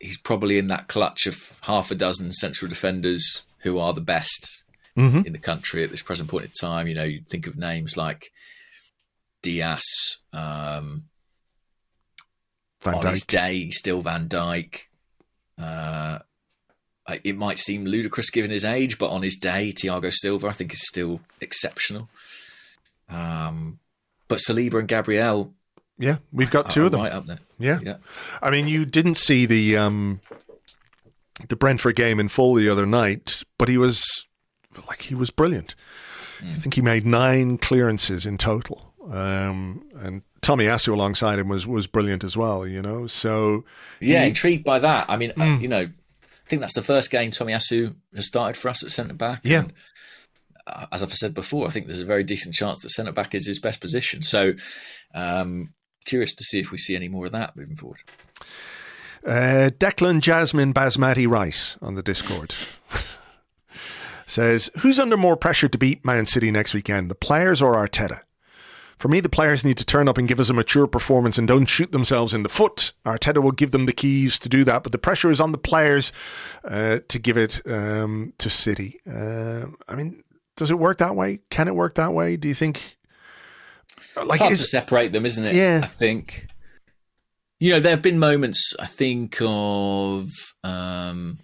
he's 0.00 0.18
probably 0.18 0.58
in 0.58 0.66
that 0.66 0.88
clutch 0.88 1.26
of 1.26 1.60
half 1.62 1.92
a 1.92 1.94
dozen 1.94 2.32
central 2.32 2.68
defenders 2.68 3.44
who 3.58 3.78
are 3.78 3.92
the 3.92 4.00
best 4.00 4.64
mm-hmm. 4.98 5.24
in 5.24 5.32
the 5.32 5.38
country 5.38 5.84
at 5.84 5.90
this 5.90 6.02
present 6.02 6.28
point 6.28 6.46
in 6.46 6.50
time. 6.60 6.88
You 6.88 6.96
know, 6.96 7.04
you 7.04 7.22
think 7.30 7.46
of 7.46 7.56
names 7.56 7.96
like 7.96 8.32
Dias, 9.42 10.16
um, 10.32 11.04
Van 12.82 12.96
on 12.96 13.04
Dijk. 13.04 13.10
his 13.10 13.26
day, 13.26 13.70
still 13.70 14.00
Van 14.00 14.28
Dijk. 14.28 14.80
Uh, 15.56 16.18
it 17.22 17.36
might 17.36 17.60
seem 17.60 17.84
ludicrous 17.84 18.30
given 18.30 18.50
his 18.50 18.64
age, 18.64 18.98
but 18.98 19.10
on 19.10 19.22
his 19.22 19.36
day, 19.36 19.72
Thiago 19.72 20.12
Silva, 20.12 20.48
I 20.48 20.52
think, 20.52 20.72
is 20.72 20.84
still 20.84 21.20
exceptional. 21.40 22.08
Um, 23.08 23.78
but 24.26 24.38
Saliba 24.38 24.80
and 24.80 24.88
Gabriel, 24.88 25.54
yeah, 25.96 26.16
we've 26.32 26.50
got 26.50 26.70
two 26.70 26.86
of 26.86 26.90
them 26.90 27.02
right 27.02 27.12
up 27.12 27.26
there. 27.26 27.38
Yeah. 27.58 27.78
yeah, 27.82 27.96
I 28.42 28.50
mean, 28.50 28.68
you 28.68 28.84
didn't 28.84 29.16
see 29.16 29.46
the 29.46 29.76
um, 29.76 30.20
the 31.48 31.56
Brentford 31.56 31.96
game 31.96 32.20
in 32.20 32.28
full 32.28 32.54
the 32.54 32.68
other 32.68 32.86
night, 32.86 33.42
but 33.58 33.68
he 33.68 33.78
was 33.78 34.04
like 34.88 35.02
he 35.02 35.14
was 35.14 35.30
brilliant. 35.30 35.74
Mm. 36.40 36.52
I 36.52 36.54
think 36.54 36.74
he 36.74 36.82
made 36.82 37.06
nine 37.06 37.58
clearances 37.58 38.26
in 38.26 38.36
total, 38.36 38.92
um, 39.10 39.88
and 39.96 40.22
Tomiyasu 40.42 40.92
alongside 40.92 41.38
him 41.38 41.48
was 41.48 41.66
was 41.66 41.86
brilliant 41.86 42.24
as 42.24 42.36
well. 42.36 42.66
You 42.66 42.82
know, 42.82 43.06
so 43.06 43.64
yeah, 44.00 44.22
he, 44.22 44.28
intrigued 44.28 44.64
by 44.64 44.78
that. 44.78 45.06
I 45.08 45.16
mean, 45.16 45.32
mm. 45.32 45.60
you 45.60 45.68
know, 45.68 45.88
I 46.46 46.48
think 46.48 46.60
that's 46.60 46.74
the 46.74 46.82
first 46.82 47.10
game 47.10 47.30
Tomiyasu 47.30 47.94
has 48.14 48.26
started 48.26 48.56
for 48.56 48.68
us 48.68 48.84
at 48.84 48.92
centre 48.92 49.14
back. 49.14 49.40
Yeah. 49.42 49.60
And, 49.60 49.72
uh, 50.66 50.86
as 50.92 51.02
I've 51.02 51.12
said 51.12 51.34
before, 51.34 51.66
I 51.66 51.70
think 51.70 51.86
there's 51.86 52.00
a 52.00 52.06
very 52.06 52.24
decent 52.24 52.54
chance 52.54 52.80
that 52.80 52.90
centre 52.90 53.12
back 53.12 53.34
is 53.34 53.46
his 53.46 53.60
best 53.60 53.80
position. 53.80 54.22
So, 54.22 54.54
um, 55.14 55.72
curious 56.06 56.34
to 56.34 56.44
see 56.44 56.60
if 56.60 56.70
we 56.70 56.78
see 56.78 56.96
any 56.96 57.08
more 57.08 57.26
of 57.26 57.32
that 57.32 57.56
moving 57.56 57.76
forward. 57.76 58.00
Uh, 59.24 59.70
Declan 59.78 60.20
Jasmine 60.20 60.72
Basmati 60.72 61.28
Rice 61.28 61.76
on 61.82 61.94
the 61.94 62.02
Discord 62.02 62.54
says, 64.26 64.70
Who's 64.78 65.00
under 65.00 65.16
more 65.16 65.36
pressure 65.36 65.68
to 65.68 65.76
beat 65.76 66.04
Man 66.04 66.26
City 66.26 66.50
next 66.50 66.74
weekend, 66.74 67.10
the 67.10 67.16
players 67.16 67.60
or 67.60 67.74
Arteta? 67.74 68.20
For 68.98 69.08
me, 69.08 69.20
the 69.20 69.28
players 69.28 69.64
need 69.64 69.76
to 69.76 69.84
turn 69.84 70.08
up 70.08 70.16
and 70.16 70.26
give 70.26 70.40
us 70.40 70.48
a 70.48 70.54
mature 70.54 70.86
performance 70.86 71.36
and 71.36 71.46
don't 71.46 71.66
shoot 71.66 71.92
themselves 71.92 72.32
in 72.32 72.44
the 72.44 72.48
foot. 72.48 72.92
Arteta 73.04 73.42
will 73.42 73.52
give 73.52 73.70
them 73.70 73.84
the 73.84 73.92
keys 73.92 74.38
to 74.38 74.48
do 74.48 74.64
that, 74.64 74.82
but 74.82 74.92
the 74.92 74.98
pressure 74.98 75.30
is 75.30 75.40
on 75.40 75.52
the 75.52 75.58
players 75.58 76.12
uh, 76.64 77.00
to 77.08 77.18
give 77.18 77.36
it 77.36 77.60
um, 77.70 78.32
to 78.38 78.48
City. 78.48 79.00
Uh, 79.06 79.66
I 79.86 79.96
mean, 79.96 80.22
does 80.56 80.70
it 80.70 80.78
work 80.78 80.98
that 80.98 81.14
way? 81.14 81.40
Can 81.50 81.68
it 81.68 81.74
work 81.74 81.96
that 81.96 82.14
way? 82.14 82.36
Do 82.36 82.48
you 82.48 82.54
think? 82.54 82.96
Like, 84.24 84.40
hard 84.40 84.52
is, 84.52 84.60
to 84.60 84.66
separate 84.66 85.12
them, 85.12 85.26
isn't 85.26 85.44
it? 85.44 85.54
Yeah, 85.54 85.80
I 85.82 85.86
think. 85.86 86.46
You 87.58 87.72
know, 87.72 87.80
there 87.80 87.90
have 87.90 88.02
been 88.02 88.18
moments. 88.18 88.74
I 88.80 88.86
think 88.86 89.38
of. 89.40 90.30
Um, 90.64 91.38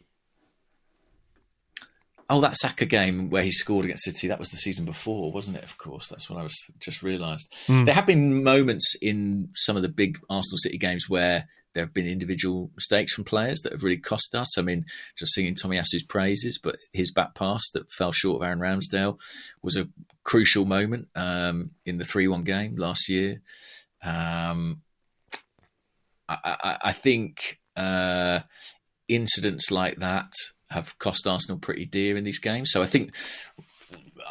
Oh, 2.32 2.40
that 2.40 2.56
Saka 2.56 2.86
game 2.86 3.28
where 3.28 3.42
he 3.42 3.50
scored 3.50 3.84
against 3.84 4.04
City, 4.04 4.26
that 4.28 4.38
was 4.38 4.48
the 4.48 4.56
season 4.56 4.86
before, 4.86 5.30
wasn't 5.30 5.58
it? 5.58 5.64
Of 5.64 5.76
course, 5.76 6.08
that's 6.08 6.30
what 6.30 6.40
I 6.40 6.42
was 6.42 6.58
just 6.80 7.02
realised. 7.02 7.54
Mm. 7.66 7.84
There 7.84 7.94
have 7.94 8.06
been 8.06 8.42
moments 8.42 8.96
in 9.02 9.50
some 9.54 9.76
of 9.76 9.82
the 9.82 9.90
big 9.90 10.18
Arsenal 10.30 10.56
City 10.56 10.78
games 10.78 11.10
where 11.10 11.46
there 11.74 11.84
have 11.84 11.94
been 11.94 12.06
individual 12.06 12.70
mistakes 12.74 13.14
from 13.14 13.24
players 13.24 13.60
that 13.60 13.72
have 13.72 13.82
really 13.82 13.96
cost 13.98 14.34
us. 14.34 14.58
I 14.58 14.62
mean, 14.62 14.84
just 15.16 15.34
singing 15.34 15.54
Tomiyasu's 15.54 16.04
praises, 16.04 16.58
but 16.62 16.76
his 16.92 17.12
back 17.12 17.34
pass 17.34 17.70
that 17.70 17.90
fell 17.90 18.12
short 18.12 18.42
of 18.42 18.46
Aaron 18.46 18.58
Ramsdale 18.58 19.18
was 19.62 19.76
a 19.76 19.88
crucial 20.24 20.64
moment 20.64 21.08
um, 21.14 21.70
in 21.86 21.98
the 21.98 22.04
3 22.04 22.28
1 22.28 22.42
game 22.42 22.76
last 22.76 23.08
year. 23.08 23.40
Um, 24.02 24.82
I, 26.28 26.38
I, 26.44 26.78
I, 26.84 26.92
think 26.92 27.60
uh, 27.76 28.40
incidents 29.08 29.70
like 29.70 29.98
that 29.98 30.32
have 30.70 30.98
cost 30.98 31.26
Arsenal 31.26 31.58
pretty 31.58 31.86
dear 31.86 32.16
in 32.16 32.24
these 32.24 32.40
games. 32.40 32.70
So 32.72 32.82
I 32.82 32.86
think 32.86 33.14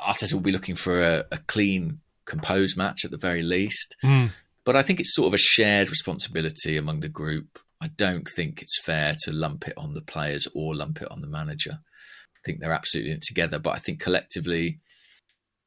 Arteta 0.03 0.33
will 0.33 0.41
be 0.41 0.51
looking 0.51 0.75
for 0.75 1.01
a, 1.01 1.23
a 1.31 1.37
clean, 1.37 1.99
composed 2.25 2.77
match 2.77 3.05
at 3.05 3.11
the 3.11 3.17
very 3.17 3.43
least. 3.43 3.95
Mm. 4.03 4.31
But 4.63 4.75
I 4.75 4.81
think 4.81 4.99
it's 4.99 5.15
sort 5.15 5.27
of 5.27 5.33
a 5.33 5.39
shared 5.39 5.89
responsibility 5.89 6.77
among 6.77 6.99
the 6.99 7.09
group. 7.09 7.59
I 7.81 7.87
don't 7.87 8.27
think 8.27 8.61
it's 8.61 8.79
fair 8.81 9.15
to 9.23 9.31
lump 9.31 9.67
it 9.67 9.73
on 9.75 9.93
the 9.93 10.01
players 10.01 10.47
or 10.53 10.75
lump 10.75 11.01
it 11.01 11.11
on 11.11 11.21
the 11.21 11.27
manager. 11.27 11.79
I 11.81 12.39
think 12.45 12.59
they're 12.59 12.71
absolutely 12.71 13.11
in 13.11 13.17
it 13.17 13.23
together. 13.23 13.57
But 13.57 13.71
I 13.71 13.79
think 13.79 13.99
collectively, 13.99 14.79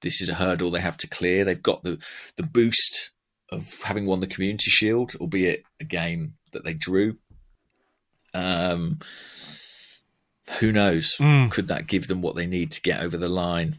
this 0.01 0.21
is 0.21 0.29
a 0.29 0.35
hurdle 0.35 0.71
they 0.71 0.81
have 0.81 0.97
to 0.99 1.09
clear. 1.09 1.45
They've 1.45 1.61
got 1.61 1.83
the 1.83 1.99
the 2.37 2.45
boost 2.45 3.11
of 3.51 3.83
having 3.83 4.07
won 4.07 4.21
the 4.21 4.27
Community 4.27 4.71
Shield, 4.71 5.15
albeit 5.21 5.65
a 5.81 5.85
game 5.85 6.35
that 6.53 6.65
they 6.65 6.75
drew. 6.75 7.16
Um, 8.33 9.01
who 10.61 10.73
knows? 10.73 11.16
Mm. 11.19 11.51
Could 11.51 11.69
that 11.69 11.87
give 11.87 12.07
them 12.07 12.23
what 12.23 12.37
they 12.37 12.47
need 12.47 12.73
to 12.73 12.83
get 12.83 13.01
over 13.01 13.16
the 13.16 13.29
line? 13.29 13.77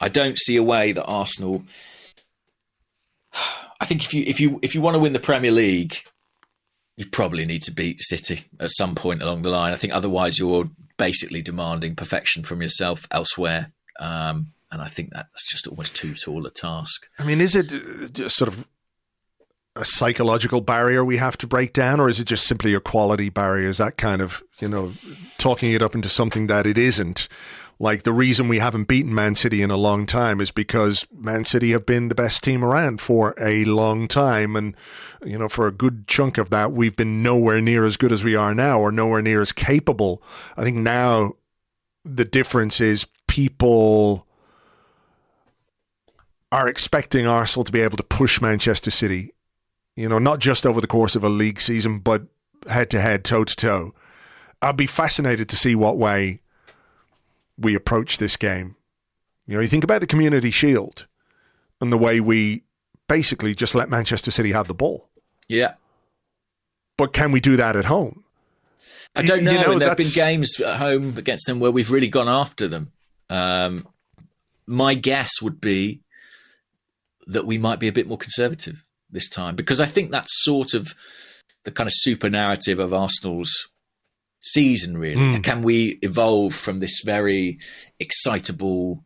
I 0.00 0.08
don't 0.08 0.38
see 0.38 0.56
a 0.56 0.62
way 0.62 0.92
that 0.92 1.04
Arsenal. 1.04 1.64
I 3.80 3.84
think 3.84 4.04
if 4.04 4.12
you 4.12 4.24
if 4.26 4.40
you 4.40 4.58
if 4.62 4.74
you 4.74 4.80
want 4.80 4.94
to 4.94 5.00
win 5.00 5.12
the 5.12 5.20
Premier 5.20 5.52
League, 5.52 5.96
you 6.96 7.06
probably 7.06 7.44
need 7.44 7.62
to 7.62 7.72
beat 7.72 8.02
City 8.02 8.42
at 8.60 8.70
some 8.70 8.94
point 8.94 9.22
along 9.22 9.42
the 9.42 9.50
line. 9.50 9.72
I 9.72 9.76
think 9.76 9.92
otherwise 9.92 10.38
you're 10.38 10.68
basically 10.96 11.42
demanding 11.42 11.94
perfection 11.94 12.42
from 12.42 12.60
yourself 12.60 13.06
elsewhere. 13.10 13.72
Um, 14.00 14.52
and 14.70 14.82
I 14.82 14.86
think 14.88 15.10
that's 15.12 15.48
just 15.48 15.66
almost 15.66 15.96
too 15.96 16.14
tall 16.14 16.44
a 16.46 16.50
task. 16.50 17.06
I 17.18 17.24
mean, 17.24 17.40
is 17.40 17.54
it 17.54 17.72
uh, 17.72 18.28
sort 18.28 18.48
of 18.48 18.66
a 19.76 19.84
psychological 19.84 20.60
barrier 20.60 21.04
we 21.04 21.16
have 21.16 21.38
to 21.38 21.46
break 21.46 21.72
down, 21.72 22.00
or 22.00 22.08
is 22.08 22.20
it 22.20 22.24
just 22.24 22.46
simply 22.46 22.74
a 22.74 22.80
quality 22.80 23.28
barrier? 23.28 23.68
Is 23.68 23.78
that 23.78 23.96
kind 23.96 24.20
of, 24.20 24.42
you 24.58 24.68
know, 24.68 24.92
talking 25.38 25.72
it 25.72 25.82
up 25.82 25.94
into 25.94 26.08
something 26.08 26.48
that 26.48 26.66
it 26.66 26.76
isn't? 26.76 27.28
Like 27.80 28.02
the 28.02 28.12
reason 28.12 28.48
we 28.48 28.58
haven't 28.58 28.88
beaten 28.88 29.14
Man 29.14 29.34
City 29.36 29.62
in 29.62 29.70
a 29.70 29.76
long 29.76 30.04
time 30.04 30.40
is 30.40 30.50
because 30.50 31.06
Man 31.12 31.44
City 31.44 31.70
have 31.70 31.86
been 31.86 32.08
the 32.08 32.14
best 32.14 32.42
team 32.42 32.64
around 32.64 33.00
for 33.00 33.34
a 33.40 33.64
long 33.64 34.08
time. 34.08 34.56
And, 34.56 34.74
you 35.24 35.38
know, 35.38 35.48
for 35.48 35.68
a 35.68 35.72
good 35.72 36.08
chunk 36.08 36.38
of 36.38 36.50
that, 36.50 36.72
we've 36.72 36.96
been 36.96 37.22
nowhere 37.22 37.60
near 37.60 37.84
as 37.84 37.96
good 37.96 38.10
as 38.10 38.24
we 38.24 38.34
are 38.34 38.54
now 38.54 38.80
or 38.80 38.90
nowhere 38.90 39.22
near 39.22 39.40
as 39.40 39.52
capable. 39.52 40.22
I 40.56 40.64
think 40.64 40.78
now 40.78 41.34
the 42.04 42.24
difference 42.24 42.80
is 42.80 43.06
people 43.28 44.26
are 46.50 46.68
expecting 46.68 47.26
Arsenal 47.26 47.64
to 47.64 47.72
be 47.72 47.80
able 47.80 47.98
to 47.98 48.02
push 48.02 48.40
Manchester 48.40 48.90
City 48.90 49.34
you 49.98 50.08
know, 50.08 50.20
not 50.20 50.38
just 50.38 50.64
over 50.64 50.80
the 50.80 50.86
course 50.86 51.16
of 51.16 51.24
a 51.24 51.28
league 51.28 51.60
season, 51.60 51.98
but 51.98 52.22
head 52.68 52.88
to 52.90 53.00
head, 53.00 53.24
toe 53.24 53.42
to 53.42 53.56
toe. 53.56 53.92
I'd 54.62 54.76
be 54.76 54.86
fascinated 54.86 55.48
to 55.48 55.56
see 55.56 55.74
what 55.74 55.98
way 55.98 56.40
we 57.58 57.74
approach 57.74 58.18
this 58.18 58.36
game. 58.36 58.76
You 59.46 59.54
know, 59.54 59.60
you 59.60 59.68
think 59.68 59.84
about 59.84 60.00
the 60.00 60.06
Community 60.06 60.50
Shield 60.50 61.06
and 61.80 61.92
the 61.92 61.98
way 61.98 62.20
we 62.20 62.62
basically 63.08 63.54
just 63.54 63.74
let 63.74 63.88
Manchester 63.88 64.30
City 64.30 64.52
have 64.52 64.68
the 64.68 64.74
ball. 64.74 65.08
Yeah. 65.48 65.74
But 66.96 67.12
can 67.12 67.32
we 67.32 67.40
do 67.40 67.56
that 67.56 67.76
at 67.76 67.86
home? 67.86 68.24
I 69.16 69.22
don't 69.22 69.42
know. 69.42 69.50
You 69.50 69.58
know 69.58 69.78
there 69.78 69.88
have 69.88 69.96
been 69.96 70.10
games 70.14 70.60
at 70.60 70.76
home 70.76 71.16
against 71.16 71.46
them 71.46 71.60
where 71.60 71.70
we've 71.70 71.90
really 71.90 72.08
gone 72.08 72.28
after 72.28 72.68
them. 72.68 72.92
Um, 73.30 73.88
my 74.66 74.94
guess 74.94 75.40
would 75.40 75.60
be 75.60 76.02
that 77.26 77.46
we 77.46 77.58
might 77.58 77.80
be 77.80 77.88
a 77.88 77.92
bit 77.92 78.06
more 78.06 78.18
conservative 78.18 78.84
this 79.10 79.28
time 79.28 79.56
because 79.56 79.80
I 79.80 79.86
think 79.86 80.10
that's 80.10 80.44
sort 80.44 80.74
of 80.74 80.94
the 81.64 81.70
kind 81.70 81.86
of 81.86 81.92
super 81.94 82.28
narrative 82.30 82.78
of 82.78 82.92
Arsenal's 82.92 83.68
season, 84.48 84.96
really. 84.96 85.38
Mm. 85.38 85.44
Can 85.44 85.62
we 85.62 85.98
evolve 86.02 86.54
from 86.54 86.78
this 86.78 87.02
very 87.04 87.58
excitable, 88.00 89.04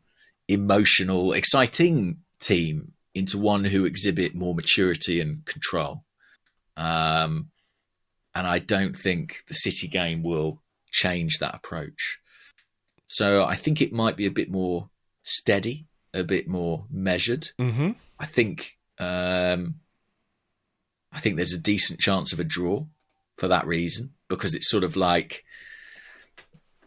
emotional, 0.49 1.33
exciting 1.33 2.19
team 2.41 2.93
into 3.15 3.39
one 3.39 3.65
who 3.65 3.85
exhibit 3.85 4.35
more 4.35 4.55
maturity 4.55 5.21
and 5.21 5.45
control? 5.45 6.05
Um, 6.77 7.51
and 8.35 8.47
I 8.47 8.59
don't 8.59 8.97
think 8.97 9.45
the 9.49 9.55
City 9.55 9.89
game 9.89 10.23
will 10.23 10.63
change 10.91 11.39
that 11.39 11.55
approach. 11.55 12.19
So 13.09 13.45
I 13.45 13.55
think 13.55 13.83
it 13.83 13.93
might 13.93 14.17
be 14.17 14.27
a 14.27 14.31
bit 14.31 14.51
more 14.51 14.89
steady, 15.23 15.87
a 16.15 16.25
bit 16.25 16.49
more 16.49 16.87
measured. 16.91 17.49
Mm-hmm. 17.61 17.91
I 18.19 18.27
think 18.27 18.79
um, 18.99 19.75
I 21.13 21.19
think 21.19 21.37
there's 21.37 21.53
a 21.53 21.59
decent 21.59 22.01
chance 22.01 22.33
of 22.33 22.41
a 22.41 22.45
draw 22.45 22.87
for 23.43 23.49
that 23.49 23.67
reason 23.67 24.11
because 24.29 24.55
it's 24.55 24.71
sort 24.71 24.85
of 24.85 24.95
like 24.95 25.43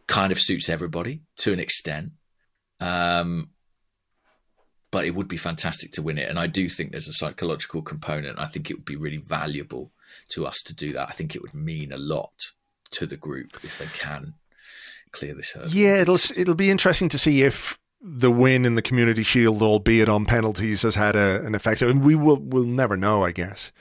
kind 0.08 0.32
of 0.32 0.40
suits 0.40 0.70
everybody 0.70 1.20
to 1.36 1.52
an 1.52 1.60
extent. 1.60 2.14
Um, 2.80 3.50
but 4.90 5.04
it 5.04 5.14
would 5.14 5.28
be 5.28 5.36
fantastic 5.36 5.92
to 5.92 6.02
win 6.02 6.18
it. 6.18 6.30
And 6.30 6.40
I 6.40 6.48
do 6.48 6.70
think 6.70 6.92
there's 6.92 7.10
a 7.10 7.14
psychological 7.14 7.82
component. 7.82 8.40
I 8.40 8.46
think 8.46 8.70
it 8.70 8.78
would 8.78 8.86
be 8.86 8.96
really 8.96 9.18
valuable 9.18 9.92
to 10.30 10.46
us 10.46 10.64
to 10.68 10.74
do 10.74 10.94
that. 10.94 11.10
I 11.10 11.12
think 11.12 11.36
it 11.36 11.42
would 11.42 11.54
mean 11.54 11.92
a 11.92 11.98
lot 11.98 12.32
to 12.92 13.06
the 13.06 13.18
group 13.18 13.60
if 13.62 13.78
they 13.78 13.88
can 13.88 14.36
clear 15.12 15.34
this 15.34 15.52
hurdle. 15.52 15.72
Yeah, 15.72 15.98
it'll 15.98 16.16
it'll 16.38 16.56
be 16.56 16.72
interesting 16.72 17.10
to 17.10 17.18
see 17.18 17.42
if 17.42 17.78
the 18.00 18.32
win 18.32 18.64
in 18.64 18.76
the 18.76 18.82
Community 18.82 19.24
Shield, 19.24 19.62
albeit 19.62 20.08
on 20.08 20.24
penalties, 20.24 20.84
has 20.84 20.96
had 20.96 21.18
a, 21.18 21.46
an 21.46 21.54
effect. 21.54 21.82
And 21.82 22.02
we 22.02 22.16
will 22.16 22.38
will 22.38 22.64
never 22.64 22.96
know, 22.96 23.26
I 23.26 23.34
guess 23.34 23.74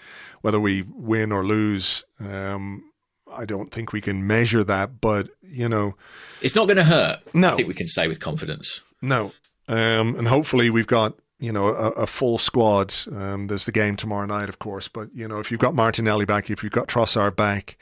whether 0.45 0.61
we 0.61 0.85
win 0.95 1.33
or 1.33 1.43
lose. 1.43 2.05
Um, 2.21 2.93
I 3.35 3.47
don't 3.47 3.73
think 3.73 3.95
we 3.95 4.03
can 4.03 4.27
measure 4.27 4.63
that, 4.63 5.01
but 5.01 5.31
you 5.43 5.71
know, 5.71 5.97
it's 6.43 6.55
not 6.55 6.67
going 6.67 6.77
to 6.77 6.85
hurt. 6.85 7.21
No, 7.33 7.53
I 7.53 7.55
think 7.55 7.67
we 7.67 7.73
can 7.73 7.89
say 7.89 8.07
with 8.09 8.21
confidence. 8.21 8.83
No, 9.01 9.33
um, 9.69 10.15
and 10.17 10.29
hopefully 10.29 10.69
we've 10.69 10.87
got 10.87 11.15
you 11.41 11.51
know 11.51 11.69
a, 11.69 11.89
a 11.93 12.07
full 12.07 12.37
squad. 12.37 12.95
Um, 13.11 13.47
there's 13.47 13.65
the 13.65 13.73
game 13.73 13.97
tomorrow 13.97 14.27
night, 14.27 14.51
of 14.51 14.59
course, 14.59 14.87
but 14.87 15.09
you 15.15 15.27
know 15.27 15.39
if 15.39 15.51
you've 15.51 15.61
got 15.61 15.75
Martinelli 15.75 16.27
back, 16.27 16.51
if 16.51 16.63
you've 16.63 16.73
got 16.73 16.89
Trossard 16.89 17.37
back, 17.37 17.79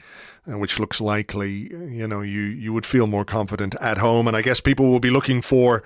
uh, 0.49 0.57
which 0.57 0.79
looks 0.79 1.01
likely, 1.01 1.69
you 1.69 2.07
know 2.07 2.21
you 2.21 2.43
you 2.43 2.71
would 2.71 2.85
feel 2.85 3.07
more 3.07 3.25
confident 3.25 3.75
at 3.81 3.97
home, 3.97 4.25
and 4.25 4.37
I 4.37 4.41
guess 4.41 4.61
people 4.61 4.89
will 4.89 5.01
be 5.01 5.11
looking 5.11 5.41
for 5.41 5.83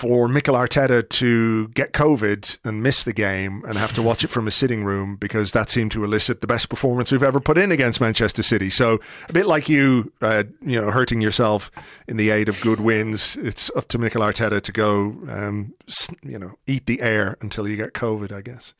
for 0.00 0.28
Mikel 0.28 0.54
Arteta 0.54 1.06
to 1.06 1.68
get 1.68 1.92
COVID 1.92 2.56
and 2.64 2.82
miss 2.82 3.04
the 3.04 3.12
game 3.12 3.62
and 3.68 3.76
have 3.76 3.94
to 3.96 4.00
watch 4.00 4.24
it 4.24 4.28
from 4.28 4.48
a 4.48 4.50
sitting 4.50 4.82
room 4.82 5.16
because 5.16 5.52
that 5.52 5.68
seemed 5.68 5.90
to 5.90 6.02
elicit 6.02 6.40
the 6.40 6.46
best 6.46 6.70
performance 6.70 7.12
we've 7.12 7.22
ever 7.22 7.38
put 7.38 7.58
in 7.58 7.70
against 7.70 8.00
Manchester 8.00 8.42
City. 8.42 8.70
So 8.70 8.98
a 9.28 9.32
bit 9.34 9.44
like 9.44 9.68
you, 9.68 10.10
uh, 10.22 10.44
you 10.62 10.80
know, 10.80 10.90
hurting 10.90 11.20
yourself 11.20 11.70
in 12.08 12.16
the 12.16 12.30
aid 12.30 12.48
of 12.48 12.58
good 12.62 12.80
wins, 12.80 13.36
it's 13.42 13.70
up 13.76 13.88
to 13.88 13.98
Mikel 13.98 14.22
Arteta 14.22 14.62
to 14.62 14.72
go, 14.72 15.18
um, 15.28 15.74
you 16.22 16.38
know, 16.38 16.54
eat 16.66 16.86
the 16.86 17.02
air 17.02 17.36
until 17.42 17.68
you 17.68 17.76
get 17.76 17.92
COVID, 17.92 18.32
I 18.32 18.40
guess. 18.40 18.72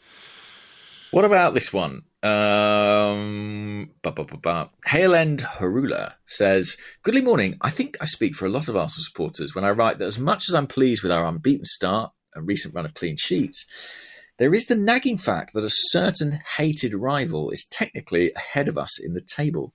What 1.10 1.26
about 1.26 1.52
this 1.52 1.70
one? 1.70 2.04
Um, 2.22 3.90
Hale 4.86 5.14
End 5.14 5.40
Harula 5.40 6.14
says, 6.26 6.76
Goodly 7.02 7.22
morning. 7.22 7.56
I 7.60 7.70
think 7.70 7.96
I 8.00 8.04
speak 8.04 8.34
for 8.34 8.46
a 8.46 8.50
lot 8.50 8.68
of 8.68 8.76
Arsenal 8.76 9.04
supporters 9.04 9.54
when 9.54 9.64
I 9.64 9.70
write 9.70 9.98
that 9.98 10.06
as 10.06 10.18
much 10.18 10.48
as 10.48 10.54
I'm 10.54 10.66
pleased 10.66 11.02
with 11.02 11.12
our 11.12 11.26
unbeaten 11.26 11.64
start 11.64 12.12
and 12.34 12.46
recent 12.46 12.74
run 12.74 12.84
of 12.84 12.94
clean 12.94 13.16
sheets, 13.16 13.66
there 14.38 14.54
is 14.54 14.66
the 14.66 14.74
nagging 14.74 15.18
fact 15.18 15.54
that 15.54 15.64
a 15.64 15.70
certain 15.70 16.40
hated 16.56 16.94
rival 16.94 17.50
is 17.50 17.66
technically 17.70 18.30
ahead 18.36 18.68
of 18.68 18.76
us 18.76 18.98
in 18.98 19.14
the 19.14 19.20
table. 19.20 19.72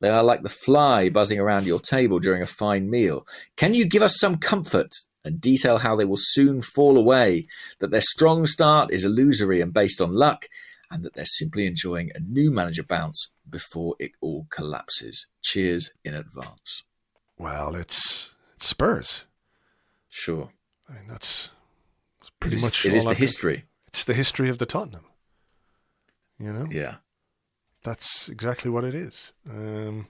They 0.00 0.10
are 0.10 0.24
like 0.24 0.42
the 0.42 0.48
fly 0.48 1.08
buzzing 1.08 1.38
around 1.38 1.66
your 1.66 1.78
table 1.80 2.18
during 2.18 2.42
a 2.42 2.46
fine 2.46 2.90
meal. 2.90 3.26
Can 3.56 3.74
you 3.74 3.84
give 3.86 4.02
us 4.02 4.18
some 4.18 4.38
comfort 4.38 4.92
and 5.24 5.40
detail 5.40 5.78
how 5.78 5.94
they 5.94 6.04
will 6.04 6.16
soon 6.18 6.62
fall 6.62 6.96
away, 6.96 7.46
that 7.78 7.90
their 7.90 8.00
strong 8.00 8.46
start 8.46 8.92
is 8.92 9.04
illusory 9.04 9.60
and 9.60 9.72
based 9.72 10.00
on 10.00 10.12
luck, 10.12 10.48
and 10.92 11.04
that 11.04 11.14
they're 11.14 11.24
simply 11.24 11.66
enjoying 11.66 12.10
a 12.14 12.20
new 12.20 12.50
manager 12.50 12.82
bounce 12.82 13.30
before 13.48 13.96
it 13.98 14.12
all 14.20 14.46
collapses. 14.50 15.26
Cheers 15.42 15.90
in 16.04 16.14
advance. 16.14 16.84
Well, 17.38 17.74
it's, 17.74 18.34
it's 18.56 18.66
Spurs. 18.68 19.24
Sure. 20.08 20.50
I 20.88 20.92
mean, 20.94 21.08
that's, 21.08 21.48
that's 22.20 22.30
pretty 22.38 22.56
is, 22.56 22.62
much 22.62 22.84
it 22.86 22.94
is 22.94 23.04
the 23.04 23.10
I've 23.10 23.16
got. 23.16 23.20
history. 23.20 23.64
It's 23.88 24.04
the 24.04 24.14
history 24.14 24.48
of 24.50 24.58
the 24.58 24.66
Tottenham. 24.66 25.06
You 26.38 26.52
know, 26.52 26.68
Yeah. 26.70 26.96
that's 27.82 28.28
exactly 28.28 28.70
what 28.70 28.84
it 28.84 28.94
is. 28.94 29.32
Um, 29.48 30.06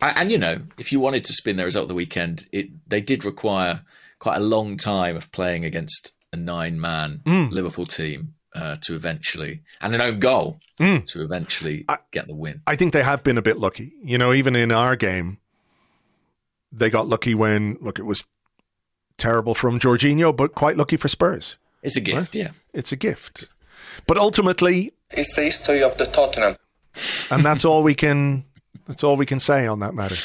A- 0.00 0.16
And 0.18 0.30
you 0.30 0.38
know, 0.38 0.62
if 0.76 0.92
you 0.92 1.00
wanted 1.00 1.24
to 1.24 1.32
spin 1.32 1.56
their 1.56 1.66
result 1.66 1.84
of 1.84 1.88
the 1.88 1.94
weekend, 1.94 2.46
it 2.52 2.68
they 2.88 3.00
did 3.00 3.24
require 3.24 3.82
quite 4.18 4.36
a 4.36 4.40
long 4.40 4.76
time 4.76 5.16
of 5.16 5.30
playing 5.32 5.64
against 5.64 6.12
a 6.32 6.36
nine-man 6.36 7.22
Mm. 7.24 7.50
Liverpool 7.52 7.86
team 7.86 8.34
uh, 8.58 8.76
to 8.82 8.94
eventually, 8.94 9.62
and 9.80 9.94
an 9.94 10.00
own 10.00 10.18
goal 10.18 10.58
Mm. 10.80 11.06
to 11.06 11.22
eventually 11.22 11.84
get 12.12 12.26
the 12.28 12.34
win. 12.34 12.60
I 12.66 12.76
think 12.76 12.92
they 12.92 13.02
have 13.02 13.22
been 13.24 13.36
a 13.38 13.42
bit 13.42 13.58
lucky. 13.58 13.92
You 14.02 14.16
know, 14.18 14.32
even 14.32 14.54
in 14.56 14.70
our 14.70 14.94
game, 14.96 15.38
they 16.72 16.90
got 16.90 17.08
lucky 17.08 17.34
when 17.34 17.76
look, 17.80 17.98
it 17.98 18.04
was 18.04 18.24
terrible 19.16 19.54
from 19.54 19.80
Jorginho, 19.80 20.36
but 20.36 20.54
quite 20.54 20.76
lucky 20.76 20.96
for 20.96 21.08
Spurs. 21.08 21.56
It's 21.82 21.96
a 21.96 22.00
gift, 22.00 22.34
yeah. 22.34 22.50
It's 22.72 22.92
a 22.92 22.96
gift. 22.96 23.48
But 24.06 24.16
ultimately, 24.18 24.92
It's 25.10 25.34
the 25.34 25.42
history 25.42 25.82
of 25.82 25.96
the 25.96 26.04
Tottenham. 26.06 26.56
and 27.30 27.44
that's 27.44 27.64
all 27.64 27.82
we 27.82 27.94
can 27.94 28.44
that's 28.86 29.02
all 29.04 29.16
we 29.16 29.26
can 29.26 29.40
say 29.40 29.66
on 29.66 29.80
that 29.80 29.94
matter. 29.94 30.16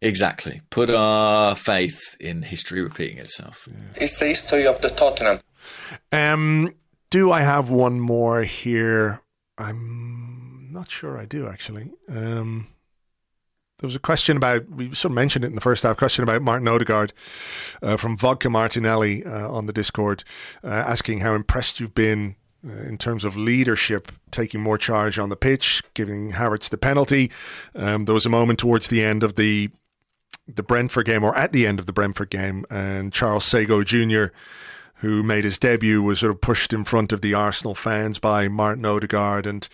Exactly. 0.00 0.60
Put 0.70 0.90
our 0.90 1.54
faith 1.56 2.16
in 2.20 2.42
history 2.42 2.82
repeating 2.82 3.18
itself. 3.18 3.68
It's 3.96 4.18
the 4.18 4.26
history 4.26 4.66
of 4.66 4.80
the 4.80 4.88
Tottenham. 4.90 5.40
Um 6.12 6.74
do 7.10 7.32
I 7.32 7.40
have 7.40 7.70
one 7.70 8.00
more 8.00 8.42
here? 8.42 9.22
I'm 9.56 10.68
not 10.72 10.90
sure 10.90 11.18
I 11.18 11.24
do 11.24 11.46
actually. 11.46 11.92
Um 12.08 12.68
there 13.78 13.86
was 13.86 13.94
a 13.94 14.00
question 14.00 14.36
about 14.36 14.68
we 14.68 14.86
sort 14.94 15.12
of 15.12 15.14
mentioned 15.14 15.44
it 15.44 15.48
in 15.48 15.54
the 15.54 15.60
first 15.60 15.84
half. 15.84 15.96
Question 15.96 16.24
about 16.24 16.42
Martin 16.42 16.66
Odegaard 16.66 17.12
uh, 17.80 17.96
from 17.96 18.16
Vodka 18.16 18.50
Martinelli 18.50 19.24
uh, 19.24 19.48
on 19.48 19.66
the 19.66 19.72
Discord, 19.72 20.24
uh, 20.64 20.68
asking 20.68 21.20
how 21.20 21.34
impressed 21.34 21.78
you've 21.78 21.94
been 21.94 22.34
uh, 22.68 22.72
in 22.72 22.98
terms 22.98 23.24
of 23.24 23.36
leadership, 23.36 24.10
taking 24.32 24.60
more 24.60 24.78
charge 24.78 25.16
on 25.16 25.28
the 25.28 25.36
pitch, 25.36 25.80
giving 25.94 26.32
Havertz 26.32 26.68
the 26.68 26.76
penalty. 26.76 27.30
Um, 27.76 28.04
there 28.06 28.14
was 28.14 28.26
a 28.26 28.30
moment 28.30 28.58
towards 28.58 28.88
the 28.88 29.04
end 29.04 29.22
of 29.22 29.36
the 29.36 29.70
the 30.52 30.62
Brentford 30.64 31.06
game, 31.06 31.22
or 31.22 31.36
at 31.36 31.52
the 31.52 31.64
end 31.64 31.78
of 31.78 31.86
the 31.86 31.92
Brentford 31.92 32.30
game, 32.30 32.64
and 32.70 33.12
Charles 33.12 33.44
Sagoe 33.44 33.84
Jr., 33.84 34.34
who 34.98 35.22
made 35.22 35.44
his 35.44 35.58
debut, 35.58 36.02
was 36.02 36.20
sort 36.20 36.30
of 36.32 36.40
pushed 36.40 36.72
in 36.72 36.84
front 36.84 37.12
of 37.12 37.20
the 37.20 37.34
Arsenal 37.34 37.74
fans 37.74 38.18
by 38.18 38.48
Martin 38.48 38.84
Odegaard, 38.84 39.46
and 39.46 39.68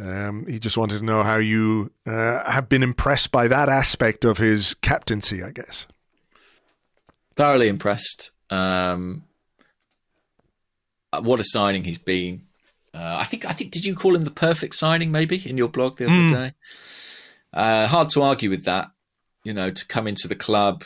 um, 0.00 0.46
he 0.46 0.58
just 0.58 0.76
wanted 0.76 0.98
to 0.98 1.04
know 1.04 1.22
how 1.22 1.36
you 1.36 1.90
uh, 2.06 2.44
have 2.50 2.68
been 2.68 2.82
impressed 2.82 3.32
by 3.32 3.48
that 3.48 3.68
aspect 3.68 4.24
of 4.24 4.38
his 4.38 4.74
captaincy, 4.74 5.42
I 5.42 5.50
guess. 5.50 5.86
Thoroughly 7.34 7.68
impressed. 7.68 8.30
Um, 8.50 9.24
uh, 11.12 11.20
what 11.22 11.40
a 11.40 11.44
signing 11.44 11.84
he's 11.84 11.98
been. 11.98 12.42
Uh, 12.94 13.16
I 13.20 13.24
think. 13.24 13.44
I 13.44 13.52
think. 13.52 13.72
Did 13.72 13.84
you 13.84 13.94
call 13.94 14.14
him 14.16 14.22
the 14.22 14.30
perfect 14.30 14.74
signing? 14.74 15.10
Maybe 15.12 15.42
in 15.48 15.58
your 15.58 15.68
blog 15.68 15.98
the 15.98 16.06
other 16.06 16.14
Mm. 16.14 16.32
day. 16.32 16.52
Uh, 17.52 17.86
hard 17.86 18.08
to 18.10 18.22
argue 18.22 18.48
with 18.50 18.64
that. 18.64 18.90
You 19.44 19.52
know, 19.52 19.70
to 19.70 19.86
come 19.86 20.06
into 20.06 20.28
the 20.28 20.34
club, 20.34 20.84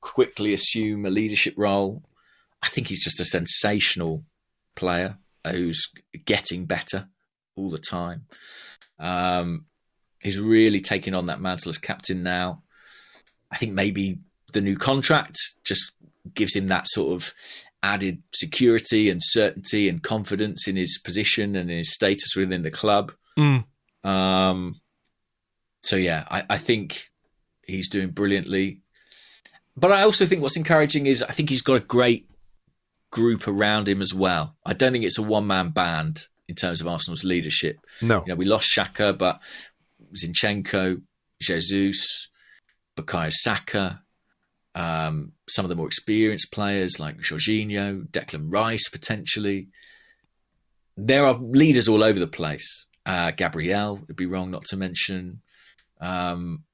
quickly 0.00 0.52
assume 0.52 1.06
a 1.06 1.10
leadership 1.10 1.54
role. 1.56 2.02
I 2.62 2.68
think 2.68 2.88
he's 2.88 3.04
just 3.04 3.20
a 3.20 3.24
sensational 3.24 4.24
player 4.74 5.18
who's 5.46 5.88
getting 6.24 6.66
better 6.66 7.08
all 7.56 7.70
the 7.70 7.78
time. 7.78 8.26
Um, 8.98 9.66
he's 10.22 10.40
really 10.40 10.80
taking 10.80 11.14
on 11.14 11.26
that 11.26 11.40
mantle 11.40 11.70
as 11.70 11.78
captain 11.78 12.22
now. 12.22 12.62
I 13.50 13.56
think 13.56 13.72
maybe 13.72 14.18
the 14.52 14.60
new 14.60 14.76
contract 14.76 15.38
just 15.64 15.92
gives 16.34 16.54
him 16.54 16.66
that 16.66 16.88
sort 16.88 17.14
of 17.14 17.32
added 17.82 18.22
security 18.34 19.08
and 19.08 19.20
certainty 19.22 19.88
and 19.88 20.02
confidence 20.02 20.66
in 20.66 20.76
his 20.76 20.98
position 20.98 21.56
and 21.56 21.70
in 21.70 21.78
his 21.78 21.92
status 21.92 22.34
within 22.36 22.62
the 22.62 22.70
club. 22.70 23.12
Mm. 23.38 23.64
Um, 24.04 24.80
so 25.82 25.96
yeah, 25.96 26.24
I, 26.30 26.44
I 26.50 26.58
think 26.58 27.08
he's 27.66 27.88
doing 27.88 28.10
brilliantly. 28.10 28.80
But 29.76 29.92
I 29.92 30.02
also 30.02 30.26
think 30.26 30.42
what's 30.42 30.56
encouraging 30.56 31.06
is 31.06 31.22
I 31.22 31.30
think 31.30 31.50
he's 31.50 31.62
got 31.62 31.74
a 31.74 31.80
great 31.80 32.28
group 33.10 33.48
around 33.48 33.88
him 33.88 34.00
as 34.02 34.12
well. 34.14 34.56
I 34.64 34.74
don't 34.74 34.92
think 34.92 35.04
it's 35.04 35.18
a 35.18 35.22
one 35.22 35.46
man 35.46 35.70
band 35.70 36.26
in 36.48 36.54
terms 36.54 36.80
of 36.80 36.88
Arsenal's 36.88 37.24
leadership. 37.24 37.78
No. 38.02 38.20
You 38.20 38.32
know, 38.32 38.34
we 38.36 38.44
lost 38.44 38.74
Xhaka, 38.76 39.16
but 39.16 39.42
Zinchenko, 40.14 41.02
Jesus, 41.40 42.28
Bukayo 42.96 43.32
Saka, 43.32 44.02
um, 44.74 45.32
some 45.48 45.64
of 45.64 45.68
the 45.68 45.76
more 45.76 45.86
experienced 45.86 46.52
players 46.52 47.00
like 47.00 47.18
Jorginho, 47.18 48.08
Declan 48.08 48.52
Rice 48.52 48.88
potentially. 48.88 49.68
There 50.96 51.26
are 51.26 51.38
leaders 51.38 51.88
all 51.88 52.02
over 52.02 52.18
the 52.18 52.26
place. 52.26 52.86
Uh, 53.06 53.30
Gabriel 53.30 54.00
would 54.06 54.16
be 54.16 54.26
wrong 54.26 54.50
not 54.50 54.64
to 54.66 54.76
mention. 54.76 55.40
Um, 56.00 56.64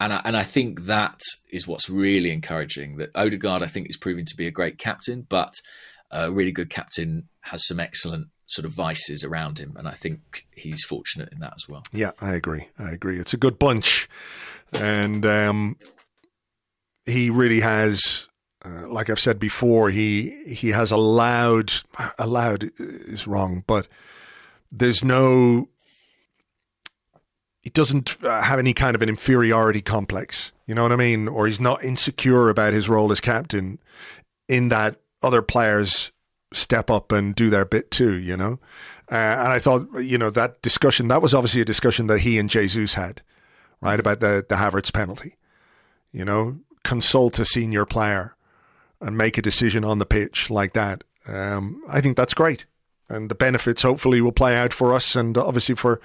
and 0.00 0.12
I, 0.12 0.20
and 0.24 0.36
I 0.36 0.42
think 0.42 0.84
that 0.84 1.20
is 1.50 1.66
what's 1.66 1.88
really 1.88 2.30
encouraging. 2.30 2.96
That 2.96 3.10
Odegaard, 3.14 3.62
I 3.62 3.66
think, 3.66 3.88
is 3.88 3.96
proving 3.96 4.26
to 4.26 4.36
be 4.36 4.46
a 4.46 4.50
great 4.50 4.78
captain, 4.78 5.26
but 5.28 5.54
a 6.10 6.30
really 6.30 6.52
good 6.52 6.70
captain 6.70 7.28
has 7.40 7.66
some 7.66 7.80
excellent 7.80 8.28
sort 8.46 8.64
of 8.64 8.72
vices 8.72 9.24
around 9.24 9.58
him, 9.58 9.74
and 9.76 9.88
I 9.88 9.92
think 9.92 10.46
he's 10.52 10.84
fortunate 10.84 11.30
in 11.32 11.40
that 11.40 11.54
as 11.56 11.68
well. 11.68 11.82
Yeah, 11.92 12.12
I 12.20 12.34
agree. 12.34 12.68
I 12.78 12.90
agree. 12.90 13.18
It's 13.18 13.34
a 13.34 13.38
good 13.38 13.58
bunch, 13.58 14.08
and 14.78 15.24
um, 15.26 15.76
he 17.04 17.30
really 17.30 17.60
has. 17.60 18.28
Uh, 18.64 18.88
like 18.88 19.08
I've 19.10 19.20
said 19.20 19.38
before, 19.38 19.90
he 19.90 20.44
he 20.46 20.70
has 20.70 20.90
allowed 20.90 21.72
allowed 22.18 22.70
is 22.78 23.26
wrong, 23.26 23.64
but 23.66 23.86
there's 24.70 25.04
no. 25.04 25.68
He 27.66 27.70
doesn't 27.70 28.22
uh, 28.22 28.42
have 28.42 28.60
any 28.60 28.72
kind 28.72 28.94
of 28.94 29.02
an 29.02 29.08
inferiority 29.08 29.82
complex. 29.82 30.52
You 30.68 30.76
know 30.76 30.84
what 30.84 30.92
I 30.92 30.96
mean? 30.96 31.26
Or 31.26 31.48
he's 31.48 31.58
not 31.58 31.82
insecure 31.82 32.48
about 32.48 32.72
his 32.72 32.88
role 32.88 33.10
as 33.10 33.18
captain. 33.18 33.80
In 34.48 34.68
that 34.68 35.00
other 35.20 35.42
players 35.42 36.12
step 36.52 36.92
up 36.92 37.10
and 37.10 37.34
do 37.34 37.50
their 37.50 37.64
bit 37.64 37.90
too. 37.90 38.12
You 38.12 38.36
know, 38.36 38.60
uh, 39.10 39.16
and 39.16 39.48
I 39.48 39.58
thought 39.58 39.88
you 40.00 40.16
know 40.16 40.30
that 40.30 40.62
discussion 40.62 41.08
that 41.08 41.20
was 41.20 41.34
obviously 41.34 41.60
a 41.60 41.64
discussion 41.64 42.06
that 42.06 42.20
he 42.20 42.38
and 42.38 42.48
Jesus 42.48 42.94
had, 42.94 43.20
right 43.80 43.98
about 43.98 44.20
the 44.20 44.46
the 44.48 44.54
Havertz 44.54 44.92
penalty. 44.92 45.34
You 46.12 46.24
know, 46.24 46.60
consult 46.84 47.40
a 47.40 47.44
senior 47.44 47.84
player 47.84 48.36
and 49.00 49.18
make 49.18 49.38
a 49.38 49.42
decision 49.42 49.82
on 49.82 49.98
the 49.98 50.06
pitch 50.06 50.50
like 50.50 50.72
that. 50.74 51.02
Um, 51.26 51.82
I 51.88 52.00
think 52.00 52.16
that's 52.16 52.32
great. 52.32 52.64
And 53.08 53.28
the 53.30 53.34
benefits 53.36 53.82
hopefully 53.82 54.20
will 54.20 54.32
play 54.32 54.56
out 54.56 54.72
for 54.72 54.92
us 54.92 55.14
and 55.14 55.38
obviously 55.38 55.76
for 55.76 56.00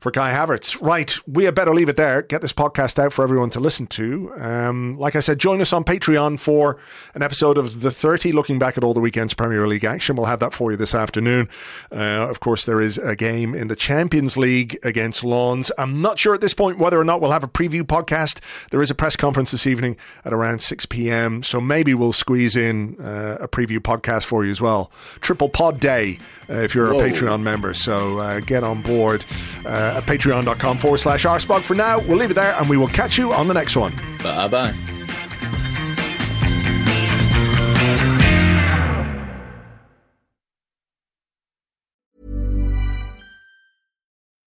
for 0.00 0.10
Kai 0.10 0.32
Havertz. 0.32 0.80
Right, 0.80 1.14
we 1.26 1.44
had 1.44 1.54
better 1.54 1.74
leave 1.74 1.88
it 1.88 1.96
there. 1.96 2.22
Get 2.22 2.40
this 2.40 2.52
podcast 2.54 2.98
out 2.98 3.12
for 3.12 3.22
everyone 3.22 3.50
to 3.50 3.60
listen 3.60 3.86
to. 3.88 4.32
Um, 4.38 4.98
like 4.98 5.14
I 5.14 5.20
said, 5.20 5.38
join 5.38 5.60
us 5.60 5.72
on 5.72 5.84
Patreon 5.84 6.40
for 6.40 6.78
an 7.14 7.22
episode 7.22 7.58
of 7.58 7.82
the 7.82 7.90
30, 7.90 8.32
looking 8.32 8.58
back 8.58 8.78
at 8.78 8.84
all 8.84 8.94
the 8.94 9.00
weekend's 9.00 9.34
Premier 9.34 9.66
League 9.66 9.84
action. 9.84 10.16
We'll 10.16 10.26
have 10.26 10.40
that 10.40 10.54
for 10.54 10.70
you 10.70 10.76
this 10.76 10.94
afternoon. 10.94 11.48
Uh, 11.92 12.28
of 12.30 12.40
course, 12.40 12.64
there 12.64 12.80
is 12.80 12.96
a 12.96 13.14
game 13.14 13.54
in 13.54 13.68
the 13.68 13.76
Champions 13.76 14.36
League 14.36 14.78
against 14.82 15.22
Lens. 15.24 15.70
I'm 15.76 16.00
not 16.00 16.18
sure 16.18 16.34
at 16.34 16.40
this 16.40 16.54
point 16.54 16.78
whether 16.78 16.98
or 16.98 17.04
not 17.04 17.20
we'll 17.20 17.32
have 17.32 17.44
a 17.44 17.48
preview 17.48 17.82
podcast. 17.82 18.40
There 18.70 18.80
is 18.80 18.90
a 18.90 18.94
press 18.94 19.16
conference 19.16 19.50
this 19.50 19.66
evening 19.66 19.96
at 20.24 20.32
around 20.32 20.62
6 20.62 20.86
p.m. 20.86 21.42
So 21.42 21.60
maybe 21.60 21.94
we'll 21.94 22.12
squeeze 22.12 22.56
in 22.56 22.96
uh, 23.00 23.36
a 23.40 23.48
preview 23.48 23.78
podcast 23.78 24.24
for 24.24 24.44
you 24.44 24.50
as 24.50 24.60
well. 24.60 24.90
Triple 25.20 25.48
Pod 25.48 25.80
Day 25.80 26.18
if 26.48 26.74
you're 26.74 26.92
Whoa. 26.92 27.00
a 27.00 27.02
Patreon 27.02 27.42
member. 27.42 27.74
So 27.74 28.18
uh, 28.18 28.40
get 28.40 28.64
on 28.64 28.82
board 28.82 29.24
uh, 29.64 29.98
at 29.98 30.06
patreon.com 30.06 30.78
forward 30.78 30.98
slash 30.98 31.24
arseblog. 31.24 31.62
For 31.62 31.74
now, 31.74 32.00
we'll 32.00 32.18
leave 32.18 32.30
it 32.30 32.34
there 32.34 32.54
and 32.58 32.68
we 32.68 32.76
will 32.76 32.88
catch 32.88 33.18
you 33.18 33.32
on 33.32 33.48
the 33.48 33.54
next 33.54 33.76
one. 33.76 33.94
Bye 34.22 34.48
bye. 34.48 34.74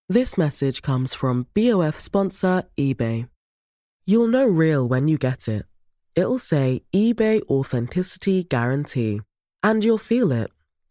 This 0.08 0.36
message 0.36 0.82
comes 0.82 1.14
from 1.14 1.46
BOF 1.54 1.98
sponsor 1.98 2.64
eBay. 2.78 3.30
You'll 4.04 4.28
know 4.28 4.44
real 4.44 4.86
when 4.86 5.08
you 5.08 5.16
get 5.16 5.48
it. 5.48 5.64
It'll 6.14 6.38
say 6.38 6.82
eBay 6.94 7.40
Authenticity 7.48 8.44
Guarantee. 8.44 9.22
And 9.62 9.82
you'll 9.82 9.96
feel 9.96 10.30
it. 10.30 10.50